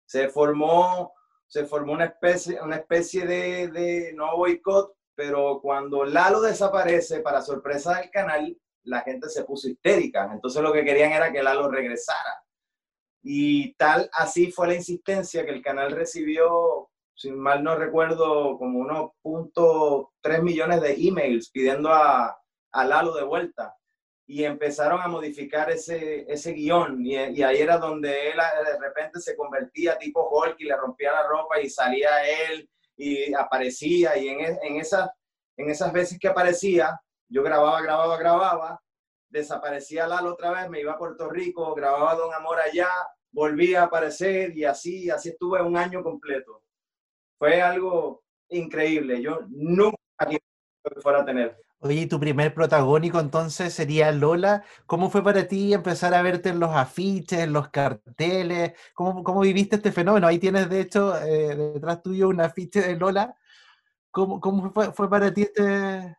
Se 0.05 0.29
formó 0.29 1.13
se 1.49 1.65
formó 1.65 1.95
una 1.95 2.05
especie, 2.05 2.61
una 2.63 2.77
especie 2.77 3.27
de, 3.27 3.69
de 3.69 4.13
no 4.15 4.37
boicot, 4.37 4.95
pero 5.15 5.61
cuando 5.61 6.05
Lalo 6.05 6.41
desaparece, 6.41 7.21
para 7.21 7.43
sorpresa 7.43 7.99
del 7.99 8.11
canal, 8.11 8.57
la 8.85 9.01
gente 9.01 9.29
se 9.29 9.45
puso 9.45 9.69
histérica. 9.69 10.31
Entonces 10.33 10.63
lo 10.63 10.73
que 10.73 10.85
querían 10.85 11.13
era 11.13 11.33
que 11.33 11.43
Lalo 11.43 11.69
regresara. 11.71 12.43
Y 13.23 13.75
tal 13.75 14.09
así 14.13 14.53
fue 14.53 14.69
la 14.69 14.75
insistencia 14.75 15.45
que 15.45 15.51
el 15.51 15.63
canal 15.63 15.91
recibió, 15.91 16.89
si 17.15 17.33
mal 17.33 17.65
no 17.65 17.75
recuerdo, 17.75 18.57
como 18.59 18.79
unos 18.79 19.11
punto 19.23 20.13
tres 20.21 20.43
millones 20.43 20.81
de 20.81 20.95
emails 20.95 21.51
pidiendo 21.51 21.91
a, 21.91 22.39
a 22.73 22.85
Lalo 22.85 23.15
de 23.15 23.25
vuelta 23.25 23.75
y 24.29 24.45
empezaron 24.45 25.01
a 25.01 25.09
modificar 25.09 25.71
ese, 25.71 26.31
ese 26.31 26.53
guion 26.53 27.05
y, 27.05 27.17
ahí 27.17 27.59
era 27.59 27.79
donde 27.79 28.31
él 28.31 28.37
de 28.65 28.79
repente 28.79 29.21
se 29.21 29.35
convertía 29.35 29.99
tipo 29.99 30.29
Hulk 30.31 30.57
y 30.61 30.67
le 30.67 30.77
rompía 30.77 31.13
la 31.13 31.27
ropa 31.27 31.61
y 31.61 31.69
salía 31.69 32.11
él 32.25 32.69
y 32.97 33.35
aparecía 33.35 34.17
y 34.17 34.29
en, 34.29 34.59
en, 34.63 34.77
esas, 34.77 35.11
en 35.57 35.71
esas 35.71 35.93
veces 35.93 36.19
que 36.21 36.29
aparecía 36.29 37.01
yo 37.29 37.43
grababa, 37.43 37.81
grababa, 37.81 38.19
grababa 38.19 38.81
desaparecía 39.29 40.07
Lalo 40.07 40.33
otra 40.33 40.51
vez, 40.51 40.69
me 40.69 40.81
iba 40.81 40.93
a 40.93 40.99
Puerto 40.99 41.29
Rico, 41.29 41.75
grababa 41.75 42.15
Don 42.15 42.33
Amor 42.35 42.59
allá, 42.61 42.89
volvía 43.31 43.83
a 43.83 43.85
aparecer 43.85 44.57
y 44.57 44.65
así, 44.65 45.11
así 45.11 45.31
estuve 45.31 45.63
un 45.63 45.77
año 45.77 46.03
completo. 46.03 46.63
Fue 47.39 47.61
algo 47.61 48.25
increíble. 48.49 49.23
Yo 49.23 49.41
nunca 49.49 49.97
que 50.27 50.39
fuera 51.01 51.21
a 51.21 51.25
tener. 51.25 51.57
Oye, 51.81 52.09
tu 52.09 52.19
primer 52.19 52.53
protagónico 52.55 53.21
entonces 53.21 53.73
sería 53.73 54.11
Lola. 54.11 54.65
¿Cómo 54.87 55.11
fue 55.11 55.23
para 55.23 55.47
ti 55.47 55.73
empezar 55.73 56.13
a 56.13 56.23
verte 56.23 56.49
en 56.49 56.59
los 56.59 56.75
afiches, 56.75 57.39
en 57.39 57.53
los 57.53 57.69
carteles? 57.69 58.73
¿Cómo, 58.95 59.23
cómo 59.23 59.41
viviste 59.41 59.77
este 59.77 59.93
fenómeno? 59.93 60.27
Ahí 60.27 60.41
tienes, 60.41 60.69
de 60.69 60.81
hecho, 60.81 61.17
eh, 61.23 61.55
detrás 61.55 62.03
tuyo 62.03 62.29
un 62.31 62.41
afiche 62.41 62.81
de 62.81 62.97
Lola. 62.97 63.37
¿Cómo, 64.11 64.41
cómo 64.41 64.73
fue, 64.73 64.93
fue, 64.93 65.09
para 65.09 65.33
ti 65.33 65.43
este, 65.43 66.17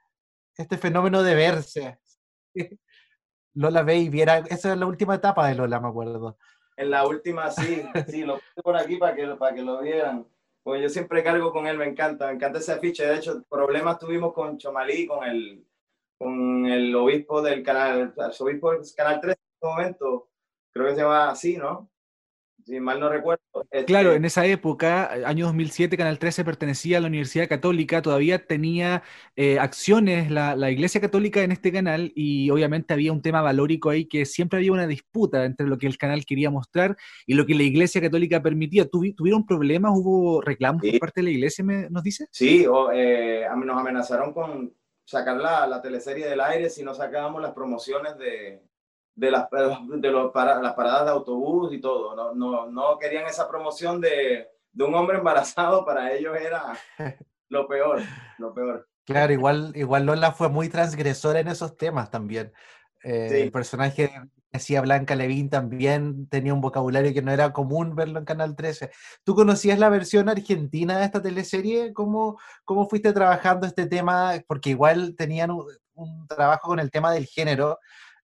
este 0.56 0.78
fenómeno 0.78 1.24
de 1.24 1.36
verse? 1.36 2.00
Lola 3.54 3.82
Baby, 3.82 4.22
era, 4.22 4.38
esa 4.38 4.72
es 4.72 4.78
la 4.78 4.86
última 4.86 5.16
etapa 5.16 5.48
de 5.48 5.56
Lola, 5.56 5.82
me 5.82 5.90
acuerdo. 5.90 6.38
En 6.78 6.92
la 6.92 7.06
última, 7.06 7.52
sí, 7.52 7.84
sí, 8.08 8.24
lo 8.24 8.36
puse 8.36 8.62
por 8.64 8.78
aquí 8.78 8.96
para 8.96 9.14
que, 9.14 9.28
para 9.36 9.54
que 9.54 9.62
lo 9.62 9.82
vieran. 9.82 10.26
Pues 10.64 10.82
yo 10.82 10.90
siempre 10.90 11.24
cargo 11.24 11.52
con 11.52 11.68
él, 11.68 11.78
me 11.78 11.86
encanta, 11.86 12.28
me 12.28 12.34
encanta 12.34 12.60
ese 12.60 12.74
afiche. 12.74 13.06
De 13.06 13.16
hecho, 13.16 13.44
problemas 13.50 13.98
tuvimos 14.00 14.34
con 14.34 14.58
Chomalí, 14.58 15.08
con 15.08 15.24
el, 15.26 15.66
con 16.18 16.66
el 16.66 16.94
obispo 16.96 17.42
del 17.42 17.64
canal, 17.64 18.14
el 18.16 18.32
obispo 18.40 18.72
del 18.72 18.82
canal 18.96 19.20
3 19.22 19.36
en 19.36 19.54
este 19.54 19.68
momento, 19.68 20.30
creo 20.72 20.88
que 20.88 20.96
se 20.96 21.02
llama 21.02 21.30
así, 21.30 21.58
¿no? 21.58 21.90
Si 22.66 22.80
mal 22.80 23.00
no 23.00 23.10
recuerdo. 23.10 23.42
Este 23.72 23.86
claro, 23.86 24.14
en 24.14 24.26
esa 24.26 24.46
época, 24.46 25.12
año 25.26 25.46
2007, 25.46 25.98
Canal 25.98 26.20
13 26.20 26.46
pertenecía 26.46 26.98
a 26.98 27.02
la 27.02 27.08
Universidad 27.08 27.48
Católica, 27.48 28.02
todavía 28.02 28.46
tenía 28.46 29.04
eh, 29.36 29.60
acciones 29.60 30.30
la, 30.32 30.56
la, 30.56 30.72
Iglesia 30.72 31.02
Católica 31.02 31.42
en 31.42 31.52
este 31.52 31.72
canal 31.72 32.12
y 32.16 32.50
obviamente 32.50 32.94
había 32.94 33.12
un 33.12 33.22
tema 33.22 33.42
valórico 33.42 33.90
ahí 33.90 34.06
que 34.06 34.26
siempre 34.26 34.60
había 34.60 34.72
una 34.72 34.88
disputa 34.88 35.46
entre 35.46 35.68
lo 35.68 35.78
que 35.78 35.88
el 35.88 35.98
canal 35.98 36.26
quería 36.26 36.50
mostrar 36.50 36.98
y 37.26 37.34
lo 37.34 37.46
que 37.46 37.56
la 37.56 37.64
Iglesia 37.64 38.02
Católica 38.02 38.42
permitía. 38.42 38.88
¿Tuvieron 38.88 39.46
problemas? 39.46 39.92
¿Hubo 39.96 40.42
reclamos 40.42 40.82
por 40.82 41.00
parte 41.00 41.22
de 41.22 41.24
la 41.24 41.32
Iglesia, 41.32 41.64
me, 41.64 41.90
nos 41.90 42.04
dice? 42.04 42.28
Sí, 42.32 42.66
o, 42.66 42.92
eh, 42.92 43.46
nos 43.66 43.78
amenazaron 43.78 44.34
con 44.34 44.74
sacar 45.06 45.38
la, 45.38 45.66
la 45.66 45.82
teleserie 45.82 46.28
del 46.28 46.40
aire 46.40 46.70
si 46.70 46.84
no 46.84 46.94
sacábamos 46.94 47.42
las 47.42 47.54
promociones 47.54 48.18
de, 48.18 48.62
de 49.20 49.32
las, 49.32 49.48
de 49.50 50.12
los 50.12 50.32
para, 50.32 50.62
las 50.62 50.74
paradas 50.74 51.06
de 51.06 51.12
autobús 51.12 51.74
y 51.74 51.82
todo. 51.82 52.16
No, 52.16 52.34
no, 52.34 52.72
no 52.72 52.98
querían 52.98 53.26
esa 53.26 53.48
promoción 53.50 54.00
de, 54.00 54.48
de, 54.72 54.84
un 54.84 54.96
hombre 54.96 55.18
embarazado, 55.18 55.86
para 55.86 56.14
ellos 56.14 56.36
era 56.38 56.74
lo 57.50 57.68
peor, 57.68 58.02
lo 58.38 58.54
peor. 58.54 58.88
Claro, 59.06 59.34
igual, 59.34 59.72
igual 59.76 60.06
Lola 60.06 60.32
fue 60.32 60.50
muy 60.50 60.70
transgresora 60.70 61.40
en 61.40 61.50
esos 61.50 61.76
temas 61.76 62.10
también. 62.10 62.54
Eh, 63.04 63.44
el 63.44 63.52
personaje 63.52 64.10
que 64.10 64.58
hacía 64.58 64.82
Blanca 64.82 65.16
Levín 65.16 65.50
también 65.50 66.28
tenía 66.28 66.54
un 66.54 66.62
vocabulario 66.62 67.14
que 67.14 67.22
no 67.22 67.32
era 67.32 67.52
común 67.52 67.96
verlo 67.96 68.20
en 68.20 68.26
Canal 68.26 68.56
13. 68.56 68.92
¿Tú 69.24 69.36
conocías 69.36 69.80
la 69.80 69.90
versión 69.90 70.30
argentina 70.30 70.98
de 70.98 71.06
esta 71.06 71.22
teleserie? 71.22 71.92
¿Cómo, 71.94 72.40
cómo 72.66 72.88
fuiste 72.88 73.12
trabajando 73.12 73.68
este 73.68 73.88
tema? 73.88 74.34
Porque 74.48 74.70
igual 74.70 75.16
tenían 75.18 75.52
un, 75.52 75.66
un 75.94 76.28
trabajo 76.28 76.70
con 76.70 76.80
el 76.80 76.92
tema 76.92 77.12
del 77.12 77.26
género, 77.26 77.80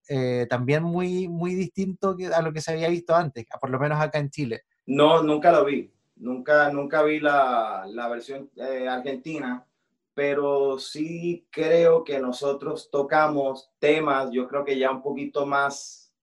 eh, 0.07 0.45
también 0.49 0.83
muy, 0.83 1.27
muy 1.27 1.55
distinto 1.55 2.15
a 2.33 2.41
lo 2.41 2.53
que 2.53 2.61
se 2.61 2.71
había 2.71 2.89
visto 2.89 3.15
antes, 3.15 3.45
por 3.59 3.69
lo 3.69 3.79
menos 3.79 3.99
acá 3.99 4.19
en 4.19 4.29
Chile. 4.29 4.63
No, 4.85 5.23
nunca 5.23 5.51
lo 5.51 5.65
vi. 5.65 5.91
Nunca, 6.17 6.69
nunca 6.71 7.03
vi 7.03 7.19
la, 7.19 7.85
la 7.89 8.07
versión 8.07 8.49
eh, 8.55 8.87
argentina, 8.87 9.67
pero 10.13 10.79
sí 10.79 11.45
creo 11.51 12.05
que 12.05 12.19
nosotros 12.19 12.89
tocamos 12.89 13.69
temas, 13.79 14.29
yo 14.31 14.47
creo 14.47 14.63
que 14.63 14.79
ya 14.79 14.91
un 14.91 15.01
poquito 15.01 15.45
más, 15.45 16.13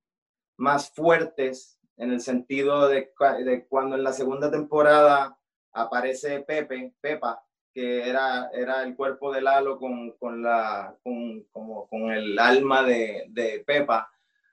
más 0.57 0.91
fuertes, 0.91 1.79
en 1.99 2.11
el 2.11 2.21
sentido 2.21 2.89
de, 2.89 3.13
de 3.45 3.67
cuando 3.69 3.97
en 3.97 4.03
la 4.03 4.13
segunda 4.13 4.51
temporada 4.51 5.39
aparece 5.73 6.41
Pepe, 6.41 6.95
Pepa, 7.01 7.45
que 7.73 8.09
era, 8.09 8.51
era 8.53 8.82
el 8.82 8.94
cuerpo 8.94 9.32
de 9.32 9.40
Lalo 9.40 9.78
con, 9.78 10.12
con 10.12 10.43
la, 10.43 10.94
con, 11.03 11.43
como, 11.53 11.89
con 11.89 12.11
el 12.11 12.39
alma 12.39 12.82
de, 12.82 13.27
de, 13.28 13.62
Pepa 13.66 14.11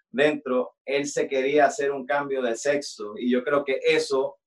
dentro, 0.10 0.76
él 0.86 1.06
se 1.06 1.28
quería 1.28 1.66
hacer 1.66 1.92
un 1.92 2.06
cambio 2.06 2.42
de 2.42 2.56
sexo 2.56 3.14
y 3.18 3.30
yo 3.30 3.44
creo 3.44 3.64
que 3.64 3.80
eso, 3.84 4.38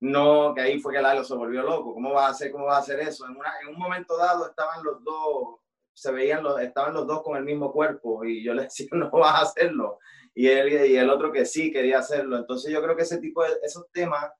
no, 0.00 0.54
que 0.54 0.60
ahí 0.60 0.78
fue 0.80 0.92
que 0.92 1.02
Lalo 1.02 1.24
se 1.24 1.34
volvió 1.34 1.62
loco, 1.62 1.94
¿cómo 1.94 2.12
va 2.12 2.26
a 2.26 2.30
hacer, 2.30 2.52
cómo 2.52 2.66
va 2.66 2.76
a 2.76 2.80
hacer 2.80 3.00
eso? 3.00 3.26
En, 3.26 3.36
una, 3.36 3.50
en 3.62 3.68
un 3.68 3.78
momento 3.78 4.16
dado 4.16 4.48
estaban 4.48 4.84
los 4.84 5.02
dos, 5.02 5.60
se 5.94 6.12
veían 6.12 6.42
los, 6.42 6.60
estaban 6.60 6.94
los 6.94 7.06
dos 7.06 7.22
con 7.22 7.36
el 7.36 7.44
mismo 7.44 7.72
cuerpo 7.72 8.24
y 8.24 8.42
yo 8.42 8.54
le 8.54 8.62
decía, 8.64 8.86
no 8.92 9.10
vas 9.10 9.34
a 9.34 9.42
hacerlo. 9.42 9.98
Y 10.34 10.48
él 10.48 10.72
y 10.90 10.96
el 10.96 11.10
otro 11.10 11.30
que 11.30 11.44
sí 11.44 11.70
quería 11.70 11.98
hacerlo. 11.98 12.38
Entonces 12.38 12.72
yo 12.72 12.82
creo 12.82 12.96
que 12.96 13.02
ese 13.02 13.18
tipo 13.18 13.42
de, 13.42 13.50
esos 13.62 13.90
temas 13.92 14.32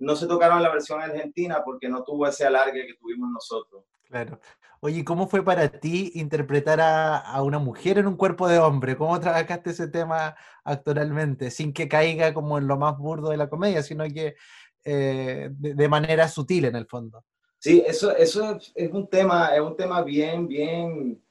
no 0.00 0.16
se 0.16 0.26
tocaron 0.26 0.56
en 0.56 0.64
la 0.64 0.72
versión 0.72 1.00
argentina 1.00 1.62
porque 1.64 1.88
no 1.88 2.02
tuvo 2.02 2.26
ese 2.26 2.44
alargue 2.44 2.86
que 2.86 2.94
tuvimos 2.94 3.30
nosotros. 3.30 3.84
Claro. 4.04 4.40
Oye, 4.80 5.04
¿cómo 5.04 5.28
fue 5.28 5.44
para 5.44 5.68
ti 5.68 6.10
interpretar 6.14 6.80
a, 6.80 7.42
una 7.42 7.58
mujer 7.58 7.98
en 7.98 8.06
un 8.06 8.16
cuerpo 8.16 8.48
de 8.48 8.58
hombre? 8.58 8.96
¿Cómo 8.96 9.20
trabajaste 9.20 9.70
ese 9.70 9.88
tema 9.88 10.34
actualmente? 10.64 11.50
Sin 11.50 11.72
que 11.72 11.86
caiga 11.86 12.32
como 12.32 12.58
en 12.58 12.66
lo 12.66 12.78
más 12.78 12.96
burdo 12.96 13.28
de 13.30 13.36
la 13.36 13.50
comedia, 13.50 13.82
sino 13.82 14.04
que 14.08 14.34
eh, 14.84 15.50
de, 15.52 15.88
manera 15.88 16.28
sutil 16.28 16.64
en 16.64 16.76
el 16.76 16.86
fondo. 16.86 17.24
Sí, 17.58 17.84
eso, 17.86 18.16
eso 18.16 18.58
es 18.74 18.90
un 18.90 19.06
tema, 19.08 19.54
es 19.54 19.60
un 19.60 19.76
tema 19.76 20.02
bien, 20.02 20.48
bien, 20.48 21.22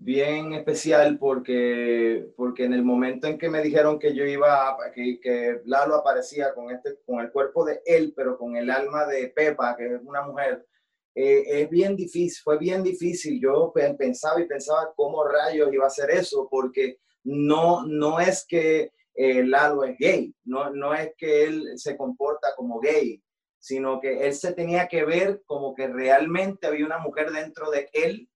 bien 0.00 0.54
especial 0.54 1.18
porque, 1.18 2.32
porque 2.34 2.64
en 2.64 2.72
el 2.72 2.82
momento 2.82 3.26
en 3.26 3.36
que 3.36 3.50
me 3.50 3.62
dijeron 3.62 3.98
que 3.98 4.14
yo 4.14 4.24
iba, 4.24 4.74
que, 4.94 5.20
que 5.20 5.60
Lalo 5.66 5.94
aparecía 5.96 6.54
con, 6.54 6.70
este, 6.70 6.96
con 7.04 7.20
el 7.20 7.30
cuerpo 7.30 7.66
de 7.66 7.82
él, 7.84 8.14
pero 8.16 8.38
con 8.38 8.56
el 8.56 8.70
alma 8.70 9.04
de 9.04 9.28
Pepa, 9.28 9.76
que 9.76 9.94
es 9.94 10.00
una 10.02 10.22
mujer, 10.22 10.66
eh, 11.14 11.42
es 11.62 11.68
bien 11.68 11.96
difícil, 11.96 12.42
fue 12.42 12.56
bien 12.56 12.82
difícil. 12.82 13.38
Yo 13.42 13.74
pensaba 13.98 14.40
y 14.40 14.46
pensaba 14.46 14.90
cómo 14.96 15.22
rayos 15.22 15.70
iba 15.70 15.84
a 15.84 15.88
hacer 15.88 16.10
eso, 16.10 16.48
porque 16.50 16.98
no, 17.22 17.84
no 17.86 18.20
es 18.20 18.46
que 18.48 18.92
eh, 19.14 19.44
Lalo 19.44 19.84
es 19.84 19.98
gay, 19.98 20.34
no, 20.44 20.70
no 20.70 20.94
es 20.94 21.12
que 21.18 21.44
él 21.44 21.72
se 21.76 21.94
comporta 21.98 22.54
como 22.56 22.80
gay, 22.80 23.22
sino 23.58 24.00
que 24.00 24.26
él 24.26 24.32
se 24.32 24.54
tenía 24.54 24.88
que 24.88 25.04
ver 25.04 25.42
como 25.44 25.74
que 25.74 25.88
realmente 25.88 26.66
había 26.66 26.86
una 26.86 26.98
mujer 26.98 27.30
dentro 27.32 27.70
de 27.70 27.90
él 27.92 28.29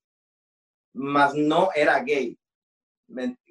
mas 0.95 1.35
no 1.35 1.69
era 1.75 2.01
gay. 2.01 2.39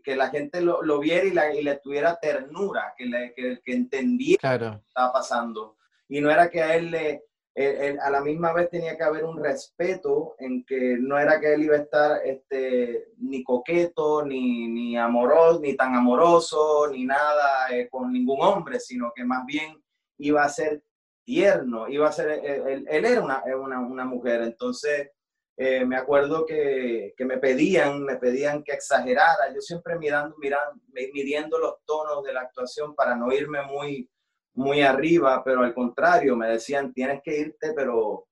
Que 0.04 0.16
la 0.16 0.30
gente 0.30 0.62
lo, 0.62 0.82
lo 0.82 1.00
viera 1.00 1.26
y, 1.26 1.32
la, 1.32 1.54
y, 1.54 1.64
le 1.64 1.78
tuviera 1.78 2.20
ternura, 2.20 2.94
que, 2.98 3.06
le, 3.06 3.34
que, 3.34 3.62
que 3.64 3.74
entendiera 3.74 4.40
claro. 4.40 4.66
lo 4.66 4.80
que 4.80 4.88
estaba 4.88 5.14
pasando. 5.14 5.78
Y 6.10 6.20
no 6.20 6.30
era 6.30 6.50
que 6.50 6.62
a 6.62 6.76
él 6.76 6.92
le, 6.92 7.24
él, 7.56 8.00
a 8.00 8.10
la 8.10 8.22
misma 8.22 8.52
vez 8.52 8.70
tenía 8.70 8.98
que 8.98 9.04
haber 9.04 9.24
un 9.24 9.42
respeto 9.42 10.36
en 10.40 10.66
que 10.66 10.98
no 11.00 11.20
era 11.20 11.40
que 11.40 11.54
él 11.54 11.64
iba 11.64 11.76
a 11.76 11.80
estar 11.80 12.22
este, 12.26 13.10
ni 13.18 13.44
coqueto, 13.44 14.26
ni, 14.26 14.68
ni 14.68 14.98
amoroso, 14.98 15.60
ni 15.62 15.76
tan 15.76 15.96
amoroso, 15.96 16.90
ni 16.92 17.06
nada 17.06 17.70
eh, 17.72 17.88
con 17.90 18.12
ningún 18.12 18.42
hombre, 18.42 18.80
sino 18.80 19.12
que 19.16 19.24
más 19.24 19.46
bien 19.46 19.82
iba 20.18 20.44
a 20.44 20.50
ser 20.50 20.84
tierno, 21.24 21.88
iba 21.88 22.10
a 22.10 22.12
ser, 22.12 22.44
él, 22.44 22.86
él 22.90 23.06
era 23.06 23.22
una, 23.22 23.44
una, 23.56 23.80
una 23.80 24.06
mujer, 24.06 24.42
entonces 24.42 25.12
eh, 25.56 25.86
me 25.86 25.98
acuerdo 25.98 26.46
que, 26.46 27.14
que, 27.16 27.26
me 27.26 27.38
pedían, 27.38 28.04
me 28.04 28.16
pedían 28.18 28.64
que 28.64 28.74
exagerara, 28.74 29.54
yo 29.54 29.62
siempre 29.62 29.98
mirando, 29.98 30.36
mirando, 30.38 30.82
midiendo 31.14 31.60
los 31.60 31.76
tonos 31.86 32.24
de 32.24 32.34
la 32.34 32.42
actuación 32.42 32.96
para 32.96 33.16
no 33.16 33.32
irme 33.32 33.62
muy, 33.64 34.10
muy 34.56 34.82
arriba, 34.82 35.44
pero 35.44 35.62
al 35.62 35.74
contrario, 35.74 36.36
me 36.36 36.48
decían, 36.48 36.94
tienes 36.94 37.22
que 37.24 37.38
irte, 37.38 37.74
pero 37.74 38.28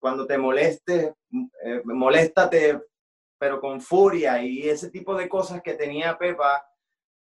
cuando 0.00 0.26
te 0.26 0.38
moleste, 0.38 1.14
eh, 1.62 1.82
moléstate, 1.84 2.80
pero 3.38 3.60
con 3.60 3.80
furia, 3.80 4.42
y 4.42 4.68
ese 4.68 4.90
tipo 4.90 5.14
de 5.14 5.28
cosas 5.28 5.60
que 5.62 5.74
tenía 5.74 6.16
Pepa, 6.16 6.66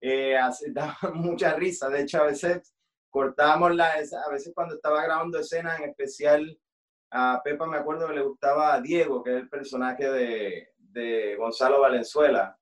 eh, 0.02 0.36
daba 0.74 0.98
mucha 1.14 1.54
risa, 1.56 1.90
de 1.90 2.02
hecho 2.02 2.22
a 2.22 2.26
veces 2.26 2.74
cortábamos 3.10 3.76
la, 3.76 3.94
a 3.94 4.30
veces 4.32 4.52
cuando 4.54 4.76
estaba 4.76 5.04
grabando 5.04 5.40
escenas 5.40 5.80
en 5.80 5.90
especial, 5.90 6.60
a 7.14 7.42
Pepa 7.44 7.68
me 7.68 7.78
acuerdo 7.78 8.08
que 8.08 8.16
le 8.16 8.22
gustaba 8.24 8.74
a 8.74 8.82
Diego, 8.82 9.24
que 9.24 9.30
es 9.30 9.42
el 9.44 9.50
personaje 9.50 10.10
de, 10.10 10.74
de 10.78 11.36
Gonzalo 11.36 11.82
Valenzuela. 11.82 12.58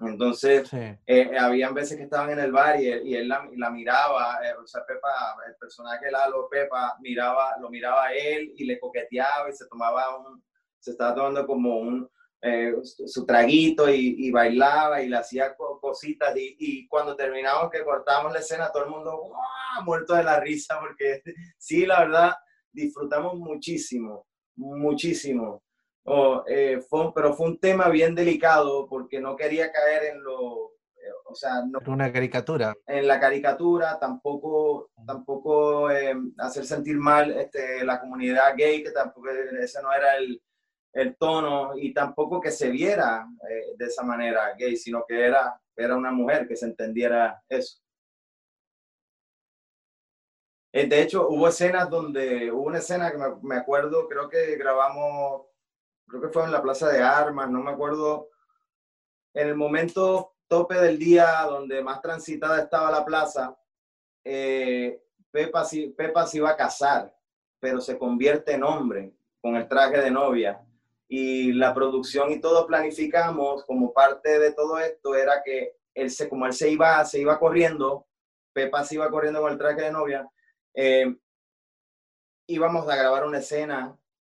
Entonces, 0.00 0.68
sí. 0.68 0.76
eh, 1.06 1.38
habían 1.38 1.72
veces 1.72 1.96
que 1.96 2.02
estaban 2.02 2.30
en 2.30 2.40
el 2.40 2.52
bar 2.52 2.78
y 2.78 2.88
él, 2.88 3.06
y 3.06 3.14
él 3.14 3.28
la, 3.28 3.48
la, 3.56 3.70
miraba, 3.70 4.40
eh, 4.44 4.54
o 4.62 4.66
sea, 4.66 4.84
Pepa, 4.84 5.36
el 5.46 5.54
personaje 5.56 6.10
Lalo, 6.10 6.48
Pepa, 6.50 6.96
miraba, 7.00 7.56
lo 7.60 7.70
miraba 7.70 8.06
a 8.06 8.12
él 8.12 8.52
y 8.56 8.64
le 8.64 8.78
coqueteaba 8.78 9.48
y 9.48 9.54
se 9.54 9.66
tomaba 9.68 10.18
un, 10.18 10.44
se 10.78 10.90
estaba 10.90 11.14
tomando 11.14 11.46
como 11.46 11.78
un, 11.78 12.10
eh, 12.42 12.74
su 12.82 13.24
traguito 13.24 13.88
y, 13.88 14.16
y, 14.18 14.30
bailaba 14.32 15.00
y 15.00 15.08
le 15.08 15.16
hacía 15.16 15.54
cositas 15.54 16.36
y, 16.36 16.56
y, 16.58 16.88
cuando 16.88 17.14
terminamos 17.14 17.70
que 17.70 17.84
cortábamos 17.84 18.32
la 18.32 18.40
escena, 18.40 18.72
todo 18.72 18.84
el 18.84 18.90
mundo 18.90 19.16
¡guau! 19.16 19.84
muerto 19.84 20.14
de 20.14 20.24
la 20.24 20.40
risa 20.40 20.78
porque 20.80 21.22
sí, 21.56 21.86
la 21.86 22.00
verdad, 22.00 22.34
disfrutamos 22.72 23.36
muchísimo, 23.36 24.26
muchísimo. 24.56 25.62
Oh, 26.04 26.42
eh, 26.48 26.80
fue, 26.88 27.12
pero 27.14 27.32
fue 27.34 27.46
un 27.46 27.58
tema 27.58 27.88
bien 27.88 28.14
delicado 28.14 28.86
porque 28.88 29.20
no 29.20 29.36
quería 29.36 29.70
caer 29.70 30.14
en 30.14 30.22
lo, 30.24 30.72
eh, 30.96 31.10
o 31.26 31.34
sea, 31.34 31.64
no, 31.64 31.78
Una 31.86 32.12
caricatura. 32.12 32.74
en 32.86 33.06
la 33.06 33.18
caricatura, 33.18 33.98
tampoco, 33.98 34.90
tampoco 35.06 35.90
eh, 35.90 36.14
hacer 36.38 36.64
sentir 36.64 36.96
mal 36.96 37.30
este, 37.32 37.84
la 37.84 38.00
comunidad 38.00 38.54
gay, 38.56 38.82
que 38.82 38.90
tampoco 38.90 39.28
ese 39.30 39.82
no 39.82 39.92
era 39.92 40.16
el, 40.16 40.40
el 40.92 41.16
tono, 41.16 41.72
y 41.76 41.92
tampoco 41.92 42.40
que 42.40 42.50
se 42.50 42.70
viera 42.70 43.26
eh, 43.48 43.74
de 43.76 43.86
esa 43.86 44.02
manera 44.02 44.54
gay, 44.58 44.76
sino 44.76 45.04
que 45.06 45.24
era, 45.26 45.60
era 45.76 45.96
una 45.96 46.12
mujer 46.12 46.46
que 46.46 46.56
se 46.56 46.66
entendiera 46.66 47.42
eso. 47.48 47.78
Eh, 50.72 50.86
De 50.86 51.02
hecho, 51.02 51.28
hubo 51.28 51.48
escenas 51.48 51.88
donde, 51.90 52.50
hubo 52.50 52.62
una 52.62 52.78
escena 52.78 53.10
que 53.10 53.18
me, 53.18 53.26
me 53.42 53.56
acuerdo, 53.56 54.08
creo 54.08 54.28
que 54.28 54.56
grabamos, 54.56 55.42
creo 56.08 56.22
que 56.22 56.28
fue 56.28 56.44
en 56.44 56.52
la 56.52 56.62
Plaza 56.62 56.88
de 56.88 57.02
Armas, 57.02 57.50
no 57.50 57.62
me 57.62 57.70
acuerdo, 57.70 58.28
en 59.34 59.48
el 59.48 59.54
momento 59.54 60.34
tope 60.48 60.74
del 60.74 60.98
día 60.98 61.46
donde 61.48 61.82
más 61.82 62.02
transitada 62.02 62.60
estaba 62.60 62.90
la 62.90 63.04
plaza, 63.04 63.56
eh, 64.22 65.02
Pepa, 65.30 65.66
Pepa 65.96 66.26
se 66.26 66.36
iba 66.36 66.50
a 66.50 66.56
casar, 66.56 67.14
pero 67.58 67.80
se 67.80 67.96
convierte 67.96 68.52
en 68.52 68.62
hombre 68.62 69.14
con 69.40 69.56
el 69.56 69.66
traje 69.66 69.98
de 69.98 70.10
novia. 70.10 70.60
Y 71.08 71.52
la 71.52 71.72
producción 71.72 72.30
y 72.32 72.38
todo 72.38 72.66
planificamos 72.66 73.64
como 73.64 73.94
parte 73.94 74.38
de 74.38 74.52
todo 74.52 74.78
esto 74.78 75.14
era 75.14 75.42
que 75.42 75.76
él 75.94 76.10
se, 76.10 76.28
como 76.28 76.44
él 76.44 76.52
se 76.52 76.70
iba, 76.70 77.02
se 77.06 77.20
iba 77.20 77.38
corriendo, 77.38 78.06
Pepa 78.52 78.84
se 78.84 78.96
iba 78.96 79.10
corriendo 79.10 79.40
con 79.40 79.52
el 79.52 79.58
traje 79.58 79.80
de 79.80 79.90
novia, 79.90 80.28
eh, 80.74 81.16
íbamos 82.46 82.88
a 82.88 82.96
grabar 82.96 83.26
una 83.26 83.38
escena 83.38 83.96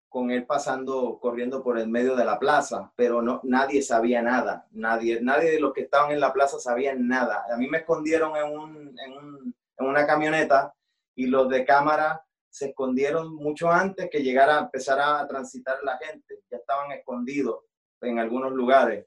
con 0.09 0.31
él 0.31 0.47
pasando, 0.47 1.19
corriendo 1.20 1.62
por 1.65 1.77
el 1.78 1.89
medio 1.89 2.15
de 2.15 2.24
la 2.24 2.39
plaza, 2.39 2.93
pero 2.94 3.20
no, 3.20 3.40
nadie 3.43 3.82
sabía 3.82 4.23
nada, 4.23 4.69
nadie, 4.70 5.20
nadie 5.20 5.51
de 5.51 5.59
los 5.61 5.73
que 5.73 5.82
estaban 5.82 6.12
en 6.12 6.20
la 6.20 6.32
plaza 6.32 6.61
sabían 6.61 7.09
nada. 7.09 7.44
A 7.52 7.56
mí 7.56 7.66
me 7.69 7.78
escondieron 7.78 8.36
en, 8.36 8.52
un- 8.52 8.97
en 9.77 9.86
una 9.86 10.06
camioneta 10.06 10.73
y 11.16 11.27
los 11.27 11.48
de 11.48 11.65
cámara 11.65 12.24
se 12.48 12.66
escondieron 12.69 13.35
mucho 13.35 13.69
antes 13.70 14.09
que 14.09 14.23
llegara 14.23 14.56
a 14.59 14.61
empezar 14.62 15.01
a 15.01 15.27
transitar 15.27 15.78
la 15.82 15.98
gente, 15.98 16.43
ya 16.48 16.59
estaban 16.59 16.93
escondidos 16.93 17.65
en 18.01 18.20
algunos 18.20 18.52
lugares. 18.52 19.06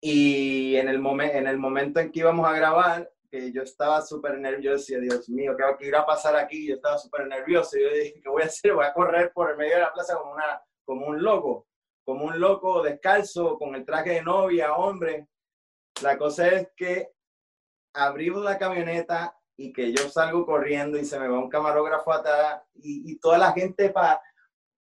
Y 0.00 0.76
en 0.76 0.88
el, 0.88 1.00
momen- 1.00 1.34
en 1.34 1.48
el 1.48 1.58
momento 1.58 1.98
en 1.98 2.12
que 2.12 2.20
íbamos 2.20 2.46
a 2.48 2.52
grabar, 2.52 3.10
que 3.34 3.50
yo 3.52 3.62
estaba 3.62 4.00
súper 4.00 4.38
nervioso, 4.38 4.94
y 4.94 5.00
Dios 5.00 5.28
mío, 5.28 5.56
¿qué, 5.56 5.88
irá 5.88 6.00
a 6.02 6.06
pasar 6.06 6.36
aquí? 6.36 6.68
Yo 6.68 6.76
estaba 6.76 6.96
súper 6.98 7.26
nervioso, 7.26 7.76
y 7.76 7.82
yo 7.82 7.90
dije, 7.90 8.20
¿qué 8.22 8.28
voy 8.28 8.42
a 8.42 8.46
hacer? 8.46 8.72
Voy 8.72 8.84
a 8.86 8.92
correr 8.92 9.32
por 9.32 9.50
el 9.50 9.56
medio 9.56 9.74
de 9.74 9.80
la 9.80 9.92
plaza 9.92 10.16
como, 10.16 10.32
una, 10.34 10.62
como 10.84 11.06
un 11.08 11.20
loco, 11.20 11.66
como 12.04 12.26
un 12.26 12.38
loco 12.38 12.80
descalzo, 12.82 13.58
con 13.58 13.74
el 13.74 13.84
traje 13.84 14.10
de 14.10 14.22
novia, 14.22 14.74
hombre. 14.74 15.26
La 16.00 16.16
cosa 16.16 16.46
es 16.46 16.68
que 16.76 17.10
abrimos 17.92 18.44
la 18.44 18.56
camioneta 18.56 19.36
y 19.56 19.72
que 19.72 19.92
yo 19.92 20.08
salgo 20.08 20.46
corriendo 20.46 20.96
y 20.96 21.04
se 21.04 21.18
me 21.18 21.26
va 21.26 21.38
un 21.40 21.50
camarógrafo 21.50 22.12
atrás 22.12 22.62
y, 22.74 23.10
y 23.12 23.18
toda 23.18 23.38
la 23.38 23.52
gente 23.52 23.90
pa- 23.90 24.20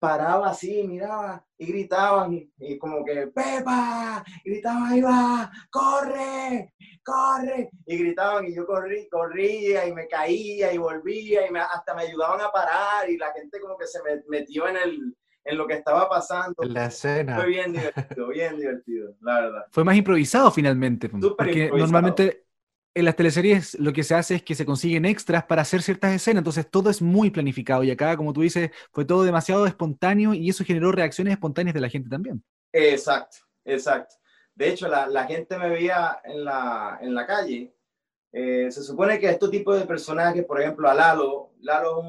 paraba 0.04 0.50
así, 0.50 0.84
miraba 0.86 1.46
y 1.58 1.66
gritaban 1.66 2.34
y, 2.34 2.52
y 2.60 2.78
como 2.78 3.06
que 3.06 3.28
Pepa, 3.28 4.22
y 4.44 4.50
gritaban 4.52 4.84
ahí 4.92 5.00
va, 5.02 5.50
corre, 5.72 6.74
corre 7.06 7.70
y 7.86 7.98
gritaban 7.98 8.46
y 8.46 8.54
yo 8.54 8.66
corrí, 8.66 9.08
corría 9.10 9.88
y 9.88 9.94
me 9.94 10.06
caía 10.10 10.74
y 10.74 10.78
volvía 10.78 11.48
y 11.48 11.52
me- 11.52 11.62
hasta 11.62 11.94
me 11.96 12.02
ayudaban 12.04 12.42
a 12.42 12.52
parar 12.52 13.10
y 13.10 13.18
la 13.18 13.32
gente 13.32 13.62
como 13.62 13.78
que 13.78 13.88
se 13.88 14.04
me 14.04 14.22
metió 14.28 14.68
en 14.68 14.76
el 14.76 15.16
en 15.46 15.58
lo 15.58 15.68
que 15.68 15.74
estaba 15.74 16.08
pasando. 16.10 16.56
En 16.64 16.74
la 16.74 16.86
escena. 16.86 17.36
Fue 17.36 17.48
bien 17.48 17.74
divertido, 17.74 18.28
bien 18.30 18.58
divertido, 18.58 19.14
la 19.22 19.42
verdad. 19.42 19.66
Fue 19.72 19.84
más 19.84 19.96
improvisado 19.96 20.52
finalmente. 20.52 21.08
Súper 21.10 21.28
Porque 21.36 21.64
improvisado. 21.64 21.78
normalmente 21.78 22.46
en 22.96 23.06
las 23.06 23.16
teleseries 23.16 23.80
lo 23.80 23.92
que 23.92 24.04
se 24.04 24.16
hace 24.16 24.36
es 24.36 24.44
que 24.44 24.56
se 24.56 24.66
consiguen 24.66 25.06
extras 25.06 25.46
para 25.46 25.64
hacer 25.64 25.82
ciertas 25.82 26.14
escenas, 26.14 26.42
entonces 26.42 26.70
todo 26.70 26.90
es 26.90 27.02
muy 27.02 27.32
planificado 27.32 27.84
y 27.84 27.92
acá, 27.92 28.16
como 28.16 28.34
tú 28.34 28.42
dices, 28.42 28.72
fue 28.92 29.06
todo 29.06 29.24
demasiado 29.24 29.66
espontáneo 29.66 30.34
y 30.34 30.50
eso 30.50 30.64
generó 30.64 30.92
reacciones 30.92 31.34
espontáneas 31.34 31.74
de 31.74 31.82
la 31.82 31.90
gente 31.90 32.10
también. 32.10 32.44
Exacto, 32.72 33.38
exacto. 33.66 34.16
De 34.56 34.70
hecho, 34.70 34.88
la, 34.88 35.26
gente 35.26 35.58
me 35.58 35.70
veía 35.70 36.20
en 36.24 36.46
la, 36.46 37.00
en 37.02 37.16
la 37.16 37.26
calle. 37.26 37.74
Eh, 38.32 38.72
se 38.72 38.84
supone 38.84 39.20
que 39.20 39.30
este 39.30 39.48
tipo 39.50 39.74
de 39.76 39.86
personajes, 39.86 40.46
por 40.46 40.62
ejemplo, 40.62 40.88
a 40.88 40.94
Lalo, 40.94 41.54
Lalo 41.62 42.04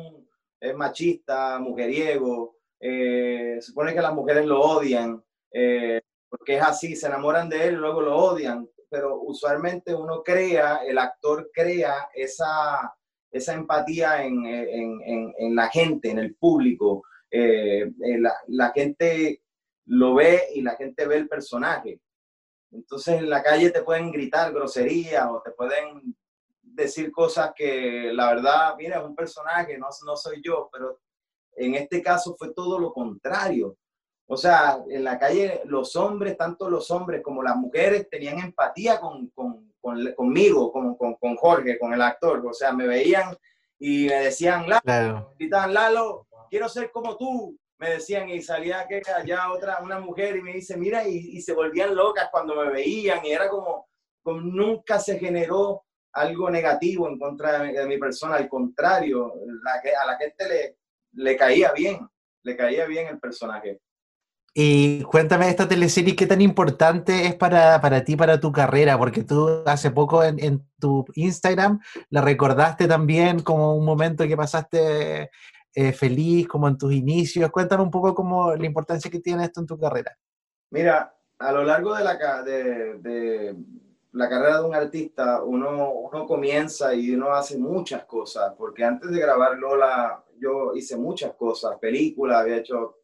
es, 0.61 0.73
un, 0.73 0.79
machista, 0.79 1.59
mujeriego, 1.59 2.57
eh, 2.81 3.57
se 3.61 3.69
supone 3.69 3.95
que 3.95 4.03
las 4.03 4.13
mujeres 4.13 4.45
lo 4.45 4.61
odian, 4.61 5.23
eh, 5.53 6.03
porque 6.29 6.57
es 6.57 6.63
así, 6.63 6.97
se 6.97 7.07
enamoran 7.07 7.49
de 7.49 7.69
él 7.69 7.75
y 7.75 7.79
luego 7.79 8.03
lo 8.03 8.17
odian, 8.17 8.69
pero 8.95 9.21
usualmente 9.23 9.93
uno 9.93 10.23
crea, 10.23 10.85
el 10.87 10.99
actor 10.99 11.51
crea 11.53 12.11
esa, 12.15 12.95
esa 13.29 13.55
empatía 13.55 14.23
en, 14.23 14.47
en, 14.47 15.35
en, 15.37 15.57
la 15.57 15.69
gente, 15.69 16.13
en 16.13 16.21
el 16.21 16.37
público. 16.37 17.03
Eh, 17.29 17.83
eh, 17.83 18.19
la, 18.21 18.33
la 18.47 18.71
gente 18.71 19.43
lo 19.87 20.15
ve 20.15 20.45
y 20.55 20.63
la 20.63 20.77
gente 20.77 21.09
ve 21.09 21.17
el 21.17 21.29
personaje. 21.29 22.01
Entonces 22.71 23.19
en 23.19 23.29
la 23.29 23.43
calle 23.43 23.71
te 23.71 23.83
pueden 23.83 24.13
gritar 24.13 24.53
groserías 24.53 25.27
o 25.29 25.43
te 25.45 25.51
pueden 25.51 26.17
decir 26.63 27.11
cosas 27.11 27.51
que 27.57 28.13
la 28.13 28.33
verdad, 28.33 28.77
mira, 28.79 28.99
es 28.99 29.05
un 29.05 29.17
personaje, 29.17 29.77
no, 29.77 29.89
no 30.07 30.17
soy 30.17 30.41
yo, 30.41 30.69
pero 30.73 31.01
en 31.57 31.75
este 31.75 32.01
caso 32.01 32.37
fue 32.39 32.55
todo 32.55 32.79
lo 32.79 32.93
contrario. 32.93 33.77
O 34.27 34.37
sea, 34.37 34.79
en 34.89 35.05
la 35.05 35.19
calle 35.19 35.61
los 35.67 35.95
hombres, 35.97 36.37
tanto 36.37 36.71
los 36.71 36.91
hombres 36.91 37.23
como 37.23 37.43
las 37.43 37.57
mujeres, 37.57 38.09
tenían 38.09 38.39
empatía 38.39 38.99
con, 39.01 39.29
con, 39.29 39.73
con- 39.81 40.13
conmigo, 40.15 40.73
con, 40.73 40.97
con, 40.97 41.15
con 41.17 41.37
Jorge, 41.37 41.79
con 41.79 41.93
el 41.93 42.01
actor. 42.01 42.45
O 42.47 42.55
sea, 42.55 42.73
me 42.73 42.87
veían 42.87 43.37
y 43.79 44.07
me 44.07 44.15
decían, 44.17 44.69
Lalo, 44.69 44.81
Claro. 44.83 45.35
gritaban, 45.39 45.75
Lalo, 45.75 46.27
quiero 46.51 46.69
ser 46.69 46.91
como 46.91 47.17
tú. 47.17 47.59
Me 47.77 47.91
decían 47.91 48.29
y 48.31 48.41
salía 48.41 48.87
que 48.89 49.03
allá 49.15 49.51
otra, 49.53 49.81
una 49.83 49.99
mujer 49.99 50.37
y 50.37 50.43
me 50.43 50.53
dice, 50.55 50.77
mira, 50.77 51.07
y, 51.07 51.17
y 51.37 51.43
se 51.43 51.53
volvían 51.53 51.95
locas 51.95 52.29
cuando 52.31 52.55
me 52.55 52.71
veían 52.71 53.27
y 53.27 53.33
era 53.33 53.49
como, 53.51 53.89
como 54.23 54.41
nunca 54.41 54.99
se 55.01 55.19
generó 55.19 55.85
algo 56.13 56.49
negativo 56.49 57.09
en 57.09 57.19
contra 57.19 57.59
de 57.59 57.67
mi, 57.67 57.73
de 57.75 57.87
mi 57.87 57.99
persona, 57.99 58.37
al 58.37 58.49
contrario, 58.49 59.35
la, 59.65 59.83
que- 59.83 59.95
a 59.95 60.07
la 60.07 60.17
gente 60.17 60.49
le, 60.49 60.77
le 61.13 61.37
caía 61.37 61.73
bien, 61.73 62.09
le 62.43 62.57
caía 62.57 62.87
bien 62.87 63.09
el 63.09 63.19
personaje. 63.19 63.81
Y 64.57 65.03
cuéntame 65.03 65.49
esta 65.49 65.67
teleserie, 65.67 66.15
¿qué 66.15 66.29
tan 66.29 66.41
importante 66.41 67.27
es 67.27 67.35
para, 67.35 67.81
para 67.81 68.05
ti, 68.05 68.15
para 68.15 68.39
tu 68.39 68.53
carrera? 68.53 68.97
Porque 68.97 69.25
tú 69.25 69.65
hace 69.67 69.91
poco 69.91 70.23
en, 70.23 70.39
en 70.39 70.65
tu 70.79 71.05
Instagram 71.15 71.81
la 72.11 72.21
recordaste 72.21 72.87
también 72.87 73.41
como 73.41 73.75
un 73.75 73.85
momento 73.85 74.29
que 74.29 74.37
pasaste 74.37 75.29
eh, 75.75 75.93
feliz, 75.93 76.47
como 76.47 76.69
en 76.69 76.79
tus 76.79 76.93
inicios. 76.93 77.51
Cuéntame 77.51 77.83
un 77.83 77.91
poco 77.91 78.15
como 78.15 78.55
la 78.55 78.65
importancia 78.65 79.11
que 79.11 79.19
tiene 79.19 79.43
esto 79.43 79.59
en 79.59 79.67
tu 79.67 79.77
carrera. 79.77 80.17
Mira, 80.71 81.13
a 81.41 81.51
lo 81.51 81.65
largo 81.65 81.97
de 81.97 82.05
la, 82.05 82.43
de, 82.45 82.95
de 83.01 83.57
la 84.13 84.29
carrera 84.29 84.61
de 84.61 84.67
un 84.67 84.75
artista, 84.77 85.43
uno, 85.43 85.91
uno 85.91 86.27
comienza 86.27 86.95
y 86.95 87.13
uno 87.13 87.33
hace 87.33 87.59
muchas 87.59 88.05
cosas, 88.05 88.55
porque 88.57 88.85
antes 88.85 89.11
de 89.11 89.19
grabar 89.19 89.59
Lola, 89.59 90.25
yo 90.39 90.77
hice 90.77 90.97
muchas 90.97 91.35
cosas, 91.35 91.77
películas, 91.81 92.43
había 92.43 92.59
hecho 92.59 92.99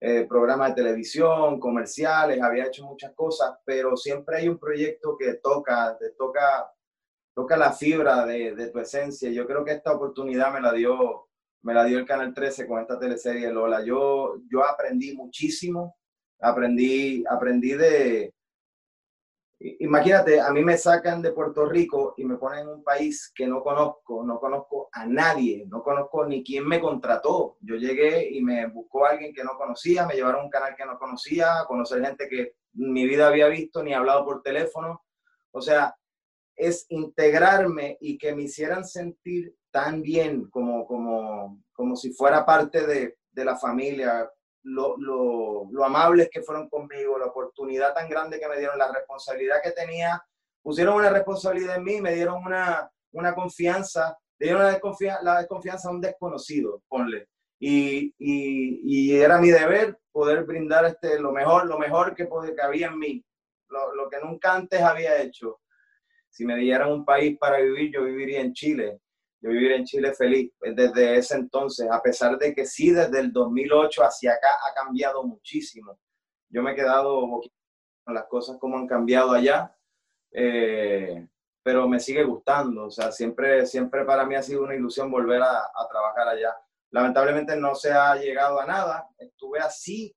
eh, 0.00 0.26
programas 0.28 0.70
de 0.70 0.82
televisión, 0.82 1.58
comerciales, 1.58 2.42
había 2.42 2.66
hecho 2.66 2.84
muchas 2.84 3.14
cosas, 3.14 3.56
pero 3.64 3.96
siempre 3.96 4.38
hay 4.38 4.48
un 4.48 4.58
proyecto 4.58 5.16
que 5.16 5.34
toca, 5.34 5.96
te 5.98 6.10
toca, 6.10 6.70
toca 7.34 7.56
la 7.56 7.72
fibra 7.72 8.26
de, 8.26 8.54
de 8.54 8.68
tu 8.68 8.78
esencia. 8.78 9.30
Yo 9.30 9.46
creo 9.46 9.64
que 9.64 9.72
esta 9.72 9.92
oportunidad 9.92 10.52
me 10.52 10.60
la 10.60 10.72
dio, 10.72 11.28
me 11.62 11.72
la 11.72 11.84
dio 11.84 11.98
el 11.98 12.06
Canal 12.06 12.34
13 12.34 12.66
con 12.66 12.80
esta 12.80 12.98
teleserie 12.98 13.50
Lola. 13.50 13.82
Yo, 13.84 14.36
yo 14.50 14.64
aprendí 14.64 15.16
muchísimo, 15.16 15.96
aprendí, 16.40 17.24
aprendí 17.28 17.72
de... 17.72 18.34
Imagínate, 19.58 20.38
a 20.38 20.50
mí 20.50 20.62
me 20.62 20.76
sacan 20.76 21.22
de 21.22 21.32
Puerto 21.32 21.64
Rico 21.64 22.12
y 22.18 22.24
me 22.24 22.36
ponen 22.36 22.60
en 22.60 22.68
un 22.68 22.84
país 22.84 23.32
que 23.34 23.46
no 23.46 23.62
conozco, 23.62 24.22
no 24.22 24.38
conozco 24.38 24.90
a 24.92 25.06
nadie, 25.06 25.64
no 25.66 25.82
conozco 25.82 26.26
ni 26.26 26.44
quién 26.44 26.66
me 26.68 26.78
contrató. 26.78 27.56
Yo 27.60 27.76
llegué 27.76 28.28
y 28.30 28.42
me 28.42 28.66
buscó 28.66 29.06
alguien 29.06 29.32
que 29.32 29.44
no 29.44 29.56
conocía, 29.56 30.06
me 30.06 30.14
llevaron 30.14 30.42
a 30.42 30.44
un 30.44 30.50
canal 30.50 30.74
que 30.76 30.84
no 30.84 30.98
conocía, 30.98 31.60
a 31.60 31.66
conocer 31.66 32.04
gente 32.04 32.28
que 32.28 32.56
mi 32.74 33.06
vida 33.06 33.28
había 33.28 33.48
visto 33.48 33.82
ni 33.82 33.94
hablado 33.94 34.26
por 34.26 34.42
teléfono. 34.42 35.02
O 35.52 35.62
sea, 35.62 35.96
es 36.54 36.84
integrarme 36.90 37.96
y 38.00 38.18
que 38.18 38.34
me 38.34 38.42
hicieran 38.42 38.84
sentir 38.84 39.54
tan 39.70 40.02
bien 40.02 40.50
como, 40.50 40.86
como, 40.86 41.62
como 41.72 41.96
si 41.96 42.12
fuera 42.12 42.44
parte 42.44 42.86
de, 42.86 43.16
de 43.30 43.44
la 43.44 43.56
familia, 43.56 44.30
lo, 44.66 44.96
lo, 44.98 45.68
lo 45.70 45.84
amables 45.84 46.28
que 46.30 46.42
fueron 46.42 46.68
conmigo, 46.68 47.18
la 47.18 47.26
oportunidad 47.26 47.94
tan 47.94 48.08
grande 48.08 48.40
que 48.40 48.48
me 48.48 48.58
dieron, 48.58 48.78
la 48.78 48.92
responsabilidad 48.92 49.62
que 49.62 49.70
tenía, 49.70 50.22
pusieron 50.60 50.96
una 50.96 51.10
responsabilidad 51.10 51.76
en 51.76 51.84
mí, 51.84 52.00
me 52.00 52.14
dieron 52.14 52.44
una, 52.44 52.90
una 53.12 53.34
confianza, 53.34 54.18
le 54.38 54.46
dieron 54.46 54.62
la 54.62 54.70
desconfianza, 54.70 55.22
la 55.22 55.38
desconfianza 55.38 55.88
a 55.88 55.92
un 55.92 56.00
desconocido, 56.00 56.82
ponle. 56.88 57.28
y, 57.60 58.12
y, 58.18 59.16
era 59.16 59.38
mi 59.38 59.50
deber 59.50 59.98
poder 60.10 60.44
brindar 60.44 60.84
este, 60.84 61.20
lo, 61.20 61.30
mejor, 61.30 61.66
lo 61.66 61.78
mejor 61.78 62.14
que, 62.14 62.28
que 62.28 62.62
había 62.62 62.88
en 62.88 62.98
mí, 62.98 63.24
lo, 63.68 63.94
lo, 63.94 64.10
que 64.10 64.18
nunca 64.20 64.54
antes 64.54 64.80
había 64.80 65.22
hecho. 65.22 65.60
Si 66.28 66.44
me 66.44 66.56
dieran 66.56 66.90
un 66.90 67.04
país 67.04 67.38
para 67.38 67.58
vivir, 67.58 67.92
yo 67.92 68.04
viviría 68.04 68.40
en 68.40 68.52
Chile. 68.52 69.00
Yo 69.46 69.52
viviría 69.52 69.76
en 69.76 69.84
Chile 69.84 70.12
feliz 70.12 70.50
desde 70.60 71.18
ese 71.18 71.36
entonces, 71.36 71.88
a 71.88 72.02
pesar 72.02 72.36
de 72.36 72.52
que 72.52 72.66
sí, 72.66 72.90
desde 72.90 73.20
el 73.20 73.32
2008 73.32 74.02
hacia 74.02 74.32
acá 74.32 74.48
ha 74.68 74.74
cambiado 74.74 75.22
muchísimo. 75.22 76.00
Yo 76.48 76.64
me 76.64 76.72
he 76.72 76.74
quedado 76.74 77.40
con 78.04 78.14
las 78.14 78.24
cosas 78.26 78.56
como 78.58 78.76
han 78.76 78.88
cambiado 78.88 79.30
allá, 79.30 79.72
eh, 80.32 81.28
pero 81.62 81.88
me 81.88 82.00
sigue 82.00 82.24
gustando. 82.24 82.86
O 82.86 82.90
sea, 82.90 83.12
siempre, 83.12 83.66
siempre 83.66 84.04
para 84.04 84.26
mí 84.26 84.34
ha 84.34 84.42
sido 84.42 84.64
una 84.64 84.74
ilusión 84.74 85.12
volver 85.12 85.40
a, 85.42 85.58
a 85.58 85.88
trabajar 85.88 86.26
allá 86.26 86.52
Lamentablemente 86.90 87.54
no 87.56 87.74
se 87.74 87.92
ha 87.92 88.16
llegado 88.16 88.60
a 88.60 88.66
nada. 88.66 89.08
Estuve 89.18 89.60
así, 89.60 90.16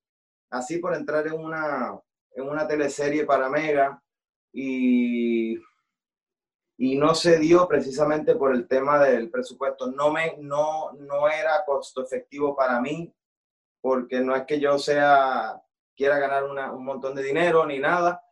así 0.49 0.79
por 0.79 0.95
entrar 0.95 1.27
en 1.27 1.33
una, 1.33 1.99
en 2.31 2.47
una 2.47 2.67
teleserie 2.67 3.25
para 3.25 3.47
Mega 3.47 4.01
y, 4.51 5.55
y 6.81 6.95
no 6.95 7.13
se 7.13 7.37
dio 7.39 7.67
precisamente 7.67 8.35
por 8.35 8.55
el 8.55 8.65
tema 8.65 8.99
del 8.99 9.29
presupuesto. 9.29 9.91
No, 9.91 10.13
me, 10.13 10.37
no, 10.37 10.93
no 10.93 11.27
era 11.27 11.65
costo 11.65 12.01
efectivo 12.01 12.55
para 12.55 12.79
mí, 12.79 13.13
porque 13.81 14.21
no 14.21 14.33
es 14.33 14.45
que 14.45 14.61
yo 14.61 14.79
sea 14.79 15.61
quiera 15.93 16.17
ganar 16.19 16.45
un 16.45 16.85
montón 16.85 17.15
de 17.15 17.23
dinero 17.23 17.65
ni 17.65 17.79
nada, 17.79 18.23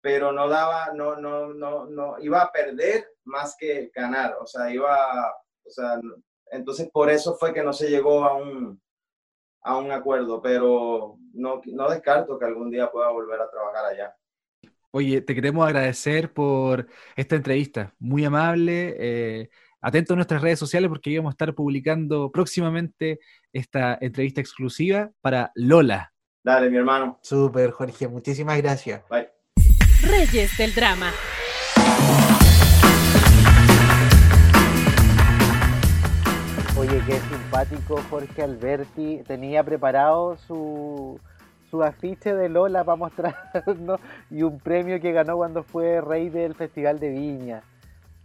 pero 0.00 0.32
no 0.32 0.48
daba, 0.48 0.92
no, 0.92 1.14
no, 1.14 1.54
no, 1.54 1.86
no, 1.86 2.18
iba 2.18 2.42
a 2.42 2.50
perder 2.50 3.14
más 3.24 3.56
que 3.56 3.92
ganar, 3.94 4.36
o 4.40 4.46
sea, 4.48 4.68
iba, 4.72 5.32
o 5.64 5.70
sea, 5.70 6.00
entonces, 6.46 6.90
por 6.90 7.08
eso 7.08 7.36
fue 7.36 7.54
que 7.54 7.62
no 7.62 7.72
se 7.72 7.88
llegó 7.88 8.24
a 8.24 8.34
un, 8.34 8.82
a 9.62 9.76
un 9.76 9.92
acuerdo, 9.92 10.42
pero 10.42 11.16
no, 11.32 11.60
no 11.66 11.88
descarto 11.88 12.36
que 12.40 12.46
algún 12.46 12.72
día 12.72 12.90
pueda 12.90 13.10
volver 13.10 13.40
a 13.40 13.50
trabajar 13.50 13.84
allá. 13.84 14.16
Oye, 14.90 15.20
te 15.20 15.34
queremos 15.34 15.66
agradecer 15.66 16.32
por 16.32 16.86
esta 17.14 17.36
entrevista, 17.36 17.94
muy 17.98 18.24
amable. 18.24 18.96
Eh, 18.98 19.50
atento 19.82 20.14
a 20.14 20.16
nuestras 20.16 20.40
redes 20.40 20.58
sociales 20.58 20.88
porque 20.88 21.10
íbamos 21.10 21.30
a 21.30 21.34
estar 21.34 21.54
publicando 21.54 22.32
próximamente 22.32 23.20
esta 23.52 23.98
entrevista 24.00 24.40
exclusiva 24.40 25.10
para 25.20 25.52
Lola. 25.54 26.14
Dale, 26.42 26.70
mi 26.70 26.78
hermano. 26.78 27.18
Súper, 27.22 27.70
Jorge, 27.70 28.08
muchísimas 28.08 28.56
gracias. 28.62 29.02
Bye. 29.10 29.28
Reyes 30.00 30.56
del 30.56 30.74
Drama. 30.74 31.12
Oye, 36.78 37.02
qué 37.06 37.18
simpático 37.20 38.02
Jorge 38.08 38.42
Alberti. 38.42 39.22
Tenía 39.26 39.62
preparado 39.64 40.38
su, 40.38 41.20
su 41.70 41.82
afiche 41.82 42.34
de 42.34 42.48
Lola 42.48 42.84
para 42.84 42.96
mostrarnos 42.96 44.00
y 44.30 44.42
un 44.42 44.58
premio 44.58 45.00
que 45.00 45.12
ganó 45.12 45.36
cuando 45.36 45.62
fue 45.62 46.00
rey 46.00 46.28
del 46.28 46.54
Festival 46.54 46.98
de 46.98 47.10
Viña. 47.10 47.62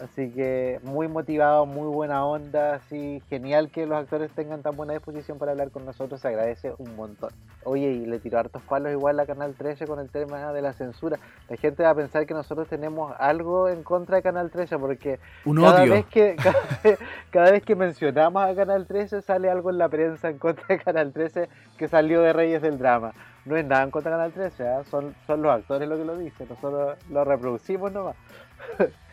Así 0.04 0.32
que 0.32 0.82
muy 0.84 1.08
motivado, 1.08 1.66
muy 1.66 1.88
buena 1.88 2.26
onda, 2.26 2.74
así 2.74 3.22
genial 3.30 3.70
que 3.70 3.86
los 3.86 3.98
actores 3.98 4.32
tengan 4.32 4.62
tan 4.62 4.76
buena 4.76 4.92
disposición 4.94 5.38
para 5.38 5.52
hablar 5.52 5.72
con 5.72 5.86
nosotros, 5.86 6.20
se 6.20 6.28
agradece 6.28 6.74
un 6.78 6.96
montón. 6.96 7.30
Oye, 7.64 7.92
y 7.92 8.06
le 8.06 8.20
tiró 8.20 8.40
hartos 8.40 8.62
palos 8.64 8.92
igual 8.92 9.20
a 9.22 9.26
Canal 9.26 9.54
13 9.54 9.86
con 9.86 10.00
el 10.00 10.10
tema 10.10 10.52
de 10.52 10.62
la 10.62 10.74
censura. 10.74 11.20
La 11.48 11.56
gente 11.56 11.84
va 11.84 11.92
a 11.92 11.96
pensar 11.96 12.26
que 12.26 12.34
nosotros 12.34 12.68
tenemos 12.68 13.14
algo 13.18 13.70
en 13.70 13.84
contra 13.84 14.18
de 14.18 14.24
Canal 14.24 14.52
13 14.52 14.78
porque 14.78 15.20
cada, 15.56 15.86
Vez 15.86 16.06
que, 16.08 16.36
cada, 17.32 17.52
vez, 17.52 17.64
que 17.64 17.76
mencionamos 17.76 18.44
a 18.44 18.54
Canal 18.56 18.88
13 18.88 19.22
sale 19.22 19.50
algo 19.50 19.70
en 19.70 19.78
la 19.78 19.88
prensa 19.88 20.30
en 20.30 20.38
contra 20.38 20.66
de 20.68 20.80
Canal 20.80 21.14
13 21.14 21.48
que 21.78 21.88
salió 21.88 22.22
de 22.22 22.34
Reyes 22.34 22.62
del 22.62 22.78
Drama. 22.78 23.14
No 23.46 23.58
es 23.58 23.66
nada 23.66 23.84
en 23.84 23.92
contra 23.92 24.12
de 24.12 24.18
Canal 24.18 24.32
13, 24.32 24.68
¿ah? 24.68 24.84
son, 24.90 25.16
son 25.28 25.42
los 25.42 25.52
actores 25.52 25.88
los 25.88 26.00
que 26.00 26.06
lo 26.06 26.18
dicen, 26.18 26.48
nosotros 26.50 26.98
lo 27.10 27.26
reproducimos 27.26 27.92
nomás. 27.92 28.16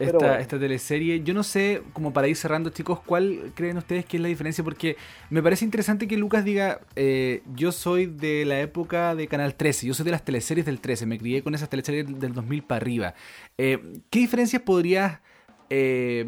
esta, 0.00 0.40
esta, 0.40 0.58
teleserie. 0.58 1.22
Yo 1.22 1.34
no 1.34 1.42
sé, 1.42 1.82
como 1.92 2.12
para 2.12 2.28
ir 2.28 2.36
cerrando, 2.36 2.70
chicos, 2.70 3.00
¿cuál 3.00 3.52
creen 3.54 3.76
ustedes 3.76 4.04
que 4.04 4.16
es 4.16 4.22
la 4.22 4.28
diferencia? 4.28 4.64
Porque 4.64 4.96
me 5.28 5.42
parece 5.42 5.64
interesante 5.64 6.08
que 6.08 6.16
Lucas 6.16 6.44
diga, 6.44 6.80
eh, 6.96 7.42
yo 7.54 7.72
soy 7.72 8.06
de 8.06 8.44
la 8.44 8.60
época 8.60 9.14
de 9.14 9.28
Canal 9.28 9.54
13, 9.54 9.86
yo 9.86 9.94
soy 9.94 10.04
de 10.04 10.12
las 10.12 10.24
teleseries 10.24 10.66
del 10.66 10.80
13, 10.80 11.06
me 11.06 11.18
crié 11.18 11.42
con 11.42 11.54
esas 11.54 11.68
teleseries 11.68 12.06
del 12.18 12.32
2000 12.32 12.62
para 12.62 12.80
arriba. 12.80 13.14
Eh, 13.58 13.78
¿Qué 14.08 14.20
diferencias 14.20 14.62
podrías 14.62 15.20
eh, 15.68 16.24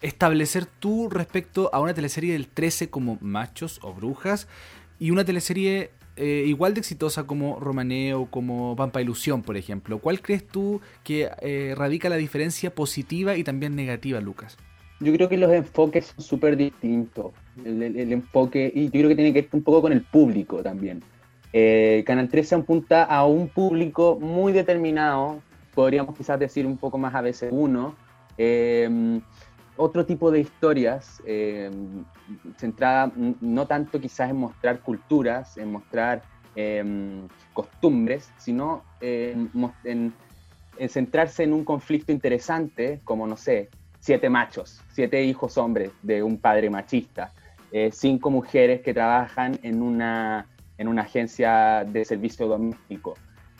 establecer 0.00 0.66
tú 0.66 1.08
respecto 1.08 1.70
a 1.72 1.80
una 1.80 1.94
teleserie 1.94 2.32
del 2.32 2.48
13 2.48 2.90
como 2.90 3.18
Machos 3.20 3.78
o 3.82 3.94
Brujas 3.94 4.48
y 4.98 5.10
una 5.10 5.24
teleserie 5.24 5.90
eh, 6.22 6.44
igual 6.46 6.72
de 6.72 6.78
exitosa 6.78 7.24
como 7.24 7.58
Romaneo, 7.58 8.26
como 8.30 8.76
Pampa 8.76 9.02
Ilusión, 9.02 9.42
por 9.42 9.56
ejemplo. 9.56 9.98
¿Cuál 9.98 10.20
crees 10.20 10.46
tú 10.46 10.80
que 11.02 11.28
eh, 11.40 11.74
radica 11.76 12.08
la 12.08 12.14
diferencia 12.14 12.72
positiva 12.72 13.36
y 13.36 13.42
también 13.42 13.74
negativa, 13.74 14.20
Lucas? 14.20 14.56
Yo 15.00 15.12
creo 15.12 15.28
que 15.28 15.36
los 15.36 15.50
enfoques 15.52 16.14
son 16.14 16.24
súper 16.24 16.56
distintos. 16.56 17.32
El, 17.64 18.12
enfoque, 18.12 18.70
y 18.72 18.84
yo 18.84 18.90
creo 18.92 19.08
que 19.08 19.16
tiene 19.16 19.32
que 19.32 19.42
ver 19.42 19.50
un 19.50 19.64
poco 19.64 19.82
con 19.82 19.92
el 19.92 20.02
público 20.02 20.62
también. 20.62 21.02
Eh, 21.52 22.04
Canal 22.06 22.28
13 22.28 22.54
apunta 22.54 23.02
a 23.02 23.26
un 23.26 23.48
público 23.48 24.16
muy 24.20 24.52
determinado, 24.52 25.42
podríamos 25.74 26.16
quizás 26.16 26.38
decir 26.38 26.66
un 26.66 26.76
poco 26.76 26.98
más 26.98 27.16
a 27.16 27.20
veces 27.20 27.50
uno, 27.52 27.96
otro 29.76 30.04
tipo 30.04 30.30
de 30.30 30.40
historias 30.40 31.22
eh, 31.26 31.70
centrada 32.56 33.10
no 33.40 33.66
tanto 33.66 34.00
quizás 34.00 34.30
en 34.30 34.36
mostrar 34.36 34.80
culturas, 34.80 35.56
en 35.56 35.72
mostrar 35.72 36.22
em, 36.54 37.26
costumbres, 37.52 38.30
sino 38.36 38.84
en, 39.00 40.12
centrarse 40.88 41.44
en 41.44 41.52
un 41.52 41.64
conflicto 41.64 42.12
interesante, 42.12 43.00
como 43.04 43.26
no 43.26 43.36
sé, 43.36 43.70
siete 44.00 44.28
machos, 44.28 44.80
siete 44.92 45.22
hijos 45.24 45.56
hombres 45.56 45.92
de 46.02 46.22
un 46.22 46.38
padre 46.38 46.68
machista, 46.70 47.32
eh, 47.70 47.90
cinco 47.92 48.30
mujeres 48.30 48.82
que 48.82 48.92
trabajan 48.92 49.58
en 49.62 49.80
una, 49.80 50.46
en 50.76 50.88
una 50.88 51.02
agencia 51.02 51.84
de 51.84 52.04
servicio 52.04 52.46
doméstico. 52.46 53.14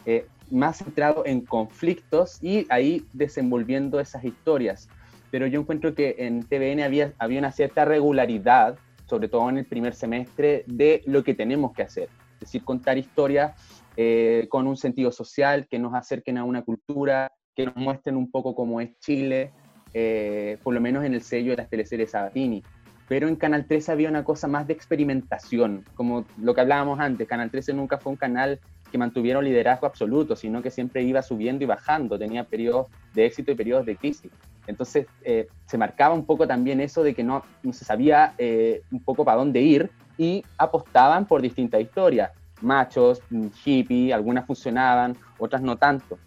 Eh, 0.05 0.26
más 0.51 0.78
centrado 0.78 1.24
en 1.24 1.40
conflictos 1.40 2.43
y 2.43 2.66
ahí 2.68 3.06
desenvolviendo 3.12 4.01
esas 4.01 4.24
historias 4.24 4.89
pero 5.33 5.47
yo 5.47 5.61
encuentro 5.61 5.95
que 5.95 6.15
en 6.19 6.43
TVN 6.43 6.83
había, 6.83 7.15
había 7.19 7.39
una 7.39 7.53
cierta 7.53 7.87
regularidad, 7.87 8.77
sobre 9.07 9.29
todo 9.29 9.49
en 9.49 9.57
el 9.57 9.65
primer 9.65 9.95
semestre, 9.95 10.63
de 10.67 11.03
lo 11.07 11.25
que 11.25 11.33
tenemos 11.33 11.73
que 11.73 11.83
hacer. 11.83 12.11
Es 12.35 12.41
decir, 12.41 12.63
contar 12.63 12.99
historias 12.99 13.55
eh, 13.97 14.47
con 14.51 14.67
un 14.67 14.77
sentido 14.77 15.11
social, 15.11 15.67
que 15.71 15.79
nos 15.79 15.95
acerquen 15.95 16.37
a 16.37 16.45
una 16.45 16.61
cultura, 16.61 17.33
que 17.57 17.65
nos 17.65 17.77
muestren 17.77 18.17
un 18.17 18.31
poco 18.31 18.55
cómo 18.55 18.83
es 18.83 18.91
Chile, 18.99 19.53
eh, 19.95 20.59
por 20.63 20.75
lo 20.75 20.83
menos 20.83 21.03
en 21.03 21.15
el 21.15 21.23
sello 21.23 21.53
de 21.53 21.57
las 21.57 21.71
teleseries 21.71 22.11
Sabatini. 22.11 22.63
Pero 23.09 23.27
en 23.27 23.37
Canal 23.37 23.67
13 23.67 23.91
había 23.91 24.11
una 24.11 24.25
cosa 24.25 24.49
más 24.49 24.67
de 24.67 24.75
experimentación, 24.75 25.87
como 25.95 26.27
lo 26.37 26.55
que 26.55 26.61
hablábamos 26.61 27.01
antes. 27.01 27.27
Canal 27.27 27.51
13 27.51 27.73
nunca 27.73 27.97
fue 27.97 28.13
un 28.13 28.19
canal 28.19 28.61
que 28.91 28.99
mantuviera 28.99 29.39
un 29.39 29.47
liderazgo 29.47 29.87
absoluto, 29.87 30.37
sino 30.37 30.61
que 30.61 30.71
siempre 30.71 31.03
iba 31.03 31.23
subiendo 31.23 31.65
y 31.65 31.67
bajando, 31.67 32.19
tenía 32.19 32.45
periodos 32.45 32.89
de 33.15 33.25
éxito 33.25 33.51
y 33.51 33.55
periodos 33.55 33.87
de 33.87 33.97
crisis. 33.97 34.31
Entonces 34.66 35.06
eh, 35.22 35.48
se 35.66 35.78
marcaba 35.78 36.14
un 36.14 36.24
poco 36.24 36.47
también 36.47 36.80
eso 36.80 37.02
de 37.02 37.14
que 37.14 37.24
no, 37.24 37.43
no 37.62 37.72
se 37.72 37.84
sabía 37.84 38.34
eh, 38.39 38.82
un 38.90 39.02
poco 39.02 39.24
para 39.24 39.39
dónde 39.39 39.60
ir 39.60 39.90
y 40.16 40.44
apostaban 40.59 41.26
por 41.26 41.43
distintas 41.43 41.80
historias. 41.80 42.30
Machos, 42.60 43.20
mm, 43.30 43.47
hippie, 43.64 44.12
algunas 44.12 44.47
funcionaban, 44.47 45.16
otras 45.39 45.62
no 45.62 45.76
tanto. 45.76 46.18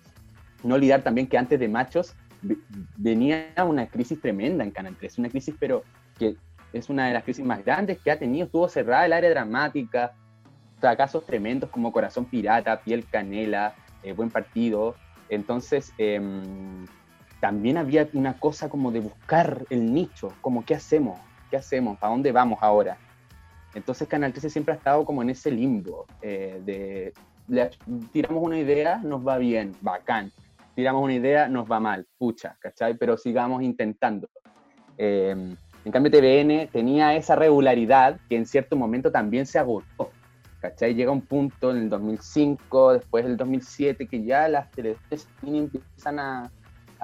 No 0.63 0.75
olvidar 0.75 1.01
también 1.01 1.27
que 1.27 1.37
antes 1.37 1.59
de 1.59 1.67
Machos 1.67 2.15
venía 2.97 3.53
una 3.65 3.87
crisis 3.87 4.19
tremenda 4.19 4.63
en 4.63 4.71
Canal 4.71 4.95
3, 4.99 5.19
una 5.19 5.29
crisis 5.29 5.55
pero 5.59 5.83
que 6.19 6.35
es 6.73 6.89
una 6.89 7.07
de 7.07 7.13
las 7.13 7.23
crisis 7.23 7.45
más 7.45 7.63
grandes 7.63 7.99
que 7.99 8.11
ha 8.11 8.19
tenido, 8.19 8.45
estuvo 8.45 8.67
cerrada 8.67 9.05
el 9.05 9.13
área 9.13 9.29
dramática, 9.29 10.13
casos 10.95 11.25
tremendos 11.25 11.71
como 11.71 11.91
Corazón 11.91 12.25
Pirata, 12.25 12.81
Piel 12.81 13.05
Canela, 13.07 13.73
eh, 14.03 14.13
Buen 14.13 14.29
Partido. 14.29 14.95
Entonces, 15.29 15.91
em, 15.97 16.85
también 17.45 17.77
había 17.77 18.09
una 18.13 18.39
cosa 18.39 18.69
como 18.69 18.91
de 18.91 19.01
buscar 19.01 19.67
el 19.69 19.93
nicho, 19.93 20.33
como 20.41 20.65
qué 20.65 20.73
hacemos, 20.73 21.19
qué 21.51 21.57
hacemos, 21.57 21.95
para 21.99 22.11
dónde 22.11 22.31
vamos 22.31 22.57
ahora. 22.63 22.97
Entonces 23.75 24.07
Canal 24.07 24.31
13 24.31 24.49
siempre 24.49 24.73
ha 24.73 24.77
estado 24.77 25.05
como 25.05 25.21
en 25.21 25.29
ese 25.29 25.51
limbo 25.51 26.07
eh, 26.23 26.59
de 26.65 27.13
tiramos 28.11 28.41
una 28.43 28.57
idea, 28.57 28.97
nos 28.97 29.21
va 29.27 29.37
bien, 29.37 29.73
bacán. 29.81 30.31
Tiramos 30.73 31.03
una 31.03 31.13
idea, 31.13 31.47
nos 31.47 31.71
va 31.71 31.79
mal, 31.79 32.07
pucha, 32.17 32.57
¿cachai? 32.59 32.97
Pero 32.97 33.15
sigamos 33.15 33.61
intentando. 33.61 34.27
Em, 34.97 35.55
en 35.85 35.91
cambio, 35.91 36.11
TVN 36.11 36.67
tenía 36.71 37.15
esa 37.15 37.35
regularidad 37.35 38.19
que 38.27 38.37
en 38.37 38.47
cierto 38.47 38.75
momento 38.75 39.11
también 39.11 39.45
se 39.45 39.59
agotó. 39.59 40.09
¿Cachai? 40.61 40.95
Llega 40.95 41.11
un 41.11 41.21
punto 41.21 41.69
en 41.69 41.77
el 41.77 41.89
2005, 41.89 42.93
después 42.93 43.23
del 43.23 43.37
2007, 43.37 44.07
que 44.07 44.23
ya 44.23 44.47
las 44.47 44.71
televisiones 44.71 45.29
empiezan 45.43 46.17
a, 46.17 46.51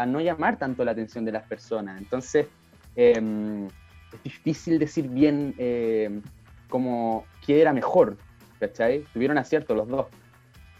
a 0.01 0.05
no 0.05 0.19
llamar 0.19 0.57
tanto 0.57 0.83
la 0.83 0.91
atención 0.91 1.25
de 1.25 1.31
las 1.31 1.43
personas. 1.43 1.99
Entonces, 1.99 2.47
em, 2.95 3.67
es 4.13 4.23
difícil 4.23 4.79
decir 4.79 5.07
bien 5.07 5.53
em, 5.57 6.21
como 6.69 7.25
qué 7.45 7.61
era 7.61 7.73
mejor, 7.73 8.17
¿cachai? 8.59 9.05
Tuvieron 9.13 9.37
acierto 9.37 9.75
los 9.75 9.87
dos. 9.87 10.07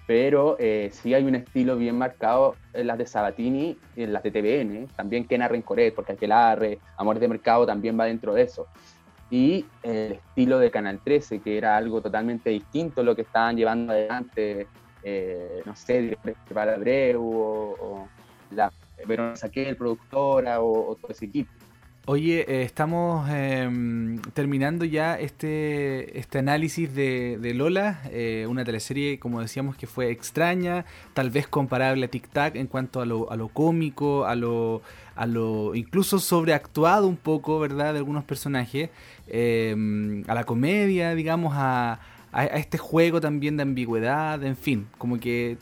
Pero 0.07 0.57
eh, 0.60 0.89
sí 0.91 1.14
hay 1.14 1.23
un 1.23 1.35
estilo 1.35 1.77
bien 1.77 1.98
marcado 1.98 2.56
en 2.73 2.88
las 2.88 2.98
de 2.98 3.06
Sabatini 3.06 3.77
y 3.95 4.03
en 4.03 4.14
las 4.14 4.23
de 4.23 4.31
TVN, 4.31 4.88
también 4.95 5.26
Kena 5.26 5.48
Rencoret, 5.48 5.93
porque 5.93 6.14
Aquelarre, 6.14 6.80
Amor 6.98 7.19
de 7.19 7.27
Mercado 7.27 7.65
también 7.65 7.98
va 7.99 8.06
dentro 8.06 8.34
de 8.34 8.41
eso. 8.41 8.68
Y 9.30 9.65
el 9.84 10.14
estilo 10.14 10.60
de 10.60 10.72
Canal 10.72 10.99
13, 11.02 11.39
que 11.39 11.57
era 11.57 11.77
algo 11.77 12.02
totalmente 12.02 12.49
distinto 12.49 13.03
lo 13.03 13.15
que 13.15 13.22
estaban 13.22 13.56
llevando 13.56 13.93
adelante, 13.93 14.68
eh, 15.03 15.61
no 15.65 15.76
sé, 15.76 16.18
para 16.53 16.76
Abreu 16.76 17.23
o 17.23 18.07
la 18.52 18.72
Verona 19.07 19.35
Saquel, 19.35 19.75
productora 19.75 20.61
o, 20.61 20.91
o 20.91 20.95
todo 20.95 21.11
ese 21.11 21.25
equipo. 21.25 21.51
Oye, 22.07 22.45
eh, 22.47 22.63
estamos 22.63 23.29
em, 23.29 24.19
terminando 24.33 24.85
ya 24.85 25.19
este, 25.19 26.17
este 26.17 26.39
análisis 26.39 26.93
de, 26.95 27.37
de 27.39 27.53
Lola, 27.53 28.01
eh, 28.09 28.47
una 28.49 28.65
teleserie, 28.65 29.19
como 29.19 29.39
decíamos, 29.39 29.77
que 29.77 29.85
fue 29.85 30.09
extraña, 30.09 30.85
tal 31.13 31.29
vez 31.29 31.47
comparable 31.47 32.05
a 32.05 32.07
Tic 32.07 32.27
Tac 32.29 32.55
en 32.55 32.65
cuanto 32.65 33.01
a 33.01 33.05
lo, 33.05 33.31
a 33.31 33.35
lo 33.35 33.49
cómico, 33.49 34.25
a 34.25 34.33
lo, 34.33 34.81
a 35.15 35.27
lo 35.27 35.75
incluso 35.75 36.17
sobreactuado 36.17 37.07
un 37.07 37.17
poco, 37.17 37.59
¿verdad?, 37.59 37.93
de 37.93 37.99
algunos 37.99 38.23
personajes, 38.23 38.89
em, 39.27 40.23
a 40.27 40.33
la 40.33 40.43
comedia, 40.43 41.13
digamos, 41.13 41.53
a, 41.55 41.99
a 42.31 42.45
este 42.45 42.79
juego 42.79 43.21
también 43.21 43.57
de 43.57 43.63
ambigüedad, 43.63 44.43
en 44.43 44.57
fin, 44.57 44.87
como 44.97 45.19
que 45.19 45.59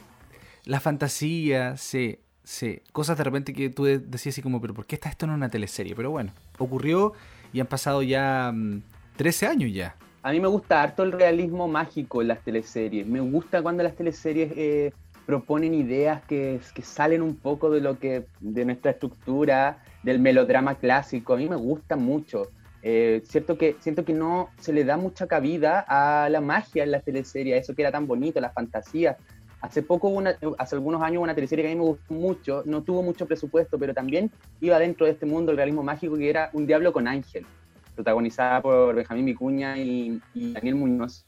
la 0.63 0.79
fantasía 0.79 1.75
se 1.75 2.19
Sí, 2.49 2.81
cosas 2.93 3.15
de 3.15 3.23
repente 3.23 3.53
que 3.53 3.69
tú 3.69 3.84
de- 3.84 3.99
decías 3.99 4.34
así 4.34 4.41
como, 4.41 4.59
pero 4.59 4.73
¿por 4.73 4.88
qué 4.88 4.95
está 4.95 5.07
esto 5.07 5.26
en 5.27 5.31
una 5.34 5.49
teleserie? 5.49 5.93
Pero 5.95 6.09
bueno, 6.09 6.31
ocurrió 6.57 7.13
y 7.53 7.59
han 7.59 7.67
pasado 7.67 8.01
ya 8.01 8.51
mm, 8.51 8.81
13 9.17 9.45
años 9.45 9.71
ya. 9.71 9.95
A 10.23 10.31
mí 10.31 10.39
me 10.39 10.47
gusta 10.47 10.81
harto 10.81 11.03
el 11.03 11.11
realismo 11.11 11.67
mágico 11.67 12.23
en 12.23 12.30
las 12.30 12.39
teleseries. 12.43 13.05
Me 13.05 13.19
gusta 13.19 13.61
cuando 13.61 13.84
las 13.84 13.95
teleseries 13.95 14.51
eh, 14.55 14.91
proponen 15.27 15.76
ideas 15.76 16.23
que, 16.23 16.59
que 16.73 16.81
salen 16.81 17.21
un 17.21 17.35
poco 17.35 17.69
de 17.69 17.81
lo 17.81 17.99
que 17.99 18.26
de 18.39 18.65
nuestra 18.65 18.91
estructura, 18.91 19.84
del 20.01 20.17
melodrama 20.17 20.73
clásico. 20.73 21.35
A 21.35 21.38
mí 21.38 21.47
me 21.47 21.55
gusta 21.55 21.97
mucho. 21.97 22.47
Eh, 22.81 23.21
cierto 23.26 23.59
que 23.59 23.76
siento 23.80 24.03
que 24.03 24.13
no 24.13 24.49
se 24.59 24.73
le 24.73 24.85
da 24.85 24.97
mucha 24.97 25.27
cabida 25.27 25.85
a 25.88 26.27
la 26.30 26.41
magia 26.41 26.84
en 26.84 26.89
las 26.89 27.03
teleseries, 27.03 27.53
a 27.53 27.59
eso 27.59 27.76
que 27.76 27.84
era 27.84 27.91
tan 27.91 28.07
bonito, 28.07 28.41
las 28.41 28.55
fantasías. 28.55 29.17
Hace 29.61 29.84
poco, 29.84 30.07
una, 30.07 30.38
hace 30.57 30.76
algunos 30.76 31.02
años, 31.02 31.22
una 31.22 31.36
teleserie 31.36 31.64
que 31.65 31.72
a 31.72 31.76
mí 31.76 31.80
me 31.80 31.88
gustó 31.88 32.14
mucho, 32.14 32.64
no 32.65 32.81
tuvo 32.81 33.03
mucho 33.03 33.26
presupuesto, 33.26 33.77
pero 33.77 33.94
también 33.94 34.31
iba 34.61 34.80
dentro 34.80 35.06
de 35.06 35.11
este 35.11 35.26
mundo 35.26 35.52
del 35.52 35.57
realismo 35.57 35.84
mágico 35.84 36.15
que 36.15 36.30
era 36.30 36.49
Un 36.53 36.65
Diablo 36.65 36.94
con 36.94 37.07
Ángel, 37.07 37.45
protagonizada 37.94 38.61
por 38.61 38.95
Benjamín 38.95 39.26
Vicuña 39.26 39.77
y, 39.77 40.22
y 40.34 40.53
Daniel 40.53 40.76
Muñoz. 40.76 41.26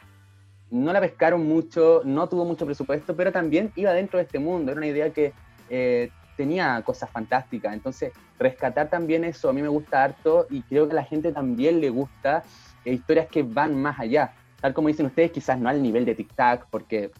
No 0.69 0.93
la 0.93 1.01
pescaron 1.01 1.45
mucho, 1.45 2.01
no 2.05 2.29
tuvo 2.29 2.45
mucho 2.45 2.65
presupuesto, 2.65 3.13
pero 3.13 3.33
también 3.33 3.73
iba 3.75 3.91
dentro 3.91 4.17
de 4.17 4.23
este 4.23 4.39
mundo. 4.39 4.71
Era 4.71 4.79
una 4.79 4.87
idea 4.87 5.09
que 5.09 5.33
eh, 5.69 6.09
tenía 6.37 6.81
cosas 6.83 7.09
fantásticas. 7.09 7.73
Entonces, 7.73 8.13
rescatar 8.39 8.89
también 8.89 9.23
eso 9.23 9.49
a 9.49 9.53
mí 9.53 9.61
me 9.61 9.67
gusta 9.67 10.03
harto 10.03 10.47
y 10.49 10.61
creo 10.63 10.87
que 10.87 10.93
a 10.93 10.95
la 10.95 11.03
gente 11.03 11.31
también 11.31 11.81
le 11.81 11.89
gusta 11.89 12.43
eh, 12.85 12.93
historias 12.93 13.27
que 13.27 13.43
van 13.43 13.79
más 13.79 13.99
allá. 13.99 14.33
Tal 14.61 14.73
como 14.73 14.87
dicen 14.87 15.07
ustedes, 15.07 15.31
quizás 15.31 15.59
no 15.59 15.69
al 15.69 15.81
nivel 15.81 16.05
de 16.05 16.15
Tic 16.15 16.33
Tac, 16.35 16.67
porque 16.69 17.11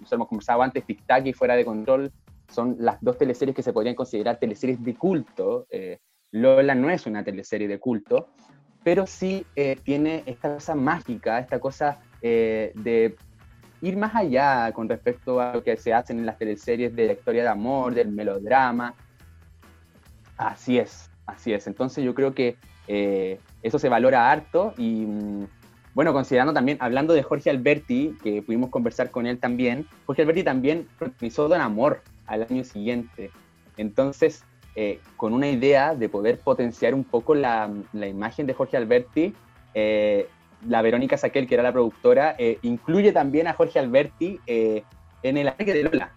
nos 0.00 0.12
hemos 0.12 0.28
conversado 0.28 0.62
antes, 0.62 0.84
Tic 0.84 1.04
Tac 1.04 1.26
y 1.26 1.32
Fuera 1.32 1.56
de 1.56 1.64
Control 1.64 2.12
son 2.48 2.76
las 2.78 2.98
dos 3.00 3.18
teleseries 3.18 3.56
que 3.56 3.62
se 3.62 3.72
podrían 3.72 3.96
considerar 3.96 4.38
teleseries 4.38 4.82
de 4.82 4.94
culto. 4.94 5.66
Eh, 5.70 5.98
Lola 6.30 6.74
no 6.74 6.90
es 6.90 7.06
una 7.06 7.24
teleserie 7.24 7.66
de 7.66 7.78
culto, 7.78 8.28
pero 8.84 9.06
sí 9.06 9.44
eh, 9.56 9.76
tiene 9.82 10.22
esta 10.26 10.54
cosa 10.54 10.74
mágica, 10.74 11.38
esta 11.38 11.58
cosa 11.58 11.98
eh, 12.22 12.72
de 12.74 13.16
ir 13.80 13.96
más 13.96 14.14
allá 14.14 14.72
con 14.72 14.88
respecto 14.88 15.40
a 15.40 15.54
lo 15.54 15.64
que 15.64 15.76
se 15.76 15.92
hacen 15.92 16.18
en 16.18 16.26
las 16.26 16.38
teleseries 16.38 16.94
de 16.94 17.06
la 17.06 17.12
historia 17.12 17.42
de 17.42 17.48
amor, 17.48 17.94
del 17.94 18.08
melodrama. 18.08 18.94
Así 20.36 20.78
es, 20.78 21.10
así 21.26 21.52
es. 21.52 21.66
Entonces 21.66 22.04
yo 22.04 22.14
creo 22.14 22.34
que 22.34 22.56
eh, 22.88 23.38
eso 23.62 23.78
se 23.78 23.88
valora 23.88 24.30
harto 24.30 24.74
y 24.76 25.06
mm, 25.06 25.46
bueno, 25.94 26.12
considerando 26.12 26.52
también, 26.52 26.76
hablando 26.80 27.14
de 27.14 27.22
Jorge 27.22 27.50
Alberti, 27.50 28.16
que 28.22 28.42
pudimos 28.42 28.70
conversar 28.70 29.10
con 29.10 29.26
él 29.26 29.38
también, 29.38 29.86
Jorge 30.06 30.22
Alberti 30.22 30.42
también 30.42 30.88
protagonizó 30.98 31.48
Don 31.48 31.60
Amor 31.60 32.02
al 32.26 32.42
año 32.50 32.64
siguiente. 32.64 33.30
Entonces, 33.76 34.44
eh, 34.74 34.98
con 35.16 35.32
una 35.32 35.48
idea 35.48 35.94
de 35.94 36.08
poder 36.08 36.40
potenciar 36.40 36.94
un 36.94 37.04
poco 37.04 37.36
la, 37.36 37.70
imagen 37.92 38.46
de 38.46 38.54
Jorge 38.54 38.76
Alberti, 38.76 39.34
eh, 39.72 40.28
la 40.66 40.82
Verónica 40.82 41.16
Saquel, 41.16 41.46
que 41.46 41.54
era 41.54 41.62
la 41.62 41.72
productora, 41.72 42.34
eh, 42.38 42.58
incluye 42.62 43.12
también 43.12 43.46
a 43.46 43.52
Jorge 43.52 43.78
Alberti 43.78 44.40
en 44.46 45.36
el 45.36 45.46
ataque 45.46 45.74
de 45.74 45.84
Lola. 45.84 46.12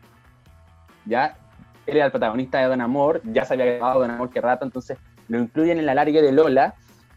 Ya, 1.05 1.37
él 1.85 1.97
era 1.97 2.05
el 2.05 2.11
protagonista 2.11 2.59
de 2.59 2.65
Don 2.65 2.81
Amor, 2.81 3.21
ya 3.25 3.45
se 3.45 3.53
había 3.53 3.65
grabado 3.65 3.99
Don 3.99 4.09
Amor 4.09 4.31
que 4.31 4.41
rato, 4.41 4.65
entonces 4.65 4.97
lo 5.27 5.37
incluyen 5.37 5.77
en 5.77 5.83
el 5.83 5.89
alargue 5.89 6.21
de 6.21 6.31
Lola 6.31 6.73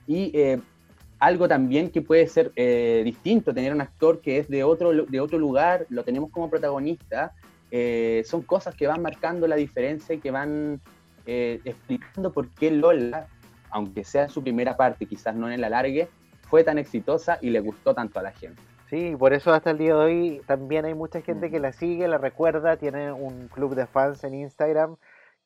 y 0.07 0.33
algo 1.21 1.47
también 1.47 1.91
que 1.91 2.03
puede 2.03 2.27
ser 2.27 2.51
eh, 2.57 3.03
distinto, 3.05 3.55
tener 3.55 3.73
un 3.73 3.81
actor 3.81 4.21
que 4.21 4.39
es 4.39 4.49
de 4.49 4.65
otro, 4.65 4.93
de 4.93 5.21
otro 5.21 5.39
lugar, 5.39 5.87
lo 5.91 6.03
tenemos 6.03 6.31
como 6.31 6.51
protagonista, 6.51 7.33
eh, 7.71 8.23
son 8.27 8.43
cosas 8.43 8.75
que 8.75 8.87
van 8.87 9.03
marcando 9.03 9.47
la 9.47 9.57
diferencia 9.57 10.15
y 10.15 10.19
que 10.19 10.31
van 10.31 10.81
eh, 11.27 11.61
explicando 11.65 12.33
por 12.33 12.49
qué 12.49 12.71
Lola, 12.71 13.29
aunque 13.71 14.03
sea 14.03 14.25
en 14.25 14.31
su 14.31 14.43
primera 14.43 14.77
parte, 14.77 15.07
quizás 15.07 15.37
no 15.37 15.47
en 15.47 15.53
el 15.53 15.63
alargue, 15.65 16.09
fue 16.49 16.65
tan 16.65 16.79
exitosa 16.79 17.39
y 17.41 17.51
le 17.51 17.61
gustó 17.61 17.95
tanto 17.95 18.19
a 18.19 18.23
la 18.23 18.33
gente. 18.33 18.61
Sí, 18.89 19.15
por 19.17 19.33
eso 19.33 19.53
hasta 19.53 19.71
el 19.71 19.79
día 19.79 19.95
de 19.95 20.01
hoy 20.01 20.43
también 20.47 20.85
hay 20.85 20.95
mucha 20.95 21.21
gente 21.21 21.49
que 21.49 21.61
la 21.61 21.73
sigue, 21.73 22.09
la 22.09 22.19
recuerda, 22.19 22.77
tiene 22.77 23.13
un 23.13 23.47
club 23.47 23.77
de 23.77 23.87
fans 23.87 24.25
en 24.25 24.35
Instagram 24.35 24.97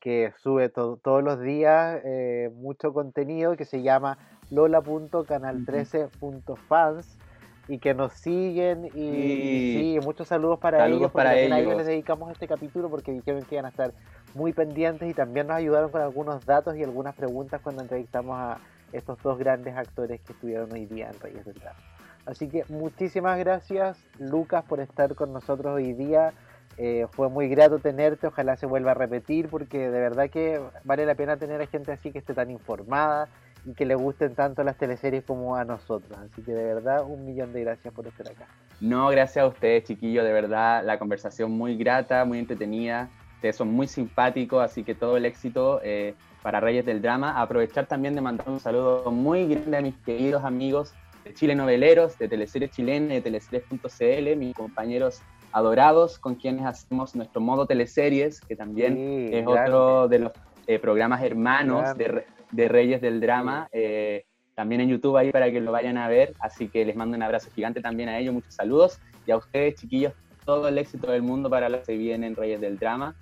que 0.00 0.32
sube 0.38 0.70
to- 0.70 0.98
todos 1.02 1.22
los 1.22 1.40
días 1.40 2.00
eh, 2.04 2.50
mucho 2.54 2.94
contenido 2.94 3.56
que 3.56 3.64
se 3.66 3.82
llama 3.82 4.16
lola.canal13.fans 4.50 7.18
y 7.66 7.78
que 7.78 7.94
nos 7.94 8.12
siguen 8.12 8.90
y, 8.94 9.06
y 9.06 9.94
Sí. 9.94 9.98
muchos 10.04 10.28
saludos 10.28 10.58
para 10.58 10.78
Saludos 10.78 11.00
ellos 11.02 11.12
para 11.12 11.30
a 11.30 11.38
ellos 11.38 11.58
ellos. 11.58 11.76
les 11.78 11.86
dedicamos 11.86 12.30
este 12.30 12.46
capítulo 12.46 12.90
porque 12.90 13.12
dijeron 13.12 13.42
que 13.42 13.54
iban 13.54 13.64
a 13.64 13.70
estar 13.70 13.92
muy 14.34 14.52
pendientes 14.52 15.08
y 15.10 15.14
también 15.14 15.46
nos 15.46 15.56
ayudaron 15.56 15.90
con 15.90 16.02
algunos 16.02 16.44
datos 16.44 16.76
y 16.76 16.82
algunas 16.84 17.14
preguntas 17.14 17.62
cuando 17.62 17.80
entrevistamos 17.82 18.36
a 18.38 18.58
estos 18.92 19.20
dos 19.22 19.38
grandes 19.38 19.74
actores 19.76 20.20
que 20.20 20.34
estuvieron 20.34 20.70
hoy 20.72 20.84
día 20.86 21.08
en 21.12 21.18
Reyes 21.20 21.44
del 21.46 21.54
Drama. 21.54 21.78
Así 22.26 22.48
que 22.48 22.64
muchísimas 22.68 23.38
gracias, 23.38 23.98
Lucas, 24.18 24.64
por 24.64 24.80
estar 24.80 25.14
con 25.14 25.32
nosotros 25.32 25.74
hoy 25.74 25.92
día. 25.94 26.32
Eh, 26.76 27.06
fue 27.12 27.28
muy 27.28 27.48
grato 27.48 27.78
tenerte, 27.78 28.26
ojalá 28.26 28.56
se 28.56 28.66
vuelva 28.66 28.90
a 28.92 28.94
repetir, 28.94 29.48
porque 29.48 29.90
de 29.90 30.00
verdad 30.00 30.28
que 30.30 30.60
vale 30.84 31.06
la 31.06 31.14
pena 31.14 31.36
tener 31.36 31.60
a 31.62 31.66
gente 31.66 31.92
así 31.92 32.10
que 32.12 32.18
esté 32.18 32.34
tan 32.34 32.50
informada 32.50 33.28
y 33.66 33.72
que 33.74 33.84
le 33.86 33.94
gusten 33.94 34.34
tanto 34.34 34.62
las 34.62 34.76
teleseries 34.76 35.24
como 35.24 35.56
a 35.56 35.64
nosotros. 35.64 36.16
Así 36.18 36.42
que 36.42 36.52
de 36.52 36.74
verdad, 36.74 37.04
un 37.06 37.24
millón 37.24 37.52
de 37.52 37.62
gracias 37.62 37.92
por 37.94 38.06
estar 38.06 38.28
acá. 38.28 38.46
No, 38.80 39.08
gracias 39.08 39.44
a 39.44 39.48
ustedes, 39.48 39.84
chiquillos, 39.84 40.24
de 40.24 40.32
verdad, 40.32 40.82
la 40.84 40.98
conversación 40.98 41.50
muy 41.52 41.76
grata, 41.76 42.24
muy 42.24 42.38
entretenida. 42.38 43.08
Ustedes 43.36 43.56
son 43.56 43.68
muy 43.68 43.86
simpáticos, 43.86 44.62
así 44.62 44.84
que 44.84 44.94
todo 44.94 45.16
el 45.16 45.24
éxito 45.26 45.80
eh, 45.82 46.14
para 46.42 46.60
Reyes 46.60 46.84
del 46.84 47.00
Drama. 47.00 47.40
Aprovechar 47.40 47.86
también 47.86 48.14
de 48.14 48.20
mandar 48.20 48.48
un 48.48 48.60
saludo 48.60 49.10
muy 49.10 49.46
grande 49.46 49.76
a 49.76 49.80
mis 49.80 49.96
queridos 49.98 50.44
amigos 50.44 50.92
de 51.24 51.32
Chile 51.34 51.54
Noveleros, 51.54 52.18
de 52.18 52.28
Teleseries 52.28 52.70
Chilena, 52.72 53.14
de 53.14 53.20
Teleseries.cl, 53.22 54.36
mis 54.36 54.54
compañeros 54.54 55.22
adorados 55.52 56.18
con 56.18 56.34
quienes 56.34 56.66
hacemos 56.66 57.14
nuestro 57.14 57.40
modo 57.40 57.66
teleseries, 57.66 58.40
que 58.40 58.56
también 58.56 58.94
Sí, 58.96 59.26
es 59.32 59.46
grande. 59.46 59.62
otro 59.72 60.08
de 60.08 60.18
los 60.18 60.32
eh, 60.66 60.78
programas 60.78 61.22
hermanos 61.22 61.82
Grande. 61.82 62.04
de, 62.04 62.26
de 62.54 62.68
Reyes 62.68 63.00
del 63.00 63.20
Drama. 63.20 63.68
eh, 63.72 64.24
también 64.54 64.80
en 64.80 64.88
YouTube 64.88 65.16
ahí 65.16 65.32
para 65.32 65.50
que 65.50 65.60
lo 65.60 65.72
vayan 65.72 65.98
a 65.98 66.08
ver. 66.08 66.34
Así 66.38 66.68
que 66.68 66.84
les 66.84 66.96
mando 66.96 67.16
un 67.16 67.22
abrazo 67.22 67.50
gigante 67.54 67.80
también 67.80 68.08
a 68.08 68.18
ellos, 68.18 68.34
muchos 68.34 68.54
saludos. 68.54 69.00
Y 69.26 69.32
a 69.32 69.36
ustedes, 69.36 69.74
chiquillos, 69.74 70.12
todo 70.44 70.68
el 70.68 70.78
éxito 70.78 71.10
del 71.10 71.22
mundo 71.22 71.50
para 71.50 71.68
los 71.68 71.86
que 71.86 71.96
vienen 71.96 72.24
en 72.24 72.36
Reyes 72.36 72.60
del 72.60 72.78
Drama. 72.78 73.16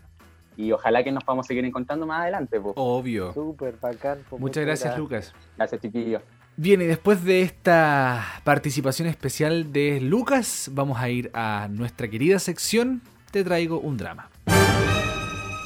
Y 0.56 0.72
ojalá 0.72 1.02
que 1.02 1.10
nos 1.10 1.24
podamos 1.24 1.46
seguir 1.46 1.64
encontrando 1.64 2.06
más 2.06 2.22
adelante. 2.22 2.60
po. 2.60 2.74
Obvio. 2.76 3.32
Súper 3.32 3.76
bacán. 3.80 4.18
Muchas 4.38 4.64
gracias, 4.64 4.98
Lucas. 4.98 5.34
Gracias, 5.56 5.80
chiquillos. 5.80 6.22
Bien, 6.56 6.82
y 6.82 6.84
después 6.84 7.24
de 7.24 7.40
esta 7.40 8.22
participación 8.44 9.08
especial 9.08 9.72
de 9.72 10.02
Lucas, 10.02 10.70
vamos 10.72 10.98
a 11.00 11.08
ir 11.08 11.30
a 11.32 11.68
nuestra 11.70 12.08
querida 12.08 12.38
sección 12.38 13.00
Te 13.30 13.42
traigo 13.42 13.80
un 13.80 13.96
drama. 13.96 14.28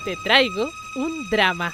Te 0.05 0.15
traigo 0.23 0.69
un 0.97 1.29
drama. 1.33 1.73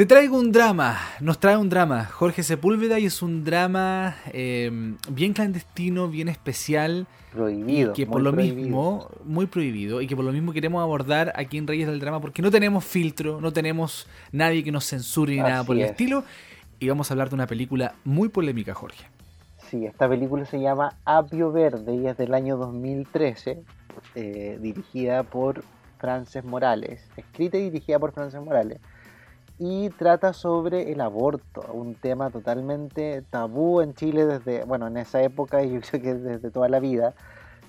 Te 0.00 0.06
traigo 0.06 0.38
un 0.38 0.50
drama, 0.50 0.96
nos 1.20 1.38
trae 1.38 1.58
un 1.58 1.68
drama, 1.68 2.06
Jorge 2.06 2.42
Sepúlveda, 2.42 2.98
y 2.98 3.04
es 3.04 3.20
un 3.20 3.44
drama 3.44 4.16
eh, 4.32 4.96
bien 5.10 5.34
clandestino, 5.34 6.08
bien 6.08 6.30
especial, 6.30 7.06
Prohibido. 7.30 7.90
y 7.90 7.94
que 7.94 8.06
por 8.06 8.22
lo 8.22 8.32
prohibido. 8.32 8.62
mismo, 8.62 9.10
muy 9.26 9.44
prohibido, 9.44 10.00
y 10.00 10.06
que 10.06 10.16
por 10.16 10.24
lo 10.24 10.32
mismo 10.32 10.54
queremos 10.54 10.80
abordar 10.80 11.34
aquí 11.36 11.58
en 11.58 11.66
Reyes 11.66 11.86
del 11.86 12.00
Drama, 12.00 12.18
porque 12.18 12.40
no 12.40 12.50
tenemos 12.50 12.82
filtro, 12.82 13.42
no 13.42 13.52
tenemos 13.52 14.06
nadie 14.32 14.64
que 14.64 14.72
nos 14.72 14.86
censure 14.86 15.34
ni 15.34 15.42
nada 15.42 15.64
por 15.64 15.76
el 15.76 15.82
es. 15.82 15.90
estilo, 15.90 16.24
y 16.78 16.88
vamos 16.88 17.10
a 17.10 17.12
hablar 17.12 17.28
de 17.28 17.34
una 17.34 17.46
película 17.46 17.92
muy 18.02 18.30
polémica, 18.30 18.72
Jorge. 18.72 19.04
Sí, 19.68 19.84
esta 19.84 20.08
película 20.08 20.46
se 20.46 20.60
llama 20.60 20.94
Apio 21.04 21.52
Verde 21.52 21.94
y 21.94 22.06
es 22.06 22.16
del 22.16 22.32
año 22.32 22.56
2013, 22.56 23.58
eh, 24.14 24.58
dirigida 24.62 25.24
por 25.24 25.62
Frances 25.98 26.42
Morales, 26.42 27.06
escrita 27.18 27.58
y 27.58 27.64
dirigida 27.64 27.98
por 27.98 28.12
Frances 28.12 28.40
Morales, 28.40 28.80
y 29.62 29.90
trata 29.90 30.32
sobre 30.32 30.90
el 30.90 31.02
aborto, 31.02 31.62
un 31.74 31.94
tema 31.94 32.30
totalmente 32.30 33.22
tabú 33.28 33.82
en 33.82 33.92
Chile 33.92 34.24
desde, 34.24 34.64
bueno, 34.64 34.86
en 34.86 34.96
esa 34.96 35.22
época 35.22 35.62
y 35.62 35.74
yo 35.74 35.80
creo 35.82 36.02
que 36.02 36.14
desde 36.14 36.50
toda 36.50 36.70
la 36.70 36.80
vida, 36.80 37.12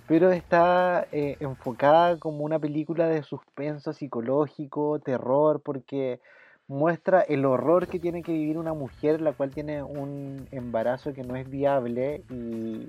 pero 0.08 0.32
está 0.32 1.06
eh, 1.12 1.36
enfocada 1.42 2.18
como 2.18 2.46
una 2.46 2.60
película 2.60 3.08
de 3.08 3.24
suspenso 3.24 3.92
psicológico, 3.92 5.00
terror, 5.00 5.60
porque 5.60 6.22
muestra 6.70 7.20
el 7.20 7.44
horror 7.44 7.88
que 7.88 8.00
tiene 8.00 8.24
que 8.24 8.32
vivir 8.32 8.58
una 8.58 8.74
mujer 8.74 9.20
la 9.20 9.34
cual 9.34 9.52
tiene 9.52 9.84
un 9.84 10.48
embarazo 10.52 11.12
que 11.12 11.24
no 11.24 11.36
es 11.36 11.50
viable 11.50 12.24
y, 12.30 12.88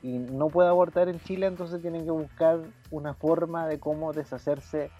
no 0.00 0.46
puede 0.46 0.68
abortar 0.68 1.08
en 1.08 1.18
Chile, 1.18 1.46
entonces 1.46 1.82
tienen 1.82 2.04
que 2.04 2.12
buscar 2.12 2.60
una 2.92 3.14
forma 3.14 3.66
de 3.66 3.80
cómo 3.80 4.12
deshacerse 4.12 4.90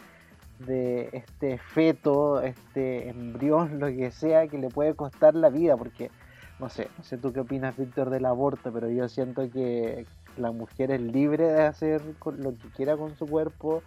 de 0.59 1.11
este 1.13 1.59
feto, 1.59 2.41
este 2.41 3.09
embrión, 3.09 3.79
lo 3.79 3.89
que 3.89 4.11
sea, 4.11 4.49
que 4.49 4.59
le 4.59 4.69
puede 4.69 4.95
costar 4.95 5.35
la 5.35 5.51
vida, 5.51 5.77
porque 5.77 6.11
no 6.59 6.69
sé, 6.69 6.89
no 6.99 7.05
sé 7.05 7.19
tú 7.19 7.33
qué 7.33 7.41
opinas, 7.41 7.77
Víctor, 7.77 8.11
del 8.11 8.25
aborto, 8.25 8.73
pero 8.73 8.89
yo 8.91 9.09
siento 9.09 9.49
que 9.51 10.07
la 10.37 10.51
mujer 10.51 10.91
es 10.91 11.01
libre 11.01 11.45
de 11.45 11.63
hacer 11.63 12.03
lo 12.25 12.57
que 12.57 12.69
quiera 12.77 12.97
con 12.97 13.17
su 13.17 13.27
cuerpo, 13.27 13.83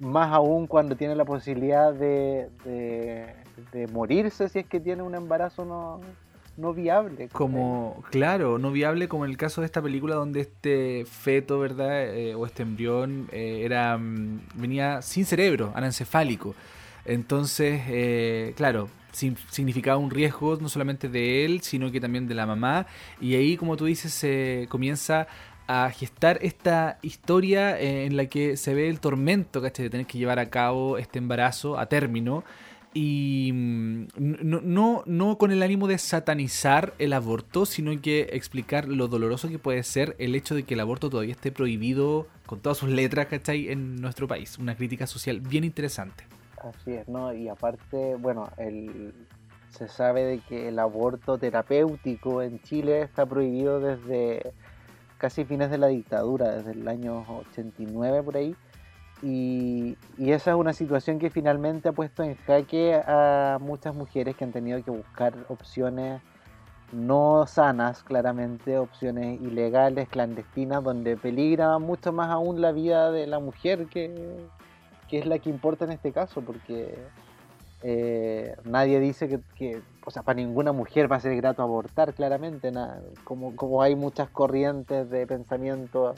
más 0.00 0.32
aún 0.32 0.66
cuando 0.66 0.96
tiene 0.96 1.14
la 1.14 1.24
posibilidad 1.24 1.92
de, 1.92 2.50
de, 2.64 3.86
morirse 3.88 4.48
si 4.48 4.60
es 4.60 4.66
que 4.66 4.80
tiene 4.80 5.02
un 5.02 5.14
embarazo 5.14 5.64
no, 5.64 6.00
no 6.56 6.72
viable. 6.72 7.28
Como, 7.32 8.02
claro, 8.10 8.58
no 8.58 8.70
viable 8.70 9.08
como 9.08 9.24
en 9.24 9.30
el 9.30 9.36
caso 9.36 9.60
de 9.60 9.66
esta 9.66 9.82
película 9.82 10.14
donde 10.14 10.40
este 10.40 11.04
feto, 11.06 11.58
¿verdad? 11.58 12.14
Eh, 12.14 12.34
o 12.34 12.46
este 12.46 12.62
embrión 12.62 13.28
eh, 13.32 13.62
era 13.64 13.98
mm, 13.98 14.40
venía 14.54 15.02
sin 15.02 15.24
cerebro, 15.26 15.72
anencefálico. 15.74 16.54
Entonces, 17.04 17.82
eh, 17.88 18.54
claro, 18.56 18.88
significaba 19.12 19.98
un 19.98 20.10
riesgo 20.10 20.56
no 20.60 20.68
solamente 20.68 21.08
de 21.08 21.44
él, 21.44 21.60
sino 21.62 21.90
que 21.90 22.00
también 22.00 22.26
de 22.26 22.34
la 22.34 22.46
mamá. 22.46 22.86
Y 23.20 23.34
ahí, 23.34 23.56
como 23.56 23.76
tú 23.76 23.86
dices, 23.86 24.12
se 24.12 24.66
comienza 24.70 25.26
a 25.66 25.90
gestar 25.90 26.38
esta 26.42 26.98
historia 27.02 27.78
en 27.78 28.16
la 28.16 28.26
que 28.26 28.56
se 28.56 28.74
ve 28.74 28.88
el 28.88 29.00
tormento, 29.00 29.62
¿cachai? 29.62 29.84
De 29.84 29.90
tener 29.90 30.06
que 30.06 30.18
llevar 30.18 30.38
a 30.38 30.50
cabo 30.50 30.98
este 30.98 31.18
embarazo 31.18 31.78
a 31.78 31.86
término. 31.86 32.44
Y 32.94 33.50
mm, 33.52 34.06
no, 34.16 34.60
no, 34.62 35.02
no 35.04 35.36
con 35.36 35.50
el 35.50 35.62
ánimo 35.62 35.88
de 35.88 35.98
satanizar 35.98 36.94
el 36.98 37.12
aborto, 37.12 37.66
sino 37.66 38.00
que 38.00 38.30
explicar 38.32 38.88
lo 38.88 39.08
doloroso 39.08 39.48
que 39.48 39.58
puede 39.58 39.82
ser 39.82 40.14
el 40.18 40.34
hecho 40.34 40.54
de 40.54 40.62
que 40.62 40.74
el 40.74 40.80
aborto 40.80 41.10
todavía 41.10 41.32
esté 41.32 41.50
prohibido 41.50 42.28
con 42.46 42.60
todas 42.60 42.78
sus 42.78 42.88
letras, 42.88 43.26
¿cachai? 43.26 43.68
En 43.68 43.96
nuestro 43.96 44.28
país. 44.28 44.58
Una 44.58 44.76
crítica 44.76 45.06
social 45.06 45.40
bien 45.40 45.64
interesante. 45.64 46.24
Así 46.62 46.92
es, 46.92 47.08
¿no? 47.08 47.34
Y 47.34 47.48
aparte, 47.48 48.14
bueno, 48.14 48.48
el, 48.56 49.12
se 49.70 49.88
sabe 49.88 50.24
de 50.24 50.38
que 50.38 50.68
el 50.68 50.78
aborto 50.78 51.36
terapéutico 51.36 52.42
en 52.42 52.60
Chile 52.62 53.02
está 53.02 53.26
prohibido 53.26 53.80
desde 53.80 54.52
casi 55.18 55.44
fines 55.44 55.70
de 55.70 55.78
la 55.78 55.88
dictadura, 55.88 56.52
desde 56.52 56.72
el 56.72 56.86
año 56.86 57.24
89 57.50 58.22
por 58.22 58.36
ahí. 58.36 58.54
Y, 59.24 59.96
esa 60.18 60.50
es 60.50 60.56
una 60.56 60.74
situación 60.74 61.18
que 61.18 61.30
finalmente 61.30 61.88
ha 61.88 61.92
puesto 61.92 62.22
en 62.22 62.36
jaque 62.36 62.94
a 62.94 63.58
muchas 63.58 63.94
mujeres 63.94 64.36
que 64.36 64.44
han 64.44 64.52
tenido 64.52 64.82
que 64.84 64.90
buscar 64.90 65.34
opciones 65.48 66.20
no 66.92 67.46
sanas, 67.46 68.04
claramente, 68.04 68.76
opciones 68.78 69.40
ilegales, 69.40 70.08
clandestinas, 70.10 70.84
donde 70.84 71.16
peligra 71.16 71.78
mucho 71.78 72.12
más 72.12 72.28
aún 72.28 72.60
la 72.60 72.70
vida 72.72 73.10
de 73.10 73.26
la 73.26 73.40
mujer 73.40 73.86
que, 73.86 74.46
que 75.08 75.18
es 75.18 75.26
la 75.26 75.38
que 75.38 75.48
importa 75.48 75.86
en 75.86 75.92
este 75.92 76.12
caso, 76.12 76.42
porque 76.42 76.94
eh, 77.82 78.54
nadie 78.64 79.00
dice 79.00 79.40
que, 79.56 79.82
o 80.04 80.10
sea, 80.10 80.22
para 80.22 80.36
ninguna 80.36 80.72
mujer 80.72 81.10
va 81.10 81.16
a 81.16 81.20
ser 81.20 81.34
grato 81.36 81.62
abortar, 81.62 82.12
claramente, 82.12 82.70
como, 83.24 83.56
como 83.56 83.82
hay 83.82 83.96
muchas 83.96 84.28
corrientes 84.28 85.08
de 85.08 85.26
pensamiento 85.26 86.14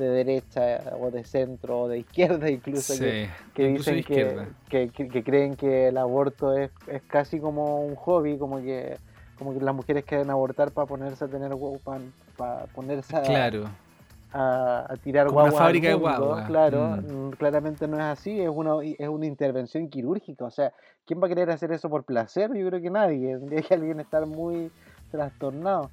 de 0.00 0.08
derecha 0.08 0.80
o 1.00 1.10
de 1.10 1.24
centro 1.24 1.82
o 1.82 1.88
de 1.88 1.98
izquierda 1.98 2.50
incluso 2.50 2.94
que, 2.98 3.28
dicen 3.54 4.02
que, 4.02 4.90
que, 4.90 5.24
creen 5.24 5.54
que 5.54 5.88
el 5.88 5.98
aborto 5.98 6.56
es, 6.56 6.70
es, 6.88 7.02
casi 7.02 7.38
como 7.38 7.84
un 7.84 7.94
hobby, 7.94 8.38
como 8.38 8.58
que 8.58 8.96
como 9.38 9.54
que 9.54 9.60
las 9.64 9.74
mujeres 9.74 10.04
quieren 10.04 10.30
abortar 10.30 10.70
para 10.72 10.86
ponerse 10.86 11.24
a 11.24 11.28
tener 11.28 11.52
para, 11.82 12.00
para 12.36 12.66
ponerse 12.66 13.16
a, 13.16 13.22
claro 13.22 13.70
a, 14.32 14.94
tirar 15.02 15.26
Como 15.26 15.40
Una 15.40 15.52
fábrica 15.52 15.88
de 15.88 15.94
guagua. 15.94 16.46
Claro, 16.46 16.96
mm. 16.96 17.28
Mm, 17.28 17.30
claramente 17.32 17.88
no 17.88 17.96
es 17.96 18.04
así, 18.04 18.40
es 18.40 18.48
una, 18.48 18.76
es 18.82 19.08
una 19.08 19.26
intervención 19.26 19.88
quirúrgica. 19.88 20.44
O 20.44 20.50
sea, 20.50 20.72
¿quién 21.06 21.20
va 21.20 21.26
a 21.26 21.28
querer 21.28 21.50
hacer 21.50 21.72
eso 21.72 21.88
por 21.88 22.04
placer? 22.04 22.50
Yo 22.54 22.68
creo 22.68 22.80
que 22.80 22.90
nadie. 22.90 23.36
Tendría 23.38 23.62
que 23.62 23.74
alguien 23.74 24.00
estar 24.00 24.26
muy 24.26 24.70
trastornado. 25.10 25.90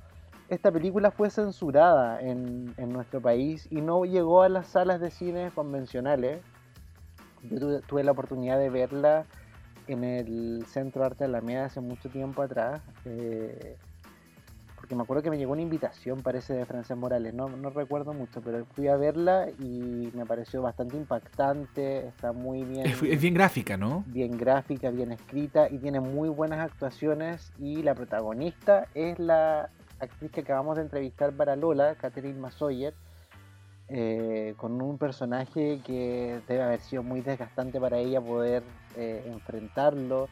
Esta 0.50 0.72
película 0.72 1.12
fue 1.12 1.30
censurada 1.30 2.22
en, 2.22 2.74
en 2.78 2.90
nuestro 2.90 3.22
país 3.22 3.68
y 3.70 3.82
no 3.82 4.06
llegó 4.06 4.44
a 4.44 4.50
las 4.50 4.68
salas 4.68 5.02
de 5.02 5.12
cine 5.12 5.52
convencionales. 5.54 6.42
Yo 7.44 7.82
tuve, 7.82 8.04
la 8.04 8.12
oportunidad 8.12 8.58
de 8.58 8.70
verla 8.70 9.26
en 9.88 10.04
el 10.04 10.66
Centro 10.68 11.04
Arte 11.04 11.20
de 11.20 11.26
Alameda 11.26 11.66
hace 11.66 11.82
mucho 11.82 12.10
tiempo 12.10 12.42
atrás. 12.42 12.82
Eh, 13.06 13.78
porque 14.78 14.96
me 14.96 15.02
acuerdo 15.02 15.22
que 15.24 15.30
me 15.30 15.38
llegó 15.38 15.52
una 15.52 15.64
invitación, 15.64 16.22
parece, 16.22 16.54
de 16.54 16.66
Frances 16.66 16.96
Morales, 16.96 17.34
no, 17.34 17.50
no 17.50 17.72
recuerdo 17.72 18.14
mucho, 18.14 18.42
pero 18.42 18.64
fui 18.74 18.88
a 18.88 18.96
verla 18.96 19.48
y 19.60 20.12
me 20.14 20.26
pareció 20.26 20.62
bastante 20.62 20.96
impactante, 20.96 22.08
está 22.08 22.32
muy 22.32 22.64
bien. 22.64 22.86
Es, 22.86 23.22
bien 23.22 23.34
gráfica, 23.34 23.76
¿no? 23.76 24.06
Bien 24.08 24.38
gráfica, 24.38 24.90
bien 24.92 25.12
escrita 25.12 25.68
y 25.70 25.80
tiene 25.80 26.00
muy 26.00 26.30
buenas 26.30 26.60
actuaciones 26.60 27.52
y 27.60 27.84
la 27.84 27.96
protagonista 27.96 28.88
es 28.94 29.20
la 29.20 29.72
actriz 30.00 30.32
que 30.32 30.42
acabamos 30.42 30.78
de 30.78 30.84
entrevistar 30.84 31.32
para 31.34 31.56
Lola, 31.56 31.96
Catherine 31.96 32.40
Masoyer, 32.40 32.94
eh, 33.90 34.54
con 34.58 34.82
un 34.82 34.98
personaje 34.98 35.80
que 35.86 36.42
debe 36.48 36.64
haber 36.64 36.82
sido 36.82 37.04
muy 37.04 37.22
desgastante 37.22 37.80
para 37.80 37.98
ella 37.98 38.20
poder 38.20 38.64
eh, 38.96 39.24
enfrentarlo 39.28 40.28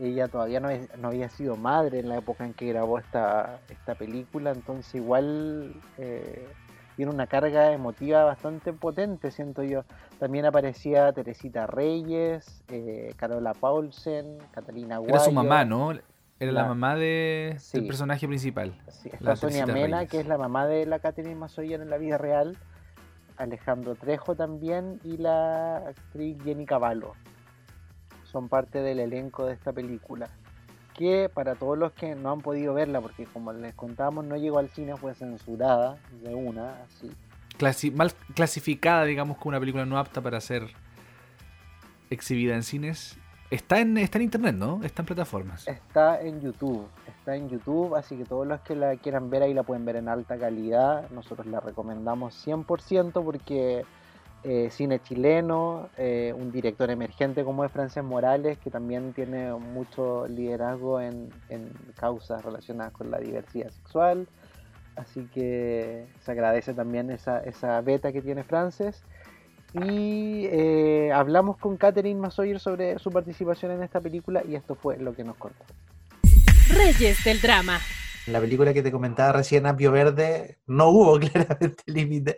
ella 0.00 0.28
todavía 0.28 0.60
no, 0.60 0.68
había 1.08 1.28
sido 1.28 1.56
madre 1.56 2.00
en 2.00 2.08
la 2.08 2.18
época 2.18 2.44
en 2.44 2.54
que 2.54 2.66
grabó 2.66 2.98
esta, 2.98 3.60
esta 3.68 3.94
película, 3.94 4.52
entonces 4.52 4.94
igual 4.94 5.74
eh, 5.98 6.46
tiene 6.96 7.12
una 7.12 7.26
carga 7.26 7.72
emotiva 7.72 8.24
bastante 8.24 8.72
potente, 8.72 9.30
siento 9.30 9.62
yo. 9.62 9.84
También 10.18 10.44
aparecía 10.46 11.12
Teresita 11.12 11.66
Reyes, 11.66 12.62
eh, 12.68 13.12
Carola 13.16 13.54
Paulsen, 13.54 14.38
Catalina 14.52 14.98
Guayo. 14.98 15.14
Era 15.14 15.24
su 15.24 15.32
mamá, 15.32 15.64
¿no? 15.64 15.92
Era 16.40 16.52
la, 16.52 16.64
mamá 16.66 16.94
de, 16.94 17.58
del 17.72 17.86
personaje 17.86 18.28
principal. 18.28 18.80
Sí, 18.88 19.10
está 19.12 19.34
Sonia 19.34 19.66
Mena, 19.66 20.06
que 20.06 20.20
es 20.20 20.26
la 20.26 20.38
mamá 20.38 20.66
de 20.66 20.86
la 20.86 21.00
Catherine 21.00 21.34
Mazoyer 21.34 21.80
en 21.80 21.90
la 21.90 21.98
vida 21.98 22.16
real. 22.16 22.56
Alejandro 23.36 23.94
Trejo 23.94 24.36
también 24.36 25.00
y 25.04 25.16
la 25.16 25.78
actriz 25.78 26.36
Jenny 26.44 26.66
Cavallo 26.66 27.14
son 28.24 28.48
parte 28.48 28.80
del 28.80 29.00
elenco 29.00 29.46
de 29.46 29.54
esta 29.54 29.72
película. 29.72 30.28
Que 30.94 31.30
para 31.32 31.54
todos 31.54 31.78
los 31.78 31.92
que 31.92 32.14
no 32.14 32.32
han 32.32 32.40
podido 32.40 32.74
verla, 32.74 33.00
porque 33.00 33.24
como 33.24 33.52
les 33.52 33.74
contábamos, 33.74 34.24
no 34.24 34.36
llegó 34.36 34.58
al 34.58 34.68
cine, 34.68 34.96
fue 34.96 35.14
censurada 35.14 35.96
de 36.22 36.34
una, 36.34 36.82
así. 36.82 37.90
mal 37.92 38.12
clasificada, 38.34 39.04
digamos, 39.04 39.36
como 39.38 39.50
una 39.50 39.60
película 39.60 39.86
no 39.86 39.98
apta 39.98 40.20
para 40.20 40.40
ser 40.40 40.68
exhibida 42.10 42.54
en 42.54 42.64
cines. 42.64 43.18
Está 43.50 43.80
en, 43.80 43.96
está 43.96 44.18
en 44.18 44.24
internet, 44.24 44.54
¿no? 44.54 44.80
Está 44.82 45.02
en 45.02 45.06
plataformas. 45.06 45.66
Está 45.66 46.20
en 46.20 46.40
YouTube. 46.40 46.86
Está 47.06 47.34
en 47.34 47.48
YouTube, 47.48 47.94
así 47.94 48.16
que 48.16 48.24
todos 48.24 48.46
los 48.46 48.60
que 48.60 48.76
la 48.76 48.96
quieran 48.96 49.30
ver 49.30 49.42
ahí 49.42 49.54
la 49.54 49.62
pueden 49.62 49.86
ver 49.86 49.96
en 49.96 50.08
alta 50.08 50.38
calidad. 50.38 51.08
Nosotros 51.10 51.46
la 51.46 51.60
recomendamos 51.60 52.46
100% 52.46 53.24
porque 53.24 53.86
eh, 54.44 54.68
cine 54.70 55.00
chileno, 55.00 55.88
eh, 55.96 56.34
un 56.36 56.52
director 56.52 56.90
emergente 56.90 57.42
como 57.42 57.64
es 57.64 57.72
Frances 57.72 58.04
Morales, 58.04 58.58
que 58.58 58.70
también 58.70 59.14
tiene 59.14 59.52
mucho 59.52 60.28
liderazgo 60.28 61.00
en, 61.00 61.30
causas 61.96 62.44
relacionadas 62.44 62.92
con 62.92 63.10
la 63.10 63.18
diversidad 63.18 63.70
sexual. 63.70 64.28
Así 64.94 65.24
que 65.32 66.06
se 66.20 66.32
agradece 66.32 66.74
también 66.74 67.10
esa, 67.10 67.40
esa 67.40 67.80
beta 67.80 68.12
que 68.12 68.20
tiene 68.20 68.44
Frances. 68.44 69.02
Y 69.74 70.46
eh, 70.46 71.12
hablamos 71.12 71.58
con 71.58 71.76
Catherine 71.76 72.18
Masoyer 72.18 72.58
sobre 72.58 72.98
su 72.98 73.10
participación 73.10 73.72
en 73.72 73.82
esta 73.82 74.00
película 74.00 74.42
y 74.46 74.54
esto 74.54 74.74
fue 74.74 74.96
lo 74.96 75.14
que 75.14 75.24
nos 75.24 75.36
contó. 75.36 75.64
Reyes 76.68 77.22
del 77.24 77.40
drama. 77.40 77.78
La 78.26 78.40
película 78.40 78.72
que 78.72 78.82
te 78.82 78.92
comentaba 78.92 79.32
recién, 79.32 79.66
Apio 79.66 79.92
Verde, 79.92 80.58
no 80.66 80.88
hubo 80.88 81.18
claramente 81.20 81.82
límite. 81.86 82.36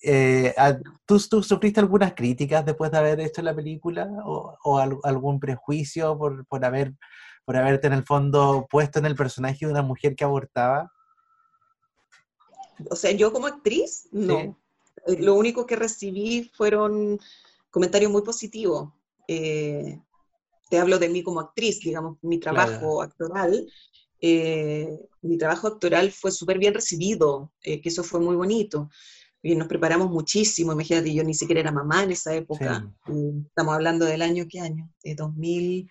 Eh, 0.00 0.54
¿tú, 1.06 1.18
sufriste 1.18 1.80
algunas 1.80 2.14
críticas 2.14 2.64
después 2.64 2.90
de 2.90 2.98
haber 2.98 3.20
hecho 3.20 3.42
la 3.42 3.54
película 3.54 4.08
o, 4.24 4.78
algún 5.02 5.40
prejuicio 5.40 6.16
por, 6.16 6.46
por, 6.46 6.64
haber, 6.64 6.94
por 7.44 7.56
haberte 7.56 7.88
en 7.88 7.94
el 7.94 8.04
fondo 8.04 8.66
puesto 8.70 8.98
en 8.98 9.06
el 9.06 9.16
personaje 9.16 9.66
de 9.66 9.72
una 9.72 9.82
mujer 9.82 10.14
que 10.14 10.24
abortaba? 10.24 10.92
O 12.90 12.94
sea, 12.94 13.10
yo 13.10 13.32
como 13.32 13.46
actriz, 13.46 14.08
no. 14.12 14.38
Sí. 14.38 14.54
Eh, 15.08 15.16
Lo 15.20 15.34
único 15.34 15.66
que 15.66 15.76
recibí 15.76 16.50
fueron 16.54 17.18
comentarios 17.70 18.12
muy 18.12 18.22
positivos. 18.22 18.90
Eh, 19.26 19.98
te 20.70 20.78
hablo 20.78 20.98
de 20.98 21.08
mí 21.08 21.22
como 21.22 21.40
actriz, 21.40 21.80
digamos, 21.80 22.18
mi 22.22 22.38
trabajo 22.38 23.02
actoral. 23.02 23.66
eh, 24.20 24.98
mi 25.22 25.38
trabajo 25.38 25.68
actoral 25.68 26.10
fue 26.10 26.30
súper 26.32 26.58
bien 26.58 26.74
recibido, 26.74 27.52
eh, 27.62 27.80
que 27.80 27.88
eso 27.88 28.02
fue 28.02 28.20
muy 28.20 28.36
bonito. 28.36 28.90
Y 29.42 29.54
nos 29.54 29.68
preparamos 29.68 30.10
muchísimo, 30.10 30.72
imagínate, 30.72 31.14
yo 31.14 31.22
ni 31.22 31.34
siquiera 31.34 31.60
era 31.60 31.70
mamá 31.72 32.02
en 32.02 32.10
esa 32.10 32.34
época. 32.34 32.92
Estamos 33.46 33.74
hablando 33.74 34.04
del 34.04 34.22
año, 34.22 34.46
¿qué 34.48 34.60
año? 34.60 34.90
De 35.04 35.14
2000. 35.14 35.88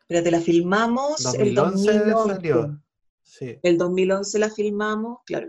Espérate, 0.00 0.30
la 0.30 0.40
filmamos 0.40 1.34
el 1.34 1.54
2011 1.54 1.98
2011. 1.98 2.34
salió. 2.34 2.82
Sí. 3.22 3.58
El 3.62 3.78
2011 3.78 4.38
la 4.38 4.50
filmamos, 4.50 5.18
claro. 5.26 5.48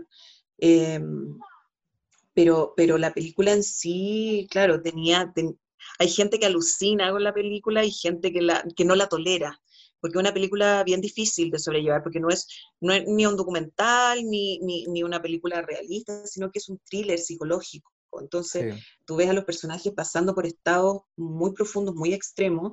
Pero, 2.34 2.72
pero 2.76 2.98
la 2.98 3.12
película 3.12 3.52
en 3.52 3.62
sí, 3.62 4.46
claro, 4.50 4.80
tenía, 4.82 5.32
ten- 5.34 5.58
hay 5.98 6.08
gente 6.08 6.38
que 6.38 6.46
alucina 6.46 7.10
con 7.10 7.22
la 7.24 7.34
película 7.34 7.84
y 7.84 7.90
gente 7.90 8.32
que, 8.32 8.40
la, 8.42 8.64
que 8.76 8.84
no 8.84 8.94
la 8.94 9.08
tolera, 9.08 9.60
porque 10.00 10.16
es 10.18 10.20
una 10.20 10.32
película 10.34 10.82
bien 10.84 11.00
difícil 11.00 11.50
de 11.50 11.58
sobrellevar, 11.58 12.02
porque 12.02 12.20
no 12.20 12.28
es, 12.30 12.46
no 12.80 12.92
es 12.92 13.04
ni 13.06 13.26
un 13.26 13.36
documental 13.36 14.24
ni, 14.28 14.58
ni, 14.60 14.86
ni 14.86 15.02
una 15.02 15.20
película 15.22 15.62
realista, 15.62 16.26
sino 16.26 16.50
que 16.50 16.58
es 16.58 16.68
un 16.68 16.78
thriller 16.88 17.18
psicológico. 17.18 17.92
Entonces, 18.20 18.74
Sí. 18.74 18.80
tú 19.06 19.16
ves 19.16 19.28
a 19.30 19.32
los 19.32 19.44
personajes 19.44 19.92
pasando 19.94 20.34
por 20.34 20.46
estados 20.46 21.02
muy 21.16 21.52
profundos, 21.52 21.94
muy 21.94 22.12
extremos, 22.14 22.72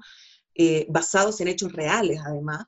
eh, 0.56 0.86
basados 0.90 1.40
en 1.42 1.48
hechos 1.50 1.72
reales 1.74 2.20
además, 2.26 2.66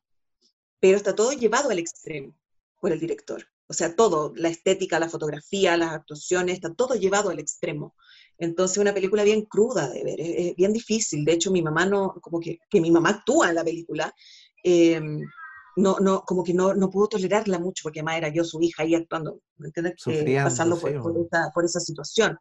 pero 0.79 0.97
está 0.97 1.15
todo 1.15 1.31
llevado 1.33 1.69
al 1.69 1.79
extremo 1.79 2.35
por 2.79 2.91
el 2.91 2.99
director. 2.99 3.47
O 3.71 3.73
sea, 3.73 3.95
todo, 3.95 4.33
la 4.35 4.49
estética, 4.49 4.99
la 4.99 5.07
fotografía, 5.07 5.77
las 5.77 5.93
actuaciones, 5.93 6.55
está 6.55 6.73
todo 6.73 6.95
llevado 6.95 7.29
al 7.29 7.39
extremo. 7.39 7.95
Entonces, 8.37 8.79
una 8.79 8.93
película 8.93 9.23
bien 9.23 9.45
cruda 9.45 9.87
de 9.87 10.03
ver, 10.03 10.19
es, 10.19 10.49
es 10.49 10.55
bien 10.57 10.73
difícil. 10.73 11.23
De 11.23 11.31
hecho, 11.31 11.51
mi 11.51 11.61
mamá 11.61 11.85
no, 11.85 12.13
como 12.21 12.41
que, 12.41 12.59
que 12.69 12.81
mi 12.81 12.91
mamá 12.91 13.11
actúa 13.11 13.47
en 13.47 13.55
la 13.55 13.63
película, 13.63 14.13
eh, 14.61 14.99
no, 15.77 15.99
no, 16.01 16.23
como 16.23 16.43
que 16.43 16.53
no, 16.53 16.73
no 16.73 16.89
pudo 16.89 17.07
tolerarla 17.07 17.59
mucho, 17.59 17.83
porque 17.83 17.99
además 17.99 18.17
era 18.17 18.27
yo 18.27 18.43
su 18.43 18.61
hija 18.61 18.83
ahí 18.83 18.93
actuando, 18.93 19.39
¿me 19.55 19.67
entiendes? 19.67 19.93
Sufriendo, 19.95 20.49
pasando 20.49 20.75
sí, 20.75 20.81
por, 20.81 21.01
por 21.01 21.25
esa, 21.25 21.51
por 21.53 21.63
esa 21.63 21.79
situación, 21.79 22.37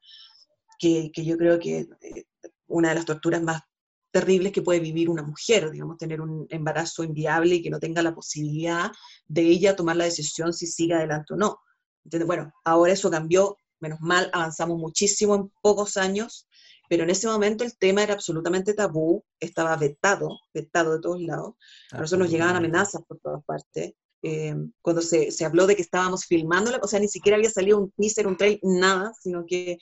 que, 0.81 1.13
que 1.15 1.25
yo 1.25 1.39
creo 1.39 1.61
que 1.61 1.87
eh, 2.01 2.25
una 2.67 2.89
de 2.89 2.97
las 2.97 3.05
torturas 3.05 3.41
más 3.41 3.63
terribles 4.11 4.53
que 4.53 4.63
puede 4.63 4.81
vivir 4.81 5.09
una 5.09 5.23
mujer, 5.23 5.71
digamos, 5.71 5.97
tener 5.97 6.21
un 6.21 6.47
embarazo 6.51 7.05
inviable 7.05 7.57
y 7.57 7.63
que 7.63 7.71
no 7.71 7.79
tenga 7.79 8.03
la 8.03 8.15
posibilidad 8.15 8.91
de 9.27 9.43
ella 9.43 9.77
tomar 9.77 9.97
la 9.97 10.05
decisión 10.05 10.53
si 10.53 10.67
sigue 10.67 10.95
adelante 10.95 11.35
o 11.35 11.37
no. 11.37 11.59
¿Entiendes? 12.05 12.27
Bueno, 12.27 12.53
ahora 12.65 12.93
eso 12.93 13.11
cambió, 13.11 13.57
menos 13.79 14.01
mal, 14.01 14.31
avanzamos 14.33 14.79
muchísimo 14.79 15.35
en 15.35 15.53
pocos 15.63 15.97
años, 15.97 16.49
pero 16.89 17.05
en 17.05 17.11
ese 17.11 17.29
momento 17.29 17.63
el 17.63 17.77
tema 17.77 18.03
era 18.03 18.15
absolutamente 18.15 18.75
tabú, 18.75 19.25
estaba 19.39 19.77
vetado, 19.77 20.41
vetado 20.53 20.95
de 20.95 21.01
todos 21.01 21.23
lados. 21.23 21.55
A 21.93 21.99
nosotros 21.99 22.21
nos 22.21 22.31
llegaban 22.31 22.57
amenazas 22.57 23.03
por 23.07 23.19
todas 23.21 23.45
partes. 23.45 23.95
Eh, 24.23 24.55
cuando 24.83 25.01
se, 25.01 25.31
se 25.31 25.45
habló 25.45 25.67
de 25.67 25.77
que 25.77 25.83
estábamos 25.83 26.27
filmando, 26.27 26.73
o 26.83 26.89
sea, 26.89 27.01
ni 27.01 27.09
siquiera 27.09 27.37
había 27.37 27.49
salido 27.49 27.79
un 27.79 27.91
teaser, 27.93 28.27
un 28.27 28.37
trailer, 28.37 28.61
nada, 28.63 29.13
sino 29.19 29.47
que 29.47 29.79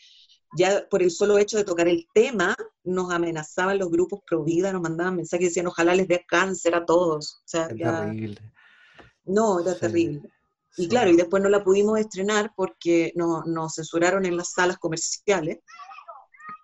ya 0.57 0.87
por 0.89 1.03
el 1.03 1.11
solo 1.11 1.39
hecho 1.39 1.57
de 1.59 1.65
tocar 1.65 1.89
el 1.89 2.07
tema, 2.15 2.55
nos 2.85 3.11
amenazaban 3.12 3.79
los 3.79 3.91
grupos 3.91 4.20
pro 4.27 4.45
vida, 4.45 4.73
nos 4.73 4.83
mandaban 4.83 5.16
mensajes 5.16 5.45
y 5.45 5.49
decían, 5.49 5.66
ojalá 5.66 5.95
les 5.95 6.09
dé 6.09 6.25
cáncer 6.27 6.75
a 6.75 6.85
todos. 6.87 7.35
O 7.45 7.49
sea, 7.49 7.66
Es 7.66 7.77
ya- 7.77 8.01
terrible. 8.07 8.41
no, 9.25 9.61
era 9.61 9.75
Sí, 9.75 9.81
terrible. 9.81 10.23
Y 10.77 10.83
sí. 10.85 10.89
claro, 10.89 11.11
y 11.11 11.16
después 11.16 11.43
no 11.43 11.49
la 11.49 11.62
pudimos 11.65 11.99
estrenar 11.99 12.53
porque 12.57 13.12
no- 13.16 13.43
nos 13.45 13.75
censuraron 13.75 14.25
en 14.25 14.37
las 14.37 14.53
salas 14.53 14.79
comerciales. 14.79 15.59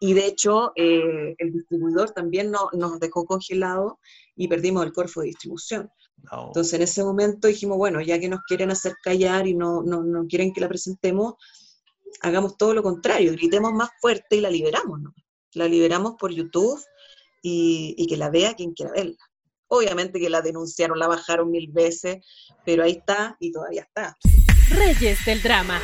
Y 0.00 0.12
de 0.14 0.26
hecho, 0.26 0.72
eh, 0.76 1.34
el 1.38 1.52
distribuidor 1.52 2.10
también 2.10 2.50
no- 2.50 2.68
nos 2.72 2.98
dejó 3.00 3.24
congelado 3.26 3.98
y 4.36 4.48
perdimos 4.48 4.84
el 4.84 4.92
corfo 4.92 5.20
de 5.20 5.26
distribución. 5.28 5.90
No. 6.30 6.46
Entonces, 6.48 6.74
en 6.74 6.82
ese 6.82 7.04
momento 7.04 7.48
dijimos, 7.48 7.76
bueno, 7.76 8.00
ya 8.00 8.18
que 8.18 8.28
nos 8.28 8.40
quieren 8.46 8.70
hacer 8.70 8.94
callar 9.02 9.46
y 9.46 9.54
no, 9.54 9.82
no, 9.82 10.02
no 10.02 10.26
quieren 10.26 10.52
que 10.52 10.60
la 10.60 10.68
presentemos, 10.68 11.34
hagamos 12.20 12.56
todo 12.56 12.74
lo 12.74 12.82
contrario, 12.82 13.32
gritemos 13.32 13.72
más 13.72 13.90
fuerte 14.00 14.36
y 14.36 14.40
la 14.40 14.50
liberamos, 14.50 15.00
¿no? 15.00 15.14
La 15.52 15.66
liberamos 15.66 16.14
por 16.18 16.32
YouTube 16.32 16.80
y, 17.42 17.94
y 17.96 18.06
que 18.06 18.16
la 18.16 18.30
vea 18.30 18.54
quien 18.54 18.72
quiera 18.72 18.92
verla. 18.92 19.16
Obviamente 19.68 20.20
que 20.20 20.30
la 20.30 20.42
denunciaron, 20.42 20.98
la 20.98 21.08
bajaron 21.08 21.50
mil 21.50 21.70
veces, 21.72 22.24
pero 22.64 22.84
ahí 22.84 22.92
está 22.92 23.36
y 23.40 23.52
todavía 23.52 23.82
está. 23.82 24.16
Reyes 24.70 25.24
del 25.24 25.42
drama. 25.42 25.80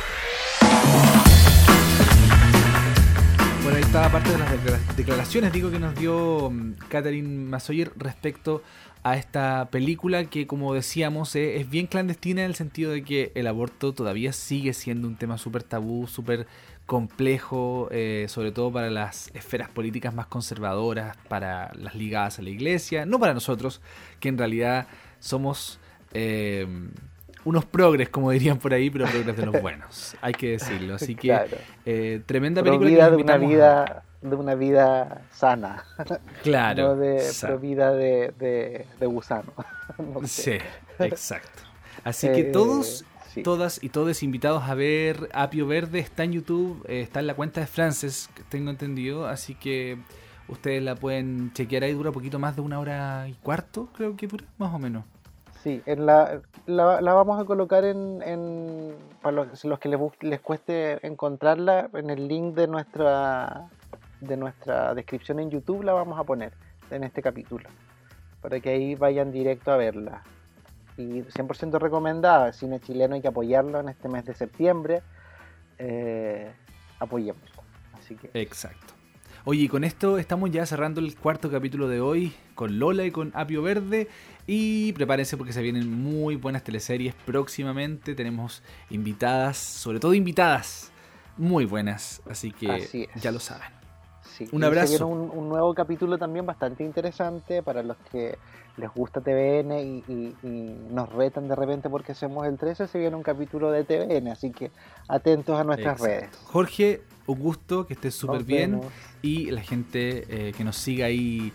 Bueno, 3.63 3.77
ahí 3.77 3.83
estaba 3.83 4.09
parte 4.09 4.31
de 4.31 4.37
las 4.39 4.51
declara- 4.51 4.95
declaraciones, 4.95 5.53
digo, 5.53 5.69
que 5.69 5.77
nos 5.79 5.93
dio 5.95 6.49
mm, 6.49 6.73
Catherine 6.89 7.27
Masoyer 7.49 7.91
respecto 7.95 8.63
a 9.03 9.17
esta 9.17 9.69
película 9.71 10.25
que, 10.25 10.47
como 10.47 10.73
decíamos, 10.73 11.35
eh, 11.35 11.57
es 11.59 11.69
bien 11.69 11.85
clandestina 11.85 12.41
en 12.41 12.47
el 12.49 12.55
sentido 12.55 12.91
de 12.91 13.03
que 13.03 13.31
el 13.35 13.45
aborto 13.45 13.93
todavía 13.93 14.33
sigue 14.33 14.73
siendo 14.73 15.07
un 15.07 15.15
tema 15.15 15.37
súper 15.37 15.61
tabú, 15.63 16.07
súper 16.07 16.47
complejo, 16.87 17.87
eh, 17.91 18.25
sobre 18.29 18.51
todo 18.51 18.71
para 18.71 18.89
las 18.89 19.29
esferas 19.35 19.69
políticas 19.69 20.13
más 20.13 20.25
conservadoras, 20.25 21.15
para 21.29 21.71
las 21.75 21.93
ligadas 21.95 22.39
a 22.39 22.41
la 22.41 22.49
iglesia, 22.49 23.05
no 23.05 23.19
para 23.19 23.33
nosotros, 23.35 23.79
que 24.19 24.29
en 24.29 24.37
realidad 24.39 24.87
somos 25.19 25.79
eh, 26.13 26.67
unos 27.45 27.65
progres, 27.65 28.09
como 28.09 28.31
dirían 28.31 28.57
por 28.57 28.73
ahí, 28.73 28.89
pero 28.89 29.05
progres 29.05 29.35
de 29.37 29.45
los 29.45 29.61
buenos, 29.61 30.15
hay 30.21 30.33
que 30.33 30.51
decirlo. 30.51 30.95
Así 30.95 31.15
que 31.15 31.27
Claro. 31.29 31.57
eh, 31.85 32.21
tremenda 32.25 32.61
película. 32.63 32.89
que 32.89 33.09
de 33.11 33.15
una 33.17 33.37
vida 33.37 34.03
de 34.21 34.35
una 34.35 34.53
vida 34.53 35.21
sana, 35.31 35.83
Claro. 36.43 36.89
no 36.89 36.95
de 36.95 37.19
vida 37.57 37.91
de, 37.91 38.33
de, 38.37 38.85
de 38.99 39.05
gusano. 39.07 39.51
No 39.97 40.25
sé. 40.27 40.59
Sí, 40.59 40.65
exacto. 40.99 41.63
Así 42.03 42.27
que 42.27 42.41
Eh, 42.41 42.43
todos, 42.45 43.03
sí. 43.33 43.43
todas 43.43 43.83
y 43.83 43.89
todos 43.89 44.23
invitados 44.23 44.63
a 44.63 44.73
ver 44.75 45.29
Apio 45.33 45.65
Verde 45.67 45.99
está 45.99 46.23
en 46.23 46.33
YouTube, 46.33 46.85
eh, 46.87 47.01
está 47.01 47.19
en 47.19 47.27
la 47.27 47.33
cuenta 47.33 47.59
de 47.61 47.67
Frances, 47.67 48.29
tengo 48.49 48.69
entendido, 48.69 49.27
así 49.27 49.55
que 49.55 49.97
ustedes 50.47 50.81
la 50.83 50.95
pueden 50.95 51.51
chequear 51.53 51.83
ahí, 51.83 51.93
dura 51.93 52.11
poquito 52.11 52.37
más 52.39 52.55
de 52.55 52.61
una 52.61 52.79
hora 52.79 53.27
y 53.27 53.33
cuarto, 53.33 53.89
creo 53.93 54.15
que 54.15 54.27
dura, 54.27 54.45
más 54.57 54.73
o 54.73 54.79
menos. 54.79 55.03
Sí, 55.63 55.81
en 55.85 56.07
la, 56.07 56.41
la, 56.65 57.01
la 57.01 57.13
vamos 57.13 57.39
a 57.39 57.45
colocar 57.45 57.85
en, 57.85 58.21
en 58.23 58.95
para 59.21 59.35
los, 59.35 59.63
los 59.63 59.77
que 59.79 59.89
les, 59.89 59.99
les 60.21 60.39
cueste 60.39 61.05
encontrarla, 61.05 61.89
en 61.93 62.09
el 62.09 62.27
link 62.27 62.55
de 62.55 62.67
nuestra 62.67 63.69
de 64.21 64.37
nuestra 64.37 64.93
descripción 64.93 65.39
en 65.39 65.49
YouTube 65.49 65.83
la 65.83 65.93
vamos 65.93 66.19
a 66.19 66.23
poner 66.23 66.53
en 66.91 67.03
este 67.03 67.21
capítulo, 67.21 67.69
para 68.41 68.59
que 68.59 68.69
ahí 68.69 68.95
vayan 68.95 69.31
directo 69.31 69.71
a 69.71 69.77
verla. 69.77 70.23
Y 70.97 71.21
100% 71.21 71.79
recomendada, 71.79 72.53
cine 72.53 72.79
chileno 72.79 73.15
hay 73.15 73.21
que 73.21 73.27
apoyarlo 73.27 73.79
en 73.79 73.89
este 73.89 74.09
mes 74.09 74.25
de 74.25 74.33
septiembre, 74.33 75.01
eh, 75.77 76.51
apoyémoslo. 76.99 77.63
Así 77.93 78.15
que 78.15 78.29
Exacto. 78.33 78.93
Oye, 79.43 79.63
y 79.63 79.67
con 79.67 79.83
esto 79.83 80.19
estamos 80.19 80.51
ya 80.51 80.65
cerrando 80.67 80.99
el 81.01 81.15
cuarto 81.15 81.49
capítulo 81.49 81.87
de 81.87 81.99
hoy 81.99 82.31
con 82.53 82.77
Lola 82.77 83.05
y 83.05 83.11
con 83.11 83.31
Apio 83.33 83.63
Verde. 83.63 84.07
Y 84.45 84.93
prepárense 84.93 85.35
porque 85.35 85.51
se 85.53 85.61
vienen 85.63 85.89
muy 85.89 86.35
buenas 86.35 86.63
teleseries 86.63 87.15
próximamente. 87.25 88.13
Tenemos 88.13 88.61
invitadas, 88.91 89.57
sobre 89.57 89.99
todo 89.99 90.13
invitadas 90.13 90.91
muy 91.37 91.65
buenas. 91.65 92.21
Así 92.29 92.51
que 92.51 92.71
Así 92.71 93.07
ya 93.15 93.31
lo 93.31 93.39
saben. 93.39 93.67
Sí, 94.21 94.47
Un 94.51 94.61
se 94.61 94.65
abrazo. 94.67 95.07
un, 95.07 95.31
un 95.31 95.49
nuevo 95.49 95.73
capítulo 95.73 96.17
también 96.19 96.45
bastante 96.45 96.83
interesante 96.83 97.63
para 97.63 97.81
los 97.81 97.97
que 98.11 98.37
les 98.77 98.89
gusta 98.93 99.21
TVN 99.21 99.79
y, 99.79 100.03
y- 100.07 100.35
y 100.43 100.75
nos 100.91 101.11
retan 101.13 101.47
de 101.47 101.55
repente 101.55 101.89
porque 101.89 102.13
hacemos 102.13 102.47
el 102.47 102.57
13. 102.57 102.87
Se 102.87 102.97
viene 102.99 103.15
un 103.15 103.23
capítulo 103.23 103.71
de 103.71 103.83
TVN, 103.83 104.29
así 104.31 104.51
que 104.51 104.71
atentos 105.07 105.59
a 105.59 105.63
nuestras 105.63 105.99
Exacto. 105.99 106.05
redes. 106.05 106.29
Jorge, 106.45 107.01
un 107.27 107.39
gusto, 107.39 107.85
que 107.85 107.93
estés 107.93 108.15
súper 108.15 108.43
bien. 108.43 108.71
vemos. 108.79 108.85
Y 109.21 109.51
la 109.51 109.61
gente 109.61 110.25
eh, 110.29 110.53
que 110.53 110.63
nos 110.63 110.77
siga 110.77 111.05
ahí 111.07 111.51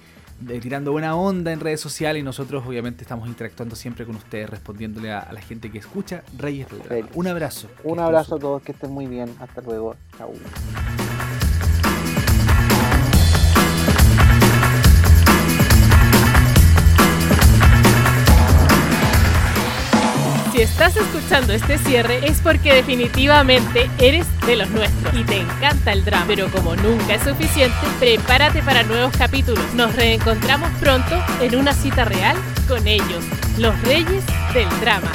tirando 0.60 0.92
buena 0.92 1.16
onda 1.16 1.50
en 1.52 1.60
redes 1.60 1.80
sociales. 1.80 2.20
Y 2.20 2.22
nosotros, 2.22 2.62
obviamente, 2.66 3.02
estamos 3.02 3.26
interactuando 3.28 3.74
siempre 3.74 4.04
con 4.04 4.16
ustedes, 4.16 4.48
respondiéndole 4.50 5.10
a, 5.10 5.20
a 5.20 5.32
la 5.32 5.40
gente 5.40 5.70
que 5.72 5.78
escucha 5.78 6.22
Reyes. 6.36 6.66
Un 7.14 7.26
abrazo. 7.26 7.68
Un 7.84 7.98
abrazo 7.98 8.36
a 8.36 8.38
todos, 8.38 8.62
que 8.62 8.72
estén 8.72 8.90
muy 8.92 9.06
bien. 9.06 9.34
Hasta 9.40 9.62
luego. 9.62 9.96
Chau. 10.18 10.32
Si 20.56 20.62
estás 20.62 20.96
escuchando 20.96 21.52
este 21.52 21.76
cierre 21.76 22.26
es 22.26 22.40
porque 22.40 22.72
definitivamente 22.72 23.90
eres 23.98 24.26
de 24.46 24.56
los 24.56 24.70
nuestros 24.70 25.14
y 25.14 25.22
te 25.22 25.36
encanta 25.36 25.92
el 25.92 26.02
drama. 26.02 26.24
Pero 26.26 26.50
como 26.50 26.74
nunca 26.76 27.16
es 27.16 27.24
suficiente, 27.24 27.76
prepárate 28.00 28.62
para 28.62 28.82
nuevos 28.82 29.14
capítulos. 29.14 29.74
Nos 29.74 29.94
reencontramos 29.94 30.70
pronto 30.80 31.14
en 31.42 31.56
una 31.56 31.74
cita 31.74 32.06
real 32.06 32.38
con 32.66 32.86
ellos, 32.86 33.22
los 33.58 33.78
reyes 33.82 34.24
del 34.54 34.68
drama. 34.80 35.12